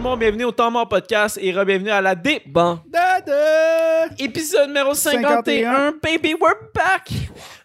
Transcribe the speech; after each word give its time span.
le 0.00 0.08
monde, 0.08 0.20
bienvenue 0.20 0.44
au 0.44 0.52
Temps 0.52 0.70
Mort 0.70 0.88
Podcast 0.88 1.38
et 1.42 1.52
re-bienvenue 1.52 1.90
à 1.90 2.00
la 2.00 2.14
D. 2.14 2.40
Bon. 2.46 2.78
Épisode 4.18 4.68
numéro 4.68 4.94
51. 4.94 5.92
Baby, 6.02 6.34
we're 6.40 6.56
back! 6.74 7.10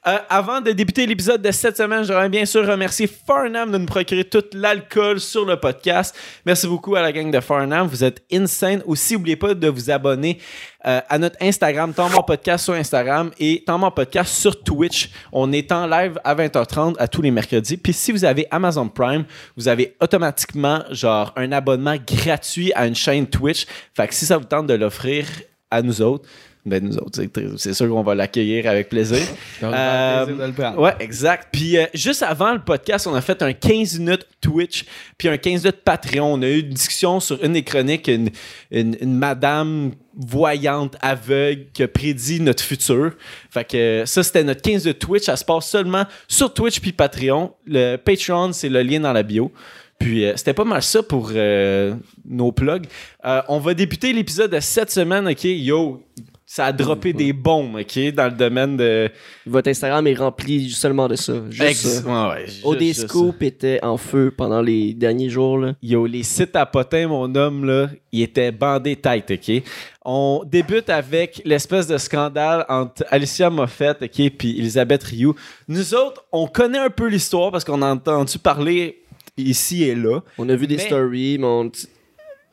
Euh, 0.07 0.19
avant 0.29 0.61
de 0.61 0.71
débuter 0.71 1.07
l'épisode 1.07 1.41
de 1.41 1.49
cette 1.49 1.77
semaine, 1.77 2.03
j'aimerais 2.03 2.29
bien 2.29 2.45
sûr 2.45 2.67
remercier 2.67 3.07
Farnham 3.07 3.71
de 3.71 3.79
nous 3.79 3.87
procurer 3.87 4.23
tout 4.23 4.43
l'alcool 4.53 5.19
sur 5.19 5.45
le 5.45 5.59
podcast. 5.59 6.15
Merci 6.45 6.67
beaucoup 6.67 6.95
à 6.95 7.01
la 7.01 7.11
gang 7.11 7.31
de 7.31 7.39
Farnham. 7.39 7.87
Vous 7.87 8.03
êtes 8.03 8.23
insane. 8.31 8.83
Aussi, 8.85 9.13
n'oubliez 9.13 9.35
pas 9.35 9.55
de 9.55 9.67
vous 9.67 9.89
abonner 9.89 10.37
euh, 10.85 11.01
à 11.09 11.17
notre 11.17 11.37
Instagram, 11.41 11.91
Mort 11.97 12.23
Podcast 12.23 12.65
sur 12.65 12.75
Instagram 12.75 13.31
et 13.39 13.63
Mort 13.67 13.95
Podcast 13.95 14.35
sur 14.35 14.63
Twitch. 14.63 15.09
On 15.31 15.51
est 15.51 15.71
en 15.71 15.87
live 15.87 16.19
à 16.23 16.35
20h30 16.35 16.97
à 16.99 17.07
tous 17.07 17.23
les 17.23 17.31
mercredis. 17.31 17.77
Puis 17.77 17.93
si 17.93 18.11
vous 18.11 18.25
avez 18.25 18.45
Amazon 18.51 18.87
Prime, 18.87 19.25
vous 19.57 19.67
avez 19.67 19.95
automatiquement 19.99 20.83
genre 20.91 21.33
un 21.35 21.51
abonnement 21.51 21.95
gratuit 22.05 22.71
à 22.75 22.85
une 22.85 22.93
chaîne 22.93 23.25
Twitch. 23.25 23.65
Fait 23.95 24.07
que 24.07 24.13
si 24.13 24.27
ça 24.27 24.37
vous 24.37 24.45
tente 24.45 24.67
de 24.67 24.75
l'offrir 24.75 25.25
à 25.71 25.81
nous 25.81 25.99
autres, 26.03 26.29
ben 26.65 26.83
nous 26.83 26.97
autres, 26.97 27.21
c'est 27.57 27.73
sûr 27.73 27.87
qu'on 27.89 28.01
va 28.01 28.15
l'accueillir 28.15 28.67
avec 28.67 28.89
plaisir. 28.89 29.19
Euh, 29.63 30.25
de 30.25 30.43
le 30.43 30.51
prendre. 30.51 30.79
Ouais, 30.79 30.93
exact. 30.99 31.47
Puis 31.51 31.77
euh, 31.77 31.85
juste 31.93 32.23
avant 32.23 32.53
le 32.53 32.59
podcast, 32.59 33.07
on 33.07 33.13
a 33.15 33.21
fait 33.21 33.41
un 33.41 33.53
15 33.53 33.99
minutes 33.99 34.27
Twitch, 34.41 34.85
puis 35.17 35.27
un 35.27 35.37
15 35.37 35.63
minutes 35.63 35.81
Patreon. 35.83 36.33
On 36.33 36.41
a 36.41 36.47
eu 36.47 36.59
une 36.59 36.69
discussion 36.69 37.19
sur 37.19 37.41
une 37.43 37.53
des 37.53 37.63
chroniques, 37.63 38.07
une, 38.07 38.29
une- 38.71 38.97
une 38.99 39.15
madame 39.15 39.91
voyante, 40.17 40.95
aveugle, 41.01 41.65
qui 41.73 41.83
a 41.83 41.87
prédit 41.87 42.39
notre 42.41 42.63
futur. 42.63 43.11
Fait 43.49 43.63
que 43.65 43.77
euh, 43.77 44.05
ça, 44.05 44.23
c'était 44.23 44.43
notre 44.43 44.61
15 44.61 44.83
de 44.83 44.91
Twitch. 44.91 45.23
Ça 45.25 45.35
se 45.35 45.45
passe 45.45 45.69
seulement 45.69 46.05
sur 46.27 46.53
Twitch 46.53 46.79
puis 46.79 46.91
Patreon. 46.91 47.53
Le 47.65 47.95
Patreon, 47.97 48.51
c'est 48.53 48.69
le 48.69 48.81
lien 48.81 48.99
dans 48.99 49.13
la 49.13 49.23
bio. 49.23 49.51
Puis 49.99 50.25
euh, 50.25 50.33
c'était 50.35 50.53
pas 50.53 50.65
mal 50.65 50.81
ça 50.83 51.01
pour 51.03 51.31
euh, 51.33 51.95
nos 52.27 52.51
plugs. 52.51 52.85
Euh, 53.25 53.41
on 53.47 53.59
va 53.59 53.73
débuter 53.73 54.11
l'épisode 54.13 54.51
de 54.51 54.59
cette 54.59 54.91
semaine, 54.91 55.27
OK? 55.27 55.43
Yo, 55.45 56.03
ça 56.47 56.65
a 56.67 56.71
droppé 56.71 57.11
des 57.11 57.33
bombes, 57.33 57.75
OK? 57.75 58.13
Dans 58.13 58.25
le 58.25 58.31
domaine 58.37 58.77
de... 58.77 59.09
Votre 59.47 59.69
Instagram 59.71 60.05
est 60.05 60.13
rempli 60.13 60.69
seulement 60.69 61.07
de 61.07 61.15
ça. 61.15 61.33
Juste 61.49 61.61
Ex- 61.69 62.01
ça. 62.03 62.29
ouais, 62.29 62.33
ouais, 62.35 62.45
juste- 62.45 62.61
OD 62.65 62.79
juste 62.81 63.01
ça. 63.01 63.07
Scoop 63.07 63.41
était 63.41 63.79
en 63.83 63.97
feu 63.97 64.31
pendant 64.35 64.61
les 64.61 64.93
derniers 64.93 65.29
jours. 65.29 65.57
Là. 65.57 65.73
Yo, 65.81 66.05
les 66.05 66.21
sites 66.21 66.55
à 66.55 66.65
potins, 66.67 67.07
mon 67.07 67.33
homme, 67.33 67.65
là, 67.65 67.89
il 68.11 68.21
était 68.21 68.51
bandé 68.51 68.95
tête, 68.95 69.31
OK? 69.31 69.63
On 70.05 70.43
débute 70.45 70.89
avec 70.91 71.41
l'espèce 71.45 71.87
de 71.87 71.97
scandale 71.97 72.63
entre 72.69 73.03
Alicia 73.09 73.49
Moffett, 73.49 73.97
OK, 74.03 74.29
puis 74.37 74.59
Elisabeth 74.59 75.03
Rioux. 75.03 75.33
Nous 75.67 75.95
autres, 75.95 76.23
on 76.31 76.45
connaît 76.45 76.77
un 76.77 76.91
peu 76.91 77.07
l'histoire 77.07 77.51
parce 77.51 77.63
qu'on 77.63 77.81
a 77.81 77.87
entendu 77.91 78.37
parler 78.37 79.01
ici 79.35 79.83
et 79.83 79.95
là. 79.95 80.19
On 80.37 80.47
a 80.47 80.55
vu 80.55 80.67
des 80.67 80.77
Mais- 80.77 80.83
stories, 80.83 81.37
mais 81.39 81.47
on- 81.47 81.71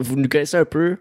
vous 0.00 0.16
nous 0.16 0.28
connaissez 0.28 0.56
un 0.56 0.64
peu? 0.64 0.96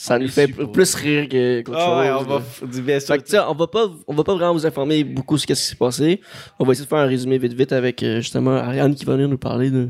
Ça 0.00 0.14
On 0.14 0.20
nous 0.20 0.28
fait 0.28 0.46
plus 0.46 0.94
rire 0.94 1.28
que- 1.28 1.60
qu'autre 1.62 1.76
Ah 1.80 1.98
ouais, 1.98 2.06
chose. 2.08 2.26
on 2.28 2.38
va 2.38 2.66
du. 2.72 2.82
Fait 3.00 3.18
que, 3.18 3.50
on 3.50 3.54
va 3.54 3.66
pas, 3.66 3.90
on 4.06 4.14
va 4.14 4.22
pas 4.22 4.34
vraiment 4.34 4.52
vous 4.52 4.64
informer 4.64 5.02
beaucoup 5.02 5.36
sur 5.36 5.48
ce 5.48 5.54
qui 5.54 5.56
s'est 5.60 5.74
passé. 5.74 6.20
On 6.60 6.64
va 6.64 6.70
essayer 6.70 6.84
de 6.84 6.88
faire 6.88 6.98
un 6.98 7.06
résumé 7.06 7.36
vite 7.36 7.52
vite 7.54 7.72
avec 7.72 8.00
euh, 8.04 8.20
justement 8.20 8.52
Ariane 8.54 8.94
qui 8.94 9.04
va 9.04 9.14
venir 9.14 9.28
nous 9.28 9.38
parler 9.38 9.72
de 9.72 9.88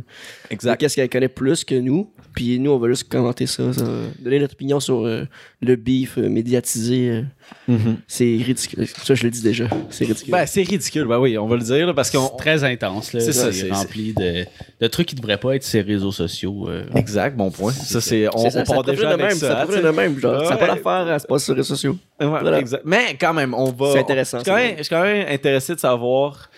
Exact. 0.50 0.78
qu'est-ce 0.80 0.96
qu'elle 0.96 1.08
connaît 1.08 1.28
plus 1.28 1.64
que 1.64 1.74
nous? 1.74 2.10
Puis 2.34 2.58
nous, 2.60 2.70
on 2.70 2.78
va 2.78 2.88
juste 2.88 3.08
commenter 3.08 3.46
ça, 3.46 3.72
ça, 3.72 3.84
donner 4.20 4.38
notre 4.38 4.54
opinion 4.54 4.78
sur 4.78 5.04
euh, 5.06 5.24
le 5.60 5.76
beef 5.76 6.18
euh, 6.18 6.28
médiatisé. 6.28 7.08
euh. 7.10 7.22
Mhm. 7.66 7.96
c'est 8.06 8.24
ridicule. 8.44 8.86
Ça, 8.86 9.14
je 9.14 9.24
le 9.24 9.30
dis 9.30 9.42
déjà. 9.42 9.64
C'est 9.90 10.04
ridicule. 10.04 10.30
Ben, 10.32 10.46
c'est 10.46 10.62
ridicule, 10.62 11.04
ben 11.06 11.18
oui, 11.18 11.36
on 11.38 11.46
va 11.48 11.56
le 11.56 11.62
dire, 11.62 11.86
là, 11.86 11.94
parce 11.94 12.10
qu'on... 12.10 12.28
C'est 12.28 12.36
très 12.36 12.62
intense. 12.64 13.12
là. 13.12 13.20
C'est 13.20 13.32
ça, 13.32 13.50
C'est 13.52 13.70
rempli 13.72 14.12
de, 14.12 14.44
de 14.80 14.86
trucs 14.86 15.06
qui 15.08 15.14
devraient 15.16 15.38
pas 15.38 15.56
être 15.56 15.64
sur 15.64 15.82
les 15.82 15.94
réseaux 15.94 16.12
sociaux. 16.12 16.68
euh. 16.68 16.84
Exact, 16.94 17.36
bon 17.36 17.50
point. 17.50 17.72
Ça, 17.72 18.00
c'est... 18.00 18.28
On, 18.28 18.38
ça, 18.38 18.46
on 18.46 18.50
ça 18.50 18.62
part 18.64 18.76
pourrait 18.82 18.92
déjà 18.94 19.08
de 19.08 19.12
avec 19.14 19.26
même, 19.26 19.36
ça. 19.36 19.66
ça 19.66 19.82
de 19.82 19.88
même. 19.90 20.18
Genre, 20.20 20.44
ça 20.46 20.50
n'a 20.50 20.56
pas 20.58 20.66
d'affaire 20.68 21.14
à 21.14 21.18
se 21.18 21.26
passer 21.26 21.44
sur 21.46 21.54
les 21.54 21.60
réseaux 21.60 21.74
sociaux. 21.74 21.96
Ouais, 22.20 22.26
Voilà. 22.26 22.58
exact. 22.60 22.82
Mais 22.84 23.16
quand 23.20 23.34
même, 23.34 23.54
on 23.54 23.72
va. 23.72 23.92
C'est 23.94 23.98
intéressant, 24.00 24.38
Je 24.38 24.42
suis 24.44 24.50
quand, 24.52 24.56
c'est 24.58 24.66
même, 24.68 24.76
je 24.78 24.82
suis 24.82 24.90
quand 24.94 25.02
même 25.02 25.26
intéressé 25.28 25.74
de 25.74 25.80
savoir 25.80 26.50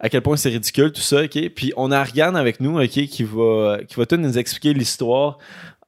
à 0.00 0.08
quel 0.08 0.22
point 0.22 0.36
c'est 0.36 0.48
ridicule 0.50 0.92
tout 0.92 1.00
ça, 1.00 1.22
ok? 1.24 1.48
Puis 1.54 1.72
on 1.76 1.90
a 1.90 1.98
Ariane 1.98 2.36
avec 2.36 2.60
nous, 2.60 2.80
ok, 2.80 2.88
qui 2.88 3.22
va, 3.24 3.78
qui 3.86 3.96
va 3.96 4.06
tout 4.06 4.16
nous 4.16 4.38
expliquer 4.38 4.72
l'histoire 4.74 5.38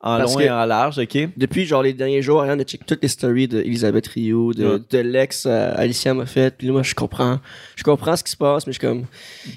en 0.02 0.16
Parce 0.16 0.32
long 0.34 0.40
et 0.40 0.50
en 0.50 0.64
large, 0.64 0.98
ok? 0.98 1.28
Depuis 1.36 1.66
genre 1.66 1.82
les 1.82 1.92
derniers 1.92 2.22
jours, 2.22 2.40
Ariane 2.40 2.60
a 2.60 2.64
checké 2.64 2.84
toutes 2.86 3.02
les 3.02 3.08
stories 3.08 3.46
d'Elisabeth 3.48 4.06
Rio, 4.08 4.52
de, 4.54 4.66
Ouais. 4.66 4.78
de 4.90 4.98
l'ex 4.98 5.44
euh, 5.46 5.72
Alicia 5.76 6.14
Moffett. 6.14 6.56
Puis 6.56 6.66
là, 6.68 6.72
moi, 6.72 6.82
je 6.82 6.94
comprends. 6.94 7.38
Je 7.76 7.82
comprends 7.84 8.16
ce 8.16 8.24
qui 8.24 8.30
se 8.30 8.36
passe, 8.36 8.66
mais 8.66 8.72
je 8.72 8.78
suis 8.78 8.86
comme, 8.88 9.04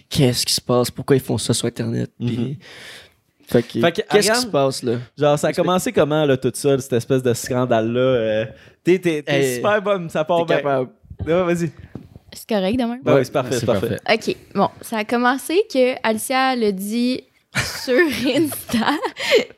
qu'est-ce 0.10 0.46
qui 0.46 0.54
se 0.54 0.60
passe? 0.62 0.92
Pourquoi 0.92 1.16
ils 1.16 1.22
font 1.22 1.38
ça 1.38 1.54
sur 1.54 1.66
Internet? 1.68 2.12
Puis, 2.20 2.38
Mhm. 2.38 2.56
Fait 3.46 3.62
que, 3.64 3.80
Fait 3.80 3.92
que 3.92 4.02
qu'est-ce 4.10 4.32
qui 4.32 4.40
se 4.42 4.48
passe 4.48 4.84
là? 4.84 4.94
Genre, 5.18 5.38
ça 5.40 5.48
a 5.50 5.54
commencé 5.54 5.92
comment, 5.92 6.26
là, 6.26 6.36
tout 6.38 6.52
ça, 6.54 6.78
cette 6.80 6.94
espèce 6.94 7.22
de 7.24 7.34
scandale-là? 7.34 8.00
euh, 8.00 8.46
t'es, 8.84 9.24
Hey, 9.28 9.56
super 9.56 9.82
bonne, 9.82 10.10
ça 10.10 10.24
part 10.26 10.40
T'es 10.40 10.46
bien. 10.46 10.56
capable. 10.58 10.90
Ouais, 11.26 11.44
vas-y. 11.44 11.72
C'est 12.34 12.50
correct 12.50 12.78
de 12.78 12.84
même? 12.84 13.02
Ben 13.04 13.16
oui, 13.16 13.26
c'est 13.26 13.32
parfait, 13.32 13.60
C'est 13.60 13.66
parfait. 13.66 13.98
OK. 14.12 14.36
Bon, 14.56 14.70
ça 14.82 14.98
a 14.98 15.04
commencé 15.06 15.62
que 15.72 15.96
Alicia 16.08 16.56
le 16.56 16.72
dit 16.72 17.24
sur 17.56 17.94
Insta 18.36 18.92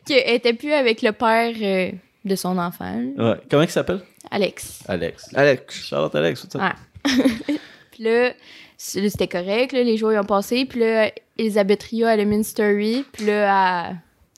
qu'elle 0.06 0.36
était 0.36 0.54
plus 0.54 0.74
avec 0.74 1.02
le 1.02 1.12
père 1.12 1.54
euh, 1.62 1.92
de 2.26 2.36
son 2.36 2.58
enfant, 2.58 3.02
Ouais. 3.18 3.36
Comment 3.50 3.64
il 3.64 3.70
s'appelle? 3.70 4.02
Alex. 4.32 4.84
Alex. 4.88 5.30
Alex. 5.36 5.86
Charlotte 5.86 6.14
Alex, 6.16 6.42
tout 6.42 6.48
ça. 6.52 6.60
Ouais. 6.60 7.56
Puis 7.92 8.04
là, 8.04 8.32
c'était 8.78 9.28
correct, 9.28 9.72
là, 9.72 9.84
les 9.84 9.96
jours 9.98 10.12
ils 10.12 10.20
ont 10.20 10.24
passé. 10.26 10.66
Puis 10.66 10.80
là, 10.82 11.12
Elisabeth 11.38 11.84
Rio, 11.84 12.08
elle 12.08 12.20
a 12.20 12.26
mis 12.26 12.36
une 12.36 12.44
story. 12.44 13.06
Puis 13.14 13.26
là, 13.26 13.90
elle 13.90 13.96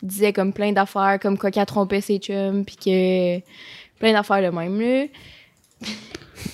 disait 0.08 0.34
comme 0.34 0.54
plein 0.54 0.72
d'affaires, 0.74 1.18
comme 1.20 1.38
quoi 1.38 1.50
qu'elle 1.50 1.66
trompait 1.66 2.02
ses 2.02 2.20
chums. 2.20 2.64
Puis 2.66 2.76
que 2.76 3.40
plein 4.00 4.14
d'affaires 4.14 4.42
le 4.42 4.52
même, 4.52 4.80
là. 4.80 5.06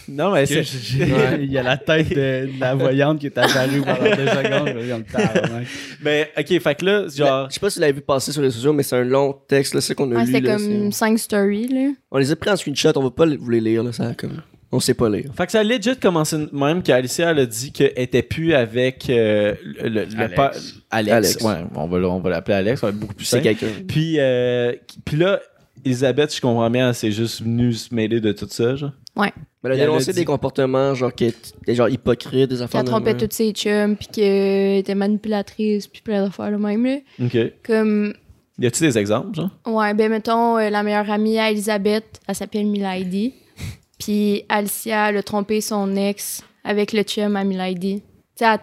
Non, 0.07 0.31
mais 0.31 0.45
c'est. 0.47 0.63
j'ai- 0.63 1.07
Il 1.43 1.51
y 1.51 1.57
a 1.57 1.63
la 1.63 1.77
tête 1.77 2.09
de, 2.09 2.47
de 2.53 2.59
la 2.59 2.75
voyante 2.75 3.19
qui 3.19 3.27
est 3.27 3.37
apparue 3.37 3.81
pendant 3.81 4.15
deux 4.15 4.27
secondes. 4.27 5.65
Mais, 6.01 6.31
ok, 6.37 6.59
fait 6.61 6.75
que 6.75 6.85
là, 6.85 7.07
genre. 7.15 7.47
Je 7.49 7.53
sais 7.55 7.59
pas 7.59 7.69
si 7.69 7.79
vous 7.79 7.81
l'avez 7.81 7.93
vu 7.93 8.01
passer 8.01 8.31
sur 8.31 8.41
les 8.41 8.47
réseaux 8.47 8.57
sociaux, 8.57 8.73
mais 8.73 8.83
c'est 8.83 8.95
un 8.97 9.03
long 9.03 9.33
texte, 9.47 9.73
là, 9.73 9.81
c'est 9.81 9.95
qu'on 9.95 10.11
a 10.11 10.15
Ouais, 10.15 10.25
lu. 10.25 10.33
c'était 10.33 10.47
comme 10.47 10.91
cinq 10.91 11.17
stories, 11.19 11.67
là. 11.67 11.91
On 12.11 12.17
les 12.17 12.31
a 12.31 12.35
pris 12.35 12.49
en 12.49 12.55
screenshot, 12.55 12.91
on 12.95 13.03
va 13.03 13.11
pas 13.11 13.25
vous 13.25 13.49
les 13.49 13.61
lire, 13.61 13.83
là, 13.83 13.91
ça, 13.91 14.13
comme... 14.17 14.41
On 14.75 14.79
sait 14.79 14.95
pas 14.95 15.07
lire. 15.07 15.29
Fait 15.37 15.45
que 15.45 15.51
ça 15.51 15.59
a 15.59 15.63
legit 15.63 15.95
commencé 16.01 16.35
de 16.35 16.49
même 16.51 16.81
qu'Alicia 16.81 17.29
elle 17.29 17.37
a 17.37 17.45
dit 17.45 17.71
qu'elle 17.71 17.93
était 17.95 18.23
plus 18.23 18.55
avec 18.55 19.07
euh, 19.07 19.53
le, 19.63 19.87
le- 19.87 20.05
le 20.05 20.19
Alex. 20.19 20.35
pa- 20.35 20.51
Alex. 20.89 21.11
Alex. 21.13 21.43
Ouais, 21.43 21.63
on 21.75 21.85
va, 21.85 21.97
on 21.99 22.23
l'appeler 22.27 22.55
Alex, 22.57 22.81
ça 22.81 22.87
va 22.87 22.91
être 22.91 22.97
beaucoup 22.99 23.13
plus 23.13 23.23
C'est 23.25 23.35
simple. 23.43 23.43
quelqu'un. 23.55 23.67
Puis, 23.87 24.15
euh, 24.17 24.73
puis 25.05 25.17
là, 25.17 25.39
Elisabeth, 25.85 26.33
je 26.35 26.41
comprends 26.41 26.71
bien, 26.71 26.87
elle 26.89 26.95
s'est 26.95 27.11
juste 27.11 27.43
venue 27.43 27.71
se 27.73 27.93
mêler 27.93 28.19
de 28.19 28.31
tout 28.31 28.47
ça, 28.49 28.75
genre. 28.75 28.93
Mais 29.15 29.31
elle 29.63 29.71
a 29.71 29.75
Elle 29.75 29.81
dénoncé 29.81 30.13
des 30.13 30.25
comportements, 30.25 30.93
genre, 30.95 31.13
qui 31.13 31.25
étaient 31.25 31.75
genre 31.75 31.89
hypocrites, 31.89 32.49
des 32.49 32.61
affaires 32.61 32.81
Qu'elle 32.81 32.85
de 32.85 32.91
trompait 32.91 33.17
toutes 33.17 33.33
ses 33.33 33.51
chums. 33.51 33.95
Puis 33.95 34.07
qu'elle 34.07 34.77
était 34.79 34.95
manipulatrice. 34.95 35.87
Puis 35.87 36.01
plein 36.01 36.23
d'affaires 36.23 36.51
le 36.51 36.57
même, 36.57 36.85
là. 36.85 36.97
OK. 37.23 37.37
Comme 37.63 38.13
Y 38.59 38.65
a-tu 38.67 38.83
des 38.83 38.97
exemples, 38.97 39.35
genre? 39.35 39.49
Ouais, 39.65 39.93
ben 39.93 40.09
mettons, 40.09 40.57
euh, 40.57 40.69
la 40.69 40.83
meilleure 40.83 41.09
amie 41.09 41.39
à 41.39 41.51
Elisabeth, 41.51 42.21
elle 42.27 42.35
s'appelle 42.35 42.65
Milady. 42.65 43.33
Puis 43.99 44.43
Alicia, 44.49 45.09
elle 45.09 45.17
a 45.17 45.23
trompé 45.23 45.61
son 45.61 45.95
ex 45.95 46.43
avec 46.63 46.93
le 46.93 47.03
chum 47.03 47.35
à 47.35 47.43
Milady. 47.43 48.01
Tu 48.35 48.45
sais, 48.45 48.45
elle, 48.45 48.59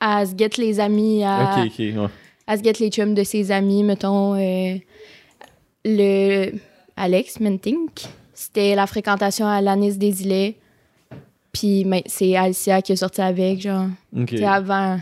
elle 0.00 0.26
se 0.28 0.34
guette 0.34 0.56
les 0.58 0.80
amis, 0.80 1.24
à, 1.24 1.56
OK, 1.56 1.66
OK, 1.66 1.78
ouais. 1.78 2.08
elle 2.46 2.58
se 2.58 2.62
guette 2.62 2.78
les 2.78 2.90
chums 2.90 3.14
de 3.14 3.24
ses 3.24 3.50
amis, 3.50 3.82
mettons, 3.82 4.34
euh, 4.34 4.76
le 5.84 6.52
Alex 6.96 7.40
Mentink, 7.40 8.02
c'était 8.36 8.74
la 8.76 8.86
fréquentation 8.86 9.46
à 9.46 9.60
l'Anis 9.60 9.96
des 9.96 10.22
îlets. 10.22 10.56
Puis 11.52 11.84
mais 11.86 12.02
c'est 12.06 12.36
Alicia 12.36 12.82
qui 12.82 12.92
est 12.92 12.96
sortie 12.96 13.22
avec, 13.22 13.60
genre, 13.62 13.86
OK. 14.14 14.26
tu 14.26 14.36
sais, 14.38 14.44
avant. 14.44 14.98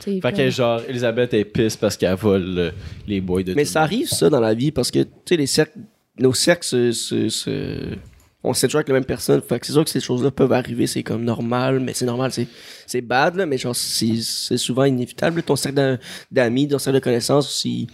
tu 0.00 0.12
sais, 0.12 0.20
Fait 0.20 0.32
que, 0.32 0.50
genre, 0.50 0.80
Elisabeth 0.86 1.32
est 1.32 1.44
pisse 1.46 1.76
parce 1.76 1.96
qu'elle 1.96 2.14
vole 2.14 2.54
euh, 2.58 2.70
les 3.06 3.20
boys 3.22 3.42
de 3.42 3.54
Mais 3.54 3.64
ça 3.64 3.82
arrive, 3.82 4.06
ça, 4.06 4.28
dans 4.28 4.40
la 4.40 4.52
vie, 4.52 4.70
parce 4.70 4.90
que, 4.90 4.98
tu 5.02 5.08
sais, 5.30 5.36
les 5.36 5.46
cercles, 5.46 5.78
nos 6.18 6.34
cercles, 6.34 6.66
se- 6.66 6.92
se- 6.92 7.28
se- 7.30 7.96
on 8.44 8.52
s'est 8.52 8.66
toujours 8.66 8.80
avec 8.80 8.88
la 8.88 8.94
même 8.94 9.04
personne. 9.06 9.40
Fait 9.40 9.58
que 9.58 9.66
c'est 9.66 9.72
sûr 9.72 9.82
que 9.82 9.88
ces 9.90 10.00
choses-là 10.00 10.30
peuvent 10.30 10.52
arriver, 10.52 10.86
c'est 10.86 11.02
comme 11.02 11.24
normal, 11.24 11.80
mais 11.80 11.94
c'est 11.94 12.04
normal, 12.04 12.32
c'est, 12.32 12.46
c'est 12.86 13.00
bad, 13.00 13.36
là, 13.36 13.46
mais 13.46 13.56
genre, 13.56 13.74
c'est, 13.74 14.16
c'est 14.20 14.58
souvent 14.58 14.84
inévitable. 14.84 15.42
Ton 15.42 15.56
cercle 15.56 15.76
d'a- 15.76 15.98
d'amis, 16.30 16.68
ton 16.68 16.78
cercle 16.78 16.98
de 16.98 17.04
connaissances, 17.04 17.64
il, 17.64 17.86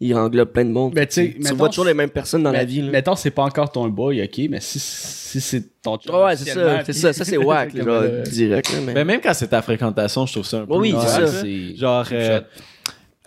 il 0.00 0.14
englobe 0.14 0.50
plein 0.50 0.64
de 0.64 0.70
monde. 0.70 0.92
Mais 0.94 1.06
tu 1.06 1.36
mettons, 1.40 1.56
vois 1.56 1.68
toujours 1.68 1.84
les 1.86 1.94
mêmes 1.94 2.10
personnes 2.10 2.42
dans 2.42 2.52
la 2.52 2.60
Mais- 2.60 2.64
vie, 2.66 2.82
là. 2.82 2.90
Mettons, 2.90 3.16
c'est 3.16 3.30
pas 3.30 3.42
encore 3.44 3.70
ton 3.72 3.88
boy, 3.88 4.22
ok, 4.22 4.40
mais 4.50 4.60
si, 4.60 4.78
si 4.78 5.40
c'est 5.40 5.80
ton 5.82 5.96
chum 5.96 6.14
Ouais, 6.14 6.36
c'est 6.36 6.50
ça, 6.50 6.84
c'est 6.84 6.92
ça, 6.92 7.12
ça 7.12 7.24
c'est 7.24 7.36
whack, 7.38 7.74
genre, 7.76 7.86
euh, 7.88 8.22
direct, 8.22 8.72
là, 8.72 8.78
mais... 8.84 8.92
Ben, 8.94 9.04
même 9.06 9.20
quand 9.22 9.32
c'est 9.34 9.48
ta 9.48 9.62
fréquentation, 9.62 10.26
je 10.26 10.32
trouve 10.32 10.44
ça 10.44 10.58
un 10.60 10.66
peu. 10.66 10.76
Oui, 10.76 10.94
c'est 11.00 11.06
ça. 11.08 11.26
c'est- 11.26 11.76
Genre. 11.76 12.06
euh, 12.12 12.40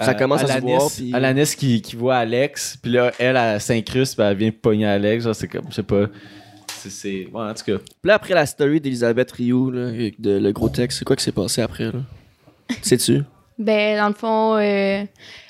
Ça 0.02 0.14
commence 0.14 0.44
à 0.44 0.48
se 0.48 0.52
Alanis- 0.54 0.62
voir, 0.78 0.90
puis- 0.96 1.12
Alanis 1.14 1.56
qui, 1.58 1.82
qui 1.82 1.96
voit 1.98 2.18
Alex, 2.18 2.78
puis 2.82 2.92
là, 2.94 3.12
elle, 3.20 3.36
elle 3.36 3.60
s'incruste, 3.60 4.16
puis 4.16 4.26
elle 4.26 4.38
vient 4.38 4.52
pogner 4.52 4.86
Alex. 4.86 5.26
Genre, 5.26 5.36
c'est 5.36 5.48
comme, 5.50 5.66
je 5.70 5.76
sais 5.76 5.84
pas. 5.84 6.06
C'est. 6.68 6.90
c'est- 6.90 7.28
Ouais, 7.34 7.42
en 7.42 7.54
tout 7.54 7.66
cas. 7.66 7.78
Puis 7.80 8.08
là, 8.08 8.14
après 8.14 8.34
la 8.34 8.46
story 8.46 8.80
d'Elisabeth 8.80 9.32
Rioux, 9.34 9.72
là, 9.72 9.92
de, 10.18 10.38
le 10.38 10.52
gros 10.54 10.70
texte, 10.70 11.00
c'est 11.00 11.06
quoi 11.06 11.16
qui 11.18 11.24
s'est 11.26 11.34
passé 11.34 11.62
après, 11.62 11.86
là? 11.86 12.00
Sais-tu? 12.82 13.24
Ben, 13.58 13.98
dans 13.98 14.08
le 14.08 14.14
fond, 14.14 14.56
euh, 14.58 15.04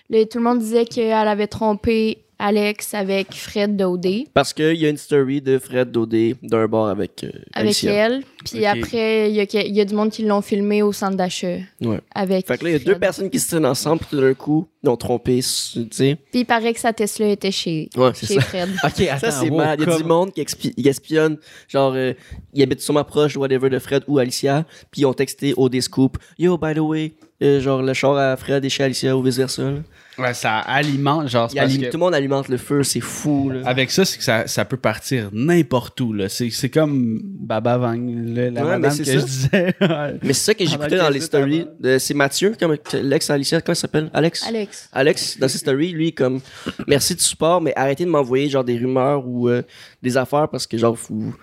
tout 0.10 0.38
le 0.38 0.44
monde 0.44 0.60
disait 0.60 0.86
qu'elle 0.86 1.12
avait 1.28 1.48
trompé 1.48 2.20
Alex 2.42 2.94
avec 2.94 3.34
Fred 3.34 3.76
d'OD, 3.76 4.08
Parce 4.34 4.54
qu'il 4.54 4.76
y 4.78 4.86
a 4.86 4.90
une 4.90 4.96
story 4.96 5.42
de 5.42 5.60
Fred 5.60 5.92
Dodé 5.92 6.38
d'un 6.42 6.70
bar 6.70 6.88
avec, 6.88 7.26
euh, 7.26 7.28
avec 7.52 7.68
Alicia. 7.72 7.92
elle. 7.92 8.24
Puis 8.46 8.66
après, 8.66 9.30
il 9.30 9.36
y, 9.36 9.42
a, 9.42 9.62
il 9.62 9.76
y 9.76 9.82
a 9.82 9.84
du 9.84 9.94
monde 9.94 10.10
qui 10.10 10.24
l'ont 10.24 10.42
filmé 10.42 10.82
au 10.82 10.94
centre 10.94 11.18
d'achat. 11.18 11.58
Ouais. 11.82 12.00
Avec 12.16 12.48
Fait 12.48 12.58
que 12.58 12.64
là, 12.64 12.70
il 12.70 12.74
y 12.74 12.76
a 12.78 12.80
deux 12.80 12.92
Fred. 12.92 13.00
personnes 13.02 13.30
qui 13.30 13.40
se 13.42 13.50
tiennent 13.50 13.66
ensemble, 13.66 14.00
puis 14.00 14.08
tout 14.12 14.22
d'un 14.22 14.34
coup, 14.34 14.70
ils 14.82 14.88
ont 14.90 14.96
trompé, 14.96 15.42
tu 15.42 15.86
sais. 15.92 16.16
Puis 16.32 16.40
il 16.40 16.46
paraît 16.46 16.74
que 16.74 16.80
sa 16.80 16.94
Tesla 16.94 17.28
était 17.28 17.52
chez, 17.52 17.90
Ouais, 17.98 18.12
c'est 18.14 18.28
chez 18.28 18.36
ça. 18.36 18.42
Fred. 18.42 18.70
Ok, 18.86 19.02
attends. 19.02 19.20
Ça, 19.20 19.32
c'est 19.32 19.50
wow, 19.50 19.58
mal. 19.58 19.78
Il 19.78 19.82
y 19.82 19.84
a 19.84 19.92
comme- 19.92 20.02
du 20.02 20.08
monde 20.08 20.32
qui, 20.32 20.42
expi- 20.42 20.74
qui 20.74 20.88
espionne. 20.88 21.38
Genre, 21.68 21.92
euh, 21.94 22.14
ils 22.54 22.64
habitent 22.64 22.80
sûrement 22.80 23.04
proche, 23.04 23.36
whatever, 23.36 23.70
de 23.70 23.80
Fred 23.80 24.04
ou 24.08 24.18
Alicia. 24.18 24.66
Puis 24.92 25.02
ils 25.02 25.06
ont 25.06 25.14
texté 25.14 25.54
au 25.58 25.70
Scoop. 25.82 26.18
Yo, 26.38 26.58
by 26.58 26.74
the 26.74 26.80
way, 26.80 27.12
euh, 27.44 27.60
genre, 27.60 27.82
le 27.82 27.94
char 27.94 28.16
à 28.16 28.38
Fred 28.38 28.64
est 28.64 28.70
chez 28.70 28.84
Alicia 28.86 29.18
ou 29.18 29.22
vice-versa. 29.22 29.64
là. 29.72 29.78
Ouais, 30.20 30.34
ça 30.34 30.58
alimente, 30.60 31.28
genre, 31.30 31.50
c'est 31.50 31.58
parce 31.60 31.76
que- 31.78 31.86
Tout 31.86 31.90
le 31.94 31.98
monde 32.00 32.14
alimente 32.16 32.48
le 32.50 32.58
feu, 32.58 32.84
c'est 32.84 33.00
fou. 33.00 33.50
Là. 33.50 33.62
Avec 33.66 33.90
ça, 33.92 34.06
c'est 34.06 34.18
que 34.18 34.24
ça, 34.24 34.48
ça 34.48 34.66
peut 34.66 34.78
partir 34.78 35.30
n'importe 35.32 36.00
où. 36.02 36.14
là. 36.14 36.30
C'est 36.30 36.50
c'est 36.50 36.70
comme 36.70 37.20
Baba 37.24 37.78
Vang, 37.78 37.94
là, 37.98 38.50
la 38.52 38.62
Ouais, 38.64 38.78
madame 38.78 38.82
mais 38.82 38.90
que 38.90 39.04
c'est 39.04 39.14
je 39.14 39.20
ça. 39.20 39.26
disais. 39.26 39.76
Mais 40.24 40.34
c'est 40.34 40.46
ça 40.46 40.54
que 40.54 40.66
j'écoutais 40.66 40.98
dans 40.98 41.10
les 41.10 41.20
c'est 41.20 41.26
stories. 41.28 41.66
C'est 42.00 42.14
Mathieu, 42.14 42.56
comme 42.60 42.76
l'ex 43.02 43.30
Alicia, 43.30 43.62
comment 43.62 43.74
il 43.74 43.78
s'appelle? 43.78 44.10
Alex? 44.14 44.44
Alex. 44.48 44.90
Alex, 44.94 45.40
dans 45.40 45.48
ses 45.48 45.58
stories, 45.60 45.92
lui, 45.92 46.14
comme, 46.14 46.40
merci 46.88 47.16
du 47.16 47.22
support, 47.24 47.62
mais 47.62 47.74
arrêtez 47.76 48.06
de 48.06 48.10
m'envoyer, 48.10 48.50
genre, 48.50 48.64
des 48.64 48.78
rumeurs 48.78 49.26
ou 49.28 49.48
euh, 49.50 49.62
des 50.02 50.18
affaires 50.18 50.48
parce 50.50 50.68
que, 50.68 50.78
genre, 50.78 50.96
vous- 51.10 51.36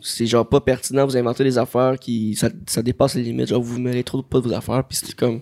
c'est, 0.00 0.26
genre, 0.26 0.48
pas 0.48 0.60
pertinent, 0.60 1.04
vous 1.04 1.16
inventez 1.16 1.42
des 1.42 1.58
affaires 1.58 1.98
qui, 1.98 2.36
ça, 2.36 2.48
ça 2.66 2.82
dépasse 2.82 3.16
les 3.16 3.22
limites, 3.22 3.48
genre, 3.48 3.60
vous 3.60 3.80
mêlez 3.80 4.04
trop 4.04 4.22
pas 4.22 4.38
de 4.40 4.44
vos 4.48 4.54
affaires, 4.54 4.84
puis 4.84 4.96
c'était 4.96 5.14
comme, 5.14 5.40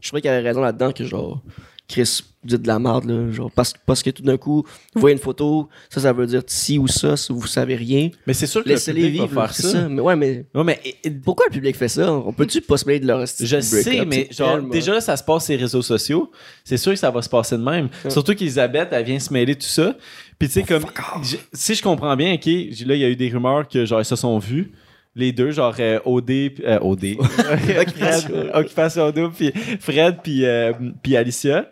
je 0.00 0.08
trouvais 0.08 0.22
qu'il 0.22 0.30
y 0.30 0.34
avait 0.34 0.46
raison 0.48 0.62
là-dedans 0.62 0.92
que, 0.92 1.04
genre, 1.04 1.42
Chris, 1.88 2.20
dites 2.44 2.60
de 2.62 2.66
la 2.68 2.78
merde, 2.78 3.06
là, 3.06 3.30
genre, 3.32 3.50
parce, 3.50 3.72
parce 3.86 4.02
que 4.02 4.10
tout 4.10 4.22
d'un 4.22 4.36
coup, 4.36 4.62
vous 4.94 5.00
voyez 5.00 5.16
une 5.16 5.22
photo, 5.22 5.70
ça, 5.88 6.02
ça 6.02 6.12
veut 6.12 6.26
dire 6.26 6.42
ci 6.46 6.78
ou 6.78 6.86
ça, 6.86 7.16
si 7.16 7.32
vous 7.32 7.46
savez 7.46 7.76
rien, 7.76 8.10
Mais 8.26 8.34
c'est 8.34 8.46
sûr 8.46 8.62
que 8.62 8.68
le 8.68 8.74
public 8.92 9.10
vivre, 9.12 9.26
va 9.28 9.48
faire 9.48 9.56
ça. 9.56 9.70
ça. 9.72 9.88
Mais 9.88 10.02
ouais, 10.02 10.14
mais 10.14 10.44
Ouais, 10.54 10.64
mais 10.64 10.80
et- 11.02 11.10
pourquoi 11.10 11.46
le 11.48 11.52
public 11.54 11.74
fait 11.74 11.88
ça? 11.88 12.12
On 12.12 12.30
peut-tu 12.34 12.60
pas 12.60 12.76
se 12.76 12.84
mêler 12.84 13.00
de 13.00 13.06
leur 13.06 13.20
Je 13.24 13.60
sais, 13.60 14.04
mais 14.04 14.28
genre, 14.30 14.52
tellement- 14.56 14.68
déjà 14.68 14.92
là, 14.92 15.00
ça 15.00 15.16
se 15.16 15.24
passe 15.24 15.46
sur 15.46 15.52
les 15.54 15.60
réseaux 15.62 15.80
sociaux. 15.80 16.30
C'est 16.62 16.76
sûr 16.76 16.92
que 16.92 16.98
ça 16.98 17.10
va 17.10 17.22
se 17.22 17.28
passer 17.30 17.56
de 17.56 17.62
même. 17.62 17.88
Surtout 18.08 18.34
qu'Elisabeth, 18.34 18.88
elle 18.92 19.04
vient 19.06 19.18
se 19.18 19.32
mêler 19.32 19.54
de 19.54 19.60
tout 19.60 19.66
ça. 19.66 19.96
Puis 20.38 20.48
tu 20.48 20.54
sais, 20.54 20.62
comme, 20.64 20.84
je- 21.22 21.36
si 21.54 21.74
je 21.74 21.82
comprends 21.82 22.14
bien, 22.16 22.34
ok, 22.34 22.44
là, 22.44 22.94
il 22.94 23.00
y 23.00 23.04
a 23.04 23.08
eu 23.08 23.16
des 23.16 23.30
rumeurs 23.30 23.66
que 23.66 23.86
genre, 23.86 24.00
ils 24.02 24.04
se 24.04 24.14
sont 24.14 24.38
vus. 24.38 24.72
Les 25.14 25.32
deux, 25.32 25.50
genre 25.50 25.74
euh, 25.80 25.98
OD, 26.04 26.30
euh, 26.30 26.78
OD. 26.80 27.16
Fred, 27.22 28.50
Occupation 28.54 29.10
Double, 29.10 29.32
puis 29.34 29.52
Fred, 29.80 30.18
puis, 30.22 30.44
euh, 30.44 30.72
puis 31.02 31.16
Alicia. 31.16 31.70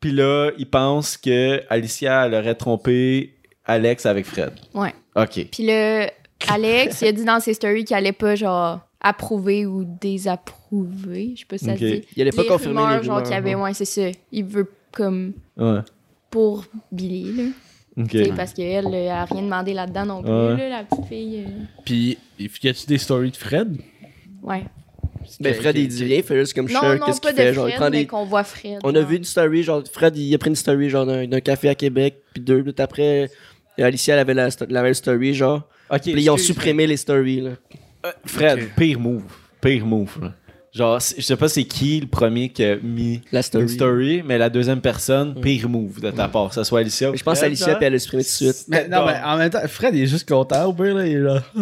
Puis 0.00 0.12
là, 0.12 0.50
ils 0.56 0.68
pensent 0.68 1.16
que 1.16 1.60
Alicia, 1.68 2.26
elle 2.26 2.34
aurait 2.34 2.54
trompé 2.54 3.34
Alex 3.64 4.06
avec 4.06 4.24
Fred. 4.26 4.52
Ouais. 4.74 4.94
OK. 5.16 5.46
Puis 5.50 5.66
le 5.66 6.06
Alex, 6.48 7.00
il 7.02 7.08
a 7.08 7.12
dit 7.12 7.24
dans 7.24 7.40
ses 7.40 7.54
stories 7.54 7.84
qu'il 7.84 7.96
allait 7.96 8.12
pas, 8.12 8.34
genre, 8.36 8.80
approuver 9.00 9.66
ou 9.66 9.84
désapprouver. 9.84 11.32
Je 11.34 11.40
sais 11.40 11.46
pas 11.46 11.58
si 11.58 11.64
ça 11.66 11.74
se 11.76 11.84
dit. 11.84 12.04
Il 12.16 12.22
allait 12.22 12.30
pas 12.32 12.42
Les 12.42 12.48
confirmer 12.48 12.74
les 12.76 12.80
rumeurs, 12.86 13.02
genre, 13.02 13.16
rumeurs, 13.16 13.22
qu'il 13.24 13.34
y 13.34 13.36
avait, 13.38 13.54
ouais. 13.54 13.62
ouais, 13.62 13.74
c'est 13.74 13.84
ça. 13.84 14.08
Il 14.32 14.44
veut 14.44 14.70
comme 14.92 15.32
Ouais. 15.56 15.80
pour 16.30 16.64
Billy, 16.92 17.32
là. 17.36 17.42
OK. 17.98 18.08
Tu 18.10 18.24
sais, 18.24 18.32
Parce 18.36 18.52
qu'elle, 18.52 18.94
elle 18.94 19.08
a 19.08 19.24
rien 19.24 19.42
demandé 19.42 19.74
là-dedans 19.74 20.06
non 20.06 20.22
plus, 20.22 20.30
Ouais. 20.30 20.56
là, 20.56 20.68
la 20.68 20.84
petite 20.84 21.06
fille. 21.06 21.44
euh, 21.46 21.64
Puis, 21.84 22.18
y 22.38 22.68
a-tu 22.68 22.86
des 22.86 22.98
stories 22.98 23.30
de 23.32 23.36
Fred? 23.36 23.76
Ouais. 24.42 24.64
Ben, 25.40 25.52
Fred, 25.54 25.76
il 25.76 25.88
dit 25.88 26.04
rien, 26.04 26.16
il 26.18 26.22
fait 26.22 26.38
juste 26.38 26.54
comme 26.54 26.70
Non, 26.70 26.80
non, 26.96 27.04
qu'est-ce 27.06 27.20
qu'il 27.20 27.32
fait, 27.32 27.52
genre, 27.52 27.68
il 27.68 27.74
Fred, 27.74 27.90
mais 27.90 27.98
des... 28.00 28.06
qu'on 28.06 28.24
voit 28.24 28.44
Fred. 28.44 28.78
On 28.84 28.94
a 28.94 29.00
vu 29.02 29.16
une 29.16 29.24
story, 29.24 29.62
genre, 29.62 29.82
Fred, 29.92 30.16
il 30.16 30.34
a 30.34 30.38
pris 30.38 30.48
une 30.50 30.56
story, 30.56 30.88
genre, 30.88 31.04
d'un 31.06 31.40
café 31.40 31.68
à 31.68 31.74
Québec, 31.74 32.22
puis 32.32 32.42
deux 32.42 32.58
minutes 32.60 32.80
après, 32.80 33.28
Alicia, 33.76 34.14
elle 34.14 34.20
avait 34.20 34.34
la, 34.34 34.82
même 34.82 34.94
story, 34.94 35.34
genre. 35.34 35.62
Puis 36.02 36.12
ils 36.12 36.30
ont 36.30 36.36
supprimé 36.36 36.86
les 36.86 36.96
stories, 36.96 37.40
là. 37.42 37.50
Euh, 38.06 38.12
Fred, 38.24 38.58
Ok. 38.58 38.68
pire 38.76 38.98
move. 39.00 39.22
Pire 39.60 39.84
move. 39.84 40.18
là. 40.22 40.32
Genre, 40.78 41.00
je 41.00 41.20
sais 41.22 41.34
pas 41.36 41.48
c'est 41.48 41.64
qui 41.64 41.98
le 41.98 42.06
premier 42.06 42.50
qui 42.50 42.62
a 42.64 42.76
mis 42.76 43.20
La 43.32 43.42
story. 43.42 43.64
une 43.64 43.68
story, 43.68 44.22
mais 44.24 44.38
la 44.38 44.48
deuxième 44.48 44.80
personne, 44.80 45.34
pire 45.40 45.68
move 45.68 46.00
de 46.00 46.12
ta 46.12 46.28
part. 46.28 46.50
Que 46.50 46.54
ce 46.54 46.62
soit 46.62 46.78
Alicia 46.80 47.08
ou 47.08 47.12
Mais 47.12 47.18
je 47.18 47.24
pense 47.24 47.42
à 47.42 47.46
Alicia, 47.46 47.66
genre. 47.66 47.78
puis 47.78 47.86
elle 47.86 47.94
a 47.94 47.98
supprimé 47.98 48.22
tout 48.22 48.28
de 48.28 48.32
suite. 48.52 48.64
Mais, 48.68 48.86
non, 48.86 49.04
mais 49.04 49.16
en 49.24 49.36
même 49.36 49.50
temps, 49.50 49.58
Fred, 49.66 49.92
il 49.96 50.02
est 50.04 50.06
juste 50.06 50.28
content 50.28 50.66
au 50.66 50.72
pire, 50.72 50.94
là. 50.94 51.04
Il 51.06 51.14
est 51.14 51.18
là. 51.18 51.42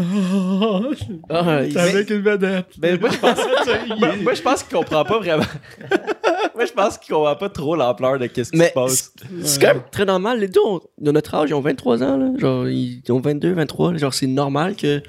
Ah, 1.31 1.63
T'es 1.65 1.79
avec 1.79 2.11
une 2.11 2.21
vedette. 2.21 2.67
Ben, 2.79 3.01
moi, 3.01 3.09
je 3.11 3.17
pense, 3.19 3.39
moi, 3.99 4.17
moi, 4.23 4.35
je 4.35 4.43
pense 4.43 4.63
qu'il 4.63 4.77
comprend 4.77 5.05
pas 5.05 5.19
vraiment. 5.19 5.45
moi, 6.55 6.65
je 6.67 6.73
pense 6.73 6.99
qu'il 6.99 7.15
comprend 7.15 7.37
pas 7.37 7.49
trop 7.49 7.75
l'ampleur 7.75 8.19
de 8.19 8.27
qu'est-ce 8.27 8.51
qui 8.53 8.59
Mais 8.59 8.69
se 8.69 8.73
passe. 8.75 9.13
c'est 9.43 9.61
quand 9.61 9.69
même 9.75 9.83
très 9.91 10.05
normal. 10.05 10.41
Les 10.41 10.49
deux, 10.49 10.61
ont, 10.61 10.81
de 10.99 11.11
notre 11.11 11.35
âge, 11.35 11.49
ils 11.51 11.55
ont 11.55 11.61
23 11.61 12.03
ans, 12.03 12.17
là. 12.19 12.29
Genre, 12.39 12.69
ils 12.69 13.01
ont 13.09 13.21
22, 13.21 13.53
23. 13.55 13.93
là. 13.93 13.99
Genre, 13.99 14.13
c'est 14.15 14.27
normal 14.27 14.77
que 14.77 15.03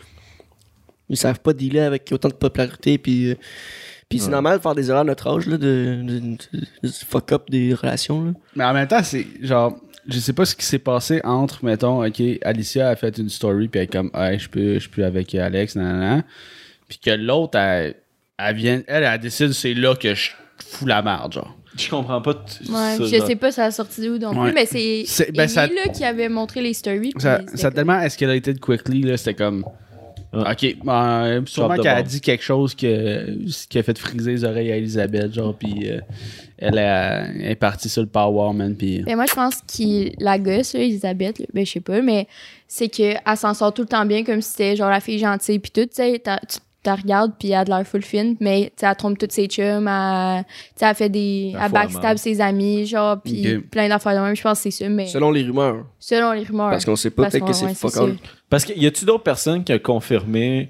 ils 1.10 1.18
savent 1.18 1.40
pas 1.40 1.54
dealer 1.54 1.82
avec 1.86 2.10
autant 2.14 2.30
de 2.30 2.34
popularité, 2.34 2.98
puis... 2.98 3.32
euh, 3.32 3.36
puis 4.10 4.20
c'est 4.20 4.30
normal 4.30 4.58
de 4.58 4.62
faire 4.62 4.76
des 4.76 4.90
erreurs 4.90 5.02
à 5.02 5.06
notre 5.06 5.28
âge, 5.28 5.48
là, 5.48 5.58
de, 5.58 6.02
de, 6.04 6.20
de- 6.20 6.38
de 6.84 6.88
fuck 7.08 7.32
up 7.32 7.44
des 7.50 7.74
relations, 7.74 8.24
là. 8.24 8.32
Mais 8.56 8.64
en 8.64 8.74
même 8.74 8.88
temps, 8.88 9.04
c'est 9.04 9.26
genre, 9.42 9.78
je 10.08 10.20
sais 10.20 10.34
pas 10.34 10.46
ce 10.46 10.56
qui 10.56 10.66
s'est 10.66 10.80
passé 10.80 11.20
entre, 11.24 11.64
mettons, 11.66 12.06
ok, 12.06 12.22
Alicia 12.44 12.90
a 12.90 12.96
fait 12.96 13.18
une 13.18 13.30
story, 13.30 13.68
puis 13.68 13.80
elle 13.80 13.84
est 13.86 13.88
comme, 13.92 14.10
hey, 14.14 14.40
je 14.40 14.50
peux, 14.50 14.80
je 14.80 14.90
peux 14.90 15.04
avec 15.04 15.36
Alex, 15.36 15.76
nanana. 15.76 16.24
Puis 16.88 17.00
que 17.00 17.12
l'autre, 17.12 17.58
elle, 17.58 17.96
elle 18.40 18.56
vient, 18.56 18.82
elle, 18.88 19.04
elle 19.04 19.20
décide, 19.20 19.52
c'est 19.52 19.74
là 19.74 19.94
que 19.96 20.16
je 20.16 20.32
fous 20.64 20.86
la 20.86 21.02
merde, 21.02 21.34
genre. 21.34 21.54
Je 21.78 21.90
comprends 21.92 22.22
pas 22.22 22.32
Ouais, 22.70 22.98
je 23.00 23.24
sais 23.24 23.36
pas 23.36 23.52
ça 23.52 23.66
a 23.66 23.72
sorti 23.72 24.02
d'où 24.02 24.18
non 24.18 24.30
Ouais. 24.36 24.46
plus, 24.52 24.54
mais 24.56 24.66
c'est 24.66 25.04
C'est- 25.06 25.32
ben, 25.32 25.42
Amy, 25.44 25.50
ça- 25.52 25.68
là, 25.68 25.88
qui 25.94 26.04
avait 26.04 26.28
montré 26.30 26.60
les 26.62 26.74
stories. 26.74 27.12
Ça, 27.18 27.42
ça 27.54 27.68
a 27.68 27.70
comme- 27.70 27.76
tellement 27.76 28.00
escalated 28.00 28.60
quickly, 28.60 29.02
là, 29.04 29.16
c'était 29.18 29.36
comme. 29.36 29.64
Ok, 30.34 30.76
ben, 30.84 31.44
sûrement 31.46 31.76
qu'elle 31.76 31.88
a 31.88 32.04
dit 32.04 32.20
quelque 32.22 32.44
chose 32.44 32.76
que, 32.76 33.46
qui 33.70 33.80
a 33.80 33.84
fait 33.84 33.98
friser 33.98 34.32
les 34.32 34.44
oreilles 34.44 34.72
à 34.72 34.78
Elisabeth, 34.78 35.34
genre, 35.34 35.56
puis 35.56 35.90
euh, 35.90 36.00
elle, 36.58 36.78
a- 36.80 37.28
elle 37.28 37.52
est 37.52 37.56
partie 37.56 37.88
sur 37.90 38.02
le 38.02 38.08
power, 38.10 38.54
man, 38.54 38.76
puis. 38.76 39.02
Ben 39.04 39.16
moi, 39.16 39.26
je 39.30 39.34
pense 39.34 39.56
que 39.62 40.12
la 40.24 40.38
gosse, 40.38 40.74
là, 40.74 40.82
Elisabeth, 40.82 41.40
là, 41.40 41.46
ben 41.54 41.66
je 41.66 41.72
sais 41.72 41.80
pas, 41.80 42.02
mais 42.02 42.28
c'est 42.68 42.90
qu'elle 42.90 43.20
s'en 43.38 43.54
sort 43.54 43.74
tout 43.74 43.84
le 43.84 43.88
temps 43.88 44.06
bien 44.06 44.24
comme 44.24 44.42
si 44.42 44.52
c'était 44.52 44.76
genre 44.76 44.90
la 44.90 45.00
fille 45.00 45.18
gentille 45.20 45.60
puis 45.60 45.72
tout, 45.72 45.86
tu 45.86 45.90
sais, 45.94 46.22
la 46.86 46.96
regardes 46.96 47.34
puis 47.38 47.50
elle 47.50 47.56
a 47.56 47.66
de 47.66 47.70
l'air 47.70 47.86
full 47.86 48.02
fine, 48.02 48.38
mais 48.40 48.72
tu 48.76 48.82
sais, 48.82 48.86
elle 48.90 48.96
trompe 48.96 49.18
toutes 49.18 49.34
ses 49.34 49.48
chums, 49.48 49.88
elle, 49.90 50.46
elle 50.80 50.96
fait 50.96 51.10
des... 51.10 51.52
La 51.54 51.66
Elle 51.66 51.72
backstab 51.74 52.18
ses 52.18 52.40
amis, 52.40 52.86
genre, 52.86 53.20
puis 53.22 53.60
plein 53.60 53.90
d'affaires 53.90 54.16
de 54.16 54.26
même, 54.26 54.36
je 54.38 54.42
pense 54.42 54.60
que 54.64 54.70
c'est 54.70 54.84
ça, 54.84 54.90
mais 54.90 55.08
Selon 55.08 55.32
les 55.32 55.44
rumeurs. 55.44 55.86
selon 56.00 56.32
les 56.32 56.44
rumeurs. 56.44 56.70
Parce 56.70 56.86
qu'on 56.86 56.96
sait 56.96 57.10
pas, 57.10 57.30
peut-être 57.30 57.46
que 57.46 57.52
c'est 57.54 57.74
fuck. 57.74 57.94
Parce 58.50 58.64
que 58.66 58.74
y 58.74 58.86
a-tu 58.86 59.04
d'autres 59.06 59.24
personnes 59.24 59.64
qui 59.64 59.74
ont 59.74 59.80
confirmé, 59.80 60.70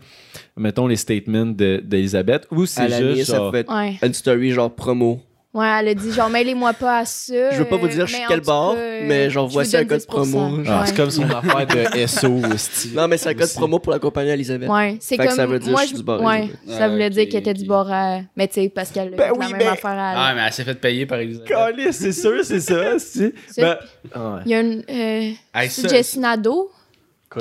mettons, 0.56 0.88
les 0.88 0.96
statements 0.96 1.46
de- 1.46 1.82
d'Elisabeth 1.84 2.48
ou 2.52 2.64
À 2.64 2.66
c'est 2.68 2.90
juste 3.16 3.30
ça 3.32 3.38
genre. 3.38 3.52
fait 3.52 3.70
Ouais. 3.70 3.98
une 4.02 4.14
story 4.14 4.52
genre 4.52 4.74
promo? 4.74 5.22
Ouais, 5.54 5.66
elle 5.80 5.88
a 5.88 5.94
dit 5.96 6.12
genre 6.12 6.30
mêlez-moi 6.30 6.74
pas 6.74 7.00
à 7.00 7.06
ça. 7.06 7.52
Je 7.52 7.58
veux 7.58 7.66
pas 7.66 7.78
vous 7.78 7.88
dire 7.88 8.04
euh, 8.04 8.06
je 8.06 8.14
suis 8.14 8.24
quel 8.28 8.42
bar, 8.42 8.74
cas, 8.74 8.80
euh, 8.80 9.04
mais 9.08 9.30
genre 9.32 9.48
voici 9.48 9.76
un 9.78 9.86
code 9.86 10.02
10%. 10.02 10.06
promo. 10.06 10.60
Ah, 10.68 10.82
Ouais. 10.82 10.86
C'est 10.88 10.96
comme 10.96 11.10
son 11.10 11.24
affaire 11.24 11.66
de 11.66 11.98
SO, 12.08 12.42
esti. 12.54 12.92
Non, 12.94 13.08
mais 13.08 13.18
c'est 13.18 13.30
un 13.30 13.34
code 13.34 13.44
Aussi. 13.44 13.56
promo 13.58 13.80
pour 13.80 13.92
la 13.94 13.98
compagnie 13.98 14.30
Elisabeth. 14.30 14.70
Ouais, 14.70 14.98
c'est 15.00 15.18
comme 15.18 15.30
ça 15.30 15.46
veut 15.48 15.58
dire 15.58 15.72
moi 15.72 15.82
je 15.82 15.88
suis 15.88 15.96
du 15.98 16.04
bar, 16.04 16.22
ouais, 16.22 16.40
Elisabeth. 16.40 16.60
ça 16.68 16.84
Ah, 16.84 16.90
voulait 16.90 17.10
dire 17.10 17.30
qu'elle 17.30 17.40
était 17.40 17.54
du 17.56 17.66
bord 17.66 17.92
à 17.92 18.20
mais 18.36 18.48
tu 18.48 18.56
sais 18.56 18.70
parce 18.70 18.92
qu'elle 18.92 19.14
a 19.14 19.18
Ben 19.18 19.32
oui, 19.34 19.38
la 19.40 19.48
même 19.50 19.58
mais- 19.58 19.68
affaire 19.68 19.92
à 19.92 20.28
Ah, 20.28 20.34
mais 20.36 20.42
elle 20.46 20.54
s'est 20.54 20.64
fait 20.64 20.76
payer 20.76 21.06
par 21.08 21.20
Elisabeth. 21.20 21.92
C'est 21.94 22.12
sûr, 22.12 22.44
c'est 22.44 22.60
ça. 22.60 23.00
c'est- 23.00 23.34
Ça, 23.48 23.62
Ben, 23.62 23.78
ah. 24.14 24.40
Il 24.46 24.52
y 24.52 24.56
a 24.56 24.60
une 24.62 24.84
euh, 24.90 25.32
ça- 25.70 25.88
Jessie 25.88 26.20
Nadeau 26.20 26.70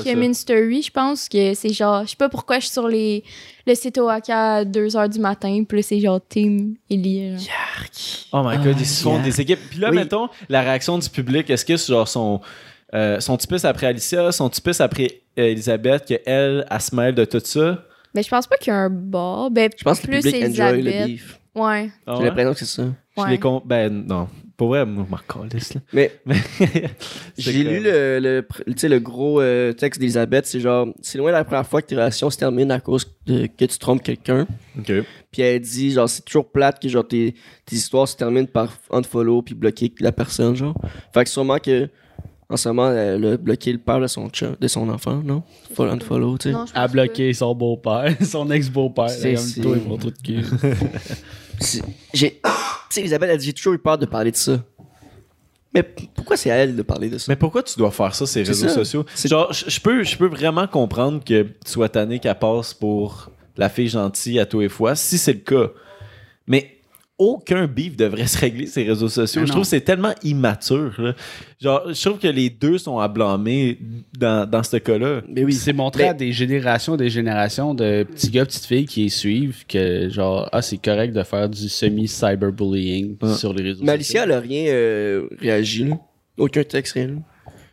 qui 0.03 0.11
a 0.11 0.15
mis 0.15 0.27
une 0.27 0.35
story, 0.35 0.83
je 0.83 0.91
pense 0.91 1.29
que 1.29 1.55
c'est 1.55 1.73
genre 1.73 2.03
je 2.05 2.11
sais 2.11 2.17
pas 2.17 2.29
pourquoi 2.29 2.57
je 2.59 2.65
suis 2.67 2.73
sur 2.73 2.89
les 2.89 3.23
le 3.67 3.75
site 3.75 3.99
Oaka 3.99 4.55
à 4.57 4.65
2h 4.65 5.09
du 5.09 5.19
matin, 5.21 5.63
puis 5.69 5.79
là 5.79 5.83
c'est 5.83 6.01
genre 6.01 6.21
team 6.29 6.75
Ellie. 6.91 7.37
Oh 8.33 8.43
my 8.45 8.59
god, 8.59 8.77
ils 8.79 8.87
se 8.87 9.03
font 9.03 9.15
yeah. 9.17 9.23
des 9.25 9.41
équipes. 9.41 9.61
Puis 9.71 9.79
là, 9.79 9.91
Oui. 9.91 9.97
mettons, 9.97 10.29
la 10.49 10.61
réaction 10.63 10.99
du 10.99 11.09
public, 11.09 11.49
est-ce 11.51 11.65
que 11.65 11.77
c'est 11.77 11.93
genre 11.93 12.09
son. 12.09 12.41
Euh, 12.95 13.19
sont-ils 13.21 13.47
plus 13.49 13.65
après 13.65 13.87
Alicia, 13.89 14.31
sont-ils 14.33 14.61
plus 14.63 14.81
après 14.81 15.23
Elisabeth, 15.37 16.05
qu'elle, 16.07 16.65
elle 16.71 16.81
se 16.81 16.95
mêle 16.95 17.15
de 17.15 17.25
tout 17.25 17.41
ça? 17.45 17.83
Mais 18.15 18.23
je 18.23 18.29
pense 18.29 18.47
pas 18.47 18.57
qu'il 18.57 18.73
y 18.73 18.77
a 18.77 18.79
un 18.79 18.91
bar, 18.91 19.51
ben 19.51 19.69
Je 19.77 19.83
pense 19.85 20.01
que 20.01 20.07
le 20.07 20.21
plus 20.21 20.23
public 20.31 20.45
enjoy 20.51 20.83
le 20.83 20.89
Elisabeth. 20.89 21.07
beef. 21.07 21.41
Ouais. 21.55 21.91
Ah 22.07 22.15
J'ai 22.19 22.25
l'impression 22.27 22.53
que 22.53 22.59
c'est 22.61 22.65
ça. 22.67 22.83
Je 23.17 23.23
ouais. 23.23 23.31
les 23.31 23.39
con- 23.39 23.63
Ben 23.65 24.05
non. 24.07 24.29
Pour 24.57 24.69
vrai, 24.69 24.87
moi, 24.87 25.05
je 25.07 25.11
m'en 25.11 25.45
calisse, 25.49 25.75
là. 25.75 25.81
Mais 25.93 26.13
Mais- 26.27 26.37
j'ai 27.37 27.53
lu 27.65 27.81
le, 27.81 28.19
le, 28.21 28.41
pr- 28.41 28.65
tu 28.67 28.73
sais, 28.79 28.89
le 28.89 28.99
gros 29.01 29.41
euh, 29.41 29.73
texte 29.75 30.01
d'Elisabeth. 30.01 30.47
C'est 30.47 30.61
genre, 30.61 30.89
c'est 31.03 31.19
loin 31.19 31.31
la 31.31 31.45
première 31.45 31.67
fois 31.67 31.83
que 31.83 31.87
tes 31.89 31.95
relations 31.95 32.31
se 32.31 32.39
terminent 32.39 32.75
à 32.75 32.81
cause 32.81 33.07
de, 33.27 33.47
que 33.47 33.65
tu 33.67 33.79
trompes 33.79 34.03
quelqu'un. 34.03 34.47
Ok. 34.79 34.93
Puis 35.31 35.43
elle 35.43 35.61
dit, 35.61 35.91
genre, 35.93 36.09
c'est 36.09 36.25
toujours 36.25 36.51
plate 36.51 36.81
que 36.81 36.89
genre 36.89 37.07
tes, 37.07 37.35
tes 37.67 37.77
histoires 37.77 38.09
se 38.09 38.17
terminent 38.17 38.47
par 38.47 38.73
unfollow 38.91 39.43
puis 39.43 39.55
bloquer 39.55 39.93
la 40.01 40.13
personne, 40.13 40.57
genre. 40.57 40.75
Fait 41.13 41.25
que 41.25 41.29
sûrement 41.31 41.59
que, 41.59 41.91
en 42.49 42.57
ce 42.57 42.69
moment, 42.71 42.91
elle 42.93 43.25
a 43.27 43.37
bloqué 43.37 43.73
le 43.73 43.79
père 43.79 44.01
de 44.01 44.07
son 44.07 44.31
de 44.59 44.69
son 44.69 44.89
enfant, 44.89 45.21
non? 45.23 45.43
Faut 45.75 45.83
unfollow, 45.83 46.39
tu 46.39 46.49
sais. 46.49 46.53
Pense 46.55 46.71
a 46.75 46.89
bloqué 46.89 47.33
son 47.35 47.55
beau-père, 47.55 48.17
son 48.23 48.51
ex-beau-père. 48.51 49.11
C'est- 49.11 49.61
toi, 49.61 49.77
mon 49.87 49.99
trou 49.99 50.11
de 50.13 50.17
cul. 50.17 50.43
J'ai, 52.13 52.33
tu 52.45 52.51
sais, 52.91 53.01
Elisabeth 53.01 53.31
a 53.31 53.37
dit, 53.37 53.47
j'ai 53.47 53.53
toujours 53.53 53.75
eu 53.75 53.79
peur 53.79 53.99
de 53.99 54.07
parler 54.07 54.31
de 54.31 54.37
ça. 54.37 54.63
Mais 55.75 55.83
pourquoi 55.83 56.37
c'est 56.37 56.51
à 56.51 56.55
elle 56.55 56.75
de 56.75 56.83
parler 56.83 57.11
de 57.11 57.19
ça? 57.19 57.27
Mais 57.29 57.37
pourquoi 57.37 57.63
tu 57.63 57.77
dois 57.77 57.91
faire 57.91 58.15
ça, 58.15 58.27
ces 58.27 58.43
réseaux 58.43 58.69
ça. 58.69 58.75
sociaux? 58.75 59.05
Genre, 59.25 59.53
je 59.53 59.69
je 59.69 59.81
peux, 59.81 60.03
je 60.03 60.17
peux 60.17 60.27
vraiment 60.27 60.67
comprendre 60.67 61.23
que 61.23 61.43
tu 61.43 61.71
sois 61.71 61.89
tanné 61.91 62.19
qu'elle 62.19 62.39
passe 62.39 62.73
pour 62.73 63.31
la 63.59 63.69
fille 63.69 63.89
gentille 63.89 64.41
à 64.41 64.47
tous 64.47 64.61
les 64.61 64.69
fois, 64.69 64.95
si 64.95 65.19
c'est 65.19 65.35
le 65.35 65.41
cas. 65.41 65.71
Mais 66.47 66.76
aucun 67.19 67.67
beef 67.67 67.97
devrait 67.97 68.27
se 68.27 68.39
régler 68.39 68.67
ces 68.67 68.83
réseaux 68.85 69.09
sociaux. 69.09 69.41
Mais 69.41 69.47
je 69.47 69.53
non. 69.53 69.55
trouve 69.57 69.65
que 69.65 69.71
c'est 69.71 69.81
tellement 69.81 70.13
immature. 70.23 70.93
là. 70.99 71.15
Genre, 71.61 71.83
je 71.93 72.01
trouve 72.09 72.19
que 72.19 72.29
les 72.29 72.51
deux 72.51 72.77
sont 72.79 72.99
à 72.99 73.09
blâmer 73.09 73.79
dans, 74.19 74.49
dans 74.49 74.63
ce 74.63 74.77
cas-là. 74.77 75.23
Mais 75.29 75.43
oui. 75.45 75.55
C'est 75.55 75.73
montré 75.73 76.03
Mais- 76.03 76.09
à 76.11 76.15
des 76.15 76.33
générations, 76.33 76.97
des 76.97 77.09
générations 77.09 77.73
de 77.75 78.03
petits 78.03 78.31
gars, 78.31 78.45
petites 78.45 78.67
filles 78.67 78.85
qui 78.87 79.05
les 79.05 79.09
suivent 79.09 79.65
que 79.67 80.11
genre 80.11 80.49
ah 80.53 80.61
c'est 80.61 80.77
correct 80.77 81.15
de 81.15 81.23
faire 81.23 81.49
du 81.49 81.69
semi-cyberbullying 81.69 83.17
sur 83.37 83.53
les 83.53 83.63
réseaux 83.63 83.85
Mais 83.85 83.93
Alicia, 83.93 84.21
sociaux. 84.21 84.33
elle 84.33 84.37
a 84.37 84.41
rien 84.41 84.67
euh, 84.73 85.29
réagi, 85.39 85.85
là. 85.85 85.99
Aucun 86.39 86.63
texte, 86.65 86.93
rien. 86.95 87.23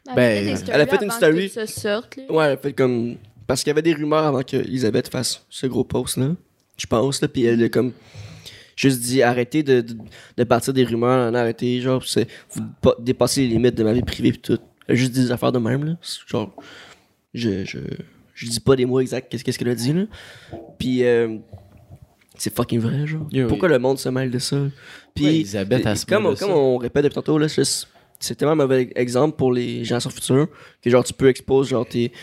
Elle 0.10 0.16
Ben, 0.16 0.48
a 0.56 0.60
elle 0.74 0.82
a 0.82 0.86
fait 0.88 1.04
une 1.04 1.12
story. 1.12 1.50
que 1.50 1.66
sorte. 1.66 2.18
Ouais, 2.30 2.46
elle 2.46 2.52
a 2.54 2.58
fait 2.58 2.74
comme. 2.74 3.16
Parce 3.46 3.62
qu'il 3.62 3.70
y 3.70 3.72
avait 3.72 3.82
des 3.82 3.94
rumeurs 3.94 4.24
avant 4.26 4.42
qu'Elisabeth 4.42 5.10
fasse 5.10 5.46
ce 5.50 5.68
gros 5.68 5.84
post-là. 5.84 6.30
Je 6.78 6.86
pense, 6.86 7.22
là. 7.22 7.28
Puis 7.28 7.44
elle 7.44 7.62
a 7.64 7.70
comme. 7.70 7.92
Juste 8.76 9.02
dit 9.02 9.22
arrêtez 9.22 9.64
de, 9.64 9.82
de, 9.82 9.96
de 10.38 10.44
partir 10.44 10.74
des 10.74 10.84
rumeurs, 10.84 11.34
arrêtez, 11.36 11.80
genre. 11.82 12.04
Vous 12.52 12.62
pas- 12.82 12.96
dépassez 13.00 13.42
les 13.42 13.48
limites 13.50 13.76
de 13.76 13.84
ma 13.84 13.94
vie 13.94 14.02
privée, 14.02 14.32
pis 14.32 14.40
tout. 14.40 14.60
Juste 14.90 15.14
des 15.14 15.32
affaires 15.32 15.52
de 15.52 15.60
même, 15.60 15.84
là. 15.86 15.98
Genre. 16.28 16.54
Je. 17.34 17.64
Je, 17.66 17.80
je 18.34 18.48
dis 18.48 18.60
pas 18.60 18.76
des 18.76 18.86
mots 18.86 19.00
exacts, 19.00 19.32
qu'est-ce 19.32 19.58
qu'elle 19.58 19.70
a 19.70 19.76
dit, 19.76 19.94
là. 19.94 20.04
Puis. 20.80 21.04
euh, 21.04 21.38
c'est 22.38 22.54
fucking 22.56 22.80
vrai, 22.80 23.06
genre. 23.06 23.28
Oui. 23.32 23.44
Pourquoi 23.48 23.70
le 23.70 23.78
monde 23.80 24.00
se 24.00 24.10
mêle 24.10 24.32
de 24.32 24.40
ça? 24.40 24.58
Puis. 25.14 25.26
Ouais, 25.26 25.36
Elisabeth, 25.36 26.06
comme, 26.08 26.32
de 26.34 26.40
comme 26.40 26.52
on 26.52 26.78
répète 26.78 27.04
depuis 27.04 27.16
tantôt, 27.16 27.38
là, 27.38 27.48
c'est 27.48 27.64
c'est 28.20 28.36
tellement 28.36 28.54
un 28.54 28.56
mauvais 28.56 28.90
exemple 28.96 29.36
pour 29.36 29.52
les 29.52 29.84
générations 29.84 30.10
futures 30.10 30.48
que 30.82 30.90
genre 30.90 31.04
tu 31.04 31.12
peux 31.14 31.28
exposer 31.28 31.72
genre 31.72 31.86
tes, 31.86 32.14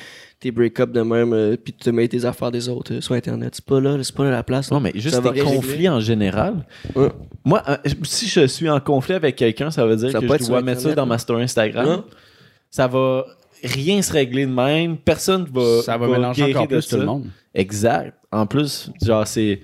tes 0.40 0.50
break-up 0.50 0.90
de 0.90 1.02
même 1.02 1.32
euh, 1.35 1.56
puis 1.62 1.73
te 1.75 1.90
mettre 1.90 2.12
tes 2.16 2.25
affaires 2.25 2.50
des 2.50 2.68
autres 2.68 2.94
euh, 2.94 3.00
sur 3.02 3.14
internet. 3.14 3.54
C'est 3.56 3.64
pas 3.64 3.78
là, 3.80 3.97
c'est 4.02 4.14
pas 4.14 4.25
là 4.25 4.30
la 4.30 4.42
place. 4.42 4.70
là. 4.70 4.76
Non, 4.76 4.80
mais 4.80 4.92
juste 4.94 5.14
Ça 5.14 5.20
va 5.20 5.30
des 5.32 5.42
rien 5.42 5.54
conflits 5.54 5.73
régler. 5.73 5.88
en 5.90 6.00
général. 6.00 6.66
Ouais. 6.94 7.09
Moi, 7.44 7.62
euh, 7.68 7.76
si 8.04 8.26
je 8.26 8.47
suis 8.47 8.68
en 8.70 8.80
conflit 8.80 9.14
avec 9.14 9.37
quelqu'un, 9.37 9.70
ça 9.70 9.85
veut 9.87 9.97
dire 9.97 10.11
Ça 10.11 10.20
que 10.20 10.26
je 10.26 10.47
dois 10.47 10.62
mettre 10.62 10.80
ça 10.80 10.94
dans 10.94 11.06
ma 11.06 11.18
story 11.18 11.42
Instagram. 11.42 12.02
Ça 12.70 12.87
va 12.87 13.26
rien 13.62 14.00
se 14.00 14.12
régler 14.12 14.47
de 14.47 14.52
même. 14.52 14.97
Personne 14.97 15.47
va. 15.52 15.82
ça 15.82 15.99
va 15.99 16.06
mélanger 16.09 16.44
encore 16.54 16.68
plus 16.68 16.88
tout 16.88 16.97
le 16.97 17.04
monde. 17.04 17.26
Exact. 17.54 18.14
En 18.32 18.47
plus, 18.47 18.90
genre, 19.02 19.26
c'est. 19.26 19.61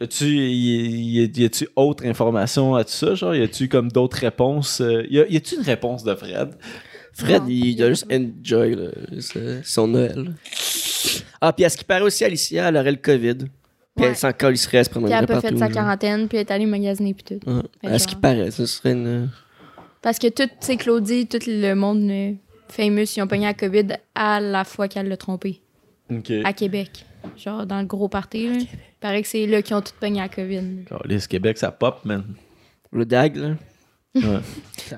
Y-tu, 0.00 0.24
y, 0.26 1.22
y- 1.24 1.40
y 1.40 1.44
a-tu 1.44 1.68
autre 1.76 2.04
information 2.04 2.74
à 2.74 2.84
tout 2.84 2.90
ça? 2.90 3.14
Genre, 3.14 3.34
y 3.34 3.42
a-tu 3.42 3.68
comme 3.68 3.90
d'autres 3.90 4.18
réponses? 4.18 4.82
Y, 5.08 5.20
a, 5.20 5.26
y 5.28 5.36
a-tu 5.36 5.54
une 5.54 5.62
réponse 5.62 6.02
de 6.04 6.14
Fred? 6.14 6.50
Fred, 7.16 7.42
Non. 7.42 7.48
il, 7.48 7.82
a 7.82 7.88
juste 7.90 8.06
enjoy 8.12 8.74
là, 8.74 8.88
son 9.62 9.88
Noël. 9.88 10.34
Ah, 11.40 11.52
puis 11.52 11.64
à 11.64 11.68
ce 11.68 11.76
qui 11.76 11.84
paraît 11.84 12.02
aussi, 12.02 12.24
Alicia, 12.24 12.68
elle 12.68 12.76
aurait 12.76 12.90
le 12.92 12.96
COVID. 12.98 13.36
Puis 13.36 13.48
Ouais. 14.04 14.06
elle 14.10 14.16
s'en 14.16 14.32
calisserait, 14.32 14.78
elle 14.78 14.84
se 14.86 14.90
Puis 14.90 15.02
elle 15.04 15.12
a 15.12 15.26
pas 15.26 15.40
fait 15.40 15.56
sa 15.56 15.68
quarantaine, 15.68 16.26
puis 16.26 16.38
elle 16.38 16.46
est 16.46 16.50
allée 16.50 16.66
magasiner, 16.66 17.14
puis 17.14 17.38
tout. 17.38 17.62
Fait 17.80 17.86
À 17.86 17.98
ce 17.98 18.08
qui 18.08 18.16
paraît, 18.16 18.50
ce 18.50 18.66
serait 18.66 18.92
une. 18.92 19.30
Parce 20.02 20.18
que 20.18 20.26
tout, 20.26 20.46
tu 20.46 20.50
sais, 20.60 20.76
Claudie, 20.76 21.26
tout 21.26 21.38
le 21.46 21.74
monde 21.74 22.10
euh, 22.10 22.32
famous, 22.68 23.04
ils 23.16 23.22
ont 23.22 23.26
pogné 23.28 23.46
la 23.46 23.54
COVID 23.54 23.86
à 24.14 24.40
la 24.40 24.64
fois 24.64 24.88
qu'elle 24.88 25.08
l'a 25.08 25.16
trompé. 25.16 25.60
Ok. 26.10 26.32
À 26.44 26.52
Québec. 26.52 27.06
Genre, 27.38 27.64
dans 27.64 27.80
le 27.80 27.86
gros 27.86 28.08
party, 28.08 28.48
là. 28.48 28.56
Il 28.58 28.66
paraît 29.00 29.22
que 29.22 29.28
c'est 29.28 29.46
là 29.46 29.62
qu'ils 29.62 29.76
ont 29.76 29.80
tout 29.80 29.92
pogné 29.98 30.20
la 30.20 30.28
COVID. 30.28 30.60
là. 30.90 30.98
Les 31.04 31.20
Québec, 31.20 31.56
ça 31.56 31.70
pop, 31.70 32.04
man. 32.04 32.24
Le 32.92 33.06
DAG, 33.06 33.36
là. 33.36 33.54
Ouais. 34.14 34.22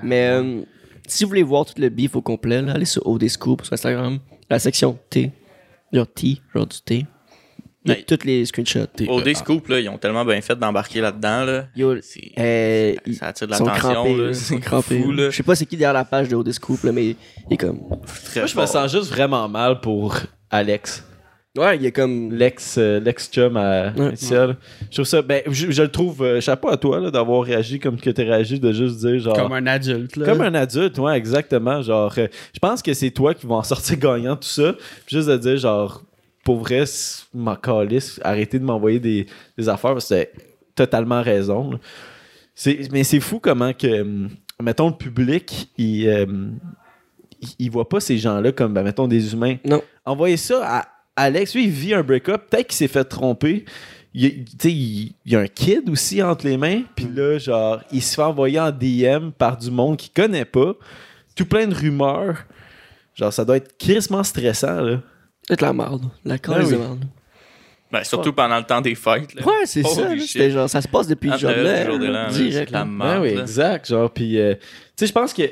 Mais 0.03 0.27
euh, 0.27 0.61
si 1.07 1.23
vous 1.23 1.29
voulez 1.29 1.43
voir 1.43 1.65
tout 1.65 1.73
le 1.77 1.89
beef 1.89 2.15
au 2.15 2.21
complet, 2.21 2.61
là, 2.61 2.73
allez 2.73 2.85
sur 2.85 3.05
OD 3.07 3.27
Scoop 3.27 3.63
sur 3.63 3.73
Instagram, 3.73 4.19
la 4.49 4.59
section 4.59 4.97
T. 5.09 5.31
Genre 5.91 6.07
T, 6.07 6.41
genre 6.53 6.67
du 6.67 6.77
T. 6.81 7.05
Tous 8.05 8.25
les 8.25 8.45
screenshots. 8.45 8.79
Au 9.07 9.21
Scoop, 9.33 9.67
là, 9.69 9.79
ils 9.79 9.87
ont 9.89 9.97
tellement 9.97 10.25
bien 10.25 10.41
fait 10.41 10.55
d'embarquer 10.57 10.99
là-dedans. 10.99 11.45
Là. 11.45 11.67
Yo, 11.75 11.95
C'est- 12.01 12.31
euh, 12.37 12.95
ils 13.05 13.15
ça 13.15 13.27
attire 13.27 13.47
de 13.47 13.51
l'attention. 13.53 14.33
C'est 14.33 14.59
crampés. 14.59 15.01
fou, 15.01 15.11
là. 15.11 15.23
là. 15.23 15.29
Je 15.29 15.35
sais 15.37 15.43
pas 15.43 15.55
c'est 15.55 15.65
qui 15.65 15.77
derrière 15.77 15.93
la 15.93 16.03
page 16.05 16.27
de 16.27 16.35
OD 16.35 16.51
Scoop, 16.51 16.83
là, 16.83 16.91
mais 16.91 17.05
il 17.07 17.15
est 17.49 17.57
comme... 17.57 17.79
Très 18.25 18.41
Moi, 18.41 18.47
je 18.47 18.59
me 18.59 18.65
sens 18.65 18.91
juste 18.91 19.09
vraiment 19.09 19.47
mal 19.47 19.79
pour 19.79 20.17
Alex. 20.49 21.03
Ouais, 21.57 21.75
il 21.77 21.85
est 21.85 21.91
comme... 21.91 22.31
L'ex, 22.33 22.77
euh, 22.77 22.99
l'ex-chum 22.99 23.57
à 23.57 23.91
Ouais. 23.91 24.13
Je 24.89 24.93
trouve 24.95 25.05
ça, 25.05 25.21
ben, 25.21 25.41
je, 25.47 25.71
je 25.71 25.81
le 25.81 25.89
trouve, 25.89 26.21
euh, 26.23 26.39
chapeau 26.39 26.69
à 26.69 26.77
toi, 26.77 26.99
là, 26.99 27.11
d'avoir 27.11 27.43
réagi 27.43 27.79
comme 27.79 27.97
que 27.99 28.09
t'as 28.09 28.23
réagi, 28.23 28.59
de 28.59 28.71
juste 28.71 28.97
dire, 28.99 29.19
genre. 29.19 29.35
Comme 29.35 29.53
un 29.53 29.65
adulte 29.67 30.15
là. 30.15 30.25
Comme 30.25 30.41
un 30.41 30.53
adulte, 30.53 30.97
ouais, 30.99 31.17
exactement. 31.17 31.81
Genre, 31.81 32.13
euh, 32.17 32.27
je 32.53 32.59
pense 32.59 32.81
que 32.81 32.93
c'est 32.93 33.11
toi 33.11 33.33
qui 33.33 33.45
vas 33.47 33.55
en 33.55 33.63
sortir 33.63 33.97
gagnant 33.99 34.35
tout 34.35 34.47
ça. 34.47 34.73
Puis 35.05 35.15
juste 35.17 35.27
de 35.29 35.37
dire, 35.37 35.57
genre, 35.57 36.03
pour 36.43 36.57
vrai, 36.59 36.85
c- 36.85 37.23
m'en 37.33 37.55
calisse, 37.55 38.19
arrêtez 38.23 38.59
de 38.59 38.63
m'envoyer 38.63 38.99
des, 38.99 39.25
des 39.57 39.67
affaires 39.69 39.93
parce 39.93 40.07
que 40.09 40.23
t'as 40.75 40.85
totalement 40.85 41.21
raison. 41.21 41.71
là. 41.71 41.77
C'est- 42.55 42.91
mais 42.91 43.03
c'est 43.03 43.19
fou 43.19 43.39
comment 43.39 43.73
que, 43.73 44.01
hum, 44.01 44.29
mettons, 44.61 44.87
le 44.89 44.95
public, 44.95 45.69
il, 45.77 46.07
euh, 46.07 46.25
il, 47.41 47.49
il 47.59 47.71
voit 47.71 47.87
pas 47.89 47.99
ces 47.99 48.17
gens-là 48.17 48.51
comme, 48.51 48.73
ben, 48.73 48.83
mettons, 48.83 49.07
des 49.07 49.33
humains. 49.33 49.57
Non. 49.65 49.81
Envoyez 50.05 50.37
ça 50.37 50.61
à 50.63 50.87
Alex. 51.17 51.53
Lui, 51.53 51.65
il 51.65 51.69
vit 51.69 51.93
un 51.93 52.03
break-up. 52.03 52.49
Peut-être 52.49 52.67
qu'il 52.67 52.77
s'est 52.77 52.87
fait 52.87 53.03
tromper. 53.03 53.65
Il, 54.13 54.45
y 55.25 55.35
a 55.35 55.39
un 55.39 55.47
kid 55.47 55.89
aussi 55.89 56.23
entre 56.23 56.45
les 56.45 56.57
mains. 56.57 56.83
Puis 56.95 57.07
là, 57.13 57.37
genre, 57.37 57.81
il 57.91 58.01
se 58.01 58.15
fait 58.15 58.21
envoyer 58.21 58.59
en 58.59 58.71
DM 58.71 59.31
par 59.37 59.57
du 59.57 59.69
monde 59.69 59.97
qu'il 59.97 60.11
connaît 60.11 60.45
pas. 60.45 60.73
Tout 61.35 61.45
plein 61.45 61.67
de 61.67 61.75
rumeurs. 61.75 62.45
Genre, 63.13 63.33
ça 63.33 63.43
doit 63.43 63.57
être 63.57 63.77
crissement 63.77 64.23
stressant, 64.23 64.81
là. 64.81 65.01
C'est 65.47 65.61
la 65.61 65.73
merde. 65.73 66.09
La 66.25 66.37
cause 66.37 66.55
Ben 66.55 66.65
oui. 66.65 66.71
de 66.71 66.77
merde. 66.77 67.05
Ben, 67.91 68.03
surtout 68.03 68.33
pendant 68.33 68.57
le 68.57 68.63
temps 68.63 68.81
des 68.81 68.95
fêtes. 68.95 69.33
Là. 69.33 69.45
Ouais, 69.45 69.65
c'est 69.65 69.83
ça. 69.83 70.13
là. 70.13 70.49
genre... 70.49 70.69
Ça 70.69 70.81
se 70.81 70.87
passe 70.87 71.07
depuis 71.07 71.29
le 71.29 71.37
jour 71.37 71.49
de 71.49 71.55
et 71.55 71.83
le 71.83 71.85
jour 71.85 71.99
de 71.99 72.05
l'an, 72.05 72.27
direct. 72.27 72.69
de 72.69 72.73
la 72.73 72.85
merde. 72.85 73.21
Ben 73.21 73.21
oui, 73.21 73.39
exact. 73.39 73.87
Genre, 73.87 74.11
puis, 74.11 74.39
euh, 74.39 74.55
tu 74.55 74.61
sais, 74.97 75.07
je 75.07 75.13
pense 75.13 75.33
que 75.33 75.43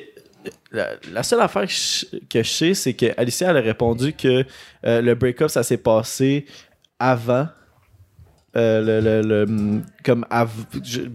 la, 0.71 0.89
la 1.11 1.23
seule 1.23 1.41
affaire 1.41 1.65
que 1.67 1.71
je, 1.71 2.05
que 2.29 2.43
je 2.43 2.49
sais, 2.49 2.73
c'est 2.73 2.93
que 2.93 3.07
Alicia, 3.17 3.49
elle 3.49 3.57
a 3.57 3.61
répondu 3.61 4.13
que 4.13 4.45
euh, 4.85 5.01
le 5.01 5.15
break-up, 5.15 5.49
ça 5.49 5.63
s'est 5.63 5.77
passé 5.77 6.45
avant. 6.99 7.47
euh, 8.57 8.81
le, 8.81 9.01
le- 9.01 9.27
le- 9.27 9.43
hum, 9.43 9.83
comme 10.03 10.25
av- 10.29 10.65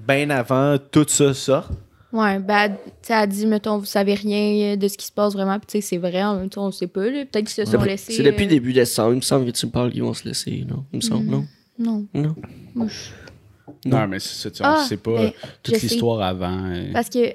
bien 0.06 0.28
avant 0.30 0.76
tout 0.78 1.06
ça 1.08 1.32
sorte. 1.32 1.70
Ouais, 2.12 2.38
ben, 2.38 2.70
tu 2.70 2.76
sais, 3.02 3.12
elle 3.12 3.18
a 3.20 3.26
dit, 3.26 3.46
mettons, 3.46 3.78
vous 3.78 3.84
savez 3.87 4.14
rien 4.14 4.76
de 4.76 4.88
ce 4.88 4.99
qui 4.99 5.06
se 5.06 5.12
passe 5.12 5.32
vraiment, 5.32 5.58
puis 5.58 5.66
tu 5.68 5.72
sais, 5.80 5.80
c'est 5.80 5.96
vrai, 5.99 6.22
en 6.25 6.37
même 6.37 6.50
temps, 6.50 6.66
on 6.66 6.70
sait 6.72 6.88
pas, 6.88 7.04
là. 7.08 7.25
Peut-être 7.25 7.46
qu'ils 7.46 7.49
se 7.50 7.64
sont 7.64 7.80
C'est- 7.80 7.87
laissés. 7.87 8.12
C'est 8.12 8.22
depuis 8.25 8.44
euh, 8.46 8.49
début 8.49 8.72
décembre. 8.72 9.12
Il 9.12 9.16
me 9.16 9.20
semble 9.22 9.46
que 9.46 9.52
tu 9.52 9.64
me 9.66 9.70
parles 9.70 9.90
qu'ils 9.92 10.02
vont 10.02 10.12
se 10.12 10.26
laisser, 10.26 10.66
non? 10.68 10.84
Il 10.92 10.96
me 10.96 11.00
semble, 11.00 11.25
Mm. 11.26 11.30
non? 11.30 11.46
Non. 11.78 12.06
Non? 12.12 12.34
Moi, 12.75 12.88
je- 12.88 13.88
Non, 13.88 14.06
mais 14.08 14.18
c'est 14.18 14.34
ça, 14.42 14.50
tu- 14.50 14.62
on 14.62 14.66
Ah, 14.66 14.84
sait 14.87 14.96
pas 14.99 15.14
ben, 15.14 15.32
toute 15.62 15.76
sais. 15.76 15.80
l'histoire 15.87 16.20
avant. 16.20 16.64
euh. 16.66 16.90
Parce 16.92 17.08
que 17.08 17.32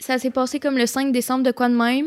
ça 0.00 0.18
s'est 0.18 0.30
passé 0.30 0.58
comme 0.60 0.76
le 0.76 0.86
5 0.86 1.12
décembre 1.12 1.44
de 1.44 1.50
quoi 1.52 1.68
de 1.68 1.74
même? 1.76 2.06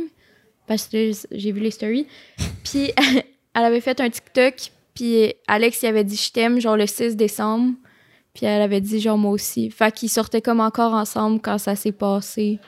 Parce 0.68 0.88
que 0.88 1.12
j'ai 1.32 1.52
vu 1.52 1.60
les 1.60 1.72
stories. 1.72 2.08
Puis 2.64 2.92
elle 3.56 3.64
avait 3.64 3.82
fait 3.82 4.00
un 4.02 4.10
TikTok. 4.10 4.54
Puis 4.94 5.34
Alex 5.48 5.82
il 5.84 5.88
avait 5.88 6.04
dit 6.04 6.16
je 6.16 6.32
t'aime 6.32 6.60
genre 6.60 6.78
le 6.78 6.86
6 6.88 7.16
décembre. 7.16 7.74
Puis 8.34 8.46
elle 8.46 8.62
avait 8.62 8.82
dit 8.82 9.00
genre 9.00 9.18
moi 9.18 9.32
aussi. 9.32 9.70
Fait 9.72 9.94
qu'ils 9.94 10.10
sortaient 10.10 10.42
comme 10.42 10.60
encore 10.60 10.94
ensemble 10.94 11.40
quand 11.42 11.58
ça 11.58 11.76
s'est 11.76 11.92
passé. 11.92 12.60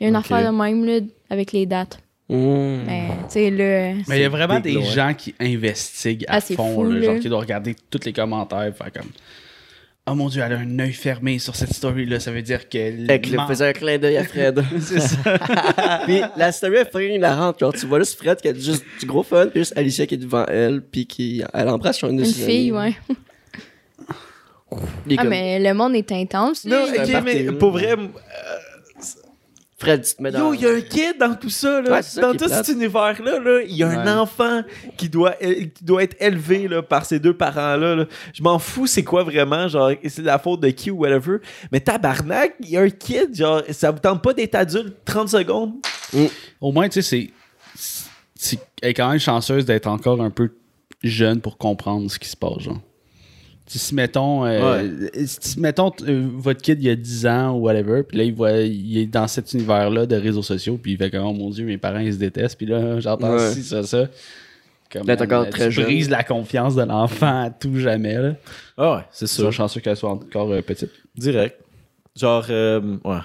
Il 0.00 0.04
y 0.04 0.06
a 0.06 0.08
une 0.08 0.16
affaire 0.16 0.44
de 0.50 0.56
même 0.56 0.84
là, 0.84 1.00
avec 1.28 1.52
les 1.52 1.66
dates. 1.66 1.98
Mm. 2.28 2.82
Mais 2.86 3.08
tu 3.24 3.30
sais 3.30 3.50
là. 3.50 3.94
Mais 4.06 4.18
il 4.18 4.22
y 4.22 4.24
a 4.24 4.28
vraiment 4.28 4.60
des 4.60 4.80
gens 4.82 5.12
qui 5.14 5.34
investiguent 5.40 6.24
à 6.28 6.36
Ah, 6.36 6.40
fond, 6.40 6.74
fou, 6.74 6.84
là, 6.84 6.98
là. 7.00 7.04
genre 7.06 7.18
qui 7.18 7.28
doivent 7.28 7.40
regarder 7.40 7.74
tous 7.90 8.04
les 8.04 8.12
commentaires, 8.12 8.72
faire 8.76 8.92
comme 8.92 9.10
Oh 10.10 10.14
mon 10.14 10.28
dieu, 10.28 10.42
elle 10.44 10.52
a 10.52 10.58
un 10.58 10.78
œil 10.78 10.92
fermé 10.92 11.38
sur 11.38 11.54
cette 11.54 11.72
story-là, 11.72 12.20
ça 12.20 12.30
veut 12.30 12.42
dire 12.42 12.68
qu'elle. 12.68 13.10
Avec 13.10 13.30
le 13.30 13.38
faisait 13.46 13.68
un 13.68 13.72
clin 13.72 13.98
d'œil 13.98 14.16
à 14.16 14.24
Fred. 14.24 14.62
C'est 14.80 15.00
ça. 15.00 15.16
puis 16.04 16.20
la 16.36 16.52
story 16.52 16.76
est 16.76 16.90
fucking 16.90 17.12
hilarante. 17.12 17.58
Genre, 17.58 17.72
tu 17.72 17.86
vois 17.86 17.98
juste 17.98 18.16
Fred 18.18 18.40
qui 18.40 18.48
a 18.48 18.54
juste 18.54 18.84
du 19.00 19.06
gros 19.06 19.22
fun, 19.22 19.48
puis 19.48 19.60
juste 19.60 19.76
Alicia 19.76 20.06
qui 20.06 20.14
est 20.14 20.18
devant 20.18 20.46
elle, 20.46 20.82
puis 20.82 21.06
qui 21.06 21.42
elle 21.52 21.68
embrasse 21.68 21.98
sur 21.98 22.08
une 22.08 22.20
Une 22.20 22.26
fille, 22.26 22.72
ouais. 22.72 22.96
Ah, 24.70 24.76
comme, 25.16 25.28
mais 25.28 25.58
le 25.58 25.72
monde 25.72 25.94
est 25.94 26.12
intense. 26.12 26.64
Non, 26.64 26.84
ok, 26.84 27.22
mais 27.24 27.52
pour 27.52 27.70
vrai, 27.70 27.96
Fred, 29.80 30.02
tu 30.02 30.14
te 30.16 30.22
mets 30.22 30.32
dans. 30.32 30.52
Yo, 30.52 30.54
il 30.54 30.60
y 30.60 30.66
a 30.66 30.70
un 30.74 30.80
kid 30.80 31.18
dans 31.20 31.34
tout 31.36 31.50
ça, 31.50 31.80
là. 31.80 31.90
Ouais, 31.92 32.02
c'est 32.02 32.16
ça 32.16 32.22
dans 32.22 32.32
tout 32.32 32.46
plate. 32.46 32.64
cet 32.66 32.74
univers-là, 32.74 33.38
là, 33.38 33.60
il 33.64 33.76
y 33.76 33.84
a 33.84 33.88
un 33.88 34.04
Ouais. 34.04 34.10
enfant 34.20 34.62
qui 34.96 35.08
doit, 35.08 35.34
qui 35.34 35.84
doit 35.84 36.02
être 36.02 36.16
élevé 36.20 36.66
là, 36.66 36.82
par 36.82 37.04
ces 37.06 37.20
deux 37.20 37.32
parents-là. 37.36 37.94
là. 37.94 38.04
Je 38.34 38.42
m'en 38.42 38.58
fous, 38.58 38.88
c'est 38.88 39.04
quoi 39.04 39.22
vraiment, 39.22 39.68
genre, 39.68 39.92
c'est 40.04 40.22
la 40.22 40.38
faute 40.40 40.60
de 40.60 40.70
qui 40.70 40.90
ou 40.90 40.96
whatever. 40.98 41.36
Mais 41.70 41.78
tabarnak, 41.78 42.56
il 42.60 42.70
y 42.70 42.76
a 42.76 42.80
un 42.80 42.90
kid, 42.90 43.32
genre, 43.36 43.62
ça 43.70 43.92
vous 43.92 44.00
tente 44.00 44.20
pas 44.20 44.34
d'être 44.34 44.56
adulte 44.56 44.96
30 45.04 45.28
secondes? 45.28 45.74
Au 46.60 46.72
moins, 46.72 46.88
tu 46.88 47.00
sais, 47.00 47.30
c'est. 47.74 48.10
c'est- 48.34 48.58
Elle 48.82 48.90
est 48.90 48.94
quand 48.94 49.08
même 49.10 49.20
chanceuse 49.20 49.64
d'être 49.64 49.86
encore 49.86 50.20
un 50.20 50.30
peu 50.30 50.50
jeune 51.04 51.40
pour 51.40 51.56
comprendre 51.56 52.10
ce 52.10 52.18
qui 52.18 52.28
se 52.28 52.36
passe, 52.36 52.58
genre. 52.60 52.80
Si, 53.68 53.78
si, 53.78 53.94
mettons, 53.94 54.46
euh, 54.46 54.88
si, 55.26 55.60
mettons 55.60 55.92
euh, 56.06 56.26
votre 56.36 56.62
kid 56.62 56.82
il 56.82 56.88
a 56.88 56.96
10 56.96 57.26
ans 57.26 57.50
ou 57.54 57.60
whatever, 57.60 58.02
puis 58.02 58.16
là 58.16 58.24
il 58.24 58.34
voit 58.34 58.52
il 58.52 58.96
est 58.96 59.06
dans 59.06 59.28
cet 59.28 59.52
univers-là 59.52 60.06
de 60.06 60.16
réseaux 60.16 60.42
sociaux, 60.42 60.78
puis 60.82 60.92
il 60.92 60.96
fait 60.98 61.10
comme 61.10 61.24
oh 61.24 61.32
mon 61.34 61.50
dieu, 61.50 61.66
mes 61.66 61.76
parents 61.76 61.98
ils 61.98 62.14
se 62.14 62.18
détestent, 62.18 62.56
puis 62.56 62.66
là 62.66 62.98
j'entends 62.98 63.34
Ouais. 63.36 63.52
ci, 63.52 63.62
ça, 63.62 63.82
ça. 63.82 64.06
Comme, 64.90 65.06
Là, 65.06 65.16
encore 65.20 65.50
très 65.50 65.68
tu 65.68 65.82
brises 65.82 66.08
la 66.08 66.24
confiance 66.24 66.74
de 66.74 66.82
l'enfant 66.82 67.42
à 67.42 67.50
tout 67.50 67.78
jamais. 67.78 68.14
Là. 68.14 68.32
Ah 68.78 68.96
ouais, 68.96 69.02
c'est 69.10 69.26
sûr. 69.26 69.52
chanceux 69.52 69.80
qu'elle 69.80 69.98
soit 69.98 70.10
encore 70.10 70.50
euh, 70.50 70.62
petite. 70.62 70.90
Direct. 71.14 71.56
Genre, 72.16 72.46
euh, 72.48 72.96
ouais. 73.04 73.18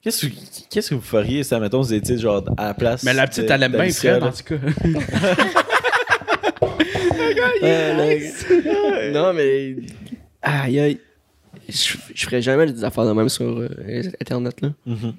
Qu'est-ce 0.00 0.26
que, 0.26 0.32
qu'est-ce 0.70 0.90
que 0.90 0.94
vous 0.94 1.00
feriez, 1.02 1.42
ça, 1.44 1.60
mettons, 1.60 1.80
vous 1.80 1.92
étiez 1.92 2.16
genre 2.18 2.42
à 2.56 2.68
la 2.68 2.74
place. 2.74 3.02
Mais 3.04 3.12
la 3.12 3.26
petite, 3.26 3.50
elle 3.50 3.62
aime 3.62 3.72
bien 3.72 4.18
là? 4.18 4.26
en 4.26 4.30
tout 4.32 4.42
cas. 4.44 4.56
Euh, 7.62 9.12
non, 9.12 9.32
mais. 9.32 9.76
Aïe, 10.42 10.80
aïe. 10.80 11.00
Je, 11.68 11.96
je 12.14 12.24
ferais 12.26 12.42
jamais 12.42 12.70
des 12.70 12.84
affaires 12.84 13.06
de 13.06 13.12
même 13.12 13.28
sur 13.28 13.44
euh, 13.58 13.68
Internet, 14.20 14.60
là. 14.60 14.70
Mhm. 14.86 15.14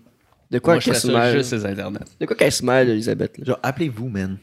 De 0.51 0.59
quoi 0.59 0.79
je 0.79 0.85
qu'elle 0.85 0.95
se 0.95 1.07
mêle. 1.07 1.37
juste 1.37 1.53
Internet. 1.53 2.03
De 2.19 2.25
quoi 2.25 2.35
qu'elle 2.35 2.51
se 2.51 2.63
mêle, 2.63 2.89
Elisabeth, 2.89 3.37
là? 3.39 3.45
Genre, 3.45 3.59
appelez-vous, 3.63 4.07
man. 4.09 4.37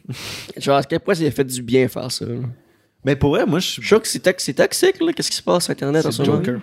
Genre, 0.57 0.77
à 0.77 0.83
quel 0.83 0.99
point 1.01 1.15
ça 1.15 1.25
a 1.25 1.31
fait 1.31 1.45
du 1.45 1.63
bien 1.63 1.87
faire 1.89 2.11
ça, 2.11 2.25
là? 2.27 2.35
Mais 3.05 3.15
pour 3.17 3.31
vrai, 3.31 3.47
moi, 3.47 3.59
je 3.61 3.67
Je 3.67 3.71
suis. 3.73 3.83
sûr 3.83 4.03
que 4.03 4.09
c'est 4.09 4.19
tox- 4.21 4.43
c'est 4.45 4.55
toxique, 4.55 5.01
là. 5.01 5.13
Qu'est-ce 5.13 5.31
qui 5.31 5.37
se 5.37 5.43
passe 5.43 5.65
sur 5.65 5.71
Internet 5.73 6.05
en 6.05 6.11
ce 6.11 6.23
moment? 6.23 6.43
Joker. 6.43 6.61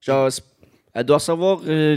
Genre, 0.00 0.30
elle 0.94 1.04
doit 1.04 1.16
recevoir 1.18 1.60
euh, 1.66 1.96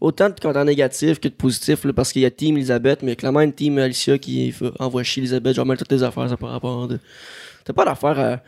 autant 0.00 0.28
de 0.30 0.38
commentaires 0.38 0.64
négatifs 0.64 1.18
que 1.18 1.28
de 1.28 1.34
positifs, 1.34 1.84
là, 1.84 1.92
parce 1.92 2.12
qu'il 2.12 2.22
y 2.22 2.26
a 2.26 2.30
Team 2.30 2.56
Elisabeth, 2.56 3.02
mais 3.02 3.16
clairement 3.16 3.40
une 3.40 3.52
Team 3.52 3.78
Alicia 3.78 4.16
qui 4.18 4.52
fait- 4.52 4.70
envoie 4.78 5.02
chier 5.02 5.20
Elisabeth, 5.22 5.56
genre, 5.56 5.66
mêle 5.66 5.78
toutes 5.78 5.88
tes 5.88 6.02
affaires, 6.02 6.28
ça 6.28 6.36
par 6.36 6.50
rapport 6.50 6.86
de. 6.86 6.98
T'as 7.64 7.72
pas 7.72 7.84
d'affaire 7.84 8.18
à. 8.18 8.40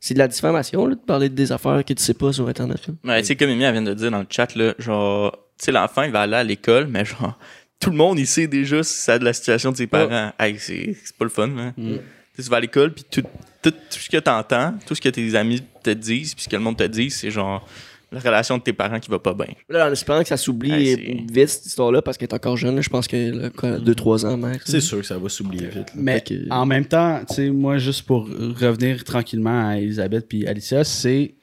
C'est 0.00 0.14
de 0.14 0.18
la 0.18 0.26
diffamation, 0.26 0.86
là, 0.86 0.96
de 0.96 1.00
parler 1.00 1.28
de 1.28 1.34
des 1.34 1.52
affaires 1.52 1.84
que 1.84 1.92
tu 1.92 2.02
sais 2.02 2.14
pas 2.14 2.32
sur 2.32 2.48
Internet, 2.48 2.88
là. 2.88 2.94
Ouais, 3.04 3.20
tu 3.20 3.28
sais, 3.28 3.36
comme 3.36 3.50
elle 3.50 3.58
vient 3.58 3.82
de 3.82 3.94
dire 3.94 4.10
dans 4.10 4.18
le 4.18 4.26
chat, 4.28 4.52
là, 4.56 4.74
genre, 4.78 5.30
tu 5.58 5.66
sais, 5.66 5.72
l'enfant, 5.72 6.02
il 6.02 6.10
va 6.10 6.22
aller 6.22 6.34
à 6.34 6.42
l'école, 6.42 6.88
mais 6.88 7.04
genre, 7.04 7.38
tout 7.80 7.90
le 7.90 7.96
monde, 7.96 8.18
il 8.18 8.26
sait 8.26 8.48
déjà 8.48 8.82
si 8.82 8.94
ça 8.94 9.14
a 9.14 9.18
de 9.18 9.24
la 9.24 9.32
situation 9.32 9.70
de 9.70 9.76
ses 9.76 9.86
parents. 9.86 10.32
Hey, 10.40 10.58
c'est 10.58 10.96
c'est 11.04 11.16
pas 11.16 11.24
le 11.24 11.30
fun, 11.30 11.48
hein. 11.56 11.72
Tu 11.76 12.00
sais, 12.36 12.42
tu 12.44 12.50
vas 12.50 12.56
à 12.56 12.60
l'école, 12.60 12.92
puis 12.92 13.04
tout, 13.08 13.22
tout, 13.62 13.70
tout 13.70 13.76
ce 13.90 14.08
que 14.10 14.16
t'entends, 14.16 14.74
tout 14.86 14.94
ce 14.94 15.00
que 15.00 15.08
tes 15.08 15.34
amis 15.36 15.62
te 15.84 15.90
disent, 15.90 16.34
puis 16.34 16.44
ce 16.44 16.48
que 16.48 16.56
le 16.56 16.62
monde 16.62 16.78
te 16.78 16.84
dit, 16.84 17.10
c'est 17.10 17.30
genre, 17.30 17.64
la 18.12 18.20
relation 18.20 18.58
de 18.58 18.62
tes 18.62 18.72
parents 18.72 19.00
qui 19.00 19.10
va 19.10 19.18
pas 19.18 19.32
bien. 19.34 19.46
Là, 19.68 19.88
en 19.88 19.92
espérant 19.92 20.22
que 20.22 20.28
ça 20.28 20.36
s'oublie 20.36 20.94
vite, 21.30 21.48
cette 21.48 21.66
histoire-là, 21.66 22.02
parce 22.02 22.18
qu'elle 22.18 22.28
est 22.28 22.34
encore 22.34 22.56
jeune, 22.56 22.80
je 22.82 22.88
pense 22.90 23.08
qu'elle 23.08 23.50
a 23.62 23.78
2-3 23.78 24.26
ans, 24.26 24.36
max. 24.36 24.64
C'est 24.66 24.80
sûr 24.80 24.98
que 25.00 25.06
ça 25.06 25.16
va 25.18 25.28
s'oublier 25.28 25.66
vite. 25.66 25.76
là. 25.76 25.92
Mais 25.94 26.20
que- 26.20 26.50
en 26.50 26.66
même 26.66 26.84
temps, 26.84 27.20
tu 27.28 27.34
sais, 27.34 27.50
moi, 27.50 27.78
juste 27.78 28.02
pour 28.02 28.26
revenir 28.28 29.02
tranquillement 29.04 29.68
à 29.70 29.78
Elisabeth 29.78 30.28
puis 30.28 30.46
Alicia, 30.46 30.84
c'est 30.84 31.34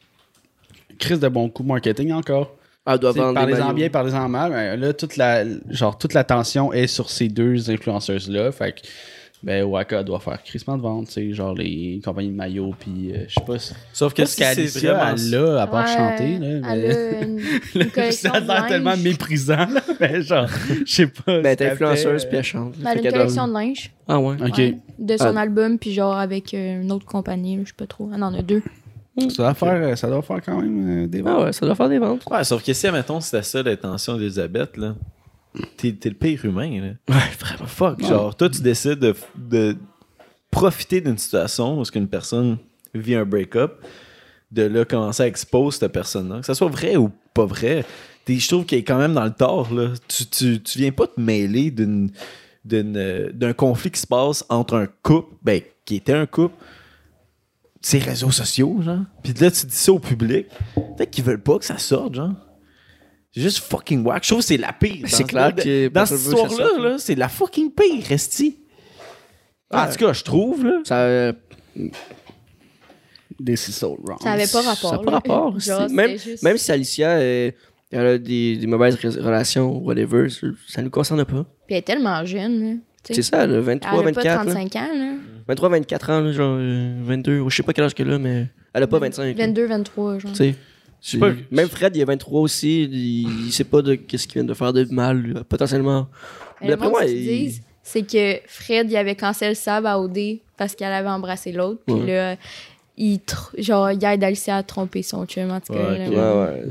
crise 0.98 1.20
de 1.20 1.28
bon 1.28 1.50
coup 1.50 1.64
marketing 1.64 2.12
encore. 2.12 2.56
Elle 2.86 2.98
doit 2.98 3.12
vendre 3.12 3.34
Parlez-en 3.36 3.74
bien, 3.74 3.90
parlez-en 3.90 4.28
mal. 4.30 4.52
mais 4.52 4.76
là, 4.78 4.94
toute 4.94 5.16
la, 5.18 5.44
genre, 5.70 5.98
toute 5.98 6.14
l'attention 6.14 6.74
est 6.74 6.88
sur 6.88 7.10
ces 7.10 7.28
deux 7.28 7.70
influenceuses-là. 7.70 8.52
Fait 8.52 8.72
que, 8.74 8.88
ben, 9.42 9.64
Waka 9.64 10.04
doit 10.04 10.20
faire 10.20 10.42
crissement 10.44 10.76
de 10.78 10.82
vente, 10.82 11.08
tu 11.08 11.14
sais, 11.14 11.34
genre 11.34 11.54
les 11.56 12.02
compagnies 12.04 12.30
de 12.30 12.36
maillots, 12.36 12.74
puis 12.78 13.12
euh, 13.14 13.24
je 13.28 13.36
sais 13.36 13.46
pas. 13.46 13.58
si- 13.58 13.74
Sauf 13.94 14.14
que 14.14 14.26
si 14.26 14.34
c'est 14.34 14.44
qu'Alicia, 14.56 14.94
vraiment. 14.94 15.58
a, 15.58 15.62
à 15.62 15.68
part 15.68 15.86
Ouais, 15.86 15.96
chanter, 15.96 16.38
là. 16.40 16.48
Elle 16.48 16.82
mais- 16.82 17.96
a 17.96 18.06
une, 18.06 18.12
ça 18.12 18.32
a 18.32 18.40
l'air 18.42 18.68
tellement 18.68 18.98
méprisant, 18.98 19.56
là, 19.66 19.82
mais 20.00 20.22
genre, 20.22 20.48
je 20.86 20.92
sais 20.94 21.08
pas. 21.08 21.42
Ben, 21.42 21.56
qu'elle 21.56 21.72
influenceuse, 21.72 22.26
puis 22.26 22.38
elle 22.38 22.44
chante. 22.44 22.74
Ben, 22.80 22.92
elle 22.92 22.98
a 23.00 23.02
une 23.10 23.12
collection 23.12 23.48
de 23.48 23.54
linge. 23.54 23.92
Ah 24.08 24.20
ouais. 24.20 24.36
Ok. 24.42 24.58
ouais, 24.58 24.78
de 25.00 25.18
son 25.18 25.36
Ah. 25.38 25.42
album, 25.42 25.78
puis 25.80 25.94
genre 25.94 26.18
avec 26.18 26.54
euh, 26.54 26.82
une 26.82 26.92
autre 26.92 27.06
compagnie, 27.06 27.56
là, 27.56 27.62
je 27.64 27.70
sais 27.70 27.76
pas 27.78 27.88
trop. 27.88 28.10
Elle 28.14 28.24
en 28.24 28.34
a 28.34 28.42
deux. 28.42 28.62
Ça 29.18 29.44
doit 29.44 29.54
faire, 29.54 29.98
ça 29.98 30.08
doit 30.08 30.22
faire 30.22 30.42
quand 30.46 30.62
même 30.62 31.04
euh, 31.04 31.08
des 31.08 31.22
ventes. 31.22 31.36
Ah 31.38 31.44
ouais, 31.46 31.54
ça 31.54 31.66
doit 31.66 31.76
faire 31.76 31.90
des 31.90 32.00
ventes. 32.00 32.24
Ouais, 32.32 32.44
sauf 32.46 32.64
que 32.64 32.72
si, 32.72 32.90
mettons, 32.90 33.20
c'était 33.20 33.44
ça 33.44 33.62
l'intention 33.62 34.16
d'Elisabeth, 34.18 34.78
là, 34.78 34.96
t'es, 35.78 35.98
le 36.06 36.14
pire 36.14 36.46
humain, 36.46 36.82
là. 36.82 37.16
Ouais, 37.16 37.32
vraiment. 37.40 37.68
Fuck. 37.68 38.02
Genre, 38.04 38.36
toi, 38.36 38.50
tu 38.50 38.62
décides 38.62 39.00
de, 39.00 39.16
de 39.36 39.76
profiter 40.52 41.02
d'une 41.02 41.18
situation 41.18 41.80
où 41.80 41.84
qu'une 41.84 42.08
personne 42.08 42.58
vit 42.94 43.16
un 43.16 43.26
break-up, 43.26 43.84
de 44.52 44.64
là 44.64 44.84
commencer 44.86 45.24
à 45.24 45.28
exposer 45.28 45.80
cette 45.80 45.92
personne-là. 45.92 46.40
Que 46.40 46.46
ça 46.46 46.56
soit 46.56 46.70
vrai 46.70 46.96
ou 46.96 47.12
pas 47.34 47.46
vrai, 47.46 47.86
je 48.38 48.48
trouve 48.48 48.66
qu'elle 48.66 48.80
est 48.80 48.84
quand 48.84 48.98
même 48.98 49.14
dans 49.14 49.24
le 49.24 49.34
tort, 49.34 49.74
là. 49.74 49.94
Tu, 50.08 50.26
tu, 50.28 50.62
tu 50.62 50.80
viens 50.80 50.92
pas 50.92 51.08
te 51.08 51.20
mêler 51.20 51.72
d'une, 51.72 52.12
euh, 52.72 53.32
d'un 53.34 53.54
conflit 53.54 53.90
qui 53.90 54.00
se 54.00 54.08
passe 54.08 54.46
entre 54.50 54.76
un 54.76 54.88
couple, 55.02 55.34
ben, 55.42 55.62
qui 55.86 55.96
était 55.96 56.14
un 56.14 56.26
couple, 56.26 56.56
ces 57.82 58.00
réseaux 58.00 58.32
sociaux, 58.32 58.78
genre. 58.82 59.00
Puis 59.24 59.34
là, 59.34 59.50
tu 59.50 59.66
dis 59.66 59.76
ça 59.76 59.92
au 59.92 60.00
public. 60.00 60.48
Peut-être 60.76 61.10
qu'ils 61.10 61.24
veulent 61.24 61.42
pas 61.42 61.58
que 61.58 61.66
ça 61.66 61.78
sorte, 61.78 62.16
genre. 62.16 62.34
C'est 63.34 63.42
juste 63.42 63.60
fucking 63.60 64.04
whack. 64.06 64.24
Je 64.24 64.30
trouve 64.30 64.40
que 64.42 64.46
c'est 64.48 64.58
la 64.58 64.74
pire. 64.74 65.06
C'est 65.08 65.22
Dans- 65.24 65.28
clair 65.28 65.56
que 65.56 65.88
Dans 65.90 66.06
cette 66.06 66.20
histoire-là, 66.20 66.98
c'est 66.98 67.16
la 67.16 67.30
fucking 67.30 67.72
pire, 67.72 68.04
Resti. 68.08 68.58
En 69.72 69.84
Ouais. 69.86 69.92
tout 69.92 69.98
cas, 70.06 70.14
je 70.14 70.24
trouve, 70.24 70.66
là. 70.66 70.80
Ça, 70.84 70.98
euh, 71.02 71.34
Des 73.40 73.56
so 73.56 73.98
wrong. 74.04 74.20
Ça 74.22 74.32
avait 74.32 74.48
pas 74.48 74.62
rapport. 74.62 74.90
Ça 74.90 74.98
n'a 74.98 75.04
pas 75.04 75.12
rapport. 75.12 75.52
Même, 75.92 76.18
c'était 76.18 76.18
juste- 76.32 76.44
même 76.44 76.58
si 76.58 76.72
Alicia 76.72 77.10
euh, 77.12 77.52
elle 77.92 78.06
a 78.06 78.18
des, 78.18 78.58
des 78.58 78.68
mauvaises 78.68 78.96
relations, 78.96 79.78
whatever, 79.78 80.28
ça- 80.30 80.48
ça 80.68 80.82
nous 80.82 80.90
concerne 80.90 81.24
pas. 81.24 81.44
Puis 81.66 81.76
elle 81.76 81.78
est 81.78 81.82
tellement 81.84 82.26
jeune. 82.26 82.62
là, 82.64 82.74
tu 82.74 82.80
sais. 83.04 83.14
C'est 83.14 83.22
ça, 83.22 83.44
elle 83.46 83.56
a 83.56 83.62
23, 83.62 84.02
Elle 84.02 84.08
a 84.10 84.12
pas 84.12 84.22
24. 84.22 84.46
là. 84.46 84.52
35 84.54 84.76
ans, 84.76 84.90
là. 84.94 85.14
23, 85.48 85.70
24 85.70 86.10
ans, 86.10 86.20
là, 86.22 86.32
genre 86.34 86.58
euh, 86.60 87.00
22, 87.04 87.48
je 87.48 87.56
sais 87.56 87.64
pas 87.64 87.72
quel 87.72 87.86
âge 87.86 87.94
qu'elle 87.94 88.12
a, 88.12 88.20
mais 88.20 88.48
elle 88.74 88.84
a 88.84 88.88
pas 88.88 89.00
25. 89.00 89.38
là. 89.38 89.46
22, 89.46 89.66
23, 89.68 90.20
genre. 90.20 90.32
Tu 90.32 90.38
sais. 90.38 90.56
Pas- 91.20 91.32
Même 91.52 91.70
Fred, 91.70 91.96
il 91.96 92.02
a 92.02 92.06
23 92.06 92.42
aussi, 92.42 92.84
il, 92.84 93.46
il 93.48 93.52
sait 93.52 93.64
pas 93.64 93.82
de 93.82 93.96
qu'est-ce 93.96 94.28
qu'il 94.28 94.36
vient 94.36 94.44
de 94.44 94.54
faire 94.54 94.74
de 94.74 94.86
mal, 94.92 95.18
lui, 95.18 95.34
potentiellement. 95.48 96.08
Mais 96.62 96.76
monde, 96.76 96.90
moi, 96.92 97.02
ce 97.04 97.08
qu'ils 97.08 97.18
il- 97.32 97.40
disent, 97.48 97.62
c'est 97.84 98.02
que 98.04 98.40
Fred, 98.48 98.92
il 98.92 98.98
avait 98.98 99.16
cancellé 99.16 99.56
Sab 99.56 99.86
à 99.86 99.98
OD 100.00 100.40
parce 100.58 100.76
qu'elle 100.76 100.92
avait 100.92 101.10
embrassé 101.10 101.52
l'autre. 101.52 101.82
Puis 101.88 102.06
là, 102.08 102.36
il, 102.98 103.18
tr- 103.20 103.62
genre, 103.62 103.92
il 103.92 104.04
aide 104.04 104.24
Alicia 104.24 104.58
à 104.58 104.64
tromper 104.64 105.02
son 105.02 105.26
chum, 105.26 105.50
en 105.52 105.62
tout 105.62 105.74
cas. 105.74 105.92
Ouais, 105.92 106.10
là. 106.10 106.10
Ouais, 106.10 106.48
ouais. 106.52 106.62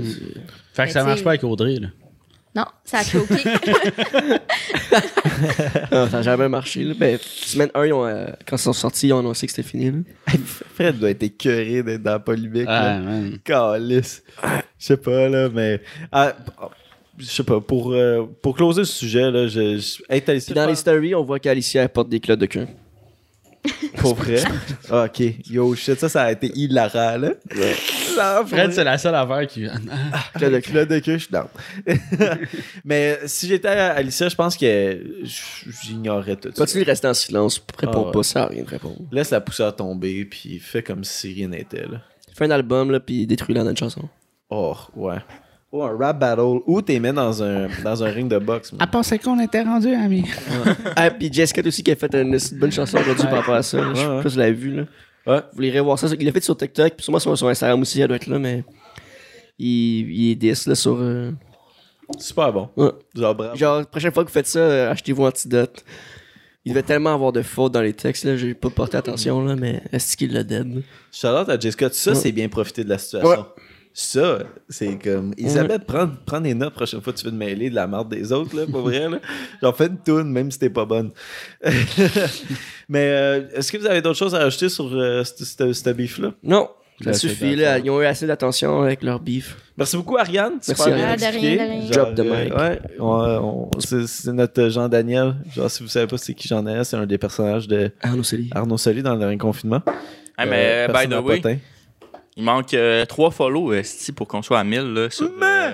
Fait 0.75 0.83
Mais 0.83 0.87
que 0.89 0.93
ça 0.93 1.05
marche 1.05 1.25
pas 1.25 1.31
avec 1.31 1.43
Audrey, 1.45 1.77
là. 1.77 1.89
Non, 2.59 2.65
ça 2.85 2.99
a 2.99 3.05
choqué. 3.05 3.37
Ça 5.91 6.09
n'a 6.11 6.23
jamais 6.23 6.49
marché. 6.49 6.83
Là. 6.83 6.95
Ben, 6.99 7.17
semaine 7.23 7.71
1, 7.73 7.87
ils 7.87 7.93
ont, 7.93 8.05
euh, 8.05 8.27
quand 8.49 8.57
ils 8.57 8.63
sont 8.63 8.73
sortis, 8.73 9.07
ils 9.07 9.13
ont 9.13 9.21
annoncé 9.21 9.47
que 9.47 9.53
c'était 9.53 9.69
fini. 9.69 9.93
Là. 9.93 9.99
Fred 10.75 10.99
doit 10.99 11.11
être 11.11 11.23
écœuré 11.23 11.85
d'être 11.85 12.03
dans 12.03 12.11
la 12.13 12.19
polémique. 12.19 12.67
Ah. 12.67 12.99
Calice. 13.45 14.25
Je 14.77 14.87
sais 14.87 14.97
pas, 14.97 15.29
là, 15.29 15.49
mais. 15.49 15.81
Ah, 16.11 16.35
je 17.17 17.27
sais 17.27 17.45
pas, 17.45 17.61
pour, 17.61 17.93
euh, 17.93 18.25
pour 18.43 18.57
closer 18.57 18.85
ce 18.85 18.93
sujet, 18.93 19.31
là, 19.31 19.47
je. 19.47 19.79
Puis 20.09 20.53
dans 20.53 20.67
les 20.67 20.75
stories, 20.75 21.15
on 21.15 21.23
voit 21.23 21.39
qu'Alicia 21.39 21.89
porte 21.89 22.09
des 22.09 22.19
clottes 22.19 22.41
de 22.41 22.47
queue. 22.47 22.67
Pour 23.99 24.15
vrai? 24.15 24.43
Ah, 24.91 25.05
ok. 25.05 25.23
Yo, 25.51 25.75
shit, 25.75 25.99
ça, 25.99 26.09
ça 26.09 26.23
a 26.25 26.33
été 26.33 26.51
hilarant, 26.55 27.19
là. 27.19 27.31
Non, 27.51 28.47
Fred, 28.47 28.67
vrai. 28.67 28.73
c'est 28.73 28.85
la 28.85 28.99
seule 28.99 29.15
affaire 29.15 29.47
qui. 29.47 29.67
Clottes 30.35 30.53
de 30.53 30.59
queue. 30.59 30.61
Culotte 30.61 30.89
de 30.89 30.99
queue, 30.99 31.19
je 31.19 31.25
suis 31.25 31.33
down. 31.33 31.47
Mais 32.85 33.19
si 33.27 33.49
j'étais 33.49 33.69
à 33.69 33.93
Alicia, 33.95 34.29
je 34.29 34.35
pense 34.37 34.57
que 34.57 35.23
j'ignorais 35.85 36.37
tout 36.37 36.51
ça. 36.53 36.65
Continue 36.65 36.85
de 36.85 36.91
rester 36.91 37.09
en 37.09 37.15
silence. 37.15 37.63
Réponds 37.79 38.07
Ah 38.09 38.13
pas, 38.13 38.23
ça 38.23 38.47
rien 38.47 38.63
de 38.63 38.69
répondre. 38.69 38.99
Laisse 39.13 39.31
la 39.31 39.41
poussière 39.41 39.75
tomber, 39.75 40.25
puis 40.25 40.59
fais 40.59 40.83
comme 40.83 41.05
si 41.05 41.33
rien 41.35 41.49
n'était, 41.49 41.87
là. 41.87 42.01
Fais 42.35 42.45
un 42.45 42.51
album, 42.51 42.91
là, 42.91 43.01
puis 43.01 43.27
détruis-la 43.27 43.65
dans 43.65 43.71
une 43.71 43.77
chanson. 43.77 44.09
Oh, 44.51 44.77
ouais. 44.97 45.19
Ou 45.71 45.83
un 45.83 45.95
rap 45.99 46.19
battle, 46.19 46.61
ou 46.67 46.81
t'es 46.81 46.99
mis 46.99 47.13
dans 47.13 47.43
un, 47.43 47.69
dans 47.85 48.03
un 48.03 48.09
ring 48.11 48.27
de 48.31 48.39
boxe. 48.39 48.73
À 48.79 48.87
part 48.87 49.05
c'est 49.05 49.19
qu'on 49.19 49.39
était 49.39 49.63
rendu, 49.63 49.93
ami. 49.95 50.25
Ah, 50.97 51.11
puis 51.11 51.31
Jessica 51.31 51.61
aussi 51.67 51.83
qui 51.83 51.91
a 51.91 51.97
fait 51.97 52.15
une, 52.15 52.39
bonne 52.59 52.73
chanson 52.73 52.97
aujourd'hui 52.99 53.25
par 53.27 53.37
rapport 53.41 53.55
à 53.55 53.63
ça. 53.63 53.79
Je 53.91 53.95
sais 53.95 54.07
Ouais, 54.07 54.17
ouais. 54.17 54.23
pas 54.23 54.29
si 54.31 54.35
vous 54.35 54.41
l'avez 54.41 54.53
vu. 54.55 54.77
Là. 54.77 54.85
Ouais. 55.27 55.41
Vous 55.53 55.63
irez 55.63 55.81
voir 55.81 55.99
ça. 55.99 56.07
Il 56.19 56.25
l'a 56.25 56.33
fait 56.33 56.41
sur 56.43 56.57
TikTok, 56.57 56.95
puis 56.95 57.05
sûrement 57.05 57.19
sur, 57.19 57.37
sur 57.37 57.49
Instagram 57.49 57.81
aussi, 57.83 58.01
elle 58.01 58.09
doit 58.09 58.17
être 58.17 58.27
là, 58.29 58.39
mais. 58.39 58.65
Il, 59.59 60.11
il 60.11 60.31
est 60.31 60.35
10 60.37 60.69
là 60.69 60.75
sur. 60.75 60.97
euh, 61.01 61.33
Super 62.19 62.51
bon. 62.53 62.71
Ouais. 62.77 62.91
Genre, 63.15 63.35
bravo. 63.35 63.57
Genre, 63.57 63.87
prochaine 63.87 64.13
fois 64.13 64.23
que 64.25 64.29
vous 64.29 64.33
faites 64.35 64.47
ça, 64.47 64.61
euh, 64.61 64.91
achetez-vous 64.91 65.27
Antidote. 65.27 65.85
Il 66.65 66.73
devait 66.73 66.83
tellement 66.83 67.13
avoir 67.15 67.33
de 67.33 67.43
fautes 67.43 67.73
dans 67.73 67.83
les 67.83 67.93
textes, 67.93 68.25
là. 68.25 68.37
J'ai 68.37 68.55
pas 68.55 68.71
porté 68.71 68.97
attention, 68.97 69.45
là, 69.45 69.55
mais 69.57 69.83
est-ce 69.93 70.17
qu'il 70.17 70.33
l'a 70.33 70.45
dead? 70.45 70.83
Shout-out 71.13 71.49
à 71.49 71.59
Jessica. 71.59 71.89
Ça, 71.93 72.13
Ouais. 72.13 72.17
c'est 72.17 72.33
bien 72.33 72.49
profiter 72.49 72.85
de 72.85 72.89
la 72.89 72.97
situation. 72.99 73.47
Ça, 74.01 74.39
c'est 74.69 74.97
comme. 75.03 75.35
Elisabeth, 75.37 75.85
prends, 75.85 76.09
prends 76.25 76.41
des 76.41 76.55
notes 76.55 76.69
la 76.71 76.77
prochaine 76.77 77.01
fois 77.01 77.13
que 77.13 77.19
tu 77.19 77.25
veux 77.25 77.33
te 77.33 77.37
mêler 77.37 77.69
de 77.69 77.75
la 77.75 77.89
marde 77.89 78.09
des 78.15 78.31
autres, 78.31 78.55
là, 78.57 78.65
pas 78.71 78.79
vrai, 78.79 79.09
là. 79.09 79.19
Genre, 79.61 79.77
fais 79.77 79.87
une 79.89 79.99
toune, 79.99 80.31
même 80.31 80.53
si 80.53 80.59
t'es 80.61 80.71
pas 80.71 80.85
bonne. 80.85 81.11
Mais 82.89 83.09
euh, 83.11 83.49
est-ce 83.55 83.73
que 83.73 83.79
vous 83.79 83.87
avez 83.87 84.01
d'autres 84.01 84.17
choses 84.19 84.37
à 84.37 84.39
rajouter 84.39 84.69
sur 84.69 84.89
euh, 84.93 85.25
ce- 85.25 85.91
beef-là? 85.93 86.33
Non, 86.45 86.69
ça 87.03 87.13
suffit, 87.13 87.57
là. 87.57 87.81
Ils 87.81 87.91
ont 87.91 88.01
eu 88.01 88.05
assez 88.05 88.25
d'attention 88.29 88.83
avec 88.83 89.03
leur 89.03 89.19
beef. 89.19 89.57
Merci 89.77 89.97
beaucoup, 89.97 90.17
Ariane. 90.17 90.53
Merci, 90.69 90.75
Super 90.81 90.93
Ariane. 90.93 91.09
Ah, 91.11 91.17
de 91.17 91.37
rien, 91.37 91.57
de 91.57 91.71
rien. 91.71 92.15
The 92.15 92.21
euh, 92.21 92.57
ouais, 92.71 92.81
on- 93.01 93.69
on- 93.75 93.81
c'est 93.81 94.07
c'est 94.07 94.33
notre 94.33 94.69
Jean-Daniel. 94.69 95.35
Genre, 95.57 95.69
si 95.69 95.83
vous 95.83 95.89
savez 95.89 96.07
pas 96.07 96.19
c'est 96.19 96.35
qui 96.35 96.47
Jean-Daniel, 96.47 96.85
c'est 96.85 96.97
un 96.97 97.05
des 97.05 97.19
personnages 97.19 97.67
de 97.67 97.91
Arnaud 98.01 98.23
Soli. 98.23 98.49
Arnaud 98.55 98.79
Soli 98.79 99.03
dans 99.03 99.15
le 99.15 99.19
dernier 99.19 99.39
confinement. 99.39 99.83
Euh, 99.87 100.45
mais 100.49 100.87
by 100.87 100.93
personne 100.93 101.11
the 101.11 101.27
way, 101.27 101.37
potin. 101.41 101.57
Il 102.39 102.45
manque 102.45 102.73
euh, 102.73 103.05
trois 103.05 103.33
follow 103.33 103.73
esti, 103.73 104.13
pour 104.13 104.29
qu'on 104.29 104.43
soit 104.43 104.61
à 104.61 104.65
1000 104.65 104.81
là, 104.95 105.11
sur, 105.11 105.29
euh, 105.43 105.71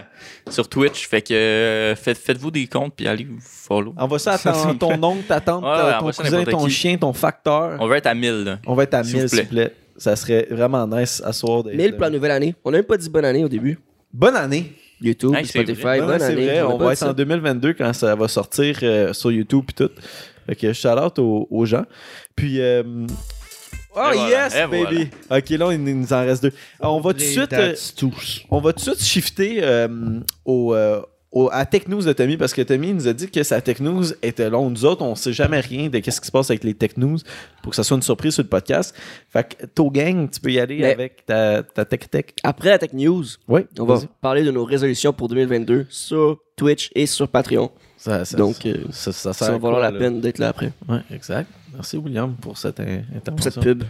sur 0.48 0.66
Twitch. 0.66 1.06
Fait 1.06 1.20
que 1.20 1.34
euh, 1.34 1.94
faites, 1.94 2.16
faites-vous 2.16 2.50
des 2.50 2.66
comptes 2.66 2.94
puis 2.96 3.06
allez 3.06 3.24
vous 3.24 3.38
follow. 3.38 3.92
Envoie 3.98 4.18
ça 4.18 4.32
à 4.32 4.38
ton, 4.38 4.74
ton 4.74 5.02
oncle, 5.02 5.24
ta 5.28 5.40
tante, 5.42 5.62
Ouais, 5.62 5.68
ouais, 5.70 5.76
ton 5.92 5.98
envoie 5.98 6.12
ça 6.14 6.22
à 6.22 6.24
cousin, 6.24 6.38
n'importe 6.38 6.58
ton 6.58 6.64
qui. 6.64 6.70
chien, 6.72 6.96
ton 6.96 7.12
facteur. 7.12 7.76
On 7.80 7.86
va 7.86 7.98
être 7.98 8.06
à 8.06 8.14
1000 8.14 8.44
là. 8.44 8.58
On 8.66 8.74
va 8.74 8.84
être 8.84 8.94
à 8.94 9.04
S'il 9.04 9.16
1000, 9.16 9.22
vous 9.24 9.28
s'il 9.28 9.42
vous 9.42 9.48
plaît. 9.50 9.74
Ça 9.98 10.16
serait 10.16 10.46
vraiment 10.50 10.86
nice 10.86 11.22
à 11.24 11.32
soir. 11.34 11.62
d'être 11.64 11.76
1000 11.76 11.86
là. 11.86 11.92
pour 11.92 12.00
la 12.04 12.10
nouvelle 12.10 12.30
année. 12.30 12.54
On 12.64 12.70
a 12.70 12.76
même 12.76 12.84
pas 12.84 12.96
dit 12.96 13.10
bonne 13.10 13.26
année 13.26 13.44
au 13.44 13.48
début. 13.48 13.78
Bonne 14.12 14.34
année. 14.34 14.72
YouTube, 15.02 15.34
Hey, 15.34 15.44
c'est 15.44 15.58
Spotify, 15.58 15.82
vrai. 15.82 16.00
Non, 16.00 16.06
bonne 16.06 16.18
c'est 16.18 16.24
année. 16.26 16.46
vrai, 16.46 16.62
On 16.62 16.70
a 16.70 16.74
on 16.74 16.78
pas 16.78 16.84
va 16.84 16.90
dit 16.90 16.92
être 16.94 16.98
ça. 17.00 17.10
en 17.10 17.12
2022 17.12 17.72
quand 17.74 17.92
ça 17.92 18.14
va 18.14 18.26
sortir 18.26 18.78
euh, 18.82 19.12
sur 19.12 19.30
YouTube 19.30 19.64
et 19.68 19.72
tout. 19.74 19.90
Fait 20.46 20.56
que 20.56 20.72
shout 20.72 20.88
out 20.88 21.18
aux, 21.18 21.46
aux 21.50 21.66
gens. 21.66 21.84
Puis. 22.34 22.58
euh, 22.62 22.82
Oh 23.96 24.10
Et 24.12 24.30
yes, 24.30 24.54
et 24.56 24.66
baby! 24.66 25.08
Ok, 25.30 25.50
là, 25.50 25.72
il 25.72 25.82
nous 25.84 26.12
en 26.12 26.20
reste 26.20 26.42
deux. 26.42 26.52
Alors, 26.80 26.96
on 26.96 27.00
va 27.00 27.12
tout 27.12 27.18
de 27.18 27.22
suite. 27.24 27.52
euh, 27.52 27.74
on 28.50 28.60
va 28.60 28.72
tout 28.72 28.78
de 28.78 28.96
suite 28.96 29.02
shifter 29.04 29.60
euh, 29.62 29.88
au, 30.44 30.74
euh, 30.74 31.00
au- 31.30 31.48
à 31.52 31.64
Tech 31.64 31.86
News 31.88 32.02
de 32.02 32.12
Tommy 32.12 32.36
parce 32.36 32.52
que 32.54 32.62
Tommy 32.62 32.92
nous 32.92 33.06
a 33.06 33.12
dit 33.12 33.28
que 33.30 33.42
sa 33.42 33.60
Tech 33.60 33.78
News 33.80 34.04
était 34.22 34.50
longue. 34.50 34.72
Nous 34.72 34.84
autres, 34.84 35.02
on 35.02 35.14
sait 35.14 35.32
jamais 35.32 35.60
rien 35.60 35.88
de 35.88 35.98
qu'est-ce 36.00 36.20
qui 36.20 36.26
se 36.26 36.32
passe 36.32 36.50
avec 36.50 36.64
les 36.64 36.74
Tech 36.74 36.96
News 36.96 37.18
pour 37.62 37.70
que 37.70 37.76
ça 37.76 37.84
soit 37.84 37.96
une 37.96 38.02
surprise 38.02 38.34
sur 38.34 38.42
le 38.42 38.48
podcast. 38.48 38.94
Fait 39.30 39.44
que, 39.56 39.66
To 39.66 39.90
Gang, 39.90 40.28
tu 40.30 40.40
peux 40.40 40.50
y 40.50 40.58
aller 40.58 40.78
Mais- 40.78 40.92
avec 40.92 41.24
ta, 41.26 41.62
ta 41.62 41.84
Tech 41.84 42.00
Tech. 42.10 42.24
Après 42.42 42.70
la 42.70 42.78
Tech 42.78 42.92
News, 42.92 43.24
Oui, 43.48 43.62
on 43.78 43.84
va 43.84 44.00
parler 44.20 44.42
de 44.42 44.50
nos 44.50 44.64
résolutions 44.64 45.12
pour 45.12 45.28
2022 45.28 45.86
sur 45.88 46.38
Twitch 46.56 46.90
et 46.94 47.06
sur 47.06 47.28
Patreon. 47.28 47.70
Ça, 47.96 48.24
ça, 48.24 48.36
Donc, 48.36 48.56
ça, 48.90 49.12
ça, 49.12 49.32
Ça 49.32 49.32
sert 49.32 49.52
va 49.52 49.58
valoir 49.58 49.80
la 49.80 49.90
là? 49.92 49.98
peine 49.98 50.20
d'être 50.20 50.38
là 50.38 50.48
après. 50.48 50.72
Ouais, 50.88 50.98
exact. 51.12 51.48
Merci, 51.74 51.96
William, 51.96 52.34
pour 52.36 52.56
cette 52.58 52.80
in- 52.80 53.02
Pour 53.24 53.40
cette 53.42 53.58
intervention. 53.58 53.60
pub. 53.62 53.84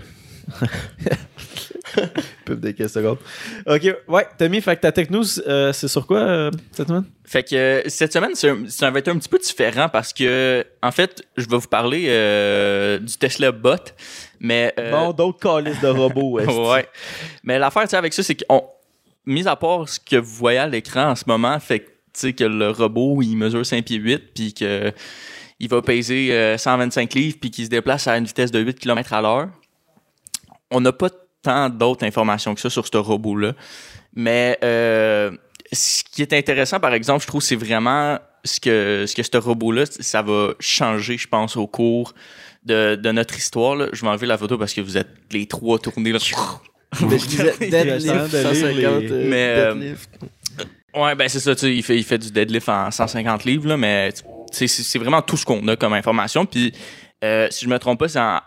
Pub 2.44 2.60
de 2.60 2.70
quelques 2.72 2.90
secondes. 2.90 3.18
Ok, 3.66 3.94
ouais, 4.08 4.26
Tommy, 4.36 4.60
fait 4.60 4.76
que 4.76 4.80
ta 4.82 4.92
Tech 4.92 5.08
News, 5.10 5.24
euh, 5.46 5.72
c'est 5.72 5.88
sur 5.88 6.06
quoi 6.06 6.18
euh, 6.18 6.50
cette 6.72 6.88
semaine? 6.88 7.04
Fait 7.24 7.42
que 7.42 7.54
euh, 7.54 7.82
cette 7.86 8.12
semaine, 8.12 8.32
c'est 8.34 8.50
un- 8.50 8.68
ça 8.68 8.90
va 8.90 8.98
être 8.98 9.08
un 9.08 9.16
petit 9.18 9.28
peu 9.28 9.38
différent 9.38 9.88
parce 9.88 10.12
que, 10.12 10.64
en 10.82 10.90
fait, 10.90 11.22
je 11.36 11.48
vais 11.48 11.56
vous 11.56 11.68
parler 11.68 12.02
du 13.00 13.16
Tesla 13.16 13.52
Bot. 13.52 13.76
Mais, 14.40 14.74
Bon, 14.90 15.12
d'autres 15.12 15.38
calices 15.38 15.80
de 15.80 15.88
robots. 15.88 16.40
ouais. 16.72 16.88
Mais 17.44 17.58
l'affaire, 17.58 17.88
tu 17.88 17.94
avec 17.94 18.12
ça, 18.12 18.22
c'est 18.22 18.34
qu'on, 18.44 18.64
mis 19.24 19.46
à 19.48 19.56
part 19.56 19.88
ce 19.88 19.98
que 20.00 20.16
vous 20.16 20.34
voyez 20.34 20.58
à 20.58 20.66
l'écran 20.66 21.10
en 21.10 21.16
ce 21.16 21.24
moment, 21.26 21.58
fait 21.60 21.80
que, 21.80 21.86
tu 21.86 21.92
sais, 22.14 22.32
que 22.34 22.44
le 22.44 22.70
robot, 22.70 23.22
il 23.22 23.36
mesure 23.36 23.64
5 23.64 23.84
pieds 23.84 23.96
8, 23.98 24.34
puis 24.34 24.52
que 24.52 24.92
il 25.64 25.70
va 25.70 25.82
peser 25.82 26.32
euh, 26.32 26.56
125 26.58 27.14
livres, 27.14 27.36
puis 27.40 27.50
qu'il 27.50 27.64
se 27.64 27.70
déplace 27.70 28.06
à 28.06 28.16
une 28.18 28.24
vitesse 28.24 28.50
de 28.50 28.60
8 28.60 28.78
km 28.78 29.12
à 29.12 29.22
l'heure. 29.22 29.48
On 30.70 30.80
n'a 30.80 30.92
pas 30.92 31.08
tant 31.42 31.68
d'autres 31.68 32.04
informations 32.06 32.54
que 32.54 32.60
ça 32.60 32.70
sur 32.70 32.86
ce 32.86 32.96
robot-là. 32.96 33.52
Mais 34.14 34.58
euh, 34.62 35.30
ce 35.72 36.02
qui 36.04 36.22
est 36.22 36.32
intéressant, 36.32 36.80
par 36.80 36.94
exemple, 36.94 37.22
je 37.22 37.26
trouve, 37.26 37.42
c'est 37.42 37.56
vraiment 37.56 38.18
ce 38.44 38.60
que, 38.60 39.04
ce 39.06 39.14
que 39.14 39.22
ce 39.22 39.36
robot-là, 39.36 39.84
ça 39.86 40.22
va 40.22 40.54
changer, 40.60 41.16
je 41.18 41.28
pense, 41.28 41.56
au 41.56 41.66
cours 41.66 42.14
de, 42.64 42.94
de 42.96 43.10
notre 43.12 43.36
histoire. 43.36 43.76
là. 43.76 43.86
Je 43.92 44.02
vais 44.02 44.08
enlever 44.08 44.26
la 44.26 44.38
photo 44.38 44.56
parce 44.58 44.72
que 44.74 44.80
vous 44.80 44.96
êtes 44.96 45.08
les 45.32 45.46
trois 45.46 45.78
tournés. 45.78 46.12
Là. 46.12 46.18
Mais 47.08 47.18
je 47.18 47.26
disais 47.26 47.54
deadlift, 47.58 48.08
Intéressant 48.10 48.26
de 48.28 48.38
lire 48.68 48.90
150 48.90 49.02
les- 49.02 49.10
euh, 49.12 49.28
Mais, 49.28 49.48
euh, 49.58 49.74
deadlift. 49.74 50.10
Ouais, 50.94 51.14
ben 51.16 51.28
c'est 51.28 51.40
ça, 51.40 51.54
tu 51.56 51.62
sais, 51.62 51.74
il 51.74 51.82
fait, 51.82 51.96
il 51.96 52.04
fait 52.04 52.18
du 52.18 52.30
deadlift 52.30 52.68
en 52.68 52.88
150 52.88 53.44
livres, 53.44 53.66
là, 53.68 53.76
mais 53.76 54.12
c'est, 54.54 54.98
vraiment 54.98 55.22
tout 55.22 55.36
ce 55.36 55.44
qu'on 55.44 55.66
a 55.68 55.76
comme 55.76 55.92
information. 55.92 56.46
Puis, 56.46 56.72
euh, 57.22 57.48
si 57.50 57.64
je 57.64 57.70
me 57.70 57.78
trompe 57.78 57.98
pas, 57.98 58.08
c'est 58.08 58.20
en 58.20 58.40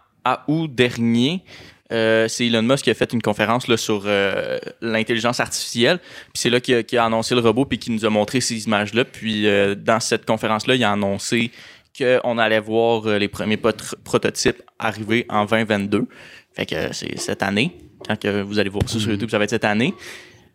août 0.47 0.73
dernier, 0.73 1.43
euh, 1.91 2.27
c'est 2.27 2.47
Elon 2.47 2.63
Musk 2.63 2.83
qui 2.83 2.89
a 2.89 2.93
fait 2.93 3.13
une 3.13 3.21
conférence 3.21 3.67
là, 3.67 3.77
sur 3.77 4.03
euh, 4.05 4.57
l'intelligence 4.81 5.39
artificielle. 5.39 5.99
Puis 5.99 6.33
c'est 6.35 6.49
là 6.49 6.59
qu'il 6.59 6.97
a, 6.97 7.05
annoncé 7.05 7.33
le 7.33 7.41
robot 7.41 7.65
puis 7.65 7.79
qu'il 7.79 7.93
nous 7.93 8.05
a 8.05 8.09
montré 8.09 8.41
ces 8.41 8.65
images-là. 8.65 9.05
Puis 9.05 9.47
euh, 9.47 9.75
dans 9.75 9.99
cette 9.99 10.25
conférence-là, 10.25 10.75
il 10.75 10.83
a 10.83 10.91
annoncé 10.91 11.51
qu'on 11.97 12.37
allait 12.37 12.59
voir 12.59 13.07
les 13.17 13.27
premiers 13.27 13.57
prototypes 13.57 14.61
arriver 14.77 15.25
en 15.29 15.45
2022. 15.45 16.05
Fait 16.53 16.65
que 16.65 16.93
c'est 16.93 17.17
cette 17.17 17.41
année. 17.41 17.75
Quand 18.07 18.19
que 18.19 18.41
vous 18.41 18.59
allez 18.59 18.69
voir 18.69 18.87
ça 18.87 18.99
sur 18.99 19.09
YouTube, 19.09 19.31
ça 19.31 19.39
va 19.39 19.45
être 19.45 19.49
cette 19.49 19.65
année. 19.65 19.93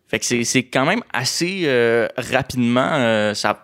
Fait 0.07 0.19
que 0.19 0.43
c'est, 0.43 0.63
quand 0.63 0.85
même 0.85 1.01
assez 1.11 1.67
rapidement, 2.17 3.33
ça 3.33 3.61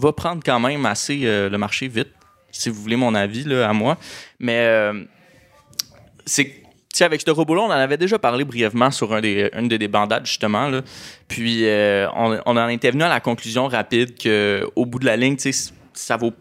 va 0.00 0.12
prendre 0.12 0.42
quand 0.44 0.60
même 0.60 0.86
assez 0.86 1.20
euh, 1.24 1.48
le 1.48 1.58
marché 1.58 1.88
vite, 1.88 2.10
si 2.50 2.68
vous 2.68 2.80
voulez 2.80 2.96
mon 2.96 3.14
avis 3.14 3.44
là, 3.44 3.68
à 3.68 3.72
moi. 3.72 3.98
Mais 4.38 4.60
euh, 4.66 5.04
c'est, 6.26 6.62
avec 7.00 7.20
ce 7.20 7.30
robot-là, 7.30 7.62
on 7.62 7.66
en 7.66 7.70
avait 7.70 7.96
déjà 7.96 8.18
parlé 8.18 8.44
brièvement 8.44 8.90
sur 8.90 9.12
un 9.12 9.20
des, 9.20 9.50
une 9.54 9.68
des 9.68 9.78
débandades, 9.78 10.26
justement. 10.26 10.68
Là. 10.68 10.82
Puis 11.28 11.66
euh, 11.66 12.08
on, 12.14 12.38
on 12.46 12.56
en 12.56 12.68
était 12.68 12.90
venu 12.90 13.02
à 13.02 13.08
la 13.08 13.20
conclusion 13.20 13.66
rapide 13.66 14.16
que 14.16 14.68
au 14.76 14.86
bout 14.86 14.98
de 14.98 15.06
la 15.06 15.16
ligne, 15.16 15.36
ça 15.92 16.16
vaut 16.16 16.32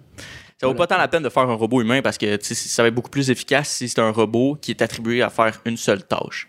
ça 0.61 0.67
vaut 0.67 0.75
pas 0.75 0.87
tant 0.87 0.97
la 0.97 1.09
peine 1.09 1.23
de 1.23 1.29
faire 1.29 1.43
un 1.43 1.55
robot 1.55 1.81
humain 1.81 2.01
parce 2.01 2.17
que 2.17 2.37
ça 2.41 2.83
va 2.83 2.87
être 2.87 2.95
beaucoup 2.95 3.09
plus 3.09 3.29
efficace 3.29 3.67
si 3.67 3.89
c'est 3.89 3.99
un 3.99 4.11
robot 4.11 4.57
qui 4.61 4.71
est 4.71 4.81
attribué 4.81 5.21
à 5.21 5.29
faire 5.29 5.59
une 5.65 5.75
seule 5.75 6.03
tâche. 6.03 6.47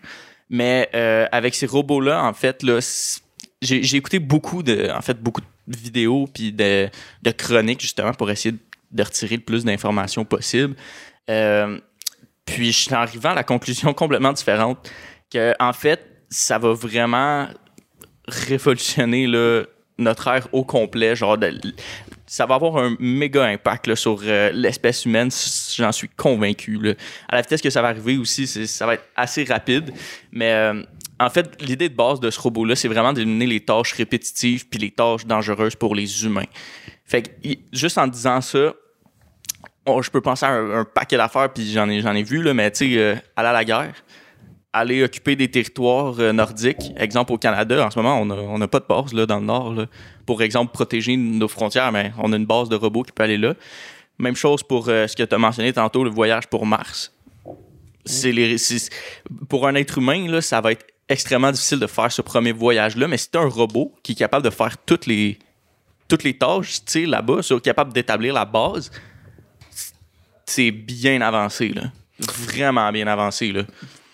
Mais 0.49 0.87
avec 1.33 1.53
ces 1.53 1.65
robots-là, 1.65 2.23
en 2.23 2.31
fait, 2.31 2.63
là, 2.63 2.79
j'ai 3.61 3.97
écouté 3.97 4.19
beaucoup 4.19 4.63
de, 4.63 4.89
en 4.89 5.01
fait, 5.01 5.19
beaucoup 5.21 5.41
de 5.41 5.47
vidéos 5.67 6.27
puis 6.33 6.51
de, 6.51 6.89
de 7.23 7.31
chroniques 7.31 7.81
justement 7.81 8.13
pour 8.13 8.29
essayer 8.29 8.55
de, 8.91 9.03
retirer 9.03 9.37
le 9.37 9.41
plus 9.41 9.65
d'informations 9.65 10.25
possible. 10.25 10.75
Euh, 11.29 11.79
puis 12.45 12.71
je 12.71 12.83
suis 12.83 12.93
arrivé 12.93 13.27
à 13.27 13.33
la 13.33 13.43
conclusion 13.43 13.93
complètement 13.95 14.33
différente 14.33 14.89
que 15.31 15.53
en 15.59 15.73
fait, 15.73 16.05
ça 16.29 16.57
va 16.57 16.73
vraiment 16.73 17.47
révolutionner 18.27 19.27
là, 19.27 19.63
notre 19.97 20.27
ère 20.27 20.47
au 20.51 20.63
complet. 20.63 21.15
Genre, 21.15 21.37
ça 22.25 22.45
va 22.45 22.55
avoir 22.55 22.77
un 22.77 22.95
méga 22.99 23.45
impact 23.45 23.95
sur 23.95 24.19
euh, 24.23 24.51
l'espèce 24.51 25.05
humaine, 25.05 25.29
j'en 25.75 25.91
suis 25.91 26.09
convaincu. 26.09 26.95
À 27.29 27.35
la 27.35 27.41
vitesse 27.41 27.61
que 27.61 27.69
ça 27.69 27.81
va 27.81 27.89
arriver 27.89 28.17
aussi, 28.17 28.47
ça 28.47 28.85
va 28.85 28.95
être 28.95 29.05
assez 29.15 29.43
rapide. 29.43 29.91
Mais 30.31 30.51
euh, 30.51 30.83
en 31.19 31.29
fait, 31.29 31.61
l'idée 31.61 31.89
de 31.89 31.95
base 31.95 32.19
de 32.19 32.29
ce 32.29 32.39
robot-là, 32.39 32.75
c'est 32.75 32.87
vraiment 32.87 33.13
d'éliminer 33.13 33.47
les 33.47 33.59
tâches 33.61 33.93
répétitives 33.93 34.67
puis 34.67 34.79
les 34.79 34.91
tâches 34.91 35.25
dangereuses 35.25 35.75
pour 35.75 35.95
les 35.95 36.25
humains. 36.25 36.47
Fait 37.05 37.21
que, 37.21 37.29
juste 37.71 37.97
en 37.97 38.07
disant 38.07 38.41
ça, 38.41 38.73
je 39.87 40.09
peux 40.09 40.21
penser 40.21 40.45
à 40.45 40.49
un, 40.49 40.79
un 40.79 40.85
paquet 40.85 41.17
d'affaires, 41.17 41.51
puis 41.53 41.71
j'en 41.71 41.89
ai, 41.89 41.99
ai 41.99 42.23
vu, 42.23 42.41
là, 42.41 42.53
mais 42.53 42.71
tu 42.71 42.93
sais, 42.93 42.99
euh, 42.99 43.15
aller 43.35 43.49
à 43.49 43.53
la 43.53 43.63
guerre, 43.63 43.93
aller 44.73 45.03
occuper 45.03 45.35
des 45.35 45.49
territoires 45.49 46.19
euh, 46.19 46.33
nordiques. 46.33 46.91
Exemple, 46.97 47.31
au 47.31 47.37
Canada, 47.37 47.85
en 47.85 47.91
ce 47.91 47.99
moment, 47.99 48.19
on 48.19 48.57
n'a 48.57 48.67
pas 48.67 48.79
de 48.79 48.85
base 48.87 49.13
là, 49.13 49.25
dans 49.25 49.39
le 49.39 49.45
nord. 49.45 49.75
Pour 50.25 50.41
exemple, 50.41 50.73
protéger 50.73 51.15
nos 51.15 51.47
frontières, 51.47 51.91
mais 51.91 52.11
on 52.17 52.33
a 52.33 52.35
une 52.35 52.45
base 52.45 52.67
de 52.67 52.75
robots 52.75 53.03
qui 53.03 53.11
peut 53.11 53.23
aller 53.23 53.37
là. 53.37 53.53
Même 54.17 54.35
chose 54.35 54.63
pour 54.63 54.89
euh, 54.89 55.07
ce 55.07 55.15
que 55.15 55.23
tu 55.23 55.35
as 55.35 55.37
mentionné 55.37 55.71
tantôt, 55.71 56.03
le 56.03 56.09
voyage 56.09 56.47
pour 56.47 56.65
Mars. 56.65 57.13
Les, 58.23 58.57
pour 59.49 59.67
un 59.67 59.75
être 59.75 59.97
humain, 59.97 60.27
là, 60.29 60.41
ça 60.41 60.61
va 60.61 60.71
être 60.71 60.85
extrêmement 61.09 61.51
difficile 61.51 61.79
de 61.79 61.87
faire 61.87 62.11
ce 62.11 62.21
premier 62.21 62.51
voyage-là, 62.51 63.07
mais 63.07 63.17
c'est 63.17 63.35
un 63.35 63.47
robot 63.47 63.93
qui 64.03 64.13
est 64.13 64.15
capable 64.15 64.43
de 64.43 64.49
faire 64.49 64.77
toutes 64.85 65.05
les, 65.05 65.37
toutes 66.07 66.23
les 66.23 66.37
tâches 66.37 66.83
tu 66.85 66.91
sais, 66.91 67.05
là-bas, 67.05 67.41
capable 67.63 67.93
d'établir 67.93 68.33
la 68.33 68.45
base. 68.45 68.91
C'est 70.45 70.71
bien 70.71 71.21
avancé, 71.21 71.69
là. 71.69 71.83
Vraiment 72.19 72.91
bien 72.91 73.07
avancé, 73.07 73.51
là. 73.51 73.63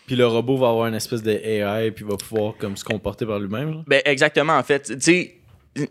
Puis 0.08 0.16
le 0.16 0.28
robot 0.28 0.58
va 0.58 0.70
avoir 0.70 0.88
une 0.88 0.96
espèce 0.96 1.24
de 1.24 1.32
AI 1.32 1.92
puis 1.92 2.04
va 2.04 2.18
pouvoir 2.18 2.56
comme 2.58 2.76
se 2.76 2.84
comporter 2.84 3.26
par 3.26 3.40
lui-même. 3.40 3.84
Ben, 3.88 4.02
exactement, 4.04 4.58
en 4.58 4.64
fait. 4.64 4.84
Tu 4.84 5.02
sais, 5.02 5.41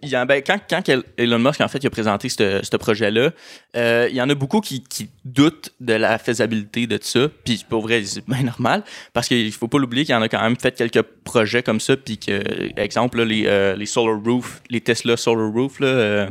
il 0.02 0.08
y 0.08 0.14
a- 0.14 0.24
ben, 0.26 0.42
quand, 0.46 0.58
quand 0.68 0.82
Elon 1.16 1.38
Musk, 1.38 1.60
en 1.60 1.68
fait, 1.68 1.78
il 1.78 1.86
a 1.86 1.90
présenté 1.90 2.28
ce 2.28 2.76
projet-là, 2.76 3.30
euh, 3.76 4.08
il 4.10 4.16
y 4.16 4.20
en 4.20 4.28
a 4.28 4.34
beaucoup 4.34 4.60
qui, 4.60 4.82
qui 4.82 5.08
doutent 5.24 5.70
de 5.80 5.94
la 5.94 6.18
faisabilité 6.18 6.86
de 6.86 6.98
ça. 7.00 7.28
Puis, 7.44 7.64
pour 7.68 7.82
vrai, 7.82 8.02
c'est 8.04 8.26
bien 8.28 8.42
normal. 8.42 8.82
Parce 9.12 9.26
qu'il 9.28 9.50
faut 9.52 9.68
pas 9.68 9.78
l'oublier 9.78 10.04
qu'il 10.04 10.12
y 10.14 10.18
en 10.18 10.22
a 10.22 10.28
quand 10.28 10.42
même 10.42 10.56
fait 10.60 10.72
quelques 10.76 11.02
projets 11.02 11.62
comme 11.62 11.80
ça. 11.80 11.96
Puis 11.96 12.18
que, 12.18 12.42
exemple, 12.78 13.18
là, 13.18 13.24
les, 13.24 13.44
euh, 13.46 13.74
les 13.74 13.86
solar 13.86 14.18
roof, 14.22 14.60
les 14.68 14.80
Tesla 14.82 15.16
solar 15.16 15.50
roof, 15.50 15.80
là, 15.80 15.86
euh, 15.86 16.30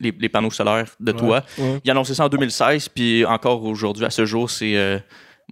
les, 0.00 0.14
les 0.18 0.28
panneaux 0.30 0.50
solaires 0.50 0.86
de 0.98 1.12
toit. 1.12 1.44
ouais. 1.58 1.80
Il 1.84 1.90
a 1.90 1.92
annoncé 1.92 2.14
ça 2.14 2.24
en 2.24 2.28
2016. 2.30 2.88
Puis 2.88 3.24
encore 3.26 3.62
aujourd'hui, 3.64 4.06
à 4.06 4.10
ce 4.10 4.24
jour, 4.24 4.48
c'est 4.50 5.02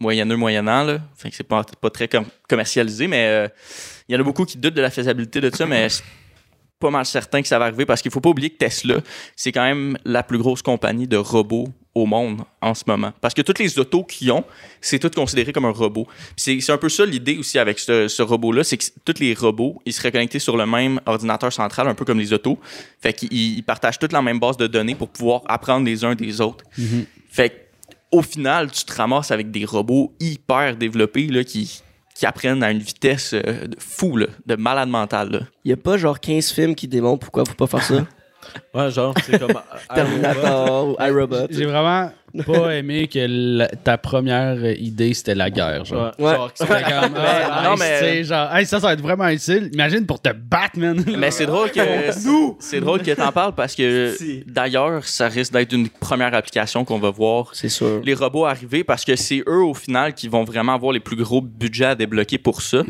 moyenneux, 0.00 0.36
moyennant. 0.36 0.82
Là. 0.84 1.00
Fait 1.16 1.28
que 1.28 1.36
c'est 1.36 1.42
pas, 1.46 1.62
pas 1.78 1.90
très 1.90 2.08
com- 2.08 2.24
commercialisé. 2.48 3.06
Mais 3.06 3.50
il 4.08 4.14
y 4.14 4.16
en 4.16 4.20
a 4.20 4.22
beaucoup 4.24 4.46
qui 4.46 4.56
doutent 4.56 4.72
de 4.72 4.80
la 4.80 4.90
faisabilité 4.90 5.42
de 5.42 5.54
ça. 5.54 5.66
Mais 5.66 5.88
pas 6.78 6.90
mal 6.90 7.04
certain 7.04 7.42
que 7.42 7.48
ça 7.48 7.58
va 7.58 7.66
arriver 7.66 7.86
parce 7.86 8.02
qu'il 8.02 8.10
faut 8.10 8.20
pas 8.20 8.30
oublier 8.30 8.50
que 8.50 8.58
Tesla, 8.58 8.96
c'est 9.34 9.52
quand 9.52 9.64
même 9.64 9.98
la 10.04 10.22
plus 10.22 10.38
grosse 10.38 10.62
compagnie 10.62 11.08
de 11.08 11.16
robots 11.16 11.68
au 11.94 12.06
monde 12.06 12.42
en 12.60 12.74
ce 12.74 12.84
moment. 12.86 13.12
Parce 13.20 13.34
que 13.34 13.42
toutes 13.42 13.58
les 13.58 13.78
autos 13.78 14.04
qu'ils 14.04 14.30
ont, 14.30 14.44
c'est 14.80 14.98
tout 14.98 15.10
considéré 15.10 15.52
comme 15.52 15.64
un 15.64 15.72
robot. 15.72 16.06
C'est 16.36 16.70
un 16.70 16.78
peu 16.78 16.88
ça 16.88 17.04
l'idée 17.04 17.36
aussi 17.38 17.58
avec 17.58 17.78
ce, 17.78 18.06
ce 18.06 18.22
robot-là, 18.22 18.62
c'est 18.62 18.76
que 18.76 18.84
tous 19.04 19.20
les 19.20 19.34
robots, 19.34 19.82
ils 19.84 19.92
seraient 19.92 20.12
connectés 20.12 20.38
sur 20.38 20.56
le 20.56 20.66
même 20.66 21.00
ordinateur 21.06 21.52
central, 21.52 21.88
un 21.88 21.94
peu 21.94 22.04
comme 22.04 22.20
les 22.20 22.32
autos. 22.32 22.58
Fait 23.00 23.12
qu'ils 23.12 23.32
ils 23.32 23.62
partagent 23.62 23.98
toute 23.98 24.12
la 24.12 24.22
même 24.22 24.38
base 24.38 24.56
de 24.56 24.66
données 24.66 24.94
pour 24.94 25.08
pouvoir 25.08 25.42
apprendre 25.46 25.84
les 25.86 26.04
uns 26.04 26.14
des 26.14 26.40
autres. 26.40 26.64
Fait 27.30 27.50
que, 27.50 27.54
au 28.10 28.22
final, 28.22 28.70
tu 28.70 28.84
te 28.84 28.94
ramasses 28.94 29.32
avec 29.32 29.50
des 29.50 29.64
robots 29.64 30.14
hyper 30.20 30.76
développés 30.76 31.26
là, 31.26 31.44
qui, 31.44 31.82
qui 32.18 32.26
apprennent 32.26 32.64
à 32.64 32.72
une 32.72 32.80
vitesse 32.80 33.32
euh, 33.32 33.68
de 33.68 33.76
fou, 33.78 34.16
là, 34.16 34.26
de 34.44 34.56
malade 34.56 34.88
mental. 34.88 35.30
Là. 35.30 35.40
Il 35.64 35.70
y 35.70 35.72
a 35.72 35.76
pas 35.76 35.96
genre 35.96 36.18
15 36.18 36.50
films 36.50 36.74
qui 36.74 36.88
démontrent 36.88 37.20
pourquoi 37.20 37.44
faut 37.44 37.54
pas 37.54 37.68
faire 37.68 37.84
ça? 37.84 38.06
Ouais, 38.74 38.90
genre, 38.90 39.14
c'est 39.24 39.38
comme. 39.38 39.50
euh, 39.50 39.94
Terminator 39.94 40.88
ou 40.88 40.96
iRobot. 41.02 41.46
J'ai 41.50 41.64
vraiment 41.66 42.10
pas 42.46 42.76
aimé 42.76 43.08
que 43.08 43.24
la- 43.58 43.68
ta 43.68 43.96
première 43.96 44.62
idée 44.78 45.14
c'était 45.14 45.34
la 45.34 45.48
guerre. 45.50 45.84
Genre. 45.86 46.12
Ouais. 46.18 46.26
Ouais. 46.26 46.34
Genre, 46.34 46.50
C'était 46.54 46.82
comme, 46.82 47.14
ah, 47.16 47.62
non, 47.64 47.70
nice, 47.72 47.80
mais- 47.80 47.98
tu 47.98 48.04
sais, 48.04 48.24
genre, 48.24 48.54
hey, 48.54 48.66
ça, 48.66 48.80
ça 48.80 48.86
va 48.88 48.92
être 48.92 49.00
vraiment 49.00 49.28
utile. 49.28 49.70
Imagine 49.72 50.04
pour 50.04 50.20
te 50.20 50.28
battre, 50.30 50.78
man. 50.78 51.02
Mais 51.18 51.30
c'est 51.30 51.46
drôle 51.46 51.70
que 51.70 51.80
c'est 52.60 52.80
drôle 52.80 53.02
que 53.02 53.12
t'en 53.12 53.32
parles 53.32 53.54
parce 53.54 53.74
que 53.74 54.14
Si. 54.18 54.44
d'ailleurs, 54.46 55.04
ça 55.06 55.28
risque 55.28 55.52
d'être 55.52 55.72
une 55.72 55.88
première 55.88 56.34
application 56.34 56.84
qu'on 56.84 56.98
va 56.98 57.10
voir 57.10 57.50
C'est 57.54 57.68
sûr. 57.70 58.00
les 58.04 58.14
robots 58.14 58.44
arriver 58.44 58.84
parce 58.84 59.04
que 59.04 59.16
c'est 59.16 59.42
eux 59.48 59.62
au 59.64 59.74
final 59.74 60.12
qui 60.14 60.28
vont 60.28 60.44
vraiment 60.44 60.74
avoir 60.74 60.92
les 60.92 61.00
plus 61.00 61.16
gros 61.16 61.40
budgets 61.40 61.86
à 61.86 61.94
débloquer 61.94 62.38
pour 62.38 62.60
ça. 62.62 62.82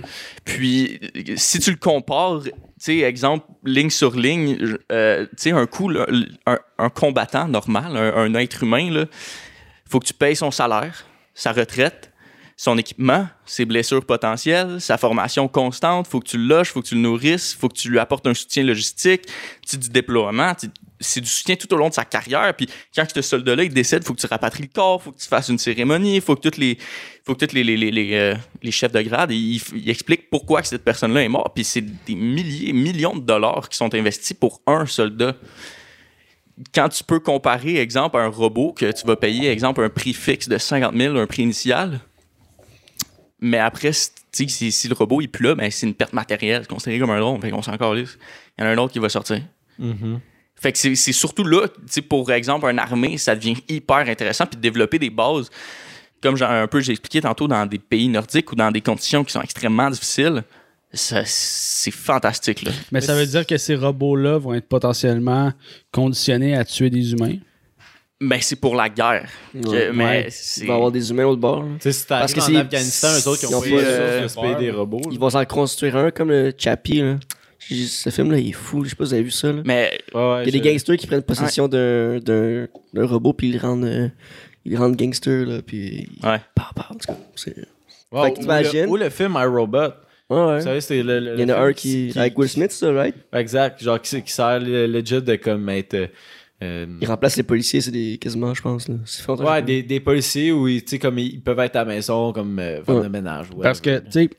Puis 0.44 0.98
si 1.37 1.61
tu 1.61 1.70
le 1.70 1.76
compares, 1.76 2.40
sais 2.78 2.98
exemple 2.98 3.46
ligne 3.64 3.90
sur 3.90 4.14
ligne, 4.14 4.76
euh, 4.92 5.26
un 5.46 5.66
coup 5.66 5.90
un, 6.46 6.90
combattant 6.90 7.48
normal, 7.48 7.96
un, 7.96 8.34
être 8.34 8.62
humain 8.62 8.90
là, 8.90 9.06
faut 9.88 10.00
que 10.00 10.06
tu 10.06 10.14
payes 10.14 10.36
son 10.36 10.50
salaire, 10.50 11.04
sa 11.34 11.52
retraite, 11.52 12.12
son 12.56 12.76
équipement, 12.76 13.28
ses 13.46 13.64
blessures 13.64 14.04
potentielles, 14.04 14.80
sa 14.80 14.98
formation 14.98 15.46
constante, 15.46 16.08
faut 16.08 16.20
que 16.20 16.26
tu 16.26 16.38
le 16.38 16.44
loges, 16.44 16.70
faut 16.70 16.82
que 16.82 16.88
tu 16.88 16.96
le 16.96 17.00
nourrisses, 17.00 17.54
faut 17.54 17.68
que 17.68 17.76
tu 17.76 17.88
lui 17.88 17.98
apportes 17.98 18.26
un 18.26 18.34
soutien 18.34 18.64
logistique, 18.64 19.22
tu 19.66 19.78
du 19.78 19.88
déploiement, 19.88 20.52
c'est 21.00 21.20
du 21.20 21.28
soutien 21.28 21.56
tout 21.56 21.72
au 21.72 21.76
long 21.76 21.88
de 21.88 21.94
sa 21.94 22.04
carrière. 22.04 22.54
Puis 22.56 22.68
quand 22.94 23.04
ce 23.12 23.22
soldat-là 23.22 23.64
il 23.64 23.72
décède, 23.72 24.04
faut 24.04 24.14
que 24.14 24.20
tu 24.20 24.26
rapatries 24.26 24.64
le 24.64 24.68
corps, 24.68 25.02
faut 25.02 25.12
que 25.12 25.18
tu 25.18 25.28
fasses 25.28 25.48
une 25.48 25.58
cérémonie, 25.58 26.20
faut 26.20 26.34
que 26.37 26.40
toutes 26.40 26.56
les, 26.56 26.78
faut 27.24 27.34
que 27.34 27.40
toutes 27.40 27.52
les 27.52 27.64
les, 27.64 27.76
les, 27.76 28.14
euh, 28.14 28.34
les 28.62 28.70
chefs 28.70 28.92
de 28.92 29.02
grade 29.02 29.30
ils, 29.30 29.61
expliquent 29.88 30.30
pourquoi 30.30 30.62
cette 30.62 30.84
personne-là 30.84 31.22
est 31.22 31.28
morte. 31.28 31.52
Puis 31.54 31.64
c'est 31.64 31.84
des 32.06 32.14
milliers, 32.14 32.72
millions 32.72 33.16
de 33.16 33.24
dollars 33.24 33.68
qui 33.68 33.76
sont 33.76 33.94
investis 33.94 34.37
pour 34.37 34.61
un 34.66 34.87
soldat 34.87 35.34
quand 36.74 36.88
tu 36.88 37.04
peux 37.04 37.20
comparer, 37.20 37.76
exemple, 37.76 38.16
un 38.16 38.26
robot 38.26 38.72
que 38.72 38.90
tu 38.90 39.06
vas 39.06 39.14
payer, 39.14 39.48
exemple, 39.48 39.80
un 39.80 39.88
prix 39.88 40.12
fixe 40.12 40.48
de 40.48 40.58
50 40.58 40.92
000, 40.96 41.16
un 41.16 41.26
prix 41.28 41.42
initial, 41.42 42.00
mais 43.40 43.58
après, 43.58 43.92
si, 43.92 44.88
le 44.88 44.94
robot 44.94 45.20
est 45.20 45.28
plus 45.28 45.44
là, 45.44 45.54
ben, 45.54 45.70
c'est 45.70 45.87
une 45.87 45.94
perte 45.94 46.12
matérielle, 46.12 46.62
c'est 46.62 46.68
considéré 46.68 46.98
comme 46.98 47.11
un 47.11 47.20
drone, 47.20 47.40
fait 47.40 47.50
qu'on 47.50 47.62
s'en. 47.62 47.72
Il 47.72 48.06
y 48.58 48.62
en 48.62 48.66
a 48.66 48.68
un 48.68 48.78
autre 48.78 48.92
qui 48.92 48.98
va 48.98 49.08
sortir. 49.08 49.42
Mhm. 49.78 50.20
Fait 50.60 50.72
que 50.72 50.78
c'est 50.78 50.94
surtout 51.12 51.44
là, 51.44 51.68
tu 51.68 51.74
sais, 51.88 52.02
pour 52.02 52.30
exemple, 52.32 52.66
une 52.68 52.78
armée, 52.78 53.16
ça 53.18 53.34
devient 53.36 53.56
hyper 53.68 53.98
intéressant, 54.08 54.44
puis 54.46 54.56
de 54.56 54.62
développer 54.62 54.98
des 54.98 55.10
bases, 55.10 55.50
comme 56.20 56.36
j'ai 56.36 56.44
un 56.44 56.66
peu 56.66 56.80
j'ai 56.80 56.92
expliqué 56.92 57.20
tantôt, 57.20 57.46
dans 57.46 57.64
des 57.66 57.78
pays 57.78 58.08
nordiques 58.08 58.50
ou 58.50 58.56
dans 58.56 58.70
des 58.72 58.80
conditions 58.80 59.22
qui 59.24 59.32
sont 59.32 59.42
extrêmement 59.42 59.88
difficiles, 59.90 60.42
c'est 60.92 61.90
fantastique, 61.90 62.62
là. 62.62 62.72
Mais 62.92 63.00
ça 63.00 63.14
veut 63.14 63.26
dire 63.26 63.46
que 63.46 63.56
ces 63.58 63.74
robots-là 63.76 64.38
vont 64.38 64.54
être 64.54 64.68
potentiellement 64.68 65.52
conditionnés 65.92 66.56
à 66.56 66.64
tuer 66.64 66.90
des 66.90 67.12
humains? 67.12 67.36
Mais 68.20 68.40
c'est 68.40 68.56
pour 68.56 68.74
la 68.74 68.88
guerre. 68.88 69.28
Que- 69.54 69.68
Ouais. 69.68 69.90
mais. 69.92 70.28
Il 70.56 70.66
va 70.66 70.72
y 70.72 70.76
avoir 70.76 70.90
des 70.90 71.08
humains 71.10 71.26
au 71.26 71.36
bord. 71.36 71.64
si 71.78 72.04
Parce 72.08 72.32
que 72.32 72.40
en 72.40 72.42
c'est- 72.42 72.56
Afghanistan, 72.56 73.08
eux 73.12 73.28
autres 73.28 73.40
qui 73.40 73.46
ils 73.46 73.54
ont 73.54 73.62
euh, 73.64 74.22
de 74.24 74.28
se 74.28 74.40
payer 74.40 74.56
des 74.56 74.70
robots. 74.72 75.00
Ils 75.12 75.18
vont 75.20 75.30
s'en 75.30 75.44
construire 75.44 75.96
un 75.96 76.10
comme 76.10 76.30
le 76.30 76.52
Chappie. 76.58 77.00
Là. 77.00 77.16
Ce 77.58 78.10
film-là, 78.10 78.38
il 78.38 78.48
est 78.50 78.52
fou. 78.52 78.84
Je 78.84 78.90
sais 78.90 78.96
pas 78.96 79.04
si 79.04 79.08
vous 79.10 79.14
avez 79.14 79.22
vu 79.24 79.30
ça. 79.30 79.52
Là. 79.52 79.62
Mais 79.64 79.98
Ouais, 80.14 80.20
ouais, 80.20 80.42
Il 80.46 80.54
y 80.54 80.58
a 80.58 80.60
des 80.62 80.70
gangsters 80.70 80.96
qui 80.96 81.06
prennent 81.06 81.22
possession 81.22 81.68
d'un, 81.68 82.18
d'un, 82.18 82.66
d'un 82.94 83.06
robot 83.06 83.32
puis 83.32 83.48
ils 83.48 83.54
le 83.54 83.58
rendent, 83.60 83.84
euh, 83.84 84.08
ils 84.64 84.72
le 84.72 84.78
rendent 84.78 84.96
gangster. 84.96 85.44
Là, 85.46 85.60
puis 85.66 86.08
Ouais. 86.22 86.40
Pow, 86.54 86.62
pow, 86.74 86.82
en 86.90 86.94
tout 86.94 87.06
cas, 87.06 87.16
c'est- 87.34 87.54
Ouais, 88.10 88.22
Fait 88.28 88.32
que 88.32 88.38
ou 88.38 88.42
t'imagines- 88.42 88.82
le- 88.84 88.88
Ou 88.88 88.96
le 88.96 89.10
film 89.10 89.36
iRobot. 89.38 89.78
Ouais, 89.78 89.90
Vous 90.30 90.36
ouais. 90.36 90.60
savez, 90.62 90.80
c'est 90.80 91.02
le, 91.02 91.20
le- 91.20 91.34
Il 91.34 91.40
y 91.40 91.44
en 91.44 91.54
a 91.56 91.60
un 91.60 91.72
qui, 91.74 92.10
avec 92.16 92.38
Will 92.38 92.48
Smith, 92.48 92.70
ça, 92.72 92.90
right? 92.92 93.14
Exact. 93.34 93.82
Genre, 93.82 94.00
qui, 94.00 94.22
qui 94.22 94.32
sert 94.32 94.60
le- 94.60 94.86
legit 94.86 95.20
de 95.20 95.34
comme 95.36 95.68
être. 95.68 95.94
euh, 95.94 96.06
euh, 96.62 96.86
Il 97.00 97.06
remplace 97.08 97.36
les 97.36 97.42
policiers, 97.42 97.80
c'est 97.82 97.90
des 97.90 98.16
quasiment, 98.18 98.54
je 98.54 98.62
pense. 98.62 98.88
Là. 98.88 98.94
Ouais, 99.40 99.62
des, 99.62 99.82
des 99.82 100.00
policiers 100.00 100.52
où 100.52 100.68
ils, 100.68 100.82
comme 100.98 101.18
ils 101.18 101.40
peuvent 101.40 101.58
être 101.60 101.76
à 101.76 101.80
la 101.80 101.84
maison 101.84 102.32
comme 102.32 102.58
euh, 102.58 102.82
femme 102.82 102.96
Ouais. 102.96 103.02
de 103.04 103.08
ménage. 103.08 103.46
ouais. 103.54 103.62
Parce 103.62 103.80
que, 103.80 103.98
tu 103.98 104.10
sais, 104.10 104.30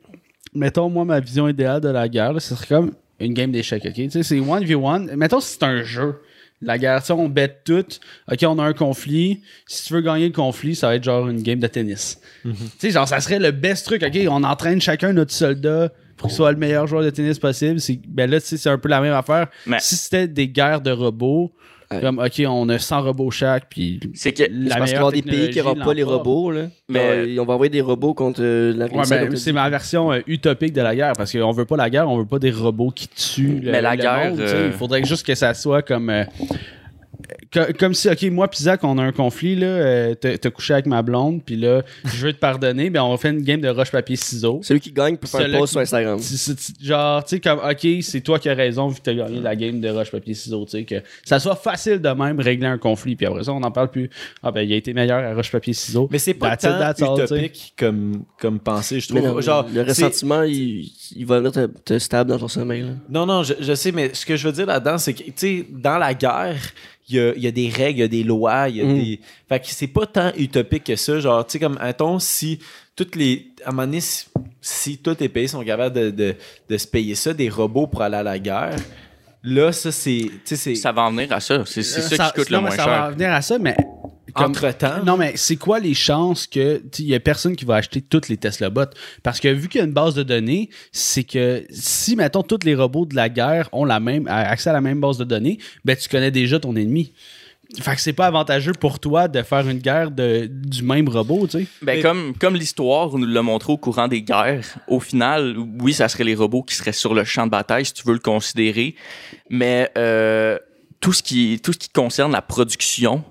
mettons, 0.54 0.90
moi, 0.90 1.06
ma 1.06 1.20
vision 1.20 1.48
idéale 1.48 1.82
de 1.82 1.90
la 1.90 2.08
guerre, 2.10 2.34
là, 2.34 2.40
ce 2.40 2.56
serait 2.56 2.68
comme 2.68 2.92
une 3.20 3.34
game 3.34 3.52
d'échecs, 3.52 3.84
ok? 3.86 3.94
Tu 3.94 4.12
sais, 4.12 4.24
c'est 4.24 4.40
1v1. 4.40 5.16
Mettons, 5.16 5.40
si 5.40 5.54
c'est 5.54 5.64
un 5.64 5.84
jeu. 5.84 6.16
La 6.62 6.78
guerre, 6.78 7.00
tu 7.02 7.08
sais, 7.08 7.14
on 7.14 7.30
bête 7.30 7.62
tout. 7.64 7.86
Ok, 8.30 8.40
on 8.44 8.60
a 8.60 8.64
un 8.64 8.74
conflit. 8.74 9.42
Si 9.66 9.86
tu 9.88 9.94
veux 9.94 10.02
gagner 10.02 10.28
le 10.28 10.34
conflit, 10.34 10.76
ça 10.76 10.88
va 10.88 10.96
être 10.96 11.04
genre 11.06 11.30
une 11.30 11.42
game 11.42 11.60
de 11.60 11.68
tennis. 11.68 12.20
Tu 12.44 12.52
sais, 12.80 12.92
genre, 12.92 13.08
ça 13.08 13.22
serait 13.22 13.40
le 13.40 13.52
best 13.52 13.86
truc. 13.86 14.04
Ok, 14.04 14.18
on 14.30 14.44
entraîne 14.44 14.82
chacun 14.82 15.14
notre 15.14 15.32
soldat 15.32 15.90
pour 16.18 16.28
qu'il 16.28 16.36
soit 16.36 16.52
le 16.52 16.58
meilleur 16.58 16.86
joueur 16.86 17.02
de 17.04 17.10
tennis 17.12 17.40
possible. 17.40 17.80
C'est- 17.80 18.02
Ben 18.06 18.30
là, 18.30 18.42
tu 18.42 18.48
sais, 18.48 18.58
c'est 18.58 18.70
un 18.70 18.78
peu 18.78 18.90
la 18.90 19.00
même 19.00 19.14
affaire. 19.14 19.48
Mais- 19.66 19.80
Si 19.80 19.96
c'était 19.96 20.28
des 20.28 20.50
guerres 20.50 20.82
de 20.82 20.92
robots, 20.92 21.54
Ouais. 21.92 22.02
comme, 22.02 22.20
ok, 22.20 22.44
on 22.48 22.70
a 22.70 22.78
100 22.78 23.02
robots 23.02 23.32
chaque, 23.32 23.68
puis 23.70 24.00
c'est 24.14 24.32
que. 24.32 24.44
la 24.44 24.48
C'est 24.48 24.54
parce 24.54 24.74
qu'il 24.76 24.80
va 24.80 24.88
y 24.92 24.96
avoir 24.96 25.12
des 25.12 25.22
pays 25.24 25.50
qui 25.50 25.58
n'auront 25.58 25.74
pas 25.76 25.94
les 25.96 26.04
robots. 26.04 26.52
Là. 26.52 26.68
Mais- 26.88 27.40
on 27.40 27.46
va 27.46 27.54
envoyer 27.56 27.72
des 27.72 27.82
robots 27.82 28.14
contre 28.14 28.42
euh, 28.44 28.74
la 28.76 28.86
Ouais, 28.86 29.02
ben, 29.10 29.36
c'est 29.36 29.52
ma 29.54 29.68
version 29.72 30.12
euh, 30.12 30.20
utopique 30.28 30.74
de 30.74 30.82
la 30.82 30.96
guerre 30.96 31.14
parce 31.18 31.32
qu'on 31.32 31.52
veut 31.52 31.66
pas 31.66 31.78
la 31.78 31.90
guerre, 31.90 32.08
on 32.08 32.18
veut 32.20 32.26
pas 32.28 32.38
des 32.38 32.52
robots 32.52 32.92
qui 32.92 33.08
tuent 33.08 33.60
le, 33.64 33.72
Mais 33.72 33.82
la 33.82 33.96
le 33.96 34.02
guerre, 34.04 34.30
monde, 34.30 34.40
tu 34.40 34.48
sais. 34.48 34.54
euh, 34.56 34.68
Il 34.68 34.78
faudrait 34.78 35.04
juste 35.04 35.26
que 35.26 35.34
ça 35.34 35.54
soit 35.56 35.82
comme. 35.82 36.14
Co- 37.54 37.74
comme 37.78 37.94
si, 37.94 38.10
ok, 38.10 38.24
moi, 38.32 38.48
pis 38.48 38.64
Zach, 38.64 38.84
on 38.84 38.98
a 38.98 39.04
un 39.04 39.12
conflit, 39.12 39.56
là, 39.56 39.68
euh, 39.68 40.16
t'as 40.16 40.50
couché 40.50 40.74
avec 40.74 40.86
ma 40.86 41.02
blonde, 41.02 41.42
puis 41.44 41.56
là, 41.56 41.82
je 42.06 42.26
veux 42.28 42.34
te 42.34 42.40
pardonner, 42.40 42.90
ben 42.90 43.04
on 43.04 43.16
fait 43.18 43.30
une 43.30 43.42
game 43.42 43.62
de 43.62 43.70
roche-papier-ciseaux. 43.70 44.60
Celui 44.64 44.80
qui 44.80 44.92
gagne 44.92 45.18
peut 45.18 45.28
faire 45.28 45.42
un 45.42 45.58
post 45.58 45.72
sur 45.72 45.82
Instagram. 45.82 46.20
Genre, 46.82 47.24
tu 47.24 47.30
sais, 47.30 47.40
comme, 47.40 47.60
ok, 47.60 47.88
c'est 48.02 48.22
toi 48.22 48.40
qui 48.40 48.50
as 48.50 48.54
raison 48.54 48.88
vu 48.88 48.96
que 48.96 49.02
t'as 49.04 49.14
gagné 49.14 49.40
la 49.42 49.56
game 49.56 49.80
de 49.80 49.90
roche-papier-ciseaux, 49.90 50.66
tu 50.66 50.72
sais, 50.72 50.84
que 50.84 50.96
ça 51.24 51.40
soit 51.40 51.56
facile 51.56 52.00
de 52.00 52.10
même 52.10 52.40
régler 52.40 52.68
un 52.68 52.78
conflit, 52.78 53.16
puis 53.16 53.26
après 53.26 53.44
ça, 53.44 53.52
on 53.54 53.60
n'en 53.60 53.72
parle 53.72 53.92
plus. 53.92 54.10
Ah, 54.44 54.52
ben, 54.52 54.62
il 54.62 54.74
a 54.74 54.76
été 54.76 54.94
meilleur 54.94 55.24
à 55.24 55.34
roche-papier-ciseaux. 55.34 56.08
Mais 56.12 56.20
c'est 56.20 56.34
pas 56.34 56.56
tant 56.58 56.70
utopique 56.92 57.74
comme, 57.78 58.24
comme 58.40 58.60
pensée, 58.60 59.00
je 59.00 59.08
trouve. 59.10 59.22
non, 59.22 59.40
Genre, 59.42 59.66
le 59.74 59.82
ressentiment, 59.82 60.44
il, 60.44 60.92
il 61.16 61.26
va 61.26 61.38
venir 61.40 61.52
te, 61.52 61.66
te 61.68 62.00
stab 62.00 62.28
dans 62.28 62.38
ton 62.40 62.48
sommeil. 62.48 62.82
Là. 62.82 62.90
Non, 63.10 63.26
non, 63.26 63.44
je, 63.44 63.54
je 63.60 63.74
sais, 63.74 63.92
mais 63.92 64.14
ce 64.14 64.26
que 64.26 64.36
je 64.36 64.48
veux 64.48 64.54
dire 64.54 64.66
là-dedans, 64.66 64.98
c'est 64.98 65.14
que, 65.14 65.24
tu 65.24 65.34
sais, 65.36 65.66
dans 65.70 65.98
la 65.98 66.14
guerre, 66.14 66.58
il 67.10 67.16
y 67.16 67.20
a, 67.20 67.34
il 67.36 67.44
y 67.44 67.48
a 67.48 67.52
des 67.52 67.70
règles, 67.70 68.00
il 68.00 68.02
y 68.02 68.04
a 68.04 68.08
des 68.08 68.24
lois, 68.24 68.70
il 68.70 68.78
y 68.78 68.82
a 68.82 68.86
Mm. 68.86 68.94
des. 69.00 69.20
Fait 69.48 69.60
que 69.60 69.66
c'est 69.68 69.88
pas 69.88 70.06
tant 70.06 70.32
utopique 70.38 70.84
que 70.86 70.96
ça. 70.96 71.20
Genre, 71.20 71.46
tu 71.46 71.54
sais, 71.54 71.60
comme, 71.60 71.78
mettons, 71.82 72.20
si 72.20 72.60
toutes 72.96 73.16
les. 73.16 73.48
À 73.66 73.70
un 73.70 73.72
moment 73.72 73.84
donné, 73.88 74.00
si, 74.02 74.26
si 74.62 74.98
tous 74.98 75.18
les 75.20 75.30
pays 75.30 75.48
sont 75.48 75.64
capables 75.64 75.96
de, 75.96 76.10
de, 76.12 76.36
de 76.70 76.78
se 76.78 76.88
payer 76.88 77.16
ça, 77.16 77.34
des 77.34 77.50
robots 77.50 77.88
pour 77.88 78.02
aller 78.02 78.18
à 78.18 78.24
la 78.24 78.38
guerre, 78.40 78.76
là, 79.44 79.72
ça, 79.72 79.92
c'est. 79.92 80.20
Tu 80.22 80.40
sais, 80.46 80.56
c'est. 80.56 80.76
Ça 80.76 80.92
va 80.92 81.04
en 81.04 81.12
venir 81.12 81.32
à 81.32 81.40
ça. 81.40 81.64
C'est 81.66 81.84
c'est 81.84 82.02
ça, 82.02 82.32
qui 82.34 82.42
coûte 82.42 82.52
non, 82.52 82.58
le 82.60 82.62
moins 82.68 82.72
ça 82.76 82.86
va 82.86 82.96
cher. 83.08 83.12
venir 83.12 83.32
à 83.34 83.42
ça, 83.42 83.58
mais. 83.60 83.76
Comme- 84.34 84.52
Entre-temps. 84.52 85.04
Non, 85.06 85.18
mais 85.18 85.34
c'est 85.36 85.56
quoi 85.56 85.80
les 85.80 85.94
chances 85.94 86.48
que 86.48 86.82
il 87.00 87.06
y 87.06 87.16
a 87.16 87.20
personne 87.20 87.56
qui 87.56 87.66
va 87.66 87.76
acheter 87.76 88.02
toutes 88.02 88.28
les 88.30 88.38
Tesla 88.38 88.70
bots? 88.70 88.86
Parce 89.24 89.40
que 89.40 89.48
vu 89.48 89.68
qu'il 89.68 89.80
y 89.80 89.82
a 89.84 89.88
une 89.88 89.94
base 89.94 90.14
de 90.16 90.24
données, 90.24 90.70
c'est 90.92 91.24
que 91.24 91.64
si, 91.70 92.16
mettons, 92.16 92.44
tous 92.44 92.60
les 92.66 92.76
robots 92.76 93.06
de 93.06 93.16
la 93.16 93.30
guerre 93.30 93.70
ont 93.72 93.86
la 93.86 94.00
même, 94.00 94.28
accès 94.28 94.70
à 94.70 94.74
la 94.74 94.82
même 94.82 95.00
base 95.00 95.18
de 95.18 95.24
données, 95.24 95.58
ben 95.86 95.96
tu 95.96 96.10
connais 96.10 96.32
déjà 96.32 96.60
ton 96.60 96.76
ennemi. 96.76 97.14
Fait 97.80 97.94
que 97.94 98.02
c'est 98.02 98.14
pas 98.14 98.26
avantageux 98.26 98.72
pour 98.72 99.00
toi 99.00 99.28
de 99.28 99.44
faire 99.44 99.70
une 99.70 99.78
guerre 99.78 100.10
de, 100.10 100.48
du 100.50 100.82
même 100.82 101.08
robot, 101.08 101.46
tu 101.46 101.60
sais. 101.60 101.68
Ben, 101.84 101.98
Mais- 101.98 102.02
comme, 102.02 102.34
comme 102.36 102.56
l'histoire 102.56 103.16
nous 103.16 103.28
l'a 103.28 103.44
montré 103.44 103.72
au 103.72 103.78
courant 103.78 104.08
des 104.08 104.24
guerres, 104.24 104.66
au 104.88 105.00
final, 105.00 105.56
oui, 105.80 105.94
ça 105.94 106.08
serait 106.10 106.24
les 106.24 106.34
robots 106.34 106.64
qui 106.64 106.74
seraient 106.74 106.94
sur 106.94 107.14
le 107.14 107.24
champ 107.26 107.46
de 107.46 107.52
bataille, 107.52 107.86
si 107.86 107.94
tu 107.94 108.02
veux 108.08 108.14
le 108.14 108.20
considérer. 108.20 108.96
Mais 109.52 109.92
euh, 110.00 110.58
tout, 111.00 111.14
ce 111.14 111.22
qui, 111.22 111.60
tout 111.64 111.72
ce 111.72 111.78
qui 111.78 111.90
concerne 111.90 112.32
la 112.32 112.42
production 112.42 113.24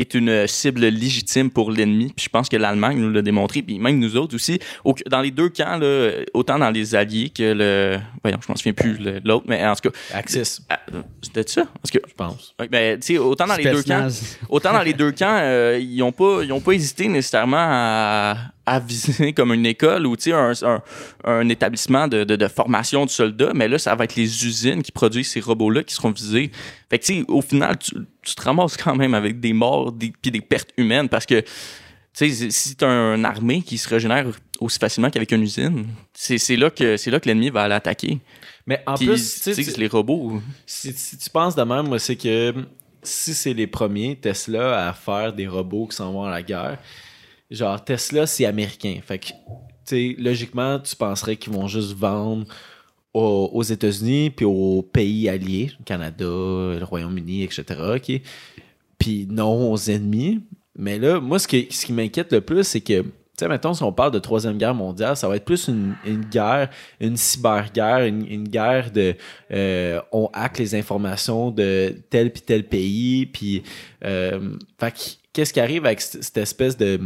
est 0.00 0.14
une 0.14 0.46
cible 0.46 0.86
légitime 0.86 1.50
pour 1.50 1.70
l'ennemi. 1.70 2.12
Puis 2.14 2.24
je 2.24 2.28
pense 2.28 2.48
que 2.48 2.56
l'Allemagne 2.56 2.98
nous 2.98 3.10
l'a 3.10 3.22
démontré, 3.22 3.62
puis 3.62 3.78
même 3.78 3.98
nous 3.98 4.16
autres 4.16 4.34
aussi. 4.34 4.58
Au- 4.84 4.94
dans 5.08 5.20
les 5.20 5.30
deux 5.30 5.48
camps, 5.48 5.76
là, 5.78 6.10
autant 6.34 6.58
dans 6.58 6.70
les 6.70 6.94
alliés 6.94 7.30
que 7.30 7.52
le... 7.54 7.98
Voyons, 8.22 8.38
je 8.42 8.48
m'en 8.50 8.56
souviens 8.56 8.72
plus 8.72 8.98
l'autre, 9.24 9.44
mais 9.48 9.64
en 9.66 9.74
tout 9.74 9.90
cas... 9.90 9.96
Axis, 10.14 10.60
ah, 10.68 10.80
C'était 11.22 11.48
ça? 11.48 11.64
Parce 11.80 11.90
que, 11.90 11.98
je 12.06 12.14
pense. 12.14 12.54
ben, 12.70 12.98
autant 13.20 13.46
dans 13.46 13.56
les 13.56 13.64
deux 13.64 13.82
camps... 13.82 14.08
Autant 14.48 14.72
dans 14.72 14.82
les 14.82 14.92
deux 14.94 15.12
camps, 15.12 15.38
euh, 15.40 15.78
ils 15.80 15.98
n'ont 15.98 16.12
pas, 16.12 16.42
ils 16.42 16.52
ont 16.52 16.60
pas 16.60 16.72
hésité 16.72 17.08
nécessairement 17.08 17.56
à, 17.58 18.36
à 18.70 18.78
viser 18.78 19.32
comme 19.36 19.52
une 19.52 19.66
école 19.66 20.06
ou 20.06 20.14
un, 20.28 20.52
un, 20.62 20.82
un 21.24 21.48
établissement 21.48 22.06
de, 22.06 22.22
de, 22.22 22.36
de 22.36 22.46
formation 22.46 23.04
de 23.04 23.10
soldats, 23.10 23.50
mais 23.52 23.66
là, 23.66 23.78
ça 23.78 23.96
va 23.96 24.04
être 24.04 24.14
les 24.14 24.46
usines 24.46 24.82
qui 24.82 24.92
produisent 24.92 25.30
ces 25.30 25.40
robots-là 25.40 25.82
qui 25.82 25.92
seront 25.92 26.12
visés. 26.12 26.52
Fait 26.88 27.00
que, 27.00 27.04
tu 27.04 27.14
sais, 27.14 27.24
au 27.26 27.42
final, 27.42 27.76
tu, 27.78 27.96
tu 28.22 28.34
te 28.36 28.42
ramasses 28.42 28.76
quand 28.76 28.94
même 28.94 29.14
avec 29.14 29.40
des 29.40 29.52
morts 29.52 29.90
des, 29.90 30.12
puis 30.22 30.30
des 30.30 30.40
pertes 30.40 30.70
humaines 30.76 31.08
parce 31.08 31.26
que, 31.26 31.42
si 32.12 32.76
tu 32.76 32.84
as 32.84 32.88
une 32.88 33.24
armée 33.24 33.62
qui 33.62 33.76
se 33.76 33.88
régénère 33.88 34.26
aussi 34.60 34.78
facilement 34.78 35.10
qu'avec 35.10 35.32
une 35.32 35.42
usine, 35.42 35.88
c'est 36.12 36.56
là 36.56 36.70
que, 36.70 36.96
c'est 36.96 37.10
là 37.10 37.18
que 37.18 37.26
l'ennemi 37.26 37.50
va 37.50 37.62
aller 37.62 37.74
attaquer. 37.74 38.18
Mais 38.66 38.82
en 38.86 38.94
plus, 38.94 39.34
tu 39.34 39.40
tu 39.50 39.54
sais, 39.54 39.62
sais, 39.64 39.80
les 39.80 39.88
robots. 39.88 40.40
Si, 40.66 40.92
si 40.92 41.18
tu 41.18 41.30
penses 41.30 41.56
de 41.56 41.62
même, 41.62 41.88
moi, 41.88 41.98
c'est 41.98 42.16
que 42.16 42.54
si 43.02 43.34
c'est 43.34 43.54
les 43.54 43.66
premiers 43.66 44.16
Tesla 44.16 44.88
à 44.88 44.92
faire 44.92 45.32
des 45.32 45.48
robots 45.48 45.86
qui 45.88 45.96
s'en 45.96 46.12
vont 46.12 46.24
à 46.24 46.30
la 46.30 46.42
guerre, 46.42 46.78
genre 47.50 47.82
Tesla, 47.84 48.26
c'est 48.26 48.44
américain. 48.44 48.98
Fait 49.04 49.18
que, 49.18 49.26
tu 49.28 49.34
sais, 49.84 50.16
logiquement, 50.18 50.78
tu 50.78 50.94
penserais 50.96 51.36
qu'ils 51.36 51.52
vont 51.52 51.66
juste 51.66 51.92
vendre 51.92 52.46
aux, 53.12 53.62
États-Unis 53.62 54.30
puis 54.30 54.44
aux 54.44 54.82
pays 54.82 55.28
alliés, 55.28 55.72
Canada, 55.84 56.24
le 56.24 56.84
Royaume-Uni, 56.84 57.42
etc. 57.42 57.64
Puis 58.98 59.26
non 59.28 59.72
aux 59.72 59.78
ennemis. 59.90 60.40
Mais 60.76 60.98
là, 60.98 61.20
moi, 61.20 61.38
ce, 61.38 61.48
qui- 61.48 61.92
m'inquiète 61.92 62.32
le 62.32 62.40
plus, 62.40 62.64
c'est 62.64 62.80
que, 62.80 63.02
tu 63.02 63.08
sais, 63.36 63.48
mettons, 63.48 63.74
si 63.74 63.82
on 63.82 63.92
parle 63.92 64.12
de 64.12 64.18
Troisième 64.18 64.56
Guerre 64.58 64.74
mondiale, 64.74 65.16
ça 65.16 65.28
va 65.28 65.36
être 65.36 65.44
plus 65.44 65.68
une, 65.68 65.96
guerre, 66.30 66.70
une 67.00 67.16
cyberguerre, 67.16 68.04
une, 68.04 68.26
une 68.26 68.48
guerre 68.48 68.92
de 68.92 69.16
euh, 69.50 70.00
on 70.12 70.30
hack 70.32 70.58
les 70.58 70.74
informations 70.74 71.50
de 71.50 71.94
tel 72.10 72.32
puis 72.32 72.42
tel 72.42 72.64
pays, 72.64 73.26
puis 73.26 73.62
euh, 74.04 74.54
fait 74.78 74.92
que 74.92 74.98
qu'est-ce 75.32 75.52
qui 75.52 75.60
arrive 75.60 75.84
avec 75.86 76.00
cette 76.00 76.36
espèce 76.36 76.76
de, 76.76 77.00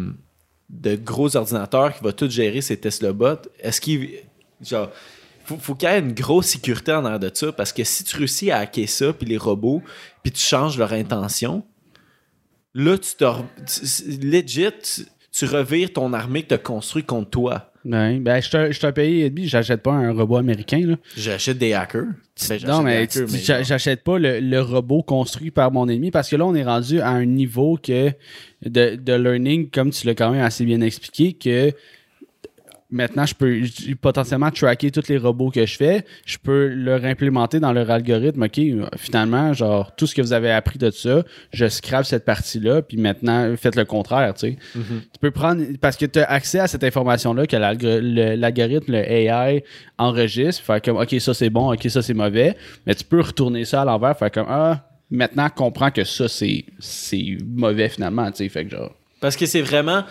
de 0.70 0.96
gros 0.96 1.36
ordinateur 1.36 1.94
qui 1.96 2.02
va 2.02 2.12
tout 2.12 2.28
gérer 2.30 2.60
ces 2.60 2.76
Tesla 2.78 3.12
bots? 3.12 3.36
Est-ce 3.60 3.80
qu'il 3.80 4.10
genre 4.62 4.90
faut, 5.44 5.56
faut 5.58 5.74
qu'il 5.74 5.88
y 5.88 5.92
ait 5.92 5.98
une 5.98 6.12
grosse 6.14 6.46
sécurité 6.46 6.92
en 6.92 7.04
arrière 7.04 7.20
de 7.20 7.30
ça? 7.32 7.52
Parce 7.52 7.72
que 7.72 7.84
si 7.84 8.02
tu 8.04 8.16
réussis 8.16 8.50
à 8.50 8.58
hacker 8.60 8.88
ça 8.88 9.12
puis 9.12 9.26
les 9.26 9.36
robots 9.36 9.82
puis 10.22 10.32
tu 10.32 10.40
changes 10.40 10.78
leur 10.78 10.92
intention 10.92 11.64
là 12.74 12.96
tu 12.98 13.14
te 13.14 13.24
legit 14.26 14.66
tu, 14.82 15.02
tu 15.32 15.44
revires 15.46 15.92
ton 15.92 16.12
armée 16.12 16.42
que 16.42 16.48
tu 16.48 16.54
as 16.54 16.58
construit 16.58 17.04
contre 17.04 17.30
toi 17.30 17.70
Ouais, 17.84 18.18
ben, 18.18 18.40
je 18.40 18.48
suis 18.48 18.56
un- 18.56 18.66
je 18.70 18.78
suis 18.78 18.86
un 18.86 18.92
pays 18.92 19.22
ennemi, 19.24 19.46
j'achète 19.46 19.82
pas 19.82 19.92
un 19.92 20.10
robot 20.12 20.36
américain, 20.36 20.80
là. 20.86 20.96
j'achète 21.18 21.58
des 21.58 21.74
hackers 21.74 22.06
Ben, 22.48 22.58
Non, 22.66 22.82
mais, 22.82 23.08
mais 23.16 23.38
j'achète 23.62 24.02
pas 24.02 24.18
le, 24.18 24.40
le 24.40 24.60
robot 24.60 25.02
construit 25.02 25.50
par 25.50 25.70
mon 25.70 25.88
ennemi 25.88 26.10
parce 26.10 26.28
que 26.28 26.36
là, 26.36 26.44
on 26.44 26.54
est 26.54 26.64
rendu 26.64 27.00
à 27.00 27.10
un 27.10 27.24
niveau 27.24 27.78
que 27.80 28.10
de, 28.66 28.96
de 28.96 29.12
learning, 29.12 29.70
comme 29.70 29.90
tu 29.90 30.06
l'as 30.06 30.14
quand 30.14 30.30
même 30.32 30.42
assez 30.42 30.64
bien 30.64 30.80
expliqué, 30.80 31.32
que 31.34 31.72
maintenant, 32.94 33.26
je 33.26 33.34
peux 33.34 33.60
potentiellement 34.00 34.50
tracker 34.50 34.90
tous 34.90 35.08
les 35.08 35.18
robots 35.18 35.50
que 35.50 35.66
je 35.66 35.76
fais. 35.76 36.04
Je 36.24 36.38
peux 36.38 36.68
leur 36.68 37.04
implémenter 37.04 37.60
dans 37.60 37.72
leur 37.72 37.90
algorithme. 37.90 38.42
OK, 38.44 38.60
finalement, 38.96 39.52
genre, 39.52 39.94
tout 39.96 40.06
ce 40.06 40.14
que 40.14 40.22
vous 40.22 40.32
avez 40.32 40.50
appris 40.50 40.78
de 40.78 40.90
ça, 40.90 41.22
je 41.52 41.68
scrape 41.68 42.06
cette 42.06 42.24
partie-là, 42.24 42.82
puis 42.82 42.96
maintenant, 42.96 43.54
faites 43.56 43.76
le 43.76 43.84
contraire, 43.84 44.32
tu 44.34 44.52
sais. 44.52 44.56
Tu 44.74 45.18
peux 45.20 45.30
prendre, 45.30 45.62
parce 45.80 45.96
que 45.96 46.06
tu 46.06 46.20
as 46.20 46.24
accès 46.30 46.60
à 46.60 46.66
cette 46.68 46.84
information-là 46.84 47.46
que 47.46 47.56
l'algo- 47.56 48.00
le- 48.00 48.36
l'algorithme, 48.36 48.92
le 48.92 48.98
AI, 49.10 49.64
enregistre, 49.98 50.62
faire 50.62 50.80
comme, 50.80 50.96
OK, 50.96 51.14
ça 51.18 51.34
c'est 51.34 51.50
bon, 51.50 51.72
OK, 51.72 51.82
ça 51.90 52.00
c'est 52.02 52.14
mauvais, 52.14 52.56
mais 52.86 52.94
tu 52.94 53.04
peux 53.04 53.20
retourner 53.20 53.64
ça 53.64 53.82
à 53.82 53.84
l'envers, 53.84 54.16
faire 54.16 54.30
comme, 54.30 54.46
ah, 54.48 54.88
maintenant, 55.10 55.48
comprends 55.48 55.90
que 55.90 56.04
ça 56.04 56.28
c'est 56.28 56.64
c'est 56.78 57.36
mauvais 57.46 57.88
finalement, 57.88 58.30
tu 58.30 58.38
sais, 58.38 58.48
fait 58.48 58.64
que 58.64 58.70
genre. 58.76 58.94
Parce 59.20 59.36
que 59.36 59.46
c'est 59.46 59.62
vraiment. 59.62 60.04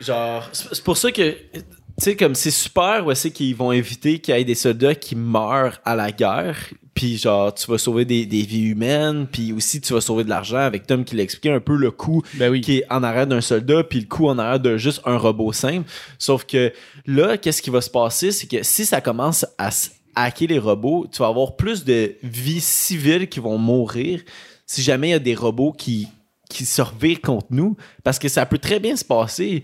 Genre, 0.00 0.48
c'est 0.52 0.84
pour 0.84 0.96
ça 0.96 1.10
que. 1.10 1.30
Tu 1.32 2.04
sais, 2.04 2.16
comme 2.16 2.34
c'est 2.34 2.50
super, 2.50 3.06
ouais, 3.06 3.14
c'est 3.14 3.30
qu'ils 3.30 3.56
vont 3.56 3.72
éviter 3.72 4.18
qu'il 4.18 4.36
y 4.36 4.38
ait 4.38 4.44
des 4.44 4.54
soldats 4.54 4.94
qui 4.94 5.16
meurent 5.16 5.80
à 5.84 5.94
la 5.94 6.12
guerre. 6.12 6.58
Puis, 6.92 7.18
genre, 7.18 7.54
tu 7.54 7.70
vas 7.70 7.78
sauver 7.78 8.04
des, 8.04 8.26
des 8.26 8.42
vies 8.42 8.68
humaines. 8.68 9.26
Puis 9.30 9.52
aussi, 9.52 9.80
tu 9.80 9.92
vas 9.92 10.00
sauver 10.00 10.24
de 10.24 10.28
l'argent 10.28 10.58
avec 10.58 10.86
Tom 10.86 11.04
qui 11.04 11.14
l'expliquait 11.16 11.52
un 11.52 11.60
peu 11.60 11.76
le 11.76 11.90
coût 11.90 12.22
Ben 12.34 12.50
oui. 12.50 12.60
qui 12.60 12.78
est 12.78 12.84
en 12.90 13.02
arrière 13.02 13.26
d'un 13.26 13.40
soldat. 13.40 13.84
Puis 13.84 14.00
le 14.00 14.06
coût 14.06 14.28
en 14.28 14.38
arrière 14.38 14.60
de 14.60 14.76
juste 14.76 15.00
un 15.04 15.16
robot 15.16 15.52
simple. 15.52 15.88
Sauf 16.18 16.44
que 16.44 16.72
là, 17.06 17.38
qu'est-ce 17.38 17.62
qui 17.62 17.70
va 17.70 17.80
se 17.80 17.90
passer? 17.90 18.32
C'est 18.32 18.46
que 18.46 18.62
si 18.62 18.84
ça 18.86 19.00
commence 19.00 19.46
à 19.58 19.70
hacker 20.14 20.48
les 20.48 20.58
robots, 20.58 21.06
tu 21.10 21.18
vas 21.18 21.28
avoir 21.28 21.56
plus 21.56 21.84
de 21.84 22.14
vies 22.22 22.60
civiles 22.60 23.28
qui 23.28 23.40
vont 23.40 23.58
mourir 23.58 24.20
si 24.66 24.82
jamais 24.82 25.08
il 25.08 25.12
y 25.12 25.14
a 25.14 25.18
des 25.20 25.34
robots 25.34 25.72
qui, 25.72 26.08
qui 26.48 26.64
se 26.64 26.82
revirent 26.82 27.20
contre 27.20 27.46
nous. 27.50 27.76
Parce 28.04 28.18
que 28.18 28.28
ça 28.28 28.46
peut 28.46 28.58
très 28.58 28.80
bien 28.80 28.96
se 28.96 29.04
passer. 29.04 29.62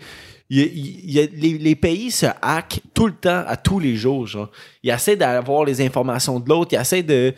Il 0.51 1.31
les, 1.35 1.59
les 1.59 1.75
pays 1.77 2.11
se 2.11 2.27
hackent 2.42 2.81
tout 2.92 3.07
le 3.07 3.14
temps, 3.14 3.42
à 3.47 3.57
tous 3.57 3.79
les 3.79 3.97
jours. 3.97 4.27
Genre. 4.27 4.51
Ils 4.83 4.90
essaient 4.90 5.16
d'avoir 5.16 5.64
les 5.64 5.81
informations 5.81 6.38
de 6.40 6.49
l'autre, 6.49 6.75
ils 6.75 6.81
essaient 6.81 7.03
de 7.03 7.33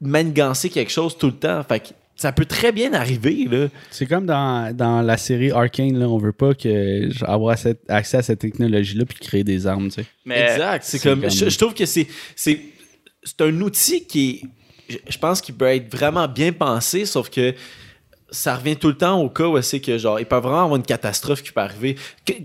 manigancer 0.00 0.68
quelque 0.70 0.90
chose 0.90 1.16
tout 1.16 1.26
le 1.28 1.36
temps. 1.36 1.62
Fait 1.64 1.80
que 1.80 1.88
ça 2.14 2.32
peut 2.32 2.44
très 2.46 2.72
bien 2.72 2.92
arriver. 2.94 3.46
Là. 3.50 3.68
C'est 3.90 4.06
comme 4.06 4.26
dans, 4.26 4.74
dans 4.74 5.02
la 5.02 5.16
série 5.16 5.50
Arcane, 5.50 5.98
là, 5.98 6.08
on 6.08 6.18
veut 6.18 6.32
pas 6.32 6.54
que 6.54 7.08
avoir 7.24 7.56
cette- 7.58 7.88
accès 7.88 8.16
à 8.18 8.22
cette 8.22 8.38
technologie-là 8.40 9.04
puis 9.04 9.18
créer 9.18 9.44
des 9.44 9.66
armes, 9.66 9.88
tu 9.88 10.02
sais. 10.02 10.06
Mais 10.24 10.40
exact. 10.52 10.84
C'est 10.84 10.98
c'est 10.98 11.08
comme, 11.08 11.20
comme- 11.20 11.30
Je, 11.30 11.48
je 11.48 11.58
trouve 11.58 11.74
que 11.74 11.86
c'est, 11.86 12.06
c'est, 12.34 12.58
c'est 13.22 13.40
un 13.42 13.60
outil 13.60 14.06
qui 14.06 14.30
est, 14.30 14.42
je, 14.88 14.96
je 15.08 15.18
pense 15.18 15.40
qu'il 15.40 15.54
peut 15.54 15.66
être 15.66 15.94
vraiment 15.94 16.26
bien 16.26 16.52
pensé, 16.52 17.04
sauf 17.06 17.28
que 17.30 17.54
ça 18.30 18.56
revient 18.56 18.76
tout 18.76 18.88
le 18.88 18.96
temps 18.96 19.20
au 19.20 19.28
cas 19.28 19.46
où 19.46 19.60
c'est 19.62 19.80
que 19.80 19.98
genre 19.98 20.18
il 20.18 20.26
peut 20.26 20.36
vraiment 20.36 20.64
avoir 20.64 20.76
une 20.76 20.82
catastrophe 20.82 21.42
qui 21.42 21.52
peut 21.52 21.60
arriver. 21.60 21.96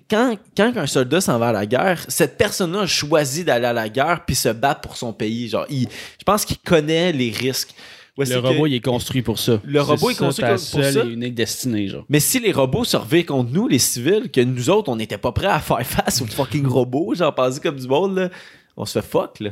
Quand, 0.09 0.37
quand 0.55 0.77
un 0.77 0.87
soldat 0.87 1.21
s'en 1.21 1.39
va 1.39 1.49
à 1.49 1.51
la 1.51 1.65
guerre, 1.65 2.05
cette 2.07 2.37
personne-là 2.37 2.81
a 2.81 2.87
choisi 2.87 3.43
d'aller 3.43 3.65
à 3.65 3.73
la 3.73 3.89
guerre 3.89 4.23
puis 4.25 4.35
se 4.35 4.49
battre 4.49 4.81
pour 4.81 4.97
son 4.97 5.13
pays. 5.13 5.49
Genre, 5.49 5.65
il, 5.69 5.87
je 6.19 6.23
pense 6.23 6.45
qu'il 6.45 6.57
connaît 6.57 7.11
les 7.11 7.31
risques. 7.31 7.73
Le 8.17 8.37
robot, 8.37 8.67
il 8.67 8.75
est 8.75 8.81
construit 8.81 9.21
pour 9.21 9.39
ça. 9.39 9.59
Le 9.63 9.81
robot 9.81 10.11
est 10.11 10.15
construit 10.15 10.43
ta 10.43 10.51
pour 10.51 10.59
seule 10.59 10.93
ça. 10.93 11.03
et 11.03 11.09
unique 11.09 11.33
destinée, 11.33 11.87
genre. 11.87 12.05
Mais 12.09 12.19
si 12.19 12.39
les 12.39 12.51
robots 12.51 12.83
se 12.83 12.97
revirent 12.97 13.25
contre 13.25 13.51
nous, 13.51 13.67
les 13.67 13.79
civils, 13.79 14.29
que 14.29 14.41
nous 14.41 14.69
autres, 14.69 14.89
on 14.89 14.95
n'était 14.95 15.17
pas 15.17 15.31
prêts 15.31 15.47
à 15.47 15.59
faire 15.59 15.81
face 15.85 16.21
aux 16.21 16.27
fucking 16.27 16.67
robots, 16.67 17.15
genre 17.15 17.33
passer 17.33 17.59
comme 17.59 17.77
du 17.77 17.87
monde, 17.87 18.15
là, 18.17 18.29
on 18.77 18.85
se 18.85 18.99
fait 18.99 19.07
fuck, 19.07 19.39
là. 19.39 19.51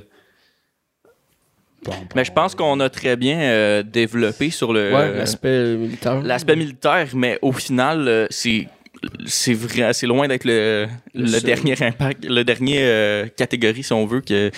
Mais 2.15 2.25
je 2.25 2.31
pense 2.31 2.55
qu'on 2.55 2.79
a 2.79 2.89
très 2.89 3.15
bien 3.15 3.39
euh, 3.39 3.83
développé 3.83 4.49
sur 4.49 4.73
le 4.73 4.93
Ouais, 4.93 5.13
l'aspect 5.17 5.75
militaire. 5.75 6.21
l'aspect 6.21 6.55
militaire, 6.55 7.07
mais 7.13 7.39
au 7.41 7.51
final, 7.51 8.07
euh, 8.07 8.27
c'est 8.29 8.67
c'est 9.25 9.53
vrai, 9.53 9.93
c'est 9.93 10.07
loin 10.07 10.27
d'être 10.27 10.45
le, 10.45 10.87
dernier 11.41 11.81
impact, 11.81 12.25
le 12.25 12.43
dernier 12.43 12.79
euh, 12.81 13.27
catégorie, 13.27 13.83
si 13.83 13.93
on 13.93 14.05
veut, 14.05 14.21
que, 14.21 14.51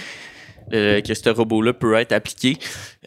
euh, 0.74 1.02
que 1.02 1.14
ce 1.14 1.30
robot-là 1.30 1.74
peut 1.74 1.96
être 1.96 2.12
appliqué. 2.12 2.58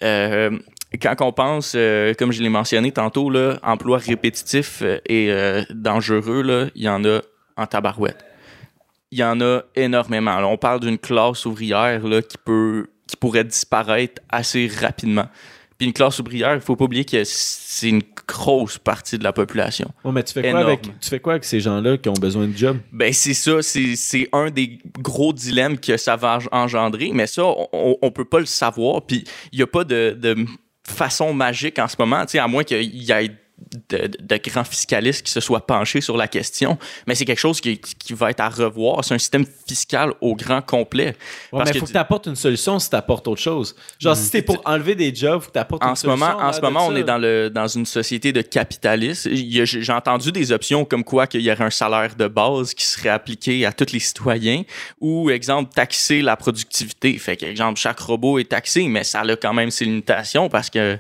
Euh, 0.03 0.57
quand 1.03 1.17
on 1.21 1.33
pense, 1.33 1.77
comme 2.19 2.31
je 2.31 2.41
l'ai 2.41 2.49
mentionné 2.49 2.93
tantôt, 2.93 3.29
là, 3.29 3.59
emploi 3.65 3.99
répétitif 3.99 4.81
et 5.09 5.29
dangereux, 5.71 6.43
là, 6.43 6.67
il 6.77 6.83
y 6.83 6.89
en 6.89 7.05
a 7.05 7.21
en 7.57 7.67
tabarouette. 7.67 8.25
Il 9.11 9.19
y 9.19 9.25
en 9.25 9.41
a 9.41 9.63
énormément. 9.75 10.39
Là, 10.39 10.47
on 10.47 10.57
parle 10.57 10.79
d'une 10.79 10.99
classe 10.99 11.47
ouvrière 11.47 12.07
là, 12.07 12.23
qui 12.23 12.39
peut 12.39 12.87
qui 13.07 13.17
pourrait 13.17 13.45
disparaître 13.45 14.23
assez 14.29 14.67
rapidement. 14.81 15.27
Puis 15.79 15.89
une 15.89 15.93
classe 15.93 16.19
ouvrière, 16.21 16.55
il 16.55 16.61
faut 16.61 16.77
pas 16.77 16.85
oublier 16.85 17.05
que 17.05 17.23
c'est 17.25 17.89
une 17.89 18.03
grosse 18.29 18.79
partie 18.79 19.19
de 19.19 19.25
la 19.25 19.33
population. 19.33 19.91
Mais 20.05 20.23
tu 20.23 20.33
fais, 20.33 20.51
quoi 20.51 20.61
avec, 20.61 20.83
tu 20.83 21.09
fais 21.09 21.19
quoi 21.19 21.33
avec 21.33 21.45
ces 21.45 21.61
gens-là 21.61 21.99
qui 21.99 22.09
ont 22.09 22.15
besoin 22.15 22.47
de 22.47 22.57
job? 22.57 22.79
Ben 22.93 23.13
c'est 23.13 23.35
ça, 23.35 23.61
c'est 23.61 23.97
c'est 23.97 24.29
un 24.33 24.51
des 24.51 24.79
gros 25.01 25.33
dilemmes 25.33 25.79
que 25.79 25.97
ça 25.97 26.15
va 26.15 26.39
engendrer, 26.53 27.11
mais 27.13 27.27
ça, 27.27 27.43
on, 27.45 27.97
on 28.01 28.11
peut 28.13 28.25
pas 28.25 28.39
le 28.39 28.47
savoir, 28.47 29.03
puis 29.03 29.25
il 29.53 29.59
y 29.59 29.63
a 29.63 29.67
pas 29.67 29.83
de, 29.83 30.17
de 30.19 30.37
façon 30.87 31.35
magique 31.35 31.79
en 31.79 31.89
ce 31.89 31.97
moment, 31.99 32.25
tu 32.25 32.33
sais, 32.33 32.39
à 32.39 32.47
moins 32.47 32.63
qu'il 32.63 32.95
y 32.95 33.11
ait 33.11 33.31
de, 33.89 34.11
de 34.21 34.37
grands 34.49 34.65
fiscalistes 34.65 35.23
qui 35.27 35.33
se 35.33 35.41
soient 35.41 35.67
penchés 35.67 36.01
sur 36.01 36.17
la 36.17 36.29
question, 36.29 36.79
mais 37.07 37.15
c'est 37.15 37.25
quelque 37.25 37.39
chose 37.39 37.61
qui, 37.61 37.79
qui 37.79 38.13
va 38.15 38.31
être 38.31 38.41
à 38.41 38.49
revoir, 38.49 39.05
c'est 39.05 39.15
un 39.15 39.19
système 39.19 39.45
fiscal 39.67 40.13
au 40.21 40.35
grand 40.37 40.63
complet. 40.63 41.07
Ouais, 41.07 41.15
Parce 41.59 41.65
mais 41.71 41.73
que 41.75 41.79
faut 41.81 41.87
que 41.87 41.91
tu- 41.93 41.97
apportes 41.99 42.27
une 42.27 42.37
solution 42.37 42.79
si 42.79 42.91
tu 42.91 42.97
apportes 42.97 43.27
autre 43.29 43.41
chose. 43.41 43.75
Genre, 43.99 44.17
si 44.17 44.31
t'es 44.31 44.43
pour 44.43 44.61
enlever 44.65 44.95
des 44.95 45.15
jobs, 45.15 45.41
faut 45.41 45.49
que 45.49 45.53
tu 45.53 45.59
apportes 45.59 45.83
en 45.85 45.91
une 45.91 45.97
ce 45.97 46.03
solution. 46.03 46.27
moment, 46.27 46.41
en 46.43 46.53
ce 46.53 46.61
moment, 46.61 46.87
on 46.87 46.97
est 46.97 47.05
dans 47.05 47.19
le 47.19 47.49
dans 47.51 47.67
une 47.69 47.87
société 47.87 48.33
de 48.33 48.43
capitalistes. 48.43 49.27
Il 49.31 49.65
J'ai 49.65 49.93
entendu 49.93 50.33
des 50.33 50.53
options 50.53 50.85
comme 50.85 51.05
quoi 51.05 51.27
qu'il 51.27 51.41
y 51.43 51.51
aurait 51.51 51.65
un 51.65 51.71
salaire 51.71 52.15
de 52.17 52.27
base 52.29 52.75
qui 52.75 52.85
serait 52.85 53.09
appliqué 53.09 53.65
à 53.67 53.73
tous 53.73 53.93
les 53.93 53.99
citoyens, 54.01 54.63
ou 55.01 55.31
exemple 55.31 55.73
taxer 55.75 56.23
la 56.23 56.37
productivité. 56.37 57.17
Fait 57.19 57.37
que 57.37 57.47
exemple 57.47 57.79
chaque 57.79 58.01
robot 58.01 58.39
est 58.39 58.49
taxé, 58.51 58.87
mais 58.89 59.05
ça 59.05 59.21
a 59.21 59.37
quand 59.37 59.55
même 59.55 59.71
ses 59.71 59.85
limitations 59.85 60.49
parce 60.49 60.71
que 60.71 60.99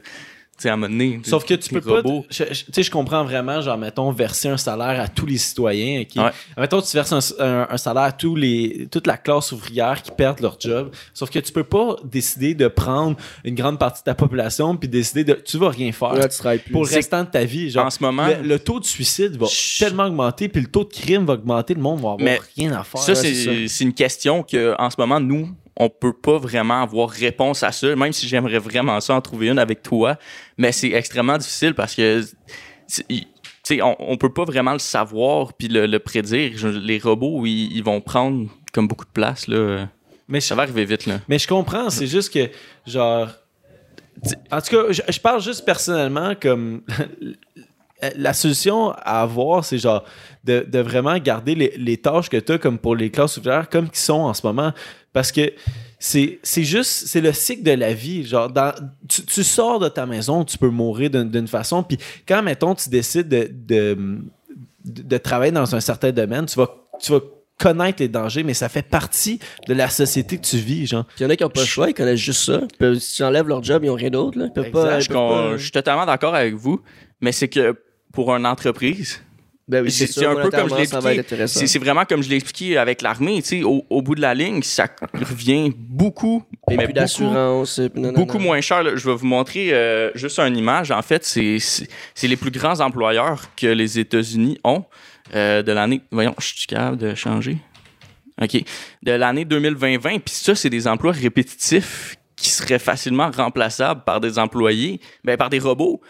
sais 0.59 0.69
à 0.71 0.75
un 0.75 0.77
moment 0.77 0.91
donné, 0.93 1.21
Sauf 1.25 1.45
que 1.45 1.55
tu 1.55 1.69
peux 1.71 1.81
pas. 1.81 1.97
robots- 2.03 2.25
Tu 2.31 2.45
sais, 2.73 2.83
je 2.83 2.91
comprends 2.91 3.25
vraiment, 3.25 3.61
genre, 3.61 3.77
mettons, 3.79 4.11
verser 4.13 4.49
un 4.49 4.57
salaire 4.57 5.01
à 5.01 5.09
tous 5.09 5.27
les 5.27 5.39
citoyens. 5.39 6.05
Ouais. 6.17 6.31
Mettons, 6.57 6.81
tu 6.81 6.97
verses 6.97 7.13
un, 7.13 7.19
un- 7.45 7.67
un 7.71 7.77
salaire 7.77 8.03
à 8.05 8.13
tous 8.13 8.37
les, 8.37 8.87
toute 8.91 9.07
la 9.07 9.17
classe 9.17 9.53
ouvrière 9.53 10.03
qui 10.03 10.11
perdent 10.11 10.41
leur 10.41 10.57
job. 10.61 10.91
Sauf 11.13 11.31
que 11.31 11.39
tu 11.39 11.53
peux 11.53 11.65
pas 11.65 11.97
décider 12.05 12.55
de 12.55 12.69
prendre 12.69 13.17
une 13.45 13.55
grande 13.55 13.79
partie 13.79 14.01
de 14.01 14.05
ta 14.05 14.15
population 14.15 14.77
puis 14.77 14.89
décider 14.89 15.25
de. 15.25 15.35
Tu 15.35 15.59
vas 15.59 15.71
rien 15.71 15.91
faire. 15.93 16.15
Là, 16.15 16.29
tu 16.29 16.39
travailles 16.39 16.59
plus. 16.59 16.73
pour 16.73 16.85
le 16.85 16.91
restant 16.95 17.25
de 17.25 17.29
ta 17.29 17.45
vie. 17.45 17.71
Genre, 17.71 17.87
en 17.87 17.91
ce 17.91 18.03
moment, 18.03 18.27
le, 18.29 18.47
le 18.47 18.59
taux 18.59 18.81
de 18.81 18.85
suicide 18.85 19.37
va 19.37 19.47
Chut. 19.47 19.85
tellement 19.85 20.05
augmenter, 20.05 20.49
puis 20.49 20.61
le 20.63 20.69
taux 20.69 20.85
de 20.85 20.93
crime 20.93 21.25
va 21.27 21.35
augmenter, 21.35 21.75
le 21.75 21.81
monde 21.81 21.97
va 22.01 22.13
avoir 22.13 22.19
Mais 22.21 22.41
rien 22.57 22.73
à 22.73 22.85
faire. 22.85 23.01
Ça, 23.01 23.15
c'est 23.15 23.85
une 23.85 23.95
question 23.95 24.43
que, 24.43 24.75
en 24.79 24.91
ce 24.91 24.97
moment, 24.99 25.21
nous, 25.21 25.51
on 25.77 25.89
peut 25.89 26.13
pas 26.13 26.39
vraiment 26.39 26.83
avoir 26.83 27.11
réponse 27.11 27.63
à 27.63 27.73
ça, 27.73 27.95
même 27.97 28.13
si 28.13 28.29
j'aimerais 28.29 28.59
vraiment 28.59 29.01
ça 29.01 29.15
en 29.15 29.21
trouver 29.21 29.49
une 29.49 29.59
avec 29.59 29.83
toi. 29.83 30.17
Mais 30.59 30.71
c'est 30.73 30.91
extrêmement 30.93 31.37
difficile 31.39 31.75
parce 31.75 31.95
que, 31.95 32.23
c'est- 32.87 33.05
il- 33.09 33.25
tu 33.27 33.77
sais, 33.77 33.83
on, 33.83 33.97
on 33.99 34.17
peut 34.17 34.33
pas 34.33 34.45
vraiment 34.45 34.73
le 34.75 34.79
savoir 34.79 35.55
puis 35.55 35.69
le, 35.69 35.87
le 35.87 35.99
prédire. 35.99 36.53
Je- 36.55 36.69
les 36.69 36.99
robots, 36.99 37.45
ils, 37.47 37.73
ils 37.77 37.83
vont 37.83 38.01
prendre 38.01 38.49
comme 38.73 38.87
beaucoup 38.89 39.05
de 39.07 39.11
place, 39.11 39.49
là. 39.49 39.89
Mais 40.29 40.41
je, 40.41 40.47
Ça 40.47 40.55
va 40.55 40.63
arriver 40.63 40.85
vite, 40.85 41.07
là. 41.07 41.21
mais 41.29 41.39
je 41.39 41.47
comprends, 41.49 41.91
c'est 41.91 42.07
juste 42.07 42.33
que, 42.33 42.51
genre. 42.87 43.29
En 44.51 44.61
tout 44.61 44.77
cas, 44.77 44.83
je, 44.93 45.03
je 45.09 45.21
parle 45.21 45.43
juste 45.43 45.65
personnellement 45.65 46.35
comme. 46.41 46.83
la 48.17 48.35
solution 48.35 48.91
à 48.93 49.23
avoir, 49.23 49.65
c'est 49.65 49.79
genre 49.79 50.05
de, 50.45 50.67
de 50.69 50.79
vraiment 50.81 51.17
garder 51.19 51.55
les, 51.55 51.73
les 51.79 51.97
tâches 51.97 52.29
que 52.29 52.37
tu 52.37 52.53
as 52.53 52.59
comme 52.59 52.79
pour 52.79 52.97
les 52.97 53.11
classes 53.11 53.37
ouvrières 53.39 53.69
comme 53.71 53.89
qui 53.89 54.01
sont 54.01 54.21
en 54.21 54.35
ce 54.35 54.47
moment. 54.47 54.73
Parce 55.15 55.33
que 55.33 55.53
c'est 55.99 56.39
c'est 56.43 56.65
juste, 56.65 57.07
c'est 57.07 57.23
le 57.23 57.33
cycle 57.33 57.63
de 57.63 57.71
la 57.71 57.95
vie. 57.95 58.27
Genre, 58.27 58.51
dans, 58.51 58.75
tu, 59.09 59.23
tu 59.25 59.43
sors 59.43 59.79
de 59.79 59.89
ta 59.89 60.05
maison, 60.05 60.45
tu 60.45 60.59
peux 60.59 60.69
mourir 60.69 61.09
d'une 61.09 61.31
d'une 61.31 61.49
façon. 61.49 61.83
Puis 61.83 61.97
quand, 62.29 62.43
mettons, 62.43 62.75
tu 62.75 62.91
décides 62.91 63.29
de, 63.29 63.49
de, 63.51 63.97
de, 64.85 65.03
de 65.03 65.17
travailler 65.19 65.53
dans 65.53 65.75
un 65.75 65.81
certain 65.81 66.13
domaine, 66.13 66.45
tu 66.45 66.57
vas, 66.59 66.69
tu 67.01 67.13
vas 67.13 67.21
connaître 67.59 68.03
les 68.03 68.09
dangers, 68.09 68.43
mais 68.43 68.53
ça 68.53 68.69
fait 68.69 68.83
partie 68.83 69.39
de 69.69 69.73
la 69.75 69.89
société 69.89 70.37
que 70.37 70.45
tu 70.45 70.57
vis, 70.57 70.87
genre. 70.89 71.07
Il 71.19 71.23
y 71.23 71.27
en 71.27 71.31
a 71.31 71.37
qui 71.37 71.45
ont 71.45 71.49
pas 71.49 71.61
le 71.61 71.67
choix, 71.67 71.89
ils 71.89 71.95
connaissent 71.95 72.19
juste 72.21 72.43
ça. 72.45 72.61
Ils 72.63 72.77
peuvent- 72.77 72.99
si 72.99 73.15
tu 73.17 73.23
enlèves 73.23 73.47
leur 73.49 73.63
job, 73.63 73.85
ils 73.85 73.91
ont 73.91 73.95
rien 73.95 74.11
d'autre. 74.11 74.37
Là. 74.39 74.47
Ils 74.47 74.53
peuvent 74.53 74.67
Exact. 74.67 74.83
pas. 74.83 74.99
Je, 74.99 75.05
ils 75.05 75.09
peuvent 75.09 75.29
pas- 75.53 75.57
je 75.57 75.63
suis 75.63 75.71
totalement 75.71 76.05
d'accord 76.05 76.35
avec 76.35 76.55
vous, 76.55 76.83
mais 77.21 77.31
c'est 77.31 77.49
que 77.49 77.77
pour 78.13 78.35
une 78.35 78.45
entreprise, 78.45 79.21
Ben 79.67 79.83
oui, 79.83 79.91
c'est 79.91 80.07
c'est 80.07 80.13
c'est 80.15 80.21
ça, 80.21 80.31
un 80.31 80.35
peu 80.37 80.51
comme 80.51 80.61
je 80.61 80.65
l'ai 80.65 80.71
monétairement, 80.71 80.87
ça 80.87 81.01
va 81.01 81.13
être 81.13 81.19
expliqué. 81.21 81.35
intéressant. 81.37 81.61
C'est 81.61 81.67
c'est 81.67 81.79
vraiment 81.79 82.05
comme 82.05 82.23
je 82.23 82.29
l'ai 82.29 82.37
expliqué 82.37 82.77
avec 82.77 83.01
l'armée. 83.01 83.41
tu 83.43 83.49
sais, 83.49 83.63
Au, 83.63 83.85
au 83.89 84.03
bout 84.03 84.15
de 84.15 84.21
la 84.21 84.35
ligne, 84.35 84.63
ça 84.63 84.89
revient 85.15 85.73
beaucoup, 85.75 86.45
Et 86.71 86.77
mais 86.77 86.87
beaucoup, 88.13 88.37
non. 88.39 88.45
moins 88.45 88.61
cher. 88.61 88.83
là. 88.83 88.95
Je 88.95 89.09
vais 89.09 89.15
vous 89.17 89.27
montrer 89.27 89.73
euh, 89.73 90.11
juste 90.15 90.39
une 90.39 90.57
image. 90.57 90.91
En 90.91 91.01
fait, 91.03 91.25
c'est 91.25 91.59
c'est- 91.61 91.89
c'est 92.15 92.29
les 92.29 92.37
plus 92.37 92.51
grands 92.51 92.81
employeurs 92.81 93.43
que 93.57 93.67
les 93.67 93.99
États-Unis 93.99 94.59
ont 94.65 94.85
euh, 95.35 95.63
de 95.63 95.73
l'année. 95.73 96.03
Voyons, 96.11 96.35
je 96.39 96.47
suis 96.47 96.67
capable 96.67 96.99
de 96.99 97.15
changer. 97.15 97.57
OK. 98.43 98.63
De 99.03 99.13
l'année 99.13 99.45
2020-20. 99.47 100.21
Puis 100.21 100.35
ça, 100.35 100.55
c'est 100.55 100.69
des 100.71 100.87
emplois 100.87 101.13
répétitifs 101.13 102.17
qui 102.37 102.51
seraient 102.51 102.79
facilement 102.81 103.31
remplaçables 103.31 104.03
par 104.05 104.21
des 104.21 104.39
employés, 104.39 105.01
ben, 105.23 105.37
par 105.37 105.49
des 105.51 105.61
robots. 105.61 106.01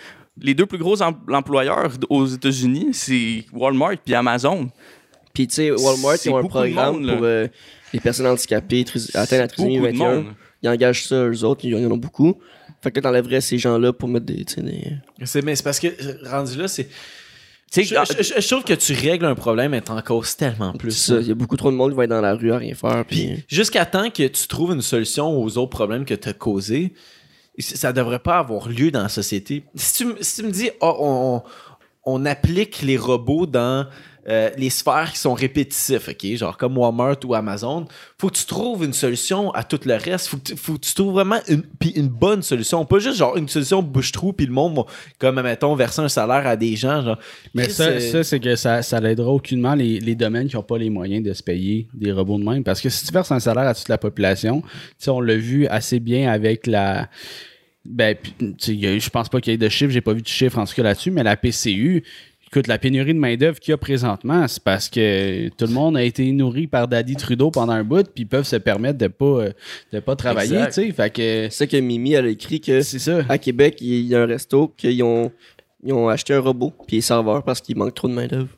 Les 0.41 0.55
deux 0.55 0.67
plus 0.67 0.79
gros 0.79 1.01
em- 1.03 1.15
employeurs 1.33 1.93
aux 2.11 2.27
États-Unis, 2.27 2.89
c'est 2.93 3.45
Walmart 3.53 3.97
puis 4.05 4.15
Amazon. 4.15 4.69
Puis 5.33 5.47
tu 5.47 5.55
sais, 5.55 5.71
Walmart, 5.71 6.17
C'est 6.17 6.29
ils 6.29 6.33
ont 6.33 6.39
un 6.39 6.43
beaucoup 6.43 6.59
de 6.59 6.63
programme 6.73 7.01
monde, 7.03 7.13
pour 7.17 7.25
euh, 7.25 7.47
les 7.93 8.01
personnes 8.01 8.27
handicapées 8.27 8.85
atteintes 9.15 9.33
à 9.41 9.49
trisomie 9.49 9.79
Beaucoup 9.79 9.93
de 9.93 9.99
21. 9.99 10.15
monde. 10.15 10.25
Ils 10.63 10.69
engagent 10.69 11.05
ça, 11.07 11.27
eux 11.29 11.45
autres, 11.45 11.65
ils 11.65 11.75
en 11.77 11.91
ont 11.91 11.97
beaucoup. 11.97 12.39
Fait 12.83 12.91
que 12.91 12.97
là, 12.97 13.03
t'enlèverais 13.03 13.41
ces 13.41 13.59
gens-là 13.59 13.93
pour 13.93 14.09
mettre 14.09 14.27
des. 14.27 14.45
C'est, 15.25 15.43
mais 15.43 15.57
c'est 15.57 15.63
parce 15.63 15.79
que, 15.81 15.87
euh, 15.89 16.19
rendu 16.29 16.57
là, 16.59 16.69
c'est. 16.69 16.89
Tu 17.73 17.83
Je, 17.83 17.89
sais, 17.89 17.97
je- 18.19 18.23
je- 18.37 18.41
je 18.41 18.49
trouve 18.49 18.63
que 18.63 18.75
tu 18.75 18.93
règles 18.93 19.25
un 19.25 19.35
problème 19.35 19.75
et 19.75 19.81
t'en 19.81 20.01
causes 20.01 20.37
tellement 20.37 20.73
plus. 20.75 20.93
C'est 20.93 21.13
ça. 21.15 21.21
Il 21.21 21.27
y 21.27 21.31
a 21.33 21.35
beaucoup 21.35 21.57
trop 21.57 21.71
de 21.73 21.77
monde 21.77 21.91
qui 21.91 21.97
va 21.97 22.05
être 22.05 22.11
dans 22.11 22.21
la 22.21 22.35
rue 22.35 22.53
à 22.53 22.59
rien 22.59 22.75
faire. 22.75 23.05
Puis, 23.09 23.43
Jusqu'à 23.49 23.85
temps 23.85 24.11
que 24.11 24.27
tu 24.29 24.47
trouves 24.47 24.73
une 24.73 24.83
solution 24.83 25.43
aux 25.43 25.59
autres 25.59 25.71
problèmes 25.71 26.05
que 26.05 26.15
tu 26.15 26.29
as 26.29 26.33
causés, 26.35 26.93
ça 27.59 27.93
devrait 27.93 28.19
pas 28.19 28.39
avoir 28.39 28.69
lieu 28.69 28.91
dans 28.91 29.03
la 29.03 29.09
société. 29.09 29.65
Si 29.75 30.05
tu, 30.05 30.43
me- 30.43 30.51
dis, 30.51 30.71
oh, 30.81 31.43
on 32.05 32.27
applique 32.27 32.83
les 32.83 32.97
robots 32.97 33.47
dans 33.47 33.87
euh, 34.29 34.51
les 34.57 34.71
sphères 34.71 35.13
qui 35.13 35.19
sont 35.19 35.35
répétitifs, 35.35 36.09
OK? 36.09 36.37
Genre 36.37 36.57
comme 36.57 36.79
Walmart 36.79 37.19
ou 37.25 37.35
Amazon, 37.35 37.87
faut 38.19 38.29
que 38.29 38.37
tu 38.37 38.47
trouves 38.47 38.85
une 38.85 38.93
solution 38.93 39.51
à 39.51 39.65
tout 39.65 39.81
le 39.85 39.95
reste. 39.95 40.29
Faut 40.29 40.39
que 40.39 40.45
tu, 40.45 40.57
faut 40.57 40.75
que 40.75 40.87
tu 40.87 40.95
trouves 40.95 41.13
vraiment 41.13 41.41
une, 41.49 42.09
bonne 42.09 42.43
solution. 42.43 42.85
Pas 42.87 42.99
juste 42.99 43.19
genre 43.19 43.37
une 43.37 43.49
solution 43.49 43.83
bouche-trou, 43.83 44.33
puis 44.33 44.47
le 44.47 44.53
monde 44.53 44.77
va, 44.77 44.87
comme, 45.19 45.41
mettons, 45.43 45.75
verser 45.75 46.01
un 46.01 46.09
salaire 46.09 46.47
à 46.47 46.57
des 46.57 46.75
gens. 46.77 47.03
Genre, 47.03 47.19
Mais 47.55 47.69
ça, 47.69 47.85
euh, 47.85 48.01
ça 48.01 48.25
c'est 48.25 48.41
que 48.41 48.57
ça, 48.57 48.83
ça 48.83 49.01
l'aidera 49.01 49.31
aucunement 49.31 49.75
les, 49.75 50.01
les 50.01 50.15
domaines 50.15 50.49
qui 50.49 50.57
n'ont 50.57 50.63
pas 50.63 50.79
les 50.79 50.91
moyens 50.91 51.23
de 51.23 51.33
se 51.33 51.43
payer 51.43 51.89
des 51.93 52.13
robots 52.13 52.39
de 52.39 52.45
même. 52.45 52.65
Parce 52.65 52.81
que 52.81 52.89
si 52.89 53.07
tu 53.07 53.13
verses 53.13 53.33
un 53.33 53.41
salaire 53.41 53.67
à 53.67 53.75
toute 53.75 53.89
la 53.89 53.99
population, 53.99 54.63
on 55.07 55.21
l'a 55.21 55.37
vu 55.37 55.67
assez 55.67 56.01
bien 56.01 56.31
avec 56.31 56.67
la. 56.67 57.09
Ben, 57.85 58.17
je 58.41 59.11
pense 59.11 59.29
pas 59.29 59.43
qu'il 59.43 59.53
y 59.53 59.55
ait 59.55 59.59
de 59.59 59.69
chiffres, 59.69 59.93
j'ai 59.93 60.01
pas 60.01 60.15
vu 60.15 60.23
de 60.23 60.27
chiffres 60.27 60.59
en 60.59 60.65
tout 60.65 60.75
cas 60.75 60.83
là-dessus, 60.83 61.11
mais 61.11 61.23
la 61.23 61.37
PCU, 61.37 62.03
écoute, 62.55 62.67
la 62.69 62.79
pénurie 62.79 63.15
de 63.15 63.19
main-d'œuvre 63.19 63.59
qu'il 63.59 63.73
y 63.73 63.75
a 63.75 63.77
présentement, 63.79 64.47
c'est 64.47 64.63
parce 64.63 64.89
que 64.89 65.49
tout 65.51 65.67
le 65.67 65.73
monde 65.73 65.97
a 65.97 66.03
été 66.05 66.31
nourri 66.31 66.67
par 66.69 66.87
Daddy 66.87 67.17
Trudeau 67.17 67.51
pendant 67.51 67.73
un 67.73 67.83
bout, 67.85 68.05
puis 68.15 68.23
ils 68.23 68.27
peuvent 68.29 68.47
se 68.47 68.57
permettre 68.57 68.99
de 68.99 69.09
pas, 69.09 69.25
euh, 69.25 69.51
de 69.93 69.99
pas 70.01 70.15
travailler, 70.15 70.57
Exact. 70.57 70.75
tu 70.75 70.87
sais. 70.87 70.93
Fait 70.93 71.11
que 71.11 71.23
c'est 71.51 71.51
ça 71.51 71.67
que 71.67 71.77
Mimi, 71.79 72.13
elle 72.13 72.27
a 72.27 72.29
écrit 72.29 72.61
que 72.61 72.81
c'est 72.83 72.99
ça. 73.01 73.21
à 73.29 73.39
Québec, 73.39 73.79
il 73.81 74.03
y 74.03 74.15
a 74.15 74.23
un 74.23 74.27
resto 74.27 74.69
qu'ils 74.77 75.03
ont, 75.03 75.33
ils 75.83 75.93
ont 75.93 76.09
acheté 76.09 76.33
un 76.35 76.41
robot, 76.41 76.73
puis 76.87 76.97
il 76.97 76.99
est 76.99 77.03
serveur 77.03 77.43
parce 77.43 77.61
qu'il 77.61 77.77
manque 77.77 77.95
trop 77.95 78.07
de 78.09 78.15
main-d'œuvre. 78.15 78.49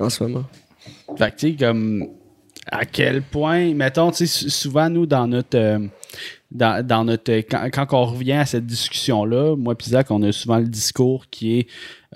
En 0.00 0.08
ce 0.08 0.24
moment. 0.24 0.44
Fait 1.18 1.30
que, 1.32 1.36
tu 1.36 1.50
sais, 1.50 1.56
comme, 1.56 2.08
à 2.72 2.86
quel 2.86 3.20
point, 3.20 3.74
mettons, 3.74 4.10
tu 4.10 4.18
sais, 4.18 4.26
sou- 4.26 4.48
souvent, 4.48 4.88
nous, 4.88 5.04
dans 5.04 5.26
notre. 5.26 5.58
euh, 5.58 5.78
dans, 6.50 7.04
notre 7.04 7.32
quand, 7.32 7.68
quand 7.72 7.86
on 7.92 8.04
revient 8.06 8.32
à 8.32 8.46
cette 8.46 8.66
discussion 8.66 9.24
là 9.24 9.54
moi 9.56 9.76
puis 9.76 9.90
Zach 9.90 10.10
on 10.10 10.22
a 10.22 10.32
souvent 10.32 10.58
le 10.58 10.66
discours 10.66 11.26
qui 11.30 11.60
est 11.60 11.68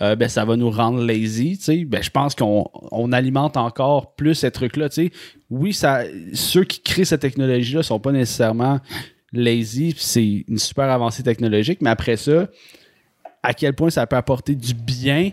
euh, 0.02 0.16
ben 0.16 0.28
ça 0.28 0.44
va 0.44 0.56
nous 0.56 0.70
rendre 0.70 1.04
lazy 1.04 1.56
tu 1.56 1.64
sais 1.64 1.84
ben 1.84 2.02
je 2.02 2.10
pense 2.10 2.34
qu'on 2.34 2.64
on 2.90 3.12
alimente 3.12 3.56
encore 3.56 4.14
plus 4.16 4.34
ces 4.34 4.50
trucs 4.50 4.76
là 4.76 4.88
tu 4.88 5.06
sais 5.06 5.10
oui 5.50 5.72
ça 5.72 6.02
ceux 6.32 6.64
qui 6.64 6.82
créent 6.82 7.04
cette 7.04 7.20
technologie 7.20 7.76
là 7.76 7.82
sont 7.84 8.00
pas 8.00 8.10
nécessairement 8.10 8.80
lazy 9.32 9.94
c'est 9.96 10.44
une 10.48 10.58
super 10.58 10.90
avancée 10.90 11.22
technologique 11.22 11.80
mais 11.80 11.90
après 11.90 12.16
ça 12.16 12.48
à 13.44 13.52
quel 13.52 13.74
point 13.74 13.90
ça 13.90 14.06
peut 14.06 14.16
apporter 14.16 14.54
du 14.56 14.74
bien 14.74 15.30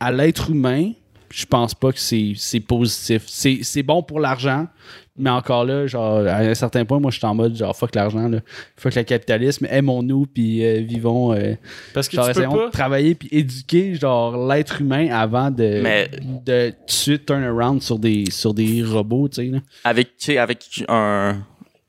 à 0.00 0.12
l'être 0.12 0.50
humain, 0.50 0.92
je 1.30 1.44
pense 1.46 1.74
pas 1.74 1.92
que 1.92 1.98
c'est 1.98 2.60
positif. 2.60 3.24
C'est 3.26 3.82
bon 3.82 4.02
pour 4.02 4.20
l'argent, 4.20 4.68
mais 5.16 5.30
encore 5.30 5.64
là, 5.64 5.86
genre, 5.86 6.26
à 6.26 6.38
un 6.38 6.54
certain 6.54 6.84
point, 6.84 6.98
moi, 6.98 7.10
je 7.10 7.18
suis 7.18 7.26
en 7.26 7.34
mode, 7.34 7.56
genre, 7.56 7.76
fuck 7.76 7.94
l'argent, 7.94 8.28
là. 8.28 8.40
Fuck 8.76 8.94
le 8.96 9.02
capitalisme, 9.04 9.66
aimons-nous, 9.70 10.26
puis 10.26 10.64
euh, 10.64 10.80
vivons. 10.80 11.32
euh, 11.32 11.54
parce 11.92 12.08
que 12.08 12.16
genre, 12.16 12.26
tu 12.28 12.32
peux 12.34 12.40
essayons 12.40 12.54
pas. 12.56 12.66
de 12.66 12.70
travailler, 12.72 13.14
puis 13.14 13.28
éduquer, 13.30 13.94
genre, 13.94 14.48
l'être 14.48 14.80
humain 14.80 15.08
avant 15.12 15.50
de, 15.50 15.80
Mais- 15.82 16.08
de 16.08 16.70
tout 16.70 16.76
de 16.86 16.90
suite 16.90 17.26
turn 17.26 17.42
around 17.44 17.80
sur 17.82 17.98
des, 17.98 18.24
sur 18.30 18.54
des 18.54 18.82
robots, 18.82 19.28
tu 19.28 19.36
sais, 19.36 19.44
là. 19.50 19.58
avec, 19.84 20.16
tu 20.16 20.26
sais, 20.26 20.38
avec 20.38 20.84
un, 20.88 21.36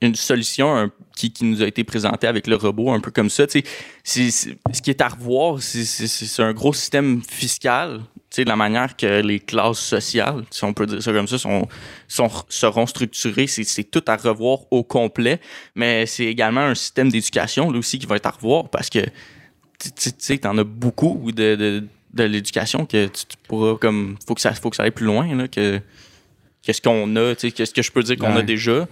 une 0.00 0.14
solution 0.14 0.76
un- 0.76 0.90
qui, 1.16 1.32
qui 1.32 1.44
nous 1.46 1.62
a 1.62 1.66
été 1.66 1.82
présentée 1.82 2.26
avec 2.26 2.46
le 2.46 2.56
robot, 2.56 2.90
un 2.92 3.00
peu 3.00 3.10
comme 3.10 3.30
ça. 3.30 3.46
tu 3.46 3.62
sais, 4.04 4.30
ce 4.30 4.82
qui 4.82 4.90
est 4.90 5.00
à 5.00 5.08
revoir, 5.08 5.60
c'est- 5.62 5.84
c'est 5.84 6.06
c'est 6.06 6.42
un 6.42 6.52
gros 6.52 6.72
système 6.74 7.22
fiscal. 7.22 8.00
Sais, 8.36 8.44
la 8.44 8.56
manière 8.56 8.96
que 8.96 9.20
les 9.20 9.40
classes 9.40 9.78
sociales, 9.78 10.44
si 10.50 10.64
on 10.64 10.72
peut 10.72 10.86
dire 10.86 11.02
ça 11.02 11.12
comme 11.12 11.28
ça, 11.28 11.38
sont, 11.38 11.68
sont, 12.08 12.30
seront 12.48 12.86
structurées, 12.86 13.46
c'est 13.46 13.90
tout 13.90 14.04
à 14.06 14.16
revoir 14.16 14.60
au 14.70 14.82
complet. 14.82 15.40
Mais 15.74 16.06
c'est 16.06 16.26
également 16.26 16.62
un 16.62 16.74
système 16.74 17.10
d'éducation, 17.10 17.70
là 17.70 17.78
aussi, 17.78 17.98
qui 17.98 18.06
va 18.06 18.16
être 18.16 18.26
à 18.26 18.30
revoir 18.30 18.68
parce 18.68 18.90
que, 18.90 19.00
tu 19.78 20.10
sais, 20.18 20.38
t'en 20.38 20.56
as 20.58 20.64
beaucoup 20.64 21.30
de, 21.32 21.54
de, 21.54 21.84
de 22.14 22.24
l'éducation 22.24 22.86
que 22.86 23.06
tu, 23.06 23.26
tu 23.26 23.36
pourras, 23.48 23.76
comme, 23.76 24.16
faut 24.26 24.34
que 24.34 24.40
ça, 24.40 24.52
faut 24.52 24.70
que 24.70 24.76
ça 24.76 24.84
aille 24.84 24.90
plus 24.90 25.06
loin, 25.06 25.34
là, 25.34 25.48
que, 25.48 25.80
qu'est-ce 26.62 26.82
qu'on 26.82 27.14
a, 27.16 27.34
tu 27.34 27.48
sais, 27.48 27.52
qu'est-ce 27.52 27.72
que 27.72 27.82
je 27.82 27.92
peux 27.92 28.02
dire 28.02 28.16
qu'on 28.16 28.36
a 28.36 28.42
déjà. 28.42 28.86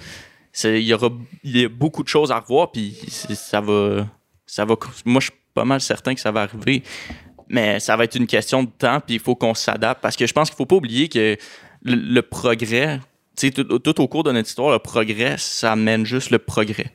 Il 0.62 0.78
y 0.78 0.94
aura 0.94 1.10
il 1.42 1.56
y 1.56 1.64
a 1.64 1.68
beaucoup 1.68 2.04
de 2.04 2.08
choses 2.08 2.30
à 2.30 2.38
revoir, 2.38 2.70
puis 2.70 2.96
ça 3.34 3.60
va, 3.60 4.06
ça 4.46 4.64
va. 4.64 4.76
Moi, 5.04 5.20
je 5.20 5.26
suis 5.26 5.38
pas 5.52 5.64
mal 5.64 5.80
certain 5.80 6.14
que 6.14 6.20
ça 6.20 6.30
va 6.30 6.42
arriver, 6.42 6.82
mais 7.48 7.80
ça 7.80 7.96
va 7.96 8.04
être 8.04 8.14
une 8.16 8.26
question 8.26 8.62
de 8.62 8.70
temps, 8.78 9.00
puis 9.04 9.16
il 9.16 9.20
faut 9.20 9.34
qu'on 9.34 9.54
s'adapte 9.54 10.00
parce 10.00 10.16
que 10.16 10.26
je 10.26 10.32
pense 10.32 10.48
qu'il 10.50 10.56
faut 10.56 10.66
pas 10.66 10.76
oublier 10.76 11.08
que 11.08 11.36
le, 11.82 11.94
le 11.94 12.22
progrès, 12.22 12.98
tu 13.36 13.48
sais, 13.48 13.50
tout, 13.52 13.78
tout 13.78 14.00
au 14.00 14.08
cours 14.08 14.24
de 14.24 14.32
notre 14.32 14.48
histoire, 14.48 14.72
le 14.72 14.78
progrès, 14.78 15.34
ça 15.38 15.72
amène 15.72 16.06
juste 16.06 16.30
le 16.30 16.38
progrès. 16.38 16.92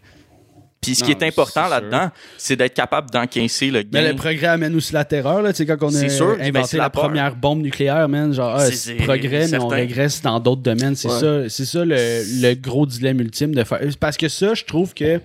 Puis 0.82 0.96
ce 0.96 1.04
qui 1.04 1.12
Non, 1.12 1.18
est 1.20 1.28
important 1.28 1.68
là-dedans, 1.68 2.10
c'est 2.38 2.56
d'être 2.56 2.74
capable 2.74 3.10
d'encaisser 3.10 3.70
le 3.70 3.84
Mais 3.92 4.02
gain. 4.02 4.10
le 4.12 4.16
progrès 4.16 4.48
amène 4.48 4.74
aussi 4.76 4.94
la 4.94 5.04
terreur, 5.04 5.42
là. 5.42 5.52
Tu 5.52 5.58
sais, 5.58 5.66
quand 5.66 5.76
on 5.84 5.90
a 5.90 5.92
C'est 5.92 6.08
sûr, 6.08 6.38
inventé 6.40 6.68
c'est 6.70 6.78
la, 6.78 6.90
première 6.90 7.36
bombe 7.36 7.62
nucléaire, 7.62 8.08
man, 8.08 8.32
genre, 8.34 8.56
ah, 8.58 8.72
C'est- 8.72 8.96
progrès, 8.96 9.50
mais 9.50 9.58
on 9.60 9.68
régresse 9.68 10.22
dans 10.22 10.40
d'autres 10.40 10.62
domaines. 10.62 10.96
C'est 10.96 11.10
Ouais. 11.10 11.20
ça, 11.20 11.50
c'est 11.50 11.66
ça 11.66 11.84
le, 11.84 11.96
le 12.42 12.54
gros 12.56 12.86
dilemme 12.86 13.20
ultime 13.20 13.54
de 13.54 13.64
faire. 13.66 13.82
Parce 14.00 14.16
que 14.16 14.30
ça, 14.30 14.54
je 14.54 14.64
trouve 14.64 14.94
que 14.94 15.20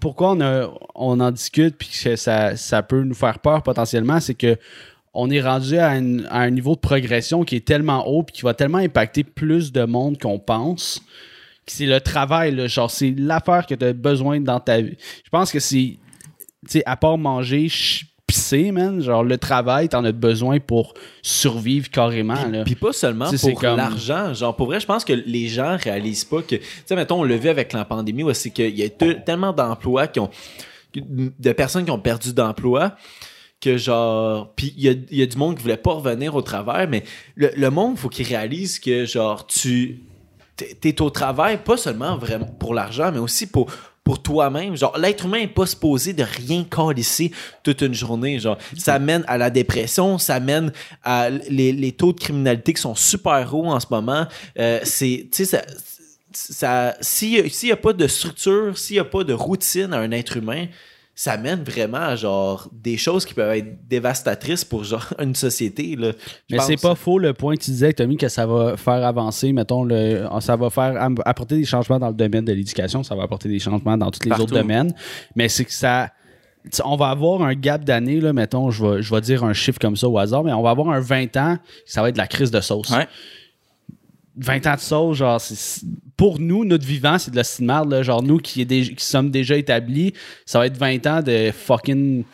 pourquoi 0.00 0.32
on, 0.32 0.78
on 0.94 1.20
en 1.20 1.30
discute 1.30 1.76
puis 1.76 1.88
que 1.88 2.16
ça, 2.16 2.82
peut 2.82 3.02
nous 3.02 3.14
faire 3.14 3.38
peur 3.38 3.62
potentiellement, 3.62 4.20
c'est 4.20 4.34
que 4.34 4.56
on 5.14 5.30
est 5.30 5.40
rendu 5.40 5.76
à, 5.78 5.90
un 5.90 6.50
niveau 6.50 6.74
de 6.74 6.80
progression 6.80 7.42
qui 7.44 7.56
est 7.56 7.64
tellement 7.66 8.06
haut 8.06 8.22
puis 8.22 8.34
qui 8.34 8.42
va 8.42 8.54
tellement 8.54 8.78
impacter 8.78 9.24
plus 9.24 9.72
de 9.72 9.84
monde 9.84 10.18
qu'on 10.18 10.38
pense. 10.38 11.02
C'est 11.66 11.86
le 11.86 12.00
travail, 12.00 12.68
genre, 12.68 12.90
c'est 12.90 13.14
l'affaire 13.16 13.66
que 13.66 13.74
tu 13.74 13.84
as 13.84 13.92
besoin 13.92 14.40
dans 14.40 14.60
ta 14.60 14.80
vie. 14.80 14.96
Je 15.24 15.30
pense 15.30 15.50
que 15.50 15.58
c'est, 15.60 15.98
à 16.86 16.96
part 16.96 17.18
manger, 17.18 17.68
pisser, 18.28 18.70
man, 18.70 19.00
genre, 19.00 19.24
le 19.24 19.36
travail, 19.38 19.88
t'en 19.88 20.04
as 20.04 20.12
besoin 20.12 20.60
pour 20.60 20.94
survivre 21.22 21.90
carrément, 21.90 22.44
là. 22.46 22.62
Puis 22.62 22.76
pas 22.76 22.92
seulement 22.92 23.30
pour 23.32 23.60
comme- 23.60 23.76
l'argent. 23.76 24.32
Genre, 24.34 24.54
pour 24.54 24.66
vrai, 24.66 24.78
je 24.78 24.86
pense 24.86 25.04
que 25.04 25.12
les 25.12 25.48
gens 25.48 25.76
réalisent 25.82 26.24
pas 26.24 26.42
que. 26.42 26.54
Tu 26.56 26.62
sais, 26.86 26.94
mettons, 26.94 27.20
on 27.20 27.24
l'a 27.24 27.36
vu 27.36 27.48
avec 27.48 27.72
la 27.72 27.84
pandémie, 27.84 28.22
où 28.22 28.32
c'est 28.34 28.50
qu'il 28.50 28.78
y 28.78 28.84
a 28.84 28.88
te- 28.90 29.14
tellement 29.24 29.52
d'emplois 29.52 30.06
qui 30.06 30.20
ont. 30.20 30.30
de 30.94 31.52
personnes 31.52 31.84
qui 31.84 31.90
ont 31.90 31.98
perdu 31.98 32.32
d'emploi 32.32 32.94
que 33.60 33.76
genre 33.76 34.52
puis 34.56 34.72
il 34.76 34.84
y 35.10 35.16
y 35.18 35.22
a 35.22 35.26
du 35.26 35.36
monde 35.36 35.56
qui 35.56 35.62
voulait 35.62 35.76
pas 35.76 35.92
revenir 35.92 36.34
au 36.34 36.42
travail 36.42 36.86
mais 36.88 37.02
le, 37.34 37.50
le 37.56 37.70
monde 37.70 37.98
faut 37.98 38.08
qu'il 38.08 38.26
réalise 38.26 38.78
que 38.78 39.04
genre 39.04 39.46
tu 39.46 40.00
t'es 40.56 41.00
au 41.02 41.10
travail 41.10 41.58
pas 41.62 41.76
seulement 41.76 42.16
vraiment 42.16 42.46
pour 42.46 42.72
l'argent 42.72 43.10
mais 43.12 43.18
aussi 43.18 43.46
pour 43.48 43.66
pour 44.08 44.22
toi-même. 44.22 44.74
Genre, 44.74 44.96
l'être 44.96 45.26
humain 45.26 45.40
est 45.40 45.46
pas 45.46 45.66
supposé 45.66 46.14
de 46.14 46.22
rien 46.22 46.64
calisser 46.64 47.30
toute 47.62 47.82
une 47.82 47.92
journée. 47.92 48.38
Genre, 48.38 48.56
ça 48.74 48.98
mène 48.98 49.22
à 49.28 49.36
la 49.36 49.50
dépression, 49.50 50.16
ça 50.16 50.40
mène 50.40 50.72
à 51.04 51.28
les, 51.28 51.74
les 51.74 51.92
taux 51.92 52.14
de 52.14 52.18
criminalité 52.18 52.72
qui 52.72 52.80
sont 52.80 52.94
super 52.94 53.54
hauts 53.54 53.66
en 53.66 53.78
ce 53.78 53.86
moment. 53.90 54.26
Euh, 54.58 54.80
c'est, 54.82 55.28
tu 55.30 55.44
sais, 55.44 55.44
ça, 55.44 55.62
ça, 56.32 56.96
s'il 57.02 57.50
n'y 57.64 57.70
a 57.70 57.76
pas 57.76 57.92
de 57.92 58.06
structure, 58.06 58.78
s'il 58.78 58.96
n'y 58.96 59.00
a 59.00 59.04
pas 59.04 59.24
de 59.24 59.34
routine 59.34 59.92
à 59.92 59.98
un 59.98 60.10
être 60.12 60.38
humain, 60.38 60.68
ça 61.18 61.36
mène 61.36 61.64
vraiment 61.64 61.98
à 61.98 62.14
genre 62.14 62.70
des 62.72 62.96
choses 62.96 63.24
qui 63.24 63.34
peuvent 63.34 63.50
être 63.50 63.88
dévastatrices 63.88 64.64
pour 64.64 64.84
genre 64.84 65.04
une 65.18 65.34
société. 65.34 65.96
Là, 65.96 66.12
Mais 66.48 66.60
c'est 66.60 66.80
pas 66.80 66.94
faux 66.94 67.18
le 67.18 67.34
point 67.34 67.56
que 67.56 67.62
tu 67.62 67.72
disais, 67.72 67.92
Tommy, 67.92 68.16
que 68.16 68.28
ça 68.28 68.46
va 68.46 68.76
faire 68.76 69.04
avancer, 69.04 69.52
mettons, 69.52 69.82
le, 69.82 70.28
ça 70.38 70.54
va 70.54 70.70
faire 70.70 70.94
apporter 71.24 71.56
des 71.56 71.64
changements 71.64 71.98
dans 71.98 72.06
le 72.06 72.14
domaine 72.14 72.44
de 72.44 72.52
l'éducation, 72.52 73.02
ça 73.02 73.16
va 73.16 73.24
apporter 73.24 73.48
des 73.48 73.58
changements 73.58 73.98
dans 73.98 74.12
tous 74.12 74.20
les 74.22 74.28
Partout. 74.28 74.44
autres 74.44 74.54
domaines. 74.54 74.94
Mais 75.34 75.48
c'est 75.48 75.64
que 75.64 75.72
ça. 75.72 76.12
On 76.84 76.94
va 76.94 77.08
avoir 77.08 77.42
un 77.42 77.54
gap 77.54 77.82
d'années, 77.82 78.20
là, 78.20 78.32
mettons, 78.32 78.70
je 78.70 78.86
vais, 78.86 79.02
je 79.02 79.12
vais 79.12 79.20
dire 79.20 79.42
un 79.42 79.54
chiffre 79.54 79.80
comme 79.80 79.96
ça 79.96 80.08
au 80.08 80.18
hasard, 80.18 80.44
mais 80.44 80.52
on 80.52 80.62
va 80.62 80.70
avoir 80.70 80.90
un 80.90 81.00
20 81.00 81.36
ans, 81.36 81.58
ça 81.84 82.00
va 82.00 82.10
être 82.10 82.14
de 82.14 82.20
la 82.20 82.28
crise 82.28 82.52
de 82.52 82.60
sauce. 82.60 82.90
Ouais. 82.90 83.08
20 84.38 84.66
ans 84.66 84.74
de 84.74 84.80
sauce, 84.80 85.16
genre, 85.18 85.40
pour 86.16 86.38
nous, 86.38 86.64
notre 86.64 86.86
vivant, 86.86 87.18
c'est 87.18 87.30
de 87.30 87.36
la 87.36 87.44
cinéma. 87.44 87.84
Genre, 88.02 88.22
nous 88.22 88.38
qui, 88.38 88.66
sommes 88.98 89.30
déjà 89.30 89.56
établis, 89.56 90.12
ça 90.46 90.58
va 90.58 90.66
être 90.66 90.76
20 90.76 91.06
ans 91.06 91.22
de 91.22 91.50
fucking. 91.52 92.24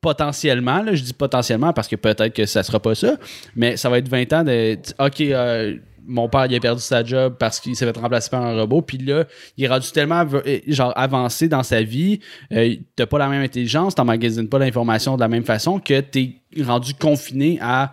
potentiellement, 0.00 0.82
là, 0.82 0.94
je 0.94 1.02
dis 1.02 1.12
potentiellement 1.12 1.72
parce 1.72 1.88
que 1.88 1.96
peut-être 1.96 2.34
que 2.34 2.46
ça 2.46 2.62
sera 2.62 2.80
pas 2.80 2.94
ça, 2.94 3.16
mais 3.54 3.76
ça 3.76 3.90
va 3.90 3.98
être 3.98 4.08
20 4.08 4.32
ans 4.32 4.44
de. 4.44 4.78
Ok, 4.98 5.20
euh, 5.20 5.76
mon 6.06 6.28
père, 6.28 6.46
il 6.46 6.54
a 6.54 6.60
perdu 6.60 6.80
sa 6.80 7.04
job 7.04 7.34
parce 7.38 7.60
qu'il 7.60 7.74
s'est 7.74 7.84
fait 7.84 7.98
remplacer 7.98 8.30
par 8.30 8.44
un 8.44 8.54
robot, 8.54 8.82
puis 8.82 8.98
là, 8.98 9.24
il 9.56 9.64
est 9.64 9.68
rendu 9.68 9.90
tellement 9.90 10.24
euh, 10.32 10.58
genre 10.68 10.92
avancé 10.96 11.48
dans 11.48 11.62
sa 11.62 11.82
vie, 11.82 12.20
euh, 12.52 12.76
t'as 12.94 13.06
pas 13.06 13.18
la 13.18 13.28
même 13.28 13.42
intelligence, 13.42 13.94
t'emmagasines 13.94 14.48
pas 14.48 14.58
l'information 14.58 15.16
de 15.16 15.20
la 15.20 15.28
même 15.28 15.44
façon 15.44 15.80
que 15.80 16.00
t'es 16.00 16.36
rendu 16.62 16.94
confiné 16.94 17.58
à 17.60 17.92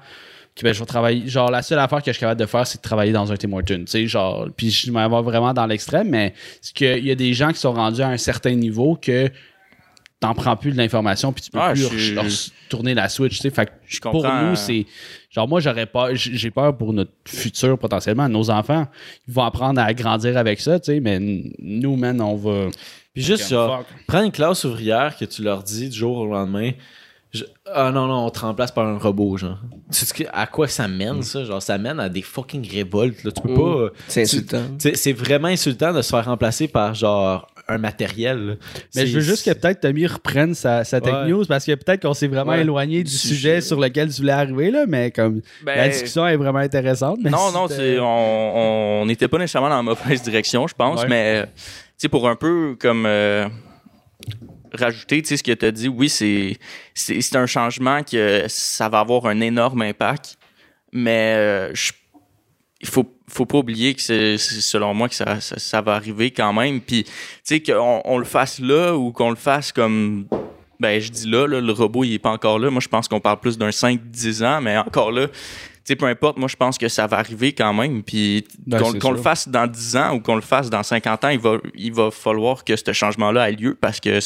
Ok, 0.55 0.63
ben, 0.63 0.73
je 0.73 0.79
vais 0.79 0.85
travailler. 0.85 1.27
Genre, 1.27 1.49
la 1.49 1.63
seule 1.63 1.79
affaire 1.79 1.99
que 1.99 2.05
je 2.07 2.11
suis 2.11 2.19
capable 2.19 2.39
de 2.39 2.45
faire, 2.45 2.67
c'est 2.67 2.77
de 2.77 2.83
travailler 2.83 3.11
dans 3.11 3.31
un 3.31 3.35
Tim 3.35 3.51
Hortons. 3.53 3.79
Tu 3.79 3.87
sais, 3.87 4.07
genre, 4.07 4.47
puis 4.55 4.69
je 4.69 4.91
m'en 4.91 5.09
vais 5.09 5.21
vraiment 5.23 5.51
dans 5.53 5.65
l'extrême, 5.65 6.09
mais 6.09 6.33
c'est 6.61 6.73
qu'il 6.75 7.05
y 7.05 7.11
a 7.11 7.15
des 7.15 7.33
gens 7.33 7.51
qui 7.51 7.59
sont 7.59 7.73
rendus 7.73 8.01
à 8.01 8.09
un 8.09 8.17
certain 8.17 8.53
niveau 8.53 8.95
que 8.95 9.31
t'en 10.19 10.33
prends 10.35 10.55
plus 10.55 10.71
de 10.71 10.77
l'information, 10.77 11.33
puis 11.33 11.43
tu 11.43 11.51
peux 11.51 11.59
Ah, 11.59 11.71
plus 11.73 11.89
je 11.97 12.13
leur 12.13 12.25
tourner 12.69 12.93
la 12.93 13.09
switch. 13.09 13.37
Tu 13.37 13.41
sais, 13.41 13.49
fait 13.49 13.65
que 13.65 13.71
Je 13.85 13.99
pour 13.99 14.11
comprends, 14.11 14.41
nous, 14.41 14.51
euh, 14.51 14.55
c'est. 14.55 14.85
Genre, 15.31 15.47
moi, 15.47 15.59
j'aurais 15.59 15.87
pas. 15.87 16.13
J'ai 16.13 16.51
peur 16.51 16.77
pour 16.77 16.93
notre 16.93 17.11
futur 17.27 17.77
potentiellement. 17.77 18.29
Nos 18.29 18.49
enfants, 18.51 18.87
ils 19.27 19.33
vont 19.33 19.43
apprendre 19.43 19.81
à 19.81 19.91
grandir 19.93 20.37
avec 20.37 20.61
ça, 20.61 20.79
tu 20.79 20.93
sais, 20.93 20.99
mais 20.99 21.19
nous, 21.19 21.95
man, 21.95 22.21
on 22.21 22.35
va. 22.35 22.67
Puis 23.13 23.23
juste, 23.23 23.49
fuck. 23.49 23.85
prends 24.07 24.23
une 24.23 24.31
classe 24.31 24.63
ouvrière 24.63 25.17
que 25.17 25.25
tu 25.25 25.41
leur 25.43 25.63
dis 25.63 25.89
du 25.89 25.97
jour 25.97 26.17
au 26.17 26.27
lendemain. 26.27 26.71
Je- 27.33 27.43
ah 27.73 27.91
non, 27.91 28.07
non, 28.07 28.25
on 28.25 28.29
te 28.29 28.39
remplace 28.39 28.71
par 28.71 28.85
un 28.87 28.97
robot, 28.97 29.37
genre. 29.37 29.57
Tu 29.91 29.99
sais 29.99 30.05
ce 30.05 30.13
que- 30.13 30.23
à 30.31 30.45
quoi 30.47 30.67
ça 30.67 30.87
mène, 30.87 31.21
ça? 31.23 31.43
Genre, 31.43 31.61
ça 31.61 31.77
mène 31.77 31.99
à 31.99 32.09
des 32.09 32.21
fucking 32.21 32.67
révoltes, 32.69 33.23
là. 33.23 33.31
Tu 33.31 33.41
peux 33.41 33.51
Mm. 33.53 33.55
pas. 33.55 33.89
C'est 34.07 34.21
insultant. 34.23 34.61
C'est 34.77 35.13
vraiment 35.13 35.47
insultant 35.47 35.93
de 35.93 36.01
se 36.01 36.09
faire 36.09 36.25
remplacer 36.25 36.67
par, 36.67 36.93
genre, 36.93 37.47
un 37.69 37.77
matériel. 37.77 38.57
Mais 38.93 39.07
je 39.07 39.15
veux 39.15 39.21
juste 39.21 39.45
que 39.45 39.51
peut-être 39.57 39.79
Tommy 39.79 40.05
reprenne 40.05 40.53
sa, 40.53 40.83
sa 40.83 40.99
tech 40.99 41.13
Ouais. 41.13 41.27
news 41.29 41.45
parce 41.45 41.63
que 41.65 41.73
peut-être 41.75 42.01
qu'on 42.01 42.13
s'est 42.13 42.27
vraiment 42.27 42.51
Ouais. 42.51 42.59
éloigné 42.61 42.97
du 42.97 43.03
Du 43.03 43.09
sujet 43.11 43.35
sujet. 43.35 43.61
sur 43.61 43.79
lequel 43.79 44.09
tu 44.13 44.19
voulais 44.19 44.33
arriver, 44.33 44.69
là, 44.69 44.83
mais 44.85 45.11
comme 45.11 45.39
Ben, 45.65 45.77
la 45.77 45.87
discussion 45.87 46.27
est 46.27 46.35
vraiment 46.35 46.59
intéressante. 46.59 47.19
mais 47.23 47.29
Non, 47.29 47.51
non, 47.53 47.67
on 48.01 49.01
on 49.01 49.05
n'était 49.05 49.29
pas 49.29 49.37
nécessairement 49.37 49.69
dans 49.69 49.77
la 49.77 49.81
mauvaise 49.83 50.21
direction, 50.23 50.67
je 50.67 50.73
pense, 50.73 51.03
Ouais. 51.03 51.07
mais 51.09 51.43
tu 51.45 51.49
sais, 51.97 52.09
pour 52.09 52.27
un 52.27 52.35
peu 52.35 52.75
comme 52.79 53.05
euh, 53.05 53.47
rajouter, 54.73 55.21
tu 55.21 55.29
sais, 55.29 55.37
ce 55.37 55.43
que 55.43 55.51
tu 55.51 55.65
as 55.65 55.71
dit, 55.71 55.87
oui, 55.87 56.09
c'est 56.09 56.57
c'est 56.93 57.21
c'est 57.21 57.35
un 57.35 57.45
changement 57.45 58.03
que 58.03 58.45
ça 58.47 58.89
va 58.89 58.99
avoir 58.99 59.25
un 59.25 59.39
énorme 59.41 59.81
impact, 59.81 60.37
mais 60.91 61.35
euh, 61.37 61.73
il 62.81 62.87
faut 62.87 63.09
faut 63.29 63.45
pas 63.45 63.59
oublier 63.59 63.95
que 63.95 64.01
c'est 64.01 64.37
selon 64.37 64.93
moi 64.93 65.09
que 65.09 65.15
ça, 65.15 65.39
ça, 65.39 65.81
va 65.81 65.95
arriver 65.95 66.31
quand 66.31 66.53
même, 66.53 66.81
puis 66.81 67.03
tu 67.05 67.11
sais 67.43 67.61
qu'on 67.61 68.01
on 68.05 68.17
le 68.17 68.25
fasse 68.25 68.59
là 68.59 68.95
ou 68.95 69.11
qu'on 69.11 69.29
le 69.29 69.35
fasse 69.35 69.71
comme 69.71 70.27
ben 70.79 70.99
je 70.99 71.09
dis 71.09 71.27
là, 71.29 71.47
là, 71.47 71.61
le 71.61 71.71
robot 71.71 72.03
il 72.03 72.13
est 72.13 72.19
pas 72.19 72.31
encore 72.31 72.59
là. 72.59 72.69
Moi 72.69 72.81
je 72.81 72.89
pense 72.89 73.07
qu'on 73.07 73.21
parle 73.21 73.39
plus 73.39 73.57
d'un 73.57 73.69
5-10 73.69 74.45
ans, 74.45 74.61
mais 74.61 74.77
encore 74.77 75.11
là, 75.11 75.27
sais, 75.85 75.95
peu 75.95 76.05
importe, 76.05 76.37
moi 76.37 76.47
je 76.47 76.55
pense 76.55 76.77
que 76.77 76.87
ça 76.87 77.07
va 77.07 77.17
arriver 77.17 77.53
quand 77.53 77.73
même. 77.73 78.03
Puis 78.03 78.45
Ben, 78.65 78.81
qu'on 78.99 79.11
le 79.11 79.21
fasse 79.21 79.47
dans 79.47 79.67
10 79.67 79.97
ans 79.97 80.15
ou 80.15 80.19
qu'on 80.19 80.35
le 80.35 80.41
fasse 80.41 80.69
dans 80.69 80.83
50 80.83 81.25
ans, 81.25 81.29
il 81.29 81.39
va, 81.39 81.57
il 81.75 81.93
va 81.93 82.11
falloir 82.11 82.63
que 82.63 82.75
ce 82.75 82.93
changement-là 82.93 83.49
ait 83.49 83.55
lieu 83.55 83.77
parce 83.79 83.99
que 83.99 84.19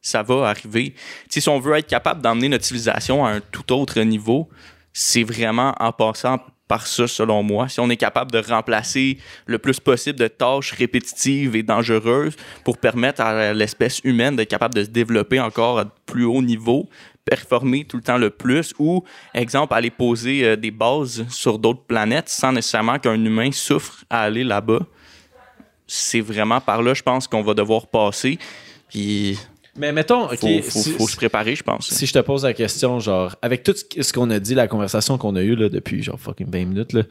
ça 0.00 0.22
va 0.22 0.48
arriver. 0.48 0.94
Si 1.28 1.48
on 1.48 1.58
veut 1.58 1.76
être 1.76 1.86
capable 1.86 2.20
d'emmener 2.20 2.48
notre 2.48 2.64
civilisation 2.64 3.24
à 3.24 3.30
un 3.30 3.40
tout 3.40 3.72
autre 3.72 4.00
niveau, 4.00 4.48
c'est 4.92 5.22
vraiment 5.22 5.74
en 5.80 5.92
passant 5.92 6.38
par 6.72 6.86
ça, 6.86 7.06
selon 7.06 7.42
moi. 7.42 7.68
Si 7.68 7.80
on 7.80 7.90
est 7.90 7.98
capable 7.98 8.30
de 8.30 8.38
remplacer 8.38 9.18
le 9.44 9.58
plus 9.58 9.78
possible 9.78 10.18
de 10.18 10.26
tâches 10.26 10.72
répétitives 10.72 11.54
et 11.54 11.62
dangereuses 11.62 12.34
pour 12.64 12.78
permettre 12.78 13.20
à 13.20 13.52
l'espèce 13.52 14.00
humaine 14.04 14.36
d'être 14.36 14.48
capable 14.48 14.74
de 14.74 14.84
se 14.84 14.88
développer 14.88 15.38
encore 15.38 15.78
à 15.78 15.84
plus 16.06 16.24
haut 16.24 16.40
niveau, 16.40 16.88
performer 17.24 17.84
tout 17.84 17.96
le 17.96 18.02
temps 18.02 18.18
le 18.18 18.30
plus, 18.30 18.74
ou, 18.78 19.04
exemple, 19.34 19.74
aller 19.74 19.90
poser 19.90 20.44
euh, 20.44 20.56
des 20.56 20.70
bases 20.70 21.26
sur 21.28 21.58
d'autres 21.58 21.82
planètes 21.82 22.28
sans 22.28 22.52
nécessairement 22.52 22.98
qu'un 22.98 23.22
humain 23.24 23.50
souffre 23.52 24.04
à 24.10 24.22
aller 24.22 24.44
là-bas. 24.44 24.80
C'est 25.86 26.20
vraiment 26.20 26.60
par 26.60 26.82
là, 26.82 26.94
je 26.94 27.02
pense, 27.02 27.28
qu'on 27.28 27.42
va 27.42 27.54
devoir 27.54 27.86
passer. 27.86 28.38
Puis, 28.88 29.38
Mais 29.74 29.90
mettons, 29.90 30.24
ok, 30.26 30.36
faut, 30.38 30.62
faut, 30.62 30.78
si- 30.80 30.90
faut 30.90 31.08
se 31.08 31.16
préparer, 31.16 31.54
je 31.56 31.62
pense. 31.62 31.88
Si 31.88 32.04
je 32.06 32.12
te 32.12 32.18
pose 32.18 32.44
la 32.44 32.52
question, 32.52 33.00
genre, 33.00 33.34
avec 33.40 33.62
tout 33.62 33.72
ce 33.74 34.12
qu'on 34.12 34.28
a 34.28 34.38
dit, 34.38 34.54
la 34.54 34.68
conversation 34.68 35.16
qu'on 35.16 35.34
a 35.34 35.40
eue 35.42 35.56
là, 35.56 35.70
depuis 35.70 36.02
genre 36.02 36.20
fucking 36.20 36.46
20 36.50 36.64
minutes, 36.66 36.92
là, 36.92 37.02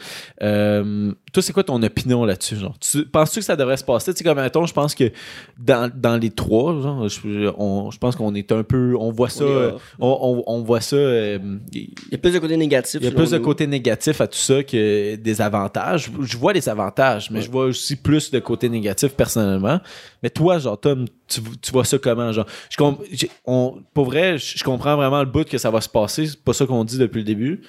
euh, 0.43 1.11
toi, 1.33 1.41
c'est 1.41 1.53
quoi 1.53 1.63
ton 1.63 1.81
opinion 1.81 2.23
là-dessus? 2.23 2.57
Genre? 2.57 2.77
Tu, 2.79 3.05
penses-tu 3.05 3.39
que 3.39 3.45
ça 3.45 3.55
devrait 3.55 3.77
se 3.77 3.83
passer? 3.83 4.13
Tu 4.13 4.19
sais, 4.19 4.23
comme 4.23 4.37
mettons, 4.39 4.65
je 4.67 4.73
pense 4.73 4.93
que 4.93 5.11
dans, 5.57 5.91
dans 5.93 6.17
les 6.17 6.29
trois, 6.29 6.79
genre, 6.81 7.07
je, 7.09 7.51
on- 7.57 7.89
je 7.89 7.97
pense 7.97 8.15
qu'on 8.15 8.35
est 8.35 8.51
un 8.51 8.63
peu. 8.63 8.95
On 8.99 9.11
voit 9.11 9.29
ça. 9.29 9.43
On 9.43 9.47
euh, 9.47 9.71
on, 9.99 10.43
on- 10.47 10.53
on 10.59 10.61
voit 10.61 10.81
ça. 10.81 10.95
euh, 10.97 11.39
Il 11.73 11.89
y 12.11 12.15
a 12.15 12.17
plus 12.19 12.33
de 12.33 12.39
côté 12.39 12.57
négatif. 12.57 12.99
il 13.01 13.05
y 13.05 13.07
a 13.07 13.11
plus 13.11 13.31
de 13.31 13.37
nous. 13.37 13.43
côté 13.43 13.65
négatif 13.65 14.21
à 14.21 14.27
tout 14.27 14.37
ça 14.37 14.63
que 14.63 15.15
des 15.15 15.41
avantages. 15.41 16.11
Je, 16.19 16.25
je 16.25 16.37
vois 16.37 16.53
les 16.53 16.69
avantages, 16.69 17.31
mais 17.31 17.41
je 17.41 17.49
vois 17.49 17.65
aussi 17.65 17.95
plus 17.95 18.29
de 18.29 18.39
côté 18.39 18.69
négatif 18.69 19.13
personnellement. 19.13 19.79
Mais 20.21 20.29
toi, 20.29 20.59
genre, 20.59 20.79
Tom, 20.79 21.05
tu, 21.27 21.41
tu 21.61 21.71
vois 21.71 21.85
ça 21.85 21.97
comment? 21.97 22.31
Genre, 22.31 22.45
je 22.69 22.77
com- 22.77 22.97
j'ai- 23.11 23.31
on, 23.45 23.81
pour 23.93 24.05
vrai, 24.05 24.37
je, 24.37 24.57
je 24.57 24.63
comprends 24.63 24.95
vraiment 24.95 25.19
le 25.19 25.25
bout 25.25 25.47
que 25.47 25.57
ça 25.57 25.69
va 25.69 25.81
se 25.81 25.89
passer. 25.89 26.27
C'est 26.27 26.43
pas 26.43 26.53
ça 26.53 26.65
qu'on 26.65 26.83
dit 26.83 26.97
depuis 26.97 27.19
le 27.19 27.23
début. 27.25 27.61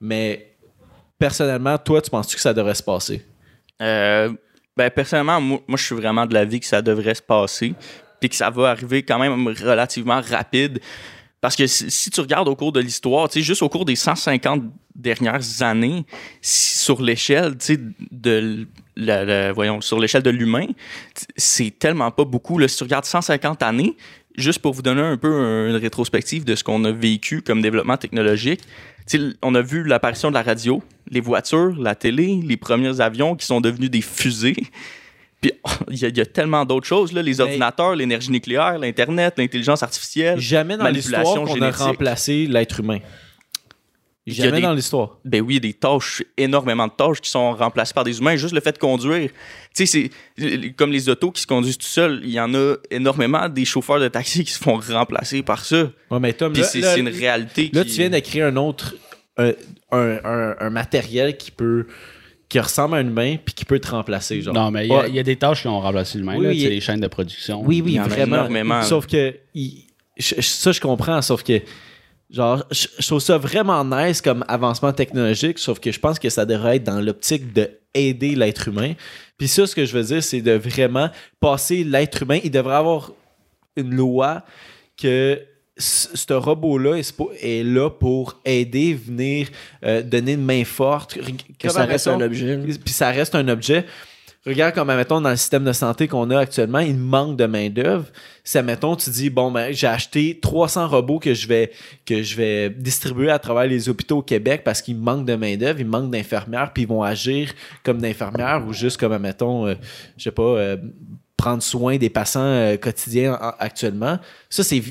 Mais 0.00 0.56
personnellement, 1.18 1.78
toi, 1.78 2.00
tu 2.02 2.10
penses-tu 2.10 2.36
que 2.36 2.42
ça 2.42 2.52
devrait 2.54 2.74
se 2.74 2.82
passer? 2.82 3.24
Euh, 3.80 4.32
ben, 4.76 4.90
personnellement, 4.90 5.40
moi, 5.40 5.60
moi, 5.66 5.76
je 5.76 5.84
suis 5.84 5.94
vraiment 5.94 6.26
de 6.26 6.34
l'avis 6.34 6.60
que 6.60 6.66
ça 6.66 6.82
devrait 6.82 7.14
se 7.14 7.22
passer, 7.22 7.74
puis 8.20 8.28
que 8.28 8.36
ça 8.36 8.50
va 8.50 8.70
arriver 8.70 9.02
quand 9.02 9.18
même 9.18 9.48
relativement 9.48 10.20
rapide. 10.20 10.80
Parce 11.42 11.56
que 11.56 11.66
si, 11.66 12.08
tu 12.10 12.20
regardes 12.20 12.48
au 12.48 12.54
cours 12.56 12.70
de 12.72 12.78
l'histoire, 12.80 13.28
tu 13.28 13.40
sais, 13.40 13.44
juste 13.44 13.62
au 13.62 13.68
cours 13.68 13.84
des 13.84 13.96
150 13.96 14.62
dernières 14.94 15.42
années, 15.60 16.04
sur 16.40 17.02
l'échelle, 17.02 17.58
tu 17.58 17.66
sais, 17.66 17.80
de 18.12 18.30
l- 18.30 18.66
la- 18.96 19.24
la- 19.24 19.52
voyons, 19.52 19.80
sur 19.80 19.98
l'échelle 19.98 20.22
de 20.22 20.30
l'humain, 20.30 20.66
c'est 21.36 21.76
tellement 21.76 22.12
pas 22.12 22.24
beaucoup. 22.24 22.58
Là, 22.58 22.68
si 22.68 22.76
tu 22.76 22.84
regardes 22.84 23.04
150 23.06 23.60
années, 23.64 23.96
juste 24.36 24.60
pour 24.60 24.72
vous 24.72 24.82
donner 24.82 25.02
un 25.02 25.16
peu 25.16 25.68
une 25.68 25.74
rétrospective 25.76 26.44
de 26.44 26.54
ce 26.54 26.62
qu'on 26.62 26.84
a 26.84 26.92
vécu 26.92 27.42
comme 27.42 27.60
développement 27.60 27.96
technologique, 27.96 28.60
tu 29.08 29.18
sais, 29.18 29.34
on 29.42 29.56
a 29.56 29.62
vu 29.62 29.82
l'apparition 29.82 30.28
de 30.28 30.34
la 30.34 30.42
radio, 30.42 30.80
les 31.10 31.20
voitures, 31.20 31.74
la 31.76 31.96
télé, 31.96 32.40
les 32.46 32.56
premiers 32.56 33.00
avions 33.00 33.34
qui 33.34 33.46
sont 33.46 33.60
devenus 33.60 33.90
des 33.90 34.00
fusées. 34.00 34.54
Puis 35.42 35.52
il 35.90 35.98
y, 35.98 36.04
a- 36.06 36.08
il 36.08 36.16
y 36.16 36.20
a 36.22 36.26
tellement 36.26 36.64
d'autres 36.64 36.86
choses, 36.86 37.12
là, 37.12 37.20
les 37.20 37.40
ordinateurs, 37.40 37.94
l'énergie 37.94 38.30
nucléaire, 38.30 38.78
l'Internet, 38.78 39.34
l'intelligence 39.36 39.82
artificielle. 39.82 40.38
Jamais 40.40 40.76
dans 40.78 40.88
l'histoire 40.88 41.22
qu'on 41.44 41.60
a 41.60 41.70
remplacé 41.70 42.46
l'être 42.46 42.80
humain. 42.80 43.00
Il 44.24 44.38
y 44.38 44.40
a 44.40 44.44
Jamais 44.44 44.58
des- 44.58 44.62
dans 44.62 44.72
l'histoire. 44.72 45.18
Ben 45.24 45.40
oui, 45.40 45.58
des 45.58 45.72
tâches, 45.72 46.22
énormément 46.36 46.86
de 46.86 46.92
tâches 46.92 47.20
qui 47.20 47.28
sont 47.28 47.54
remplacées 47.54 47.92
par 47.92 48.04
des 48.04 48.20
humains. 48.20 48.36
Juste 48.36 48.54
le 48.54 48.60
fait 48.60 48.70
de 48.70 48.78
conduire. 48.78 49.30
Tu 49.74 49.84
sais, 49.84 50.10
c'est 50.38 50.70
comme 50.76 50.92
les 50.92 51.08
autos 51.08 51.32
qui 51.32 51.42
se 51.42 51.46
conduisent 51.48 51.76
tout 51.76 51.86
seuls. 51.88 52.20
Il 52.22 52.30
y 52.30 52.38
en 52.38 52.54
a 52.54 52.76
énormément 52.92 53.48
des 53.48 53.64
chauffeurs 53.64 53.98
de 53.98 54.06
taxi 54.06 54.44
qui 54.44 54.52
se 54.52 54.60
font 54.62 54.76
remplacer 54.78 55.42
par 55.42 55.64
ça. 55.64 55.90
Ouais, 56.08 56.20
mais 56.20 56.32
Tom, 56.34 56.52
Puis 56.52 56.62
là, 56.62 56.68
c'est 56.68 57.00
une 57.00 57.08
réalité 57.08 57.68
Là, 57.72 57.82
qui... 57.82 57.90
tu 57.90 57.96
viens 57.96 58.10
de 58.10 58.18
créer 58.20 58.42
un 58.42 58.54
autre. 58.54 58.94
Un, 59.38 59.54
un, 59.90 60.18
un- 60.24 60.56
un 60.60 60.70
matériel 60.70 61.36
qui 61.36 61.50
peut. 61.50 61.86
Qui 62.52 62.60
ressemble 62.60 62.96
à 62.96 62.98
un 62.98 63.06
humain 63.06 63.36
puis 63.42 63.54
qui 63.54 63.64
peut 63.64 63.80
te 63.80 63.90
remplacer. 63.90 64.42
Genre. 64.42 64.52
Non, 64.52 64.70
mais 64.70 64.84
il 64.86 64.90
y 64.90 64.94
a- 64.94 64.98
Ouais. 65.00 65.08
il 65.08 65.14
y, 65.14 65.18
a 65.18 65.22
des 65.22 65.36
tâches 65.36 65.62
qui 65.62 65.68
ont 65.68 65.80
remplacé 65.80 66.18
l'humain. 66.18 66.36
Oui, 66.36 66.66
a- 66.66 66.68
les 66.68 66.80
chaînes 66.80 67.00
de 67.00 67.06
production. 67.08 67.62
Oui, 67.64 67.80
oui, 67.82 67.96
vraiment. 67.96 68.36
énormément. 68.36 68.82
Sauf 68.82 69.06
que. 69.06 69.34
il- 69.54 69.84
ça, 70.18 70.70
je 70.72 70.80
comprends, 70.80 71.20
sauf 71.22 71.42
que. 71.42 71.60
Genre, 72.30 72.62
je 72.70 72.86
je 72.98 73.06
trouve 73.06 73.20
ça 73.20 73.38
vraiment 73.38 73.82
nice 73.84 74.20
comme 74.20 74.44
avancement 74.48 74.92
technologique, 74.92 75.58
sauf 75.58 75.80
que 75.80 75.90
je 75.92 75.98
pense 75.98 76.18
que 76.18 76.28
ça 76.30 76.44
devrait 76.46 76.76
être 76.76 76.84
dans 76.84 77.00
l'optique 77.00 77.52
de 77.54 77.70
aider 77.94 78.34
l'être 78.34 78.68
humain. 78.68 78.92
Puis 79.38 79.48
ça, 79.48 79.66
ce 79.66 79.74
que 79.74 79.84
je 79.86 79.92
veux 79.96 80.04
dire, 80.04 80.22
c'est 80.22 80.40
de 80.42 80.52
vraiment 80.52 81.08
passer 81.40 81.84
l'être 81.84 82.22
humain. 82.22 82.38
Il 82.44 82.50
devrait 82.50 82.76
avoir 82.76 83.12
une 83.76 83.94
loi 83.94 84.42
que 85.00 85.40
ce 85.78 86.32
robot-là 86.34 86.96
est, 86.98 87.62
là 87.64 87.88
pour 87.90 88.40
aider, 88.44 88.94
venir 88.94 89.48
euh, 89.84 90.02
donner 90.02 90.32
une 90.32 90.44
main 90.44 90.64
forte. 90.64 91.18
Que 91.58 91.68
ça 91.70 91.84
reste 91.84 92.08
un 92.08 92.20
objet. 92.20 92.58
Puis 92.84 92.92
ça 92.94 93.10
reste 93.10 93.34
un 93.34 93.48
objet. 93.48 93.86
Regarde 94.44 94.74
comme, 94.74 94.88
mettons, 94.88 95.20
dans 95.20 95.30
le 95.30 95.36
système 95.36 95.62
de 95.64 95.72
santé 95.72 96.08
qu'on 96.08 96.28
a 96.30 96.40
actuellement, 96.40 96.80
il 96.80 96.96
manque 96.96 97.36
de 97.36 97.46
main-d'œuvre. 97.46 98.06
Si, 98.42 98.60
mettons, 98.60 98.96
tu 98.96 99.08
dis, 99.10 99.30
bon, 99.30 99.52
ben, 99.52 99.72
j'ai 99.72 99.86
acheté 99.86 100.40
300 100.42 100.88
robots 100.88 101.20
que 101.20 101.32
je 101.32 101.46
vais, 101.46 101.70
que 102.04 102.24
je 102.24 102.36
vais 102.36 102.68
distribuer 102.68 103.30
à 103.30 103.38
travers 103.38 103.66
les 103.66 103.88
hôpitaux 103.88 104.18
au 104.18 104.22
Québec 104.22 104.62
parce 104.64 104.82
qu'il 104.82 104.96
manque 104.96 105.26
de 105.26 105.36
main-d'œuvre, 105.36 105.78
il 105.78 105.86
manque 105.86 106.10
d'infirmières, 106.10 106.72
puis 106.72 106.82
ils 106.82 106.88
vont 106.88 107.04
agir 107.04 107.52
comme 107.84 107.98
d'infirmières 107.98 108.64
ou 108.66 108.72
juste 108.72 108.96
comme, 108.98 109.16
mettons, 109.16 109.68
euh, 109.68 109.74
je 110.16 110.24
sais 110.24 110.32
pas, 110.32 110.42
euh, 110.42 110.76
prendre 111.36 111.62
soin 111.62 111.96
des 111.96 112.10
patients 112.10 112.40
euh, 112.42 112.76
quotidiens 112.76 113.34
en- 113.34 113.52
actuellement. 113.60 114.18
Ça, 114.50 114.64
c'est 114.64 114.82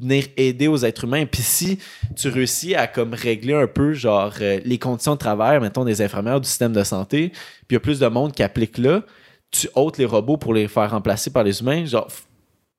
venir 0.00 0.26
aider 0.36 0.68
aux 0.68 0.78
êtres 0.78 1.04
humains. 1.04 1.26
Puis 1.26 1.42
si 1.42 1.78
tu 2.16 2.28
réussis 2.28 2.74
à 2.74 2.86
comme 2.86 3.14
régler 3.14 3.54
un 3.54 3.66
peu 3.66 3.92
genre 3.92 4.32
euh, 4.40 4.60
les 4.64 4.78
conditions 4.78 5.14
de 5.14 5.18
travail, 5.18 5.60
mettons 5.60 5.84
des 5.84 6.02
infirmières 6.02 6.40
du 6.40 6.48
système 6.48 6.72
de 6.72 6.82
santé, 6.82 7.30
puis 7.30 7.68
il 7.70 7.74
y 7.74 7.76
a 7.76 7.80
plus 7.80 8.00
de 8.00 8.06
monde 8.06 8.32
qui 8.32 8.42
applique 8.42 8.78
là, 8.78 9.02
tu 9.50 9.68
ôtes 9.74 9.98
les 9.98 10.04
robots 10.04 10.36
pour 10.36 10.54
les 10.54 10.68
faire 10.68 10.90
remplacer 10.90 11.30
par 11.30 11.44
les 11.44 11.60
humains. 11.60 11.84
Genre, 11.84 12.08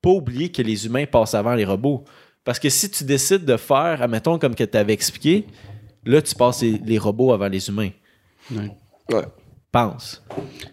pas 0.02 0.10
oublier 0.10 0.52
que 0.52 0.62
les 0.62 0.86
humains 0.86 1.06
passent 1.06 1.34
avant 1.34 1.56
les 1.56 1.66
robots. 1.66 2.04
Parce 2.44 2.60
que 2.60 2.70
si 2.70 2.90
tu 2.92 3.04
décides 3.04 3.46
de 3.46 3.58
faire, 3.58 4.02
admettons 4.02 4.38
comme 4.38 4.56
que 4.56 4.64
tu 4.64 4.78
avais 4.78 4.94
expliqué, 4.94 5.46
là 6.06 6.22
tu 6.22 6.36
passes 6.36 6.62
les, 6.62 6.78
les 6.78 6.98
robots 6.98 7.34
avant 7.34 7.48
les 7.48 7.70
humains. 7.70 7.92
Ouais. 8.52 8.72
Ouais. 9.12 9.26
Pense. 9.76 10.24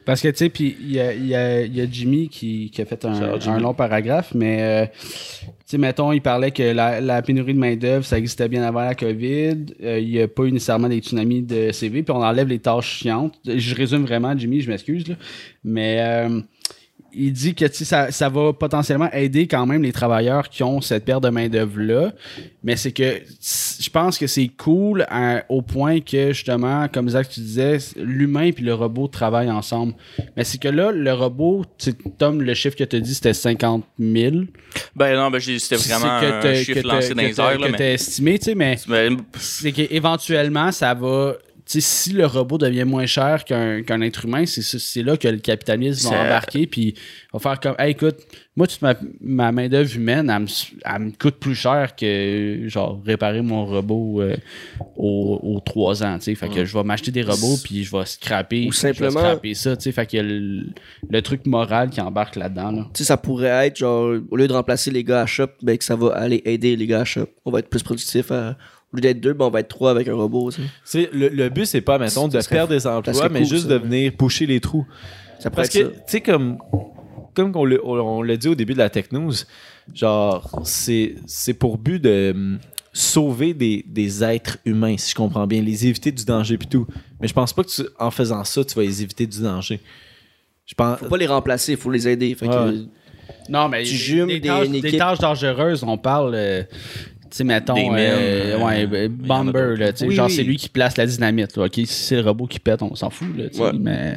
Parce 0.05 0.21
que, 0.21 0.29
tu 0.29 0.37
sais, 0.37 0.49
puis 0.49 0.77
il 0.81 0.93
y 0.93 1.01
a, 1.01 1.13
il 1.13 1.27
y 1.27 1.35
a- 1.35 1.63
il 1.63 1.77
y 1.77 1.81
a 1.81 1.87
Jimmy 1.91 2.29
qui, 2.29 2.71
qui 2.71 2.81
a 2.81 2.85
fait 2.85 3.05
un, 3.05 3.59
long 3.59 3.75
paragraphe, 3.75 4.33
mais, 4.33 4.63
euh, 4.63 4.87
tu 4.87 5.49
sais, 5.67 5.77
mettons, 5.79 6.13
il 6.13 6.21
parlait 6.21 6.53
que 6.53 6.63
la, 6.63 7.01
la 7.01 7.21
pénurie 7.21 7.53
de 7.55 7.59
main-d'œuvre, 7.59 8.05
ça 8.05 8.17
existait 8.17 8.49
bien 8.49 8.63
avant 8.63 8.83
la 8.83 8.95
COVID. 8.95 9.57
Euh, 9.83 9.99
il 9.99 10.09
n'y 10.09 10.21
a 10.21 10.29
pas 10.29 10.45
eu 10.45 10.53
nécessairement 10.53 10.89
des 10.89 10.99
tsunamis 11.01 11.43
de 11.43 11.73
CV, 11.73 12.05
puis 12.05 12.15
on 12.15 12.23
enlève 12.23 12.47
les 12.47 12.61
tâches 12.61 12.99
chiantes. 13.01 13.35
Je 13.45 13.75
résume 13.75 14.05
vraiment, 14.05 14.39
Jimmy, 14.39 14.61
je 14.61 14.71
m'excuse. 14.71 15.05
Mais. 15.65 15.97
euh, 16.01 16.41
il 17.15 17.33
dit 17.33 17.55
que 17.55 17.67
ça, 17.73 18.11
ça 18.11 18.29
va 18.29 18.53
potentiellement 18.53 19.11
aider 19.13 19.47
quand 19.47 19.67
même 19.67 19.83
les 19.83 19.93
travailleurs 19.93 20.49
qui 20.49 20.63
ont 20.63 20.81
cette 20.81 21.05
perte 21.05 21.23
de 21.23 21.29
main-d'œuvre-là. 21.29 22.13
Mais 22.65 22.77
c'est 22.77 22.93
que 22.93 23.21
je 23.81 23.91
pense 23.91 24.19
que 24.19 24.27
c'est 24.27 24.49
cool 24.49 25.05
à- 25.11 25.45
au 25.49 25.63
point 25.63 26.01
que, 26.01 26.33
justement, 26.33 26.89
comme 26.89 27.09
Zach, 27.09 27.29
tu 27.29 27.41
disais, 27.41 27.79
l'humain 27.97 28.51
puis 28.53 28.65
le 28.65 28.75
robot 28.75 29.09
travaillent 29.09 29.51
ensemble. 29.51 29.95
Mais 30.37 30.45
c'est 30.45 30.59
que 30.61 30.69
là, 30.69 30.91
le 30.93 31.13
robot, 31.13 31.65
Tom, 32.19 32.41
le 32.43 32.55
chiffre 32.55 32.77
que 32.77 32.85
tu 32.85 32.97
as 32.97 33.01
dit, 33.01 33.15
c'était 33.15 33.35
50 33.35 33.85
000. 33.99 34.37
Ben 34.97 35.17
non, 35.17 35.31
ben 35.31 35.39
j'ai- 35.39 35.59
c'était 35.59 35.77
vraiment 35.77 36.21
que 36.21 36.27
un 36.47 36.55
chiffre 36.55 36.87
lancé 36.87 37.15
dans 37.15 37.23
les 37.23 37.41
airs, 37.41 37.59
que 37.59 37.73
mais... 37.79 37.95
estimé, 37.95 38.39
tu 38.39 38.45
sais, 38.47 38.55
mais 38.55 38.77
mais- 38.89 39.09
c'est 39.39 39.73
qu'éventuellement, 39.73 40.73
ça 40.73 40.95
va. 40.95 41.35
Si 41.65 42.13
le 42.13 42.27
robot 42.27 42.59
devient 42.59 42.85
moins 42.85 43.07
cher 43.07 43.45
qu'un 43.45 44.01
être 44.03 44.25
humain, 44.27 44.45
c'est 44.47 45.03
là 45.03 45.17
que 45.17 45.29
le 45.29 45.39
capitalisme 45.39 46.09
va 46.11 46.17
Ça- 46.17 46.23
embarquer, 46.25 46.67
puis 46.67 46.95
va 47.33 47.39
faire 47.39 47.61
comme, 47.61 47.75
hey, 47.79 47.93
écoute, 47.93 48.17
moi, 48.57 48.67
toute 48.67 48.83
ma, 48.83 48.95
ma 49.21 49.51
main-d'œuvre 49.53 49.97
humaine, 49.97 50.29
elle 50.29 50.43
me, 50.43 50.47
elle 50.85 51.03
me 51.03 51.11
coûte 51.13 51.37
plus 51.37 51.55
cher 51.55 51.95
que, 51.97 52.65
genre, 52.67 53.01
réparer 53.07 53.41
mon 53.41 53.65
robot 53.65 54.21
euh, 54.21 54.37
aux, 54.97 55.41
aux 55.43 55.61
3 55.61 56.03
ans. 56.05 56.19
Fait 56.21 56.35
que 56.49 56.65
je 56.65 56.77
vais 56.77 56.85
m'acheter 56.85 57.11
des 57.11 57.23
robots, 57.23 57.57
puis 57.63 57.85
je 57.85 57.97
vais 57.97 58.05
scraper, 58.05 58.67
Ou 58.67 58.73
je 58.73 58.81
vais 58.83 58.93
simplement- 58.93 59.21
scraper 59.21 59.55
ça. 59.55 59.75
Fait 59.77 60.15
a 60.19 60.23
le, 60.23 60.67
le 61.09 61.23
truc 61.23 61.47
moral 61.47 61.89
qui 61.91 62.01
embarque 62.01 62.37
là-dedans, 62.37 62.73
là. 62.73 62.89
Ça 62.95 63.17
pourrait 63.17 63.67
être 63.69 63.79
genre, 63.79 64.17
au 64.31 64.37
lieu 64.37 64.49
de 64.49 64.53
remplacer 64.53 64.91
les 64.91 65.05
gars 65.05 65.23
à 65.23 65.27
shop, 65.27 65.49
ben 65.63 65.79
que 65.79 65.85
ça 65.85 65.97
va 65.97 66.09
aller 66.15 66.43
aider 66.45 66.77
les 66.77 66.87
gars 66.87 67.01
à 67.01 67.05
shop. 67.05 67.27
On 67.45 67.51
va 67.51 67.61
être 67.61 67.69
plus 67.71 67.83
productif. 67.83 68.31
à- 68.31 68.57
Au 68.93 68.97
lieu 68.97 69.01
d'être 69.01 69.21
deux, 69.21 69.33
ben 69.33 69.47
on 69.47 69.51
va 69.51 69.61
être 69.61 69.69
trois 69.69 69.91
avec 69.91 70.07
un 70.09 70.15
robot. 70.15 70.51
tu 70.53 70.61
sais. 70.63 70.69
Sais, 70.85 71.11
le, 71.13 71.29
le 71.29 71.49
but, 71.49 71.65
c'est 71.67 71.81
pas, 71.81 71.99
mettons, 71.99 72.29
de 72.29 72.33
Ça 72.35 72.43
serait- 72.43 72.57
perdre 72.57 72.75
des 72.75 72.87
emplois, 72.87 73.15
serait 73.15 73.29
mais 73.31 73.41
cool, 73.41 73.49
juste 73.49 73.69
ça. 73.69 73.69
de 73.71 73.77
venir 73.79 74.13
pousser 74.13 74.47
les 74.47 74.61
trous. 74.61 74.87
Ça 75.39 75.51
pourrait 75.51 75.63
Parce 75.63 75.69
que, 75.71 75.79
tu 75.85 75.95
sais, 76.07 76.21
comme, 76.21 76.59
comme 77.35 77.53
on 77.57 77.65
l'a 77.65 77.77
on- 77.85 77.99
on 78.19 78.23
l'a 78.23 78.37
dit 78.37 78.49
au 78.49 78.55
début 78.55 78.75
de 78.75 78.79
la 78.79 78.91
Tech 78.91 79.07
News, 79.13 79.33
genre, 79.95 80.61
c'est 80.65 81.15
c'est 81.27 81.55
pour 81.55 81.79
but 81.79 81.99
de 82.01 82.33
hum, 82.35 82.59
sauver 82.93 83.55
des, 83.55 83.83
des 83.89 84.23
êtres 84.23 84.59
humains, 84.67 84.97
si 84.99 85.11
je 85.13 85.15
comprends 85.15 85.47
bien, 85.47 85.63
les 85.63 85.87
éviter 85.87 86.13
du 86.13 86.25
danger 86.27 86.55
et 86.55 86.67
tout. 86.69 86.87
Mais 87.21 87.27
je 87.29 87.33
pense 87.33 87.53
pas 87.55 87.65
que 87.65 87.71
tu- 87.71 87.89
en 87.99 88.11
faisant 88.11 88.45
ça, 88.45 88.63
tu 88.65 88.75
vas 88.75 88.83
les 88.83 89.03
éviter 89.03 89.27
du 89.27 89.41
danger. 89.43 89.81
Je 90.67 90.75
pense. 90.75 90.99
Faut 90.99 91.07
pas 91.07 91.17
les 91.17 91.27
remplacer, 91.27 91.77
faut 91.77 91.91
les 91.91 92.07
aider. 92.07 92.35
Fait 92.35 92.47
que, 92.47 92.53
Ouais. 92.53 92.79
Non, 93.49 93.69
mais 93.69 93.83
Tu 93.83 93.91
des- 93.93 93.97
jumes 93.97 94.27
des, 94.29 94.41
des- 94.41 94.49
tâches, 94.49 94.67
une 94.67 94.73
des 94.73 94.79
équipe- 94.89 94.99
tâches 94.99 95.19
dangereuses, 95.19 95.83
on 95.83 95.97
parle, 95.99 96.33
euh, 96.35 96.63
sais, 97.39 97.45
mettons, 97.45 97.75
mines, 97.75 97.95
euh, 97.97 98.57
euh, 98.57 98.65
ouais, 98.65 98.83
il 98.85 99.27
y 99.27 99.31
en 99.33 99.35
a 99.41 99.45
Bomber, 99.45 99.75
là, 99.79 99.93
tu 99.93 99.99
sais, 100.01 100.07
Oui, 100.07 100.15
genre 100.15 100.27
oui. 100.27 100.33
c'est 100.33 100.43
lui 100.43 100.57
qui 100.57 100.69
place 100.69 100.97
la 100.97 101.07
dynamite, 101.07 101.57
là, 101.57 101.65
ok, 101.65 101.75
si 101.75 101.87
c'est 101.87 102.17
le 102.17 102.23
robot 102.23 102.47
qui 102.47 102.59
pète, 102.61 102.83
on 102.83 102.95
s'en 102.95 103.11
fout, 103.11 103.29
là, 103.37 103.45
Ouais. 103.59 103.73
mais 103.79 104.17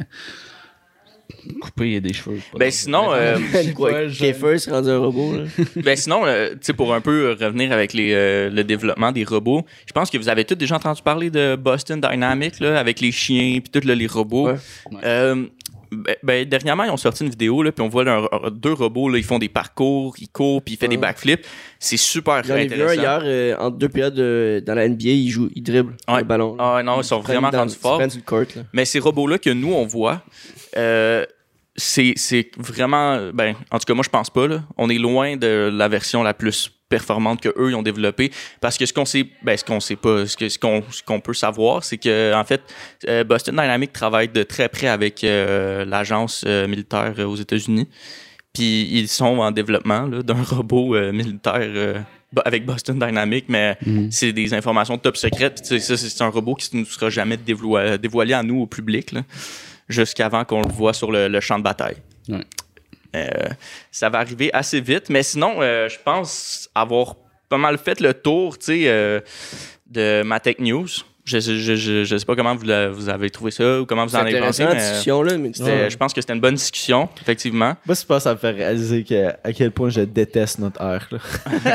couper 1.60 2.00
des 2.00 2.12
cheveux. 2.12 2.38
pas 2.52 2.58
Ben 2.58 2.70
sinon, 2.70 3.12
euh, 3.12 3.38
Quoi, 3.74 3.90
pas, 3.90 4.08
je- 4.08 4.18
Kiefer 4.18 4.56
rendu 4.70 4.90
un 4.90 4.98
robot. 4.98 5.36
Là. 5.36 5.44
ben 5.76 5.96
sinon, 5.96 6.22
euh, 6.26 6.50
tu 6.52 6.58
sais, 6.62 6.72
pour 6.72 6.92
un 6.94 7.00
peu 7.00 7.36
revenir 7.40 7.72
avec 7.72 7.92
les, 7.92 8.12
euh, 8.14 8.50
le 8.50 8.64
développement 8.64 9.12
des 9.12 9.24
robots, 9.24 9.64
je 9.86 9.92
pense 9.92 10.10
que 10.10 10.18
vous 10.18 10.28
avez 10.28 10.44
tous 10.44 10.54
déjà 10.56 10.76
entendu 10.76 11.02
parler 11.02 11.30
de 11.30 11.54
Boston 11.56 12.00
Dynamics, 12.00 12.58
là, 12.60 12.78
avec 12.78 13.00
les 13.00 13.12
chiens 13.12 13.60
puis 13.60 13.70
tous 13.80 13.86
les 13.86 14.06
robots. 14.06 14.46
Ouais. 14.48 14.56
Ouais. 14.90 14.98
Euh, 15.04 15.46
ben, 16.04 16.16
ben, 16.22 16.48
dernièrement, 16.48 16.84
ils 16.84 16.90
ont 16.90 16.96
sorti 16.96 17.24
une 17.24 17.30
vidéo, 17.30 17.62
là, 17.62 17.72
puis 17.72 17.82
on 17.82 17.88
voit 17.88 18.04
deux 18.50 18.72
robots, 18.72 19.08
là, 19.08 19.18
ils 19.18 19.24
font 19.24 19.38
des 19.38 19.48
parcours, 19.48 20.14
ils 20.18 20.28
courent, 20.28 20.62
puis 20.62 20.74
ils 20.74 20.76
font 20.76 20.86
des 20.88 20.96
Ouais. 20.96 21.00
backflips. 21.02 21.46
C'est 21.78 21.96
super 21.96 22.42
J'en 22.44 22.56
ai 22.56 22.66
vu 22.66 22.74
intéressant. 22.74 23.00
hier, 23.00 23.20
euh, 23.24 23.56
entre 23.58 23.76
deux 23.78 23.88
périodes 23.88 24.18
euh, 24.18 24.60
dans 24.60 24.74
la 24.74 24.88
NBA, 24.88 25.08
il 25.10 25.28
joue, 25.30 25.48
il 25.54 25.62
dribble 25.62 25.96
Ouais. 26.08 26.18
le 26.18 26.24
ballon. 26.24 26.56
Ah 26.58 26.82
non, 26.84 27.00
ils 27.00 27.04
sont 27.04 27.20
prennent 27.20 27.36
vraiment 27.38 27.56
rendus 27.56 27.74
ils 27.74 27.80
forts. 27.80 28.00
Mais 28.72 28.84
ces 28.84 28.98
robots-là 28.98 29.38
que 29.38 29.50
nous, 29.50 29.72
on 29.72 29.86
voit, 29.86 30.22
euh, 30.76 31.24
c'est 31.76 32.50
vraiment. 32.56 33.30
Ben, 33.32 33.54
en 33.70 33.78
tout 33.78 33.84
cas, 33.84 33.94
moi, 33.94 34.04
je 34.04 34.10
pense 34.10 34.30
pas. 34.30 34.46
Là. 34.46 34.62
On 34.76 34.88
est 34.88 34.98
loin 34.98 35.36
de 35.36 35.70
la 35.72 35.88
version 35.88 36.22
la 36.22 36.34
plus 36.34 36.70
performante 36.88 37.40
que 37.40 37.48
eux 37.58 37.70
ils 37.70 37.74
ont 37.74 37.82
développée 37.82 38.30
parce 38.60 38.78
que 38.78 38.86
ce 38.86 38.92
qu'on 38.92 39.04
sait 39.04 39.26
ben 39.42 39.56
ce 39.56 39.64
qu'on 39.64 39.80
sait 39.80 39.96
pas 39.96 40.24
ce 40.24 40.36
que 40.36 40.48
ce 40.48 40.56
qu'on 40.56 40.84
ce 40.88 41.02
qu'on 41.02 41.18
peut 41.18 41.34
savoir 41.34 41.82
c'est 41.82 41.98
que 41.98 42.32
en 42.32 42.44
fait 42.44 42.60
euh, 43.08 43.24
Boston 43.24 43.56
Dynamics 43.56 43.92
travaille 43.92 44.28
de 44.28 44.44
très 44.44 44.68
près 44.68 44.86
avec 44.86 45.24
euh, 45.24 45.84
l'agence 45.84 46.44
euh, 46.46 46.68
militaire 46.68 47.12
aux 47.18 47.34
États-Unis 47.34 47.88
puis 48.52 48.88
ils 48.92 49.08
sont 49.08 49.38
en 49.38 49.50
développement 49.50 50.02
là, 50.02 50.22
d'un 50.22 50.40
robot 50.40 50.94
euh, 50.94 51.10
militaire 51.10 52.04
avec 52.44 52.64
Boston 52.66 52.98
Dynamics 52.98 53.46
mais 53.48 53.76
Mhm. 53.84 54.10
c'est 54.12 54.32
des 54.32 54.52
informations 54.54 54.98
top 54.98 55.16
secrètes. 55.16 55.60
C'est 55.64 56.22
un 56.22 56.28
robot 56.28 56.54
qui 56.54 56.76
ne 56.76 56.84
sera 56.84 57.10
jamais 57.10 57.36
dévoilé, 57.36 57.98
dévoilé 57.98 58.34
à 58.34 58.42
nous, 58.42 58.60
au 58.60 58.66
public, 58.66 59.12
là, 59.12 59.22
jusqu'avant 59.88 60.44
qu'on 60.44 60.62
le 60.62 60.72
voit 60.72 60.92
sur 60.92 61.12
le, 61.12 61.28
le 61.28 61.40
champ 61.40 61.58
de 61.58 61.64
bataille. 61.64 61.96
Ouais. 62.28 62.44
Euh, 63.16 63.48
ça 63.90 64.08
va 64.08 64.18
arriver 64.18 64.50
assez 64.52 64.80
vite. 64.80 65.08
Mais 65.10 65.22
sinon, 65.22 65.56
euh, 65.60 65.88
je 65.88 65.98
pense 66.04 66.68
avoir 66.74 67.16
pas 67.48 67.58
mal 67.58 67.78
fait 67.78 68.00
le 68.00 68.12
tour 68.12 68.58
tu 68.58 68.66
sais, 68.66 68.82
euh, 68.86 69.20
de 69.86 70.22
ma 70.24 70.40
Tech 70.40 70.56
News. 70.58 70.88
Je, 71.26 71.40
je, 71.40 71.56
je, 71.56 71.74
je, 71.74 72.04
je 72.04 72.16
sais 72.16 72.24
pas 72.24 72.36
comment 72.36 72.54
vous, 72.54 72.64
la- 72.64 72.88
vous 72.88 73.08
avez 73.08 73.30
trouvé 73.30 73.50
ça 73.50 73.80
ou 73.80 73.84
comment 73.84 74.06
vous 74.06 74.14
en 74.14 74.20
avez 74.20 74.38
pensé, 74.38 74.64
mais 74.64 74.70
euh, 74.70 74.74
discussion 74.90 75.22
là, 75.24 75.36
mais 75.36 75.48
Ouais. 75.60 75.90
je 75.90 75.96
pense 75.96 76.14
que 76.14 76.20
c'était 76.20 76.34
une 76.34 76.40
bonne 76.40 76.54
discussion, 76.54 77.08
effectivement. 77.20 77.74
Moi, 77.84 77.94
c'est 77.96 78.06
pas 78.06 78.20
ça 78.20 78.32
me 78.32 78.38
fait 78.38 78.52
réaliser 78.52 79.02
que, 79.02 79.30
à 79.42 79.52
quel 79.52 79.72
point 79.72 79.88
je 79.90 80.02
déteste 80.02 80.60
notre 80.60 80.80
heure. 80.80 81.04
là. 81.10 81.18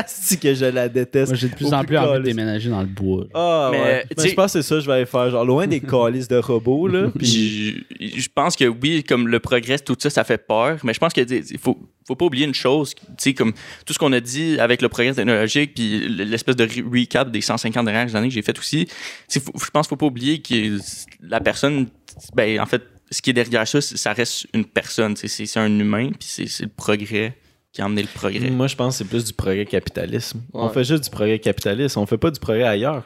C'est 0.06 0.40
que 0.40 0.54
je 0.54 0.64
la 0.64 0.88
déteste. 0.88 1.32
Moi, 1.32 1.36
j'ai 1.36 1.48
de 1.48 1.54
plus 1.54 1.66
en 1.74 1.80
plus 1.80 1.88
plus 1.88 1.98
envie 1.98 2.18
de 2.20 2.24
déménager 2.24 2.70
dans 2.70 2.80
le 2.80 2.86
bois. 2.86 3.24
là. 3.24 3.28
Ah 3.34 3.68
Mais, 3.72 3.80
ouais. 3.82 4.02
tu 4.02 4.14
Mais 4.16 4.22
sais- 4.22 4.28
je 4.30 4.34
pense 4.34 4.52
que 4.54 4.62
c'est 4.62 4.68
ça 4.68 4.74
que 4.76 4.80
je 4.80 4.86
vais 4.86 4.92
aller 4.94 5.06
faire. 5.06 5.30
Genre, 5.30 5.44
loin 5.44 5.66
des 5.66 5.80
calices 5.82 6.28
de 6.28 6.36
robots, 6.36 6.88
là. 6.88 7.08
Puis, 7.18 7.84
je 8.00 8.28
pense 8.34 8.56
que 8.56 8.64
oui, 8.64 9.04
comme 9.04 9.28
le 9.28 9.38
progrès, 9.38 9.78
tout 9.78 9.96
ça, 9.98 10.08
ça 10.08 10.24
fait 10.24 10.38
peur. 10.38 10.78
Mais 10.82 10.94
je 10.94 10.98
pense 10.98 11.12
qu'il 11.12 11.28
faut, 11.60 11.78
faut 12.06 12.16
pas 12.16 12.24
oublier 12.24 12.46
une 12.46 12.54
chose, 12.54 12.94
tu 12.94 13.04
sais, 13.18 13.34
comme 13.34 13.52
tout 13.86 13.92
ce 13.92 13.98
qu'on 13.98 14.12
a 14.12 14.20
dit 14.20 14.58
avec 14.60 14.82
le 14.82 14.88
progrès 14.88 15.14
technologique, 15.14 15.74
puis 15.74 16.08
l'espèce 16.08 16.56
de 16.56 16.66
re- 16.66 16.84
recap 17.00 17.30
des 17.30 17.40
150 17.40 17.84
dernières 17.84 18.14
années 18.16 18.28
que 18.28 18.34
j'ai 18.34 18.42
fait 18.42 18.58
aussi. 18.58 18.86
tu 18.86 18.92
sais, 19.28 19.40
faut- 19.40 19.52
je 19.58 19.70
pense 19.70 19.86
qu'il 19.86 19.90
faut 19.90 19.96
pas 19.96 20.06
oublier 20.06 20.40
que 20.42 20.78
la 21.20 21.40
personne, 21.40 21.86
ben 22.34 22.60
en 22.60 22.66
fait, 22.66 22.82
ce 23.10 23.20
qui 23.22 23.30
est 23.30 23.34
derrière 23.34 23.68
ça, 23.68 23.80
ça 23.80 24.12
reste 24.12 24.46
une 24.54 24.64
personne. 24.64 25.14
tu 25.14 25.28
sais, 25.28 25.46
C'est 25.46 25.60
un 25.60 25.66
humain, 25.78 26.10
puis 26.18 26.46
c'est 26.48 26.62
le 26.64 26.68
progrès 26.68 27.36
qui 27.72 27.80
a 27.80 27.86
amené 27.86 28.02
le 28.02 28.08
progrès. 28.08 28.50
moi, 28.50 28.66
je 28.66 28.76
pense 28.76 28.94
que 28.98 29.04
c'est 29.04 29.08
plus 29.08 29.24
du 29.24 29.32
progrès 29.32 29.64
capitalisme. 29.64 30.42
On 30.52 30.68
fait 30.68 30.84
juste 30.84 31.04
du 31.04 31.10
progrès 31.10 31.38
capitaliste. 31.38 31.96
On 31.96 32.04
fait 32.04 32.18
pas 32.18 32.30
du 32.30 32.38
progrès 32.38 32.64
ailleurs. 32.64 33.02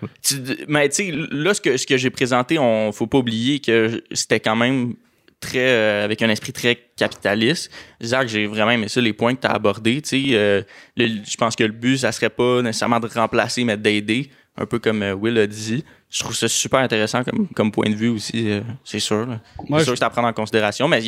mais 0.68 0.88
tu 0.88 0.94
sais, 1.06 1.12
là, 1.30 1.54
ce 1.54 1.60
que, 1.60 1.76
ce 1.76 1.86
que 1.86 1.96
j'ai 1.96 2.10
présenté, 2.10 2.58
on 2.58 2.90
faut 2.92 3.06
pas 3.06 3.18
oublier 3.18 3.60
que 3.60 4.02
c'était 4.12 4.40
quand 4.40 4.56
même 4.56 4.94
très 5.40 5.68
euh, 5.68 6.04
avec 6.04 6.22
un 6.22 6.28
esprit 6.28 6.52
très 6.52 6.76
capitaliste. 6.96 7.70
Zach, 8.02 8.28
j'ai 8.28 8.46
vraiment 8.46 8.72
aimé 8.72 8.88
ça, 8.88 9.00
les 9.00 9.12
points 9.12 9.34
que 9.34 9.40
tu 9.42 9.46
as 9.46 9.52
abordés. 9.52 10.00
Tu 10.02 10.28
sais, 10.28 10.34
euh, 10.34 10.62
je 10.96 11.36
pense 11.36 11.56
que 11.56 11.64
le 11.64 11.72
but, 11.72 11.98
ça 11.98 12.12
serait 12.12 12.30
pas 12.30 12.62
nécessairement 12.62 13.00
de 13.00 13.08
remplacer, 13.08 13.64
mais 13.64 13.76
d'aider, 13.76 14.30
un 14.56 14.66
peu 14.66 14.78
comme 14.78 15.02
euh, 15.02 15.14
Will 15.14 15.38
a 15.38 15.46
dit. 15.46 15.84
Je 16.10 16.20
trouve 16.20 16.34
ça 16.34 16.48
super 16.48 16.80
intéressant 16.80 17.24
comme, 17.24 17.48
comme 17.48 17.72
point 17.72 17.90
de 17.90 17.94
vue 17.94 18.08
aussi, 18.08 18.50
euh, 18.50 18.60
c'est 18.84 19.00
sûr. 19.00 19.26
c'est 19.68 19.84
sûr 19.84 19.92
que 19.92 19.98
c'est 19.98 20.04
à 20.04 20.10
prendre 20.10 20.28
en 20.28 20.32
considération, 20.32 20.88
mais 20.88 21.02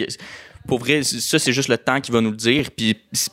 pour 0.67 0.79
vrai, 0.79 1.03
ça, 1.03 1.39
c'est 1.39 1.53
juste 1.53 1.69
le 1.69 1.79
temps 1.79 2.01
qui 2.01 2.11
va 2.11 2.21
nous 2.21 2.31
le 2.31 2.37
dire. 2.37 2.71
Puis 2.77 2.97
si 3.13 3.31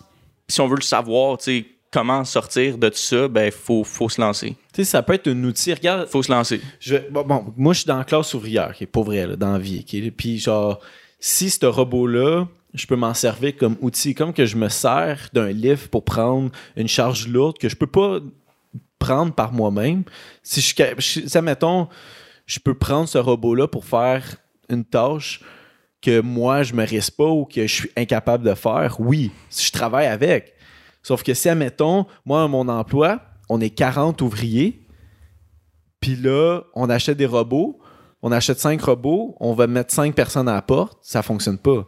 si 0.47 0.61
on 0.61 0.67
veut 0.67 0.75
le 0.75 0.83
savoir, 0.83 1.37
tu 1.37 1.43
sais, 1.45 1.65
comment 1.95 2.23
sortir 2.25 2.77
de 2.77 2.89
tout 2.89 2.97
ça, 2.97 3.27
ben, 3.29 3.49
faut, 3.51 3.83
faut 3.85 4.09
se 4.09 4.19
lancer. 4.19 4.49
Tu 4.73 4.83
sais, 4.83 4.83
ça 4.83 5.01
peut 5.01 5.13
être 5.13 5.27
un 5.29 5.43
outil. 5.45 5.73
Regarde, 5.73 6.07
Faut 6.09 6.21
se 6.23 6.31
lancer. 6.31 6.59
je, 6.79 6.97
bon, 7.09 7.23
bon, 7.23 7.53
moi, 7.55 7.73
je 7.73 7.79
suis 7.79 7.87
dans 7.87 7.97
la 7.97 8.03
classe 8.03 8.33
ouvrière, 8.33 8.73
qui 8.75 8.83
est 8.83 8.87
pas 8.87 9.01
vrai, 9.01 9.25
là, 9.25 9.35
dans 9.35 9.53
la 9.53 9.59
vie. 9.59 9.83
Puis, 10.15 10.37
genre, 10.39 10.79
si 11.19 11.49
ce 11.49 11.65
robot-là, 11.65 12.47
je 12.73 12.85
peux 12.85 12.97
m'en 12.97 13.13
servir 13.13 13.55
comme 13.55 13.77
outil, 13.79 14.13
comme 14.13 14.33
que 14.33 14.45
je 14.45 14.57
me 14.57 14.67
sers 14.67 15.29
d'un 15.33 15.51
livre 15.51 15.87
pour 15.87 16.03
prendre 16.03 16.51
une 16.75 16.89
charge 16.89 17.27
lourde 17.29 17.57
que 17.57 17.69
je 17.69 17.75
peux 17.77 17.87
pas 17.87 18.19
prendre 18.99 19.33
par 19.33 19.53
moi-même. 19.53 20.03
Si 20.43 20.59
je- 20.61 21.27
ça, 21.27 21.41
mettons, 21.41 21.87
je 22.45 22.59
peux 22.59 22.73
prendre 22.73 23.07
ce 23.07 23.17
robot-là 23.17 23.67
pour 23.69 23.85
faire 23.85 24.35
une 24.69 24.83
tâche 24.83 25.39
que 26.01 26.19
moi, 26.19 26.63
je 26.63 26.73
me 26.73 26.85
risque 26.85 27.15
pas 27.15 27.27
ou 27.27 27.45
que 27.45 27.65
je 27.65 27.73
suis 27.73 27.89
incapable 27.95 28.43
de 28.43 28.53
faire, 28.53 28.97
oui, 28.99 29.31
si 29.49 29.65
je 29.67 29.71
travaille 29.71 30.07
avec. 30.07 30.53
Sauf 31.05 31.21
que 31.21 31.35
si, 31.35 31.47
admettons, 31.49 32.07
moi, 32.25 32.41
à 32.41 32.47
mon 32.47 32.67
emploi, 32.67 33.21
on 33.47 33.61
est 33.61 33.69
40 33.69 34.23
ouvriers, 34.23 34.81
puis 35.99 36.15
là, 36.15 36.61
on 36.73 36.89
achète 36.89 37.15
des 37.15 37.27
robots, 37.27 37.77
on 38.23 38.31
achète 38.31 38.57
5 38.57 38.81
robots, 38.81 39.37
on 39.39 39.53
va 39.53 39.67
mettre 39.67 39.93
5 39.93 40.15
personnes 40.15 40.47
à 40.49 40.55
la 40.55 40.63
porte, 40.63 40.97
ça 41.03 41.21
fonctionne 41.21 41.59
pas. 41.59 41.85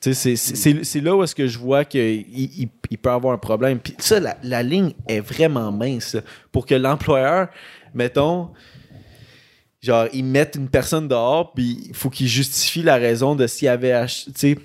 C'est- 0.00 1.00
là 1.00 1.14
où 1.14 1.22
est-ce 1.22 1.36
que 1.36 1.46
je 1.46 1.60
vois 1.60 1.84
qu'il 1.84 2.00
il, 2.28 2.68
il 2.90 2.98
peut 2.98 3.10
avoir 3.10 3.34
un 3.34 3.38
problème. 3.38 3.78
Puis 3.78 3.94
ça, 3.98 4.18
la, 4.18 4.36
la 4.42 4.64
ligne 4.64 4.94
est 5.06 5.20
vraiment 5.20 5.70
mince. 5.70 6.16
Pour 6.50 6.66
que 6.66 6.74
l'employeur, 6.74 7.46
mettons, 7.94 8.50
genre, 9.80 10.06
ils 10.12 10.24
mettent 10.24 10.56
une 10.56 10.68
personne 10.68 11.06
dehors, 11.06 11.52
puis 11.52 11.84
il 11.88 11.94
faut 11.94 12.10
qu'il 12.10 12.26
justifie 12.26 12.82
la 12.82 12.96
raison 12.96 13.36
de 13.36 13.46
s'il 13.46 13.68
avait 13.68 13.92
acheté, 13.92 14.58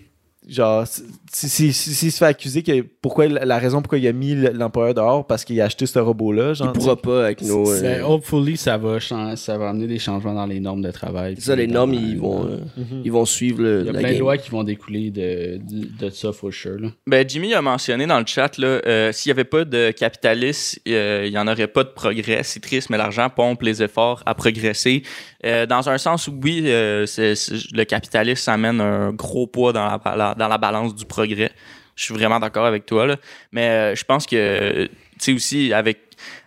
genre, 0.48 0.86
si, 0.88 1.04
si, 1.50 1.74
si- 1.74 1.94
s'il 1.94 2.12
se 2.12 2.18
fait 2.18 2.26
accuser, 2.26 2.64
que 2.64 2.82
pourquoi, 3.02 3.28
la 3.28 3.58
raison 3.60 3.82
pourquoi 3.82 3.98
il 3.98 4.08
a 4.08 4.14
mis 4.14 4.36
l'employeur 4.36 4.94
dehors, 4.94 5.26
parce 5.28 5.44
qu'il 5.46 5.60
a 5.62 5.66
acheté 5.66 5.86
ce 5.86 6.00
robot-là, 6.00 6.54
genre, 6.54 6.72
Il 6.76 6.80
pourra 6.80 6.96
pas 6.96 7.26
avec 7.26 7.41
nos. 7.41 7.72
euh, 7.72 8.02
hopefully, 8.04 8.58
ça 8.58 8.78
va, 8.78 9.00
ça 9.00 9.58
va 9.58 9.70
amener 9.70 9.88
des 9.88 10.00
changements 10.00 10.34
dans 10.34 10.46
les 10.46 10.60
normes 10.60 10.82
de 10.82 10.91
travail. 10.91 11.36
c'est 11.38 11.46
ça, 11.46 11.56
les 11.56 11.68
normes, 11.68 11.94
ils 11.94 12.18
vont, 12.18 12.46
euh, 12.46 12.58
ils 13.04 13.12
vont 13.12 13.26
suivre 13.26 13.62
le, 13.62 13.82
Il 13.82 13.86
y 13.86 13.89
a 13.89 13.91
la 13.94 14.00
plein 14.00 14.14
de 14.14 14.20
lois 14.20 14.38
qui 14.38 14.50
vont 14.50 14.64
découler 14.64 15.10
de, 15.12 15.58
de, 15.58 16.06
de 16.06 16.10
ça, 16.10 16.32
for 16.32 16.52
sure. 16.54 16.80
Là. 16.80 16.89
Ben, 17.08 17.28
Jimmy 17.28 17.54
a 17.54 17.62
mentionné 17.62 18.06
dans 18.06 18.20
le 18.20 18.26
chat, 18.26 18.58
là, 18.58 18.82
euh, 18.86 19.12
s'il 19.12 19.30
n'y 19.30 19.34
avait 19.39 19.44
pas 19.44 19.66
de 19.66 19.91
capitalisme, 19.91 20.80
euh, 20.88 21.24
il 21.26 21.32
n'y 21.32 21.38
en 21.38 21.48
aurait 21.48 21.68
pas 21.68 21.84
de 21.84 21.89
progrès. 21.89 22.41
C'est 22.44 22.60
triste, 22.60 22.89
mais 22.89 22.98
l'argent 22.98 23.30
pompe 23.30 23.62
les 23.64 23.82
efforts 23.84 24.22
à 24.26 24.36
progresser. 24.36 25.04
Euh, 25.46 25.66
dans 25.66 25.89
un 25.89 25.98
sens, 25.98 26.30
oui, 26.41 26.64
euh, 26.66 27.06
le 27.08 27.84
capitalisme 27.84 28.50
amène 28.50 28.80
un 28.80 29.12
gros 29.12 29.46
poids 29.46 29.74
dans 29.74 30.00
la, 30.16 30.58
balance 30.58 30.96
du 30.96 31.06
progrès. 31.06 31.52
Je 31.96 32.04
suis 32.04 32.14
vraiment 32.14 32.39
d'accord 32.39 32.66
avec 32.66 32.86
toi. 32.86 33.18
Mais 33.52 33.68
euh, 33.68 33.96
je 33.96 34.04
pense 34.06 34.26
que, 34.26 34.86
tu 34.86 34.91
sais, 35.20 35.34
aussi, 35.34 35.74
avec, 35.74 36.00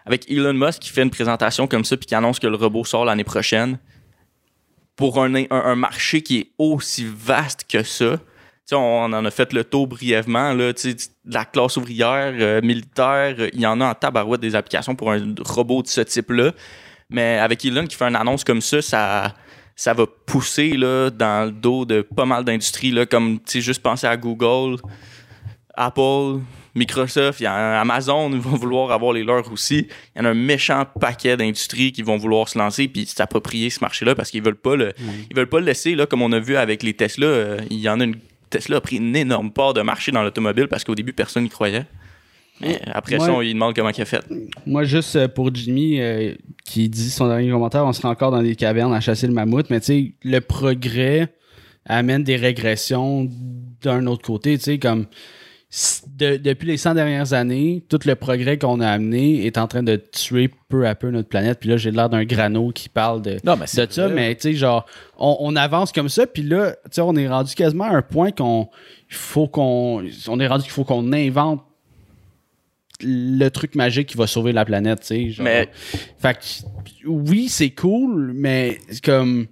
avec 0.07 0.31
Elon 0.31 0.55
Musk 0.55 0.81
qui 0.81 0.91
fait 0.91 1.03
une 1.03 1.11
présentation 1.11 1.67
comme 1.67 1.85
ça 1.85 1.97
puis 1.97 2.07
qui 2.07 2.15
annonce 2.15 2.39
que 2.39 2.47
le 2.47 2.57
robot 2.57 2.85
sort 2.85 3.05
l'année 3.05 3.25
prochaine, 3.25 3.79
pour 4.97 5.23
un, 5.23 5.35
un, 5.51 5.75
marché 5.75 6.23
qui 6.23 6.39
est 6.39 6.51
aussi 6.57 7.07
vaste 7.07 7.67
que 7.69 7.83
ça, 7.83 8.17
tu 8.17 8.23
sais, 8.65 8.77
on 8.77 9.05
en 9.05 9.25
a 9.27 9.31
fait 9.31 9.53
le 9.53 9.63
tour 9.63 9.87
brièvement, 9.87 10.55
là, 10.55 10.73
de 10.73 10.97
la 11.27 11.45
classe 11.45 11.77
ouvrière, 11.77 12.63
militaire, 12.63 13.37
il 13.53 13.61
y 13.61 13.67
en 13.67 13.79
a 13.83 13.91
en 13.91 13.95
tabarouette 13.95 14.41
des 14.41 14.55
applications 14.55 14.97
pour 14.97 15.13
un 15.13 15.35
robot 15.45 15.83
de 15.83 15.89
ce 15.89 16.01
type-là. 16.01 16.53
Mais 17.11 17.39
avec 17.39 17.65
Elon 17.65 17.87
qui 17.87 17.97
fait 17.97 18.07
une 18.07 18.17
annonce 18.17 18.45
comme 18.45 18.61
ça, 18.61 18.83
ça, 18.83 19.35
ça 19.77 19.95
va 19.95 20.07
pousser 20.27 20.71
là, 20.77 21.11
dans 21.11 21.47
le 21.47 21.53
dos 21.53 21.85
de 21.85 22.03
pas 22.03 22.25
mal 22.25 22.45
d'industries, 22.45 22.95
comme 23.09 23.41
juste 23.55 23.83
penser 23.83 24.07
à 24.07 24.17
Google, 24.17 24.81
Apple, 25.75 26.41
Microsoft, 26.75 27.41
y 27.41 27.47
a 27.47 27.81
Amazon, 27.81 28.31
ils 28.33 28.41
vont 28.41 28.57
vouloir 28.57 28.93
avoir 28.93 29.13
les 29.13 29.25
leurs 29.25 29.51
aussi. 29.53 29.89
Il 30.15 30.19
y 30.19 30.23
en 30.23 30.25
a 30.25 30.31
un 30.31 30.35
méchant 30.35 30.85
paquet 31.01 31.37
d'industries 31.37 31.93
qui 31.93 32.03
vont 32.03 32.17
vouloir 32.17 32.49
se 32.49 32.59
lancer 32.59 32.89
puis 32.89 33.07
s'approprier 33.07 33.71
ce 33.71 33.81
marché-là 33.81 34.15
parce 34.15 34.31
qu'ils 34.31 34.43
veulent 34.43 34.57
pas 34.57 34.77
le, 34.77 34.93
ils 35.31 35.37
veulent 35.37 35.49
pas 35.49 35.61
le 35.61 35.67
laisser 35.67 35.95
là, 35.95 36.07
comme 36.07 36.23
on 36.23 36.33
a 36.33 36.39
vu 36.39 36.57
avec 36.57 36.83
les 36.83 36.95
Tesla. 36.95 37.27
euh, 37.27 37.59
il 37.71 37.79
y 37.79 37.89
en 37.89 38.01
a 38.01 38.05
une 38.05 38.17
Tesla 38.49 38.77
a 38.77 38.81
pris 38.81 38.97
une 38.97 39.17
énorme 39.17 39.51
part 39.51 39.75
de 39.75 39.83
marché 39.83 40.13
dans 40.13 40.23
l'automobile 40.23 40.69
parce 40.69 40.85
qu'au 40.85 40.95
début 40.95 41.13
personne 41.13 41.43
n'y 41.43 41.49
croyait. 41.49 41.85
Mais 42.61 42.81
après 42.93 43.19
ça, 43.19 43.27
Ouais. 43.27 43.31
on 43.37 43.41
lui 43.41 43.53
demande 43.53 43.75
comment 43.75 43.91
il 43.91 44.01
a 44.01 44.05
fait. 44.05 44.25
Moi, 44.67 44.85
juste 44.85 45.15
euh, 45.17 45.29
pour 45.29 45.55
Jimmy, 45.55 46.01
euh, 46.01 46.35
qui 46.65 46.89
dit 46.89 47.11
son 47.11 47.29
dernier 47.29 47.51
commentaire, 47.51 47.85
on 47.85 47.93
sera 47.93 48.09
encore 48.11 48.31
dans 48.31 48.43
des 48.43 48.57
cavernes 48.57 48.95
à 48.95 49.01
chasser 49.01 49.27
le 49.27 49.33
mammouth, 49.35 49.67
mais 49.71 49.81
tu 49.81 49.87
sais, 49.87 50.13
le 50.25 50.41
progrès 50.41 51.29
amène 51.85 52.25
des 52.25 52.37
régressions 52.37 53.29
d'un 53.83 54.07
autre 54.07 54.23
côté, 54.25 54.57
tu 54.59 54.65
sais, 54.65 54.79
comme 54.79 55.07
de- 56.17 56.37
depuis 56.37 56.67
les 56.69 56.77
100 56.79 56.95
dernières 56.95 57.33
années, 57.35 57.85
tout 57.89 57.99
le 58.07 58.15
progrès 58.15 58.57
qu'on 58.57 58.81
a 58.81 58.89
amené 58.89 59.45
est 59.47 59.59
en 59.59 59.67
train 59.67 59.83
de 59.83 59.97
tuer 59.97 60.51
peu 60.69 60.87
à 60.87 60.95
peu 60.95 61.11
notre 61.11 61.29
planète. 61.29 61.59
Puis 61.61 61.69
là, 61.69 61.77
j'ai 61.77 61.91
l'air 61.91 62.09
d'un 62.09 62.25
grano 62.25 62.71
qui 62.71 62.89
parle 62.89 63.21
de, 63.21 63.37
Non, 63.45 63.57
mais 63.57 63.67
c'est 63.67 63.87
de 63.89 63.93
ça, 63.93 64.09
mais 64.09 64.35
tu 64.37 64.43
sais, 64.43 64.53
genre, 64.55 64.87
on, 65.19 65.37
on 65.41 65.57
avance 65.57 65.93
comme 65.93 66.09
ça, 66.09 66.27
puis 66.27 66.43
là, 66.43 66.73
tu 66.85 66.93
sais, 66.93 67.01
on 67.03 67.15
est 67.17 67.29
rendu 67.29 67.55
quasiment 67.55 67.85
à 67.85 67.91
un 67.97 68.03
point 68.03 68.31
qu'on 68.31 68.69
il 69.11 69.15
faut 69.17 69.47
qu'on 69.49 70.05
on 70.29 70.41
est 70.41 70.47
rendu 70.47 70.63
qu'il 70.63 70.73
faut 70.73 70.85
qu'on 70.85 71.13
invente 71.13 71.63
le 73.03 73.49
truc 73.51 73.75
magique 73.75 74.09
qui 74.09 74.17
va 74.17 74.27
sauver 74.27 74.53
la 74.53 74.65
planète, 74.65 75.01
tu 75.01 75.33
sais. 75.33 75.43
Mais- 75.43 75.69
Fait 76.19 76.35
que, 76.35 77.07
oui, 77.09 77.49
c'est 77.49 77.71
cool, 77.71 78.33
mais 78.35 78.79
comme. 79.05 79.47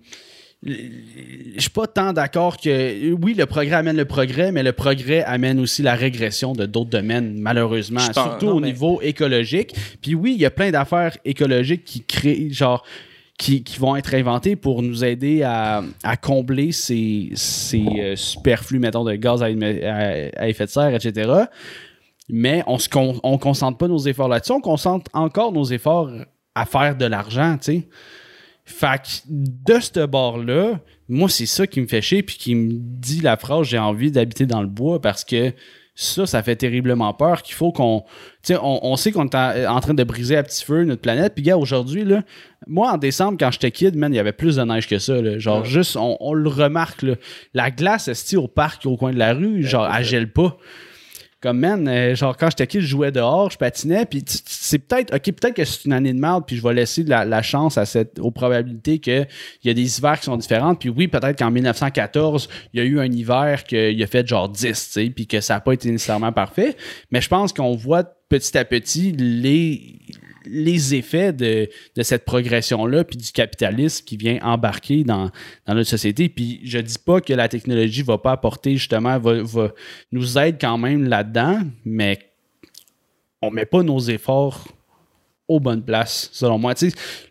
Je 0.67 1.61
suis 1.61 1.69
pas 1.71 1.87
tant 1.87 2.13
d'accord 2.15 2.57
que. 2.57 3.13
Oui, 3.13 3.35
le 3.35 3.45
progrès 3.45 3.75
amène 3.77 3.97
le 3.99 4.07
progrès, 4.07 4.51
mais 4.51 4.63
le 4.63 4.73
progrès 4.73 5.23
amène 5.25 5.61
aussi 5.61 5.83
la 5.83 5.95
régression 5.95 6.55
de 6.55 6.65
d'autres 6.65 6.89
domaines, 6.89 7.35
malheureusement. 7.39 8.01
Pense- 8.01 8.13
surtout 8.15 8.47
non, 8.47 8.53
au 8.57 8.61
mais- 8.61 8.69
niveau 8.69 9.01
écologique. 9.03 9.75
Puis 10.01 10.15
oui, 10.15 10.33
il 10.35 10.41
y 10.41 10.47
a 10.47 10.51
plein 10.51 10.71
d'affaires 10.71 11.17
écologiques 11.25 11.85
qui 11.85 12.03
créent, 12.03 12.49
genre. 12.51 12.85
Qui, 13.37 13.65
qui 13.65 13.81
vont 13.81 13.97
être 13.97 14.15
inventées 14.15 14.55
pour 14.55 14.81
nous 14.81 15.05
aider 15.05 15.43
à, 15.43 15.83
à 16.05 16.17
combler 16.17 16.71
ces, 16.71 17.31
ces 17.35 17.83
euh, 17.99 18.15
superflus, 18.15 18.79
mettons, 18.79 19.03
de 19.03 19.15
gaz 19.17 19.43
à, 19.43 19.47
à- 19.47 19.49
à 20.41 20.49
effet 20.49 20.67
de 20.67 20.71
serre, 20.71 20.95
etc. 20.95 21.29
Mais 22.29 22.63
on 22.67 22.79
se 22.79 22.89
con- 22.89 23.21
on 23.23 23.39
concentre 23.39 23.79
pas 23.79 23.89
nos 23.89 23.99
efforts 23.99 24.29
là-dessus, 24.29 24.53
on 24.53 24.61
concentre 24.61 25.11
encore 25.13 25.53
nos 25.53 25.65
efforts 25.65 26.11
à 26.55 26.65
faire 26.65 26.97
de 26.97 27.05
l'argent, 27.05 27.57
tu 27.59 27.65
sais. 27.65 27.89
Fait 28.65 28.97
que 29.03 29.09
de 29.29 29.79
ce 29.79 30.07
bord-là, 30.07 30.81
moi, 31.09 31.29
c'est 31.29 31.45
ça 31.47 31.67
qui 31.67 31.83
me 31.83 31.87
fait 31.87 32.01
chier, 32.01 32.23
puis 32.23 32.37
qui 32.37 32.55
me 32.55 32.71
dit 32.73 33.21
la 33.21 33.37
phrase 33.37 33.67
j'ai 33.67 33.79
envie 33.79 34.11
d'habiter 34.11 34.47
dans 34.47 34.63
le 34.63 34.69
bois 34.69 35.03
parce 35.03 35.23
que 35.23 35.53
ça, 35.95 36.27
ça 36.27 36.43
fait 36.43 36.57
terriblement 36.57 37.13
peur 37.15 37.43
qu'il 37.43 37.55
faut 37.55 37.71
qu'on. 37.71 38.05
Tu 38.43 38.55
sais, 38.55 38.57
on, 38.61 38.85
on 38.85 38.97
sait 38.97 39.13
qu'on 39.13 39.27
est 39.27 39.35
en, 39.35 39.77
en 39.77 39.81
train 39.81 39.95
de 39.95 40.03
briser 40.03 40.37
à 40.37 40.43
petit 40.43 40.65
feu 40.65 40.83
notre 40.85 41.03
planète. 41.03 41.35
Puis, 41.35 41.45
gars, 41.45 41.57
aujourd'hui, 41.57 42.05
là, 42.05 42.25
moi, 42.67 42.93
en 42.93 42.97
décembre, 42.99 43.37
quand 43.39 43.53
j'étais 43.53 43.71
kid, 43.71 43.95
man, 43.97 44.13
il 44.13 44.17
y 44.17 44.19
avait 44.19 44.33
plus 44.33 44.57
de 44.57 44.63
neige 44.63 44.89
que 44.89 44.99
ça. 44.99 45.21
Là. 45.21 45.39
Genre, 45.39 45.65
juste, 45.65 45.97
on, 45.97 46.17
on 46.19 46.33
le 46.33 46.49
remarque, 46.49 47.03
là. 47.03 47.15
La 47.53 47.71
glace, 47.71 48.09
est 48.09 48.37
au 48.37 48.49
parc 48.49 48.87
au 48.87 48.97
coin 48.97 49.13
de 49.13 49.19
la 49.19 49.35
rue, 49.35 49.63
genre, 49.63 49.89
elle 49.95 50.05
gèle 50.05 50.33
pas? 50.33 50.57
Comme 51.45 51.59
man, 51.59 51.87
euh, 51.87 52.15
genre 52.15 52.39
quand 52.39 52.49
j'étais 52.49 52.67
kid, 52.67 52.81
je 52.81 52.87
jouais 52.87 53.13
dehors, 53.13 53.51
je 53.51 53.59
patinais, 53.59 54.07
puis 54.07 54.25
c'est 54.27 54.79
peut-être, 54.79 55.15
ok, 55.15 55.25
peut-être 55.25 55.53
que 55.53 55.65
c'est 55.67 55.85
une 55.85 55.93
année 55.93 56.15
de 56.15 56.19
merde, 56.19 56.45
puis 56.47 56.57
je 56.57 56.63
vais 56.63 56.73
laisser 56.73 57.03
la, 57.03 57.27
la 57.27 57.43
chance 57.43 57.77
à 57.77 57.85
cette, 57.85 58.19
aux 58.19 58.31
probabilités 58.31 58.99
qu'il 58.99 59.29
y 59.63 59.69
a 59.69 59.75
des 59.75 59.99
hivers 59.99 60.19
qui 60.19 60.25
sont 60.25 60.39
différents, 60.39 60.75
puis 60.75 60.89
oui, 60.89 61.07
peut-être 61.07 61.39
qu'en 61.39 61.51
1914, 61.51 62.49
il 62.73 62.81
y 62.81 62.83
a 62.83 62.87
eu 62.87 62.99
un 62.99 63.13
hiver 63.13 63.65
qu'il 63.65 64.03
a 64.03 64.07
fait 64.07 64.27
genre 64.27 64.49
10, 64.49 64.63
tu 64.63 64.73
sais, 64.73 65.11
puis 65.11 65.27
que 65.27 65.43
ça 65.43 65.55
n'a 65.55 65.61
pas 65.61 65.75
été 65.75 65.91
nécessairement 65.91 66.33
parfait, 66.33 66.79
mais 67.11 67.21
je 67.21 67.29
pense 67.29 67.53
qu'on 67.53 67.77
voit 67.77 68.05
petit 68.31 68.57
à 68.57 68.65
petit 68.65 69.13
les 69.13 69.99
les 70.47 70.95
effets 70.95 71.33
de, 71.33 71.69
de 71.97 72.03
cette 72.03 72.25
progression-là, 72.25 73.05
puis 73.05 73.17
du 73.17 73.31
capitalisme 73.33 74.05
qui 74.05 74.17
vient 74.17 74.39
embarquer 74.43 75.05
dans, 75.05 75.31
dans 75.67 75.75
notre 75.75 75.89
société. 75.91 76.29
Puis 76.29 76.61
je 76.65 76.79
dis 76.79 76.99
pas 76.99 77.21
que 77.21 77.33
la 77.33 77.49
technologie 77.49 78.03
va 78.03 78.19
pas 78.19 78.33
apporter, 78.33 78.73
justement, 78.77 79.19
va, 79.19 79.43
va 79.43 79.73
nous 80.13 80.39
aide 80.39 80.57
quand 80.61 80.79
même 80.79 81.09
là-dedans, 81.09 81.61
mais 81.85 82.19
on 83.43 83.51
met 83.51 83.67
pas 83.67 83.83
nos 83.83 84.01
efforts 84.01 84.67
aux 85.47 85.61
bonnes 85.61 85.85
places, 85.85 86.31
selon 86.33 86.59
moi. 86.59 86.73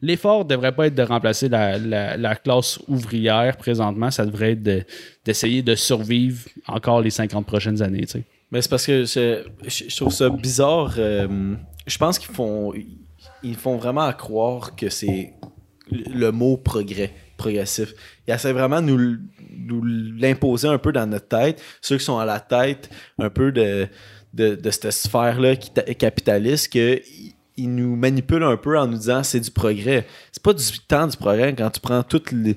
L'effort 0.02 0.46
devrait 0.46 0.76
pas 0.76 0.86
être 0.86 0.94
de 0.94 1.02
remplacer 1.02 1.50
la, 1.50 1.80
la- 1.80 2.16
la 2.16 2.36
classe 2.36 2.78
ouvrière 2.88 3.58
présentement, 3.58 4.12
ça 4.12 4.24
devrait 4.26 4.52
être 4.52 4.62
de- 4.62 4.84
d'essayer 5.26 5.64
de, 5.64 5.74
survivre 5.74 6.48
encore 6.68 7.02
les 7.02 7.10
50 7.10 7.44
prochaines 7.46 7.82
années. 7.82 8.06
Mais 8.54 8.62
c'est 8.62 8.70
parce 8.70 8.86
que 8.86 9.04
je, 9.04 9.96
trouve 9.96 10.14
ça 10.14 10.30
bizarre. 10.30 10.94
euh, 11.00 11.56
je 11.88 11.98
pense 11.98 12.20
qu'ils 12.20 12.34
font, 12.34 12.72
ils 13.42 13.56
font 13.56 13.78
vraiment 13.78 14.02
à 14.04 14.14
croire 14.14 14.76
que 14.76 14.90
c'est 14.90 15.34
le 15.90 16.30
mot 16.30 16.58
progrès, 16.58 17.12
progressif. 17.36 17.96
Ils 18.28 18.34
essaient 18.36 18.54
vraiment 18.54 18.80
de 18.80 18.86
nous, 18.86 19.18
nous 19.58 19.84
l'imposer 19.84 20.68
un 20.68 20.78
peu 20.78 20.92
dans 20.92 21.08
notre 21.10 21.28
tête, 21.28 21.60
ceux 21.82 21.98
qui 21.98 22.06
sont 22.06 22.20
à 22.20 22.26
la 22.26 22.40
tête 22.40 22.92
un 23.18 23.32
peu 23.32 23.52
de, 23.52 23.88
de, 24.36 24.54
de 24.54 24.70
cette 24.70 24.92
sphère-là 24.92 25.56
capitaliste, 25.56 26.72
que 26.72 27.02
ils 27.58 27.74
nous 27.74 27.96
manipulent 27.96 28.44
un 28.44 28.58
peu 28.58 28.78
en 28.78 28.86
nous 28.86 28.98
disant 28.98 29.24
c'est 29.24 29.40
du 29.40 29.50
progrès. 29.50 30.06
C'est 30.32 30.44
pas 30.44 30.54
du 30.54 30.64
temps 30.88 31.08
du 31.08 31.18
progrès 31.18 31.56
quand 31.56 31.72
tu 31.72 31.80
prends 31.80 32.04
toutes 32.04 32.32
les 32.32 32.56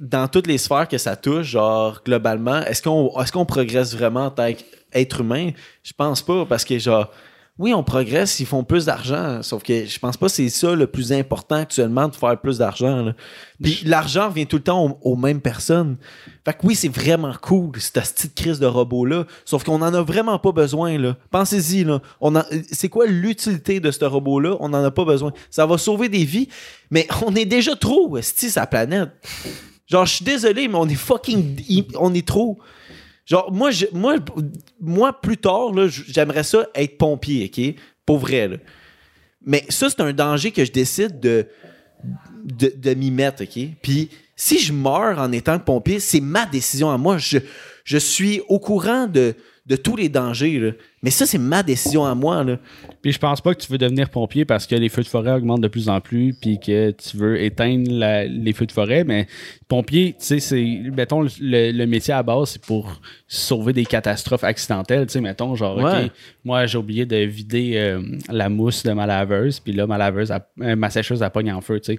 dans 0.00 0.28
toutes 0.28 0.46
les 0.46 0.58
sphères 0.58 0.88
que 0.88 0.98
ça 0.98 1.16
touche, 1.16 1.46
genre 1.48 2.00
globalement, 2.04 2.60
est-ce 2.60 2.82
qu'on 2.82 3.12
est-ce 3.20 3.32
qu'on 3.32 3.44
progresse 3.44 3.94
vraiment 3.94 4.26
en 4.26 4.30
tant 4.30 4.52
qu'être 4.96 5.20
humain 5.20 5.50
Je 5.82 5.92
pense 5.92 6.22
pas 6.22 6.46
parce 6.46 6.64
que 6.64 6.78
genre 6.78 7.10
oui, 7.58 7.72
on 7.72 7.82
progresse, 7.82 8.38
ils 8.38 8.44
font 8.44 8.64
plus 8.64 8.84
d'argent, 8.84 9.42
sauf 9.42 9.62
que 9.62 9.86
je 9.86 9.98
pense 9.98 10.18
pas 10.18 10.26
que 10.26 10.32
c'est 10.32 10.50
ça 10.50 10.74
le 10.74 10.86
plus 10.86 11.10
important 11.10 11.54
actuellement 11.54 12.06
de 12.06 12.14
faire 12.14 12.38
plus 12.38 12.58
d'argent. 12.58 13.14
Puis 13.62 13.80
l'argent 13.86 14.28
revient 14.28 14.46
tout 14.46 14.56
le 14.56 14.62
temps 14.62 14.84
aux, 14.84 14.98
aux 15.12 15.16
mêmes 15.16 15.40
personnes. 15.40 15.96
Fait 16.44 16.52
que 16.52 16.66
oui, 16.66 16.74
c'est 16.74 16.90
vraiment 16.90 17.32
cool, 17.40 17.70
cette 17.78 17.94
petite 17.94 18.34
crise 18.34 18.60
de 18.60 18.66
robot-là. 18.66 19.24
Sauf 19.46 19.64
qu'on 19.64 19.80
en 19.80 19.94
a 19.94 20.02
vraiment 20.02 20.38
pas 20.38 20.52
besoin, 20.52 20.98
là. 20.98 21.16
Pensez-y, 21.30 21.84
là. 21.84 22.02
On 22.20 22.34
c'est 22.70 22.90
quoi 22.90 23.06
l'utilité 23.06 23.80
de 23.80 23.90
ce 23.90 24.04
robot-là? 24.04 24.58
On 24.60 24.66
en 24.74 24.84
a 24.84 24.90
pas 24.90 25.06
besoin. 25.06 25.32
Ça 25.48 25.64
va 25.64 25.78
sauver 25.78 26.10
des 26.10 26.26
vies, 26.26 26.48
mais 26.90 27.08
on 27.26 27.34
est 27.34 27.46
déjà 27.46 27.74
trop, 27.74 28.18
esti, 28.18 28.50
sa 28.50 28.66
planète. 28.66 29.08
Genre, 29.86 30.04
je 30.04 30.16
suis 30.16 30.24
désolé, 30.26 30.68
mais 30.68 30.76
on 30.76 30.88
est 30.88 30.94
fucking. 30.94 31.84
On 31.98 32.12
est 32.12 32.26
trop. 32.26 32.58
Genre, 33.26 33.52
moi, 33.52 33.70
moi, 34.80 35.20
plus 35.20 35.36
tard, 35.36 35.72
j'aimerais 35.88 36.44
ça 36.44 36.68
être 36.74 36.96
pompier, 36.96 37.50
OK? 37.52 37.74
Pour 38.06 38.18
vrai. 38.18 38.60
Mais 39.44 39.64
ça, 39.68 39.90
c'est 39.90 40.00
un 40.00 40.12
danger 40.12 40.52
que 40.52 40.64
je 40.64 40.70
décide 40.70 41.18
de, 41.18 42.94
m'y 42.94 43.10
mettre, 43.10 43.42
OK? 43.42 43.58
Puis 43.82 44.10
si 44.36 44.60
je 44.60 44.72
meurs 44.72 45.18
en 45.18 45.32
étant 45.32 45.58
pompier, 45.58 45.98
c'est 45.98 46.20
ma 46.20 46.46
décision 46.46 46.90
à 46.90 46.98
moi. 46.98 47.18
Je, 47.18 47.98
suis 47.98 48.42
au 48.48 48.60
courant 48.60 49.08
de, 49.08 49.34
tous 49.82 49.96
les 49.96 50.08
dangers. 50.08 50.76
Mais 51.06 51.12
ça, 51.12 51.24
c'est 51.24 51.38
ma 51.38 51.62
décision 51.62 52.04
à 52.04 52.16
moi, 52.16 52.42
là. 52.42 52.58
Puis 53.00 53.12
je 53.12 53.18
pense 53.20 53.40
pas 53.40 53.54
que 53.54 53.60
tu 53.60 53.70
veux 53.70 53.78
devenir 53.78 54.10
pompier 54.10 54.44
parce 54.44 54.66
que 54.66 54.74
les 54.74 54.88
feux 54.88 55.02
de 55.04 55.06
forêt 55.06 55.30
augmentent 55.30 55.60
de 55.60 55.68
plus 55.68 55.88
en 55.88 56.00
plus 56.00 56.34
puis 56.34 56.58
que 56.58 56.90
tu 56.90 57.16
veux 57.16 57.40
éteindre 57.40 57.88
la- 57.92 58.24
les 58.24 58.52
feux 58.52 58.66
de 58.66 58.72
forêt. 58.72 59.04
Mais 59.04 59.28
pompier, 59.68 60.16
tu 60.18 60.24
sais, 60.26 60.40
c'est, 60.40 60.64
mettons, 60.96 61.22
le, 61.22 61.70
le 61.70 61.86
métier 61.86 62.12
à 62.12 62.24
base, 62.24 62.48
c'est 62.50 62.62
pour 62.62 63.00
sauver 63.28 63.72
des 63.72 63.84
catastrophes 63.84 64.42
accidentelles. 64.42 65.06
Tu 65.06 65.12
sais, 65.12 65.20
mettons, 65.20 65.54
genre, 65.54 65.76
Ouais. 65.76 66.06
OK, 66.06 66.10
moi, 66.44 66.66
j'ai 66.66 66.76
oublié 66.78 67.06
de 67.06 67.18
vider 67.18 67.74
euh, 67.76 68.02
la 68.28 68.48
mousse 68.48 68.82
de 68.82 68.90
ma 68.90 69.06
laveuse 69.06 69.60
puis 69.60 69.72
là, 69.74 69.86
ma 69.86 69.98
laveuse, 69.98 70.32
a- 70.32 70.44
euh, 70.60 70.74
ma 70.74 70.90
sécheuse, 70.90 71.22
a 71.22 71.30
pogne 71.30 71.52
en 71.52 71.60
feu, 71.60 71.78
tu 71.78 71.92
sais. 71.92 71.98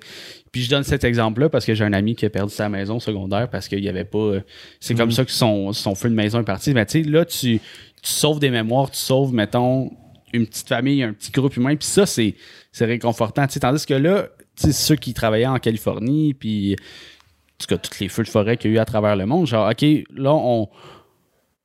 Puis 0.51 0.63
je 0.63 0.69
donne 0.69 0.83
cet 0.83 1.05
exemple-là 1.05 1.47
parce 1.47 1.65
que 1.65 1.73
j'ai 1.73 1.85
un 1.85 1.93
ami 1.93 2.13
qui 2.15 2.25
a 2.25 2.29
perdu 2.29 2.53
sa 2.53 2.67
maison 2.67 2.99
secondaire 2.99 3.49
parce 3.49 3.69
qu'il 3.69 3.79
y 3.83 3.87
avait 3.87 4.03
pas... 4.03 4.17
euh, 4.17 4.41
c'est 4.81 4.95
comme 4.95 5.11
ça 5.11 5.23
que 5.23 5.31
son, 5.31 5.71
son 5.71 5.95
feu 5.95 6.09
de 6.09 6.15
maison 6.15 6.41
est 6.41 6.45
parti. 6.45 6.73
Mais 6.73 6.85
tu 6.85 7.03
sais, 7.03 7.09
là, 7.09 7.23
tu, 7.23 7.61
tu 8.07 8.13
sauves 8.13 8.39
des 8.39 8.49
mémoires, 8.49 8.89
tu 8.89 8.97
sauves, 8.97 9.33
mettons, 9.33 9.91
une 10.31 10.47
petite 10.47 10.69
famille, 10.69 11.03
un 11.03 11.11
petit 11.11 11.31
groupe 11.31 11.57
humain, 11.57 11.75
puis 11.75 11.87
ça, 11.87 12.05
c'est, 12.05 12.35
réconfortant. 12.79 13.45
tandis 13.47 13.85
que 13.85 13.93
là, 13.93 14.27
ceux 14.55 14.95
qui 14.95 15.13
travaillaient 15.13 15.47
en 15.47 15.59
Californie, 15.59 16.33
puis 16.33 16.73
en 16.73 17.57
tout 17.59 17.67
cas, 17.67 17.77
tous 17.77 17.99
les 17.99 18.07
feux 18.07 18.23
de 18.23 18.29
forêt 18.29 18.55
qu'il 18.55 18.71
y 18.71 18.73
a 18.75 18.77
eu 18.77 18.79
à 18.79 18.85
travers 18.85 19.17
le 19.17 19.25
monde, 19.25 19.45
genre, 19.45 19.69
OK, 19.69 19.85
là, 20.15 20.33
on, 20.33 20.69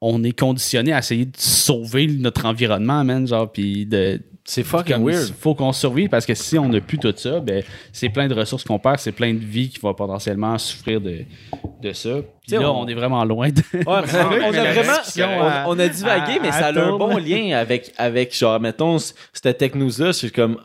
on 0.05 0.25
est 0.25 0.37
conditionné 0.37 0.93
à 0.93 0.99
essayer 0.99 1.27
de 1.27 1.37
sauver 1.37 2.09
notre 2.09 2.45
environnement, 2.45 3.05
man, 3.05 3.25
genre, 3.27 3.51
puis 3.51 3.87
de... 3.87 4.21
C'est 4.45 4.65
fucking 4.65 4.97
comme, 4.97 5.05
weird. 5.09 5.33
faut 5.39 5.55
qu'on 5.55 5.73
survive 5.73 6.09
parce 6.09 6.27
que 6.27 6.35
si 6.35 6.59
on 6.59 6.69
n'a 6.69 6.81
plus 6.81 6.99
tout 6.99 7.15
ça, 7.17 7.39
ben, 7.39 7.63
c'est 7.93 8.09
plein 8.09 8.27
de 8.27 8.35
ressources 8.35 8.65
qu'on 8.65 8.81
perd, 8.81 8.99
c'est 8.99 9.13
plein 9.13 9.33
de 9.33 9.39
vies 9.39 9.69
qui 9.69 9.79
vont 9.79 9.95
potentiellement 9.95 10.59
souffrir 10.59 11.01
de, 11.01 11.19
de 11.81 11.93
ça. 11.93 12.17
Puis 12.49 12.57
là, 12.57 12.73
on- 12.73 12.81
on... 12.83 12.89
est 12.89 12.95
vraiment 12.95 13.25
loin 13.25 13.51
de. 13.51 13.63
Ouais, 13.73 13.85
on, 13.87 13.93
a 13.93 14.03
vraiment 14.03 14.83
discussion 14.99 15.29
on, 15.39 15.43
à- 15.45 15.65
on 15.69 15.79
a 15.79 15.87
divagué, 15.87 16.33
à- 16.33 16.43
mais 16.43 16.51
ça 16.51 16.67
a 16.67 16.71
un 16.85 16.99
bon 16.99 17.17
lien 17.19 17.57
avec, 17.57 17.93
avec 17.97 18.37
genre, 18.37 18.59
mettons, 18.59 18.97
cette 18.99 19.59
techno-là. 19.59 20.13
C'est 20.13 20.31
comme. 20.31 20.59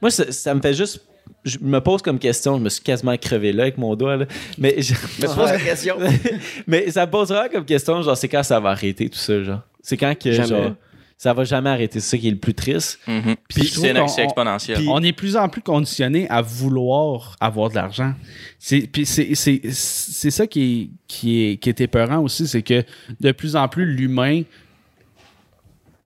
Moi, 0.00 0.12
ça, 0.12 0.30
ça 0.30 0.54
me 0.54 0.60
fait 0.60 0.74
juste. 0.74 1.04
Je 1.44 1.58
me 1.60 1.80
pose 1.80 2.02
comme 2.02 2.18
question, 2.18 2.58
je 2.58 2.62
me 2.62 2.68
suis 2.68 2.82
quasiment 2.82 3.16
crevé 3.16 3.52
là 3.52 3.62
avec 3.64 3.78
mon 3.78 3.94
doigt, 3.96 4.16
là. 4.16 4.26
Mais, 4.58 4.74
je- 4.82 4.92
Mais 5.20 5.26
c'est 5.26 5.34
pas 5.36 5.52
la 5.52 5.58
question. 5.60 5.96
mais 6.66 6.90
ça 6.90 7.06
me 7.06 7.10
pose 7.10 7.28
vraiment 7.28 7.48
comme 7.50 7.64
question, 7.64 8.02
genre, 8.02 8.16
c'est 8.16 8.28
quand 8.28 8.42
ça 8.42 8.60
va 8.60 8.70
arrêter 8.70 9.08
tout 9.08 9.18
ça, 9.18 9.42
genre? 9.42 9.60
C'est 9.82 9.96
quand 9.96 10.14
que, 10.18 10.30
Jamais. 10.32 10.48
genre, 10.48 10.72
ça 11.16 11.32
va 11.32 11.44
jamais 11.44 11.70
arrêter? 11.70 12.00
C'est 12.00 12.10
ça 12.16 12.18
qui 12.18 12.28
est 12.28 12.32
le 12.32 12.36
plus 12.38 12.52
triste. 12.54 12.98
Mhm. 13.06 13.36
Puis 13.48 13.70
trouve 13.70 13.84
c'est 13.84 14.08
c'est 14.08 14.24
exponentiel. 14.24 14.76
Puis- 14.78 14.88
On 14.90 15.02
est 15.02 15.12
de 15.12 15.16
plus 15.16 15.36
en 15.36 15.48
plus 15.48 15.62
conditionné 15.62 16.28
à 16.28 16.42
vouloir 16.42 17.36
avoir 17.40 17.70
de 17.70 17.74
l'argent. 17.74 18.12
C'est, 18.58 18.80
puis 18.82 19.06
c'est, 19.06 19.34
c'est, 19.34 19.60
c'est 19.70 20.30
ça 20.30 20.46
qui 20.46 20.62
est, 20.82 20.90
qui, 21.08 21.44
est, 21.44 21.56
qui 21.56 21.68
est 21.70 21.80
épeurant 21.80 22.18
aussi, 22.18 22.46
c'est 22.46 22.62
que 22.62 22.84
de 23.20 23.32
plus 23.32 23.56
en 23.56 23.66
plus 23.68 23.86
l'humain 23.86 24.42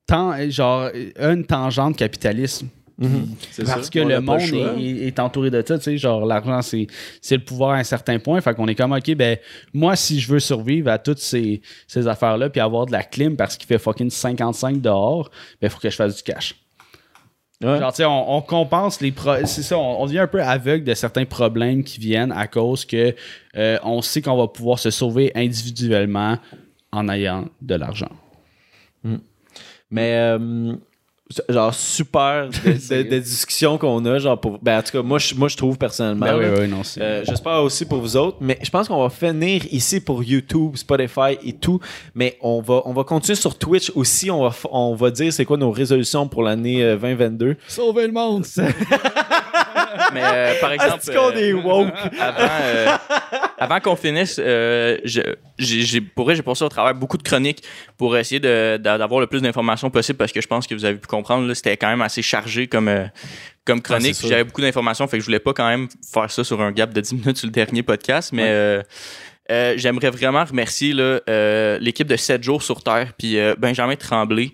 tend, 0.07 0.35
genre, 0.51 0.91
a 1.18 1.28
une 1.32 1.45
tangente 1.45 1.97
capitalisme. 1.97 2.68
C'est 3.51 3.64
Parce 3.64 3.84
ça. 3.84 3.90
que 3.90 3.99
le 3.99 4.20
monde 4.20 4.40
est, 4.78 5.07
est 5.09 5.18
entouré 5.18 5.51
de 5.51 5.62
ça, 5.66 5.78
tu 5.78 5.84
sais, 5.84 5.99
genre 5.99 6.24
l'argent 6.24 6.62
c'est 6.62 6.86
le 7.32 7.45
pouvoir 7.45 7.70
à 7.72 7.78
un 7.78 7.82
certain 7.84 8.20
point, 8.20 8.40
fait 8.40 8.55
qu'on 8.55 8.68
est 8.68 8.76
comme 8.76 8.92
ok 8.92 9.14
ben 9.16 9.36
moi 9.72 9.97
si 9.97 10.20
je 10.20 10.30
veux 10.32 10.38
survivre 10.38 10.90
à 10.90 10.99
toutes 10.99 11.18
ces, 11.18 11.61
ces 11.88 12.07
affaires 12.07 12.38
là 12.38 12.49
puis 12.51 12.61
avoir 12.61 12.86
de 12.86 12.92
la 12.92 13.03
clim 13.03 13.36
parce 13.36 13.57
qu'il 13.57 13.66
fait 13.66 13.78
fucking 13.78 14.11
55 14.11 14.80
dehors, 14.80 15.30
ben 15.61 15.68
faut 15.68 15.80
que 15.80 15.90
je 15.90 15.97
fasse 15.97 16.16
du 16.16 16.22
cash. 16.22 16.55
Ouais. 17.62 17.78
Genre, 17.78 17.92
tu 17.92 17.99
sais, 17.99 18.05
on, 18.05 18.36
on 18.36 18.42
compense 18.42 19.01
les 19.01 19.12
C'est 19.45 19.62
ça, 19.62 19.78
on, 19.78 20.03
on 20.03 20.07
devient 20.07 20.18
un 20.20 20.26
peu 20.26 20.42
aveugle 20.42 20.84
de 20.84 20.92
certains 20.95 21.24
problèmes 21.24 21.82
qui 21.82 21.99
viennent 21.99 22.32
à 22.32 22.47
cause 22.47 22.84
que 22.84 23.14
euh, 23.57 23.78
on 23.84 24.03
sait 24.03 24.20
qu'on 24.22 24.36
va 24.36 24.49
pouvoir 24.49 24.78
se 24.78 24.90
sauver 24.90 25.32
individuellement 25.34 26.38
en 26.92 27.09
ayant 27.09 27.47
de 27.62 27.74
l'argent. 27.74 28.11
Mais 29.90 30.14
euh, 30.16 30.74
genre 31.49 31.72
super 31.75 32.49
de, 32.49 32.72
de- 33.03 33.09
de 33.11 33.18
discussions 33.18 33.79
qu'on 33.79 34.05
a 34.05 34.18
genre 34.18 34.39
pour 34.39 34.59
ben 34.61 34.79
en 34.79 34.83
tout 34.83 34.93
cas 34.93 35.03
moi 35.03 35.18
je 35.18 35.35
moi 35.35 35.49
je 35.49 35.57
trouve 35.57 35.79
personnellement 35.79 36.27
Ben 36.27 36.37
oui, 36.39 36.45
oui, 36.61 36.68
non, 36.68 36.83
c'est. 36.85 37.01
Euh, 37.01 37.25
J'espère 37.25 37.62
aussi 37.62 37.87
pour 37.87 37.99
vous 37.99 38.16
autres, 38.16 38.37
mais 38.43 38.59
je 38.62 38.68
pense 38.70 38.89
qu'on 38.89 39.03
va 39.03 39.09
finir 39.09 39.62
ici 39.72 40.01
pour 40.01 40.22
YouTube, 40.22 40.77
Spotify 40.77 41.39
et 41.43 41.55
tout. 41.55 41.81
Mais 42.14 42.37
on 42.43 42.61
va, 42.61 42.83
on 42.85 42.93
va 42.93 43.05
continuer 43.05 43.37
sur 43.37 43.57
Twitch 43.59 43.91
aussi. 43.95 44.31
On 44.31 44.47
va, 44.47 44.55
on 44.70 44.95
va 44.95 45.11
dire 45.11 45.33
c'est 45.33 45.45
quoi 45.47 45.57
nos 45.57 45.70
résolutions 45.70 46.29
pour 46.29 46.43
l'année 46.43 46.83
euh, 46.85 46.97
2022. 46.97 47.57
Sauver 47.68 48.07
le 48.07 48.12
monde! 48.12 48.45
Mais 50.12 50.22
euh, 50.24 50.61
par 50.61 50.72
exemple, 50.72 50.97
Est-ce 50.99 51.11
qu'on 51.11 51.30
euh, 51.30 51.49
est 51.49 51.53
woke? 51.53 51.95
avant, 52.20 52.49
euh, 52.62 52.97
avant 53.59 53.80
qu'on 53.80 53.97
finisse, 53.97 54.40
j'ai, 55.05 56.01
pour 56.01 56.26
vrai, 56.26 56.34
j'ai 56.34 56.42
passé 56.42 56.64
au 56.64 56.68
travers 56.68 56.95
beaucoup 56.95 57.18
de 57.18 57.22
chroniques 57.22 57.62
pour 57.97 58.16
essayer 58.16 58.40
d'avoir 58.40 59.20
le 59.20 59.26
plus 59.26 59.42
d'informations 59.42 59.90
possible 59.90 60.18
parce 60.18 60.32
que 60.32 60.40
je 60.40 60.47
pense 60.47 60.66
que 60.66 60.74
vous 60.74 60.84
avez 60.84 60.99
pu 60.99 61.07
comprendre, 61.07 61.53
c'était 61.55 61.76
quand 61.76 61.88
même 61.88 62.03
assez 62.03 62.22
chargé 62.22 62.66
comme, 62.66 62.90
comme 63.64 63.82
chronique. 63.82 64.16
J'avais 64.22 64.45
beaucoup 64.45 64.62
d'informations, 64.62 65.07
fait 65.07 65.18
que 65.18 65.22
je 65.22 65.26
voulais 65.26 65.38
pas 65.38 65.53
quand 65.53 65.68
même 65.68 65.88
faire 66.12 66.30
ça 66.30 66.45
sur 66.45 66.61
un 66.61 66.72
gap 66.72 66.92
de 66.92 67.01
10 67.01 67.14
minutes 67.14 67.38
sur 67.38 67.47
le 67.47 67.53
dernier 67.53 67.82
podcast, 67.82 68.32
mais 68.32 68.82
euh, 69.51 69.74
j'aimerais 69.76 70.11
vraiment 70.11 70.45
remercier 70.45 70.95
euh, 70.99 71.78
l'équipe 71.78 72.07
de 72.07 72.16
7 72.16 72.42
jours 72.42 72.62
sur 72.62 72.82
Terre, 72.82 73.12
puis 73.18 73.38
euh, 73.38 73.55
Benjamin 73.59 73.97
Tremblay. 73.97 74.53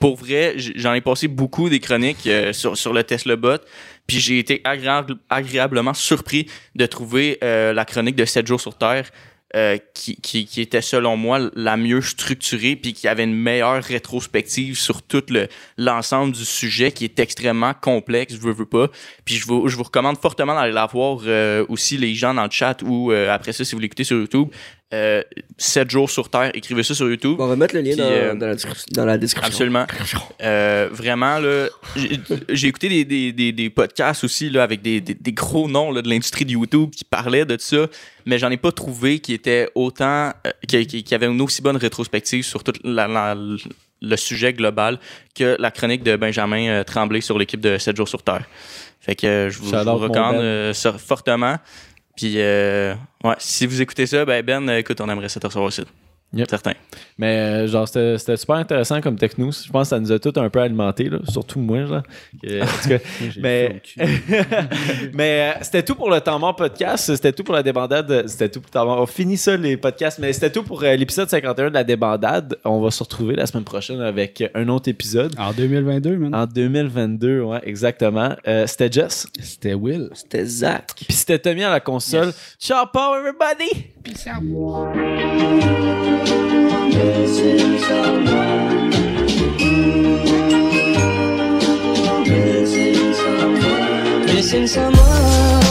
Pour 0.00 0.16
vrai, 0.16 0.54
j'en 0.56 0.92
ai 0.92 1.00
passé 1.00 1.28
beaucoup 1.28 1.68
des 1.68 1.78
chroniques 1.78 2.28
sur, 2.52 2.76
sur 2.76 2.92
le 2.92 3.04
Tesla 3.04 3.36
Bot. 3.36 3.58
Puis 4.06 4.20
j'ai 4.20 4.38
été 4.38 4.60
agréable- 4.64 5.16
agréablement 5.30 5.94
surpris 5.94 6.46
de 6.74 6.86
trouver 6.86 7.38
euh, 7.42 7.72
la 7.72 7.84
chronique 7.84 8.16
de 8.16 8.24
7 8.24 8.46
jours 8.46 8.60
sur 8.60 8.76
Terre 8.76 9.10
euh, 9.56 9.78
qui, 9.94 10.48
était 10.56 10.80
selon 10.80 11.16
moi 11.16 11.38
la 11.54 11.76
mieux 11.76 12.00
structurée 12.00 12.74
puis 12.74 12.92
qui 12.92 13.06
avait 13.06 13.22
une 13.22 13.36
meilleure 13.36 13.82
rétrospective 13.82 14.76
sur 14.76 15.00
tout 15.00 15.22
le 15.28 15.46
l'ensemble 15.78 16.32
du 16.32 16.44
sujet 16.44 16.90
qui 16.90 17.04
est 17.04 17.20
extrêmement 17.20 17.72
complexe, 17.72 18.34
je 18.34 18.40
veux, 18.40 18.52
veux 18.52 18.66
pas. 18.66 18.88
Puis 19.24 19.36
je 19.36 19.46
vous, 19.46 19.68
je 19.68 19.76
vous 19.76 19.84
recommande 19.84 20.18
fortement 20.18 20.56
d'aller 20.56 20.72
la 20.72 20.86
voir 20.86 21.20
euh, 21.26 21.64
aussi 21.68 21.96
les 21.96 22.14
gens 22.14 22.34
dans 22.34 22.44
le 22.44 22.50
chat 22.50 22.82
ou 22.82 23.12
après 23.12 23.52
ça 23.52 23.64
si 23.64 23.74
vous 23.74 23.80
l'écoutez 23.80 24.04
sur 24.04 24.16
YouTube. 24.18 24.48
Euh, 24.92 25.22
7 25.58 25.90
jours 25.90 26.08
sur 26.10 26.28
Terre, 26.30 26.50
écrivez 26.54 26.82
ça 26.84 26.94
sur 26.94 27.08
YouTube. 27.08 27.36
On 27.40 27.46
va 27.48 27.56
mettre 27.56 27.74
le 27.74 27.80
lien 27.80 27.92
Puis, 27.92 27.96
dans, 28.00 28.04
euh, 28.04 28.34
dans 28.34 28.46
la, 28.46 28.54
descri- 28.54 28.92
dans 28.92 29.04
la 29.04 29.18
description. 29.18 29.48
Absolument. 29.48 29.86
Euh, 30.42 30.88
vraiment, 30.92 31.38
là, 31.40 31.66
j'ai- 31.96 32.68
écouté 32.68 32.88
des, 32.88 33.04
des, 33.04 33.32
des, 33.32 33.50
des 33.52 33.70
podcasts 33.70 34.22
aussi 34.22 34.50
là, 34.50 34.62
avec 34.62 34.82
des, 34.82 35.00
des, 35.00 35.14
des 35.14 35.32
gros 35.32 35.68
noms 35.68 35.90
là, 35.90 36.00
de 36.00 36.08
l'industrie 36.08 36.44
de 36.44 36.52
YouTube 36.52 36.90
qui 36.90 37.04
parlaient 37.04 37.44
de 37.46 37.56
ça, 37.58 37.86
mais 38.26 38.38
j'en 38.38 38.50
ai 38.50 38.56
pas 38.56 38.70
trouvé 38.70 39.18
qui 39.18 39.32
était 39.32 39.68
autant, 39.74 40.32
euh, 40.46 40.50
qui, 40.68 40.86
qui, 40.86 41.02
qui 41.02 41.14
avait 41.14 41.26
une 41.26 41.40
aussi 41.40 41.60
bonne 41.62 41.76
rétrospective 41.78 42.44
sur 42.44 42.62
tout 42.62 42.74
la- 42.84 43.08
la- 43.08 43.34
le 44.02 44.16
sujet 44.16 44.52
global 44.52 45.00
que 45.34 45.56
la 45.58 45.70
chronique 45.72 46.02
de 46.04 46.14
Benjamin 46.14 46.68
euh, 46.68 46.84
Tremblay 46.84 47.20
sur 47.22 47.38
l'équipe 47.38 47.60
de 47.60 47.78
7 47.78 47.96
jours 47.96 48.08
sur 48.08 48.22
Terre. 48.22 48.44
Fait 49.00 49.14
que 49.16 49.26
euh, 49.26 49.50
je 49.50 49.58
vous, 49.58 49.70
je 49.70 49.76
recommande 49.76 50.36
Ben. 50.36 50.40
euh, 50.42 50.72
fortement. 50.98 51.56
Puis, 52.16 52.34
euh, 52.36 52.94
ouais, 53.24 53.34
si 53.38 53.66
vous 53.66 53.80
écoutez 53.80 54.06
ça, 54.06 54.24
ben 54.24 54.44
Ben, 54.44 54.68
euh, 54.68 54.78
écoute, 54.78 55.00
on 55.00 55.08
aimerait 55.08 55.28
ça 55.28 55.40
te 55.40 55.46
recevoir 55.46 55.66
aussi. 55.68 55.82
Yep. 56.32 56.50
Certain. 56.50 56.72
Mais 57.16 57.36
euh, 57.36 57.66
genre, 57.68 57.86
c'était 57.86 58.36
super 58.36 58.56
intéressant 58.56 59.00
comme 59.00 59.16
techno. 59.16 59.50
Je 59.52 59.70
pense 59.70 59.82
que 59.84 59.88
ça 59.90 60.00
nous 60.00 60.10
a 60.10 60.18
tous 60.18 60.32
un 60.38 60.50
peu 60.50 60.60
alimenté, 60.60 61.08
là, 61.08 61.18
surtout 61.28 61.60
moi. 61.60 61.84
Genre. 61.86 62.02
Que- 62.42 62.62
en 62.62 62.66
tout 62.82 62.88
cas, 62.88 62.98
mais 63.40 63.80
mais 65.14 65.52
euh, 65.54 65.58
c'était 65.62 65.82
tout 65.82 65.94
pour 65.94 66.10
le 66.10 66.20
temps 66.20 66.38
mort 66.38 66.56
podcast. 66.56 67.14
C'était 67.14 67.32
tout 67.32 67.44
pour 67.44 67.54
la 67.54 67.62
débandade. 67.62 68.24
C'était 68.26 68.48
tout 68.48 68.60
pour 68.60 68.68
le 68.68 68.72
temps 68.72 68.84
mort. 68.86 69.00
On 69.00 69.06
finit 69.06 69.36
ça, 69.36 69.56
les 69.56 69.76
podcasts. 69.76 70.18
Mais 70.18 70.32
c'était 70.32 70.50
tout 70.50 70.62
pour 70.64 70.82
euh, 70.82 70.96
l'épisode 70.96 71.28
51 71.28 71.68
de 71.68 71.74
la 71.74 71.84
débandade. 71.84 72.56
On 72.64 72.80
va 72.80 72.90
se 72.90 73.02
retrouver 73.02 73.36
la 73.36 73.46
semaine 73.46 73.64
prochaine 73.64 74.00
avec 74.00 74.42
un 74.54 74.68
autre 74.68 74.88
épisode. 74.88 75.34
En 75.38 75.52
2022, 75.52 76.16
man. 76.16 76.34
En 76.34 76.46
2022, 76.46 77.42
ouais, 77.42 77.60
exactement. 77.62 78.34
Euh, 78.48 78.66
c'était 78.66 78.90
Jess. 78.90 79.26
C'était 79.40 79.74
Will. 79.74 80.10
C'était 80.14 80.44
Zach. 80.44 80.90
Puis 80.96 81.12
c'était 81.12 81.38
Tommy 81.38 81.62
à 81.62 81.70
la 81.70 81.80
console. 81.80 82.32
Ciao, 82.58 82.86
missing 87.04 87.78
someone. 87.78 88.90
Missing 92.24 93.14
someone. 93.14 94.26
Missing 94.26 94.66
someone. 94.66 95.63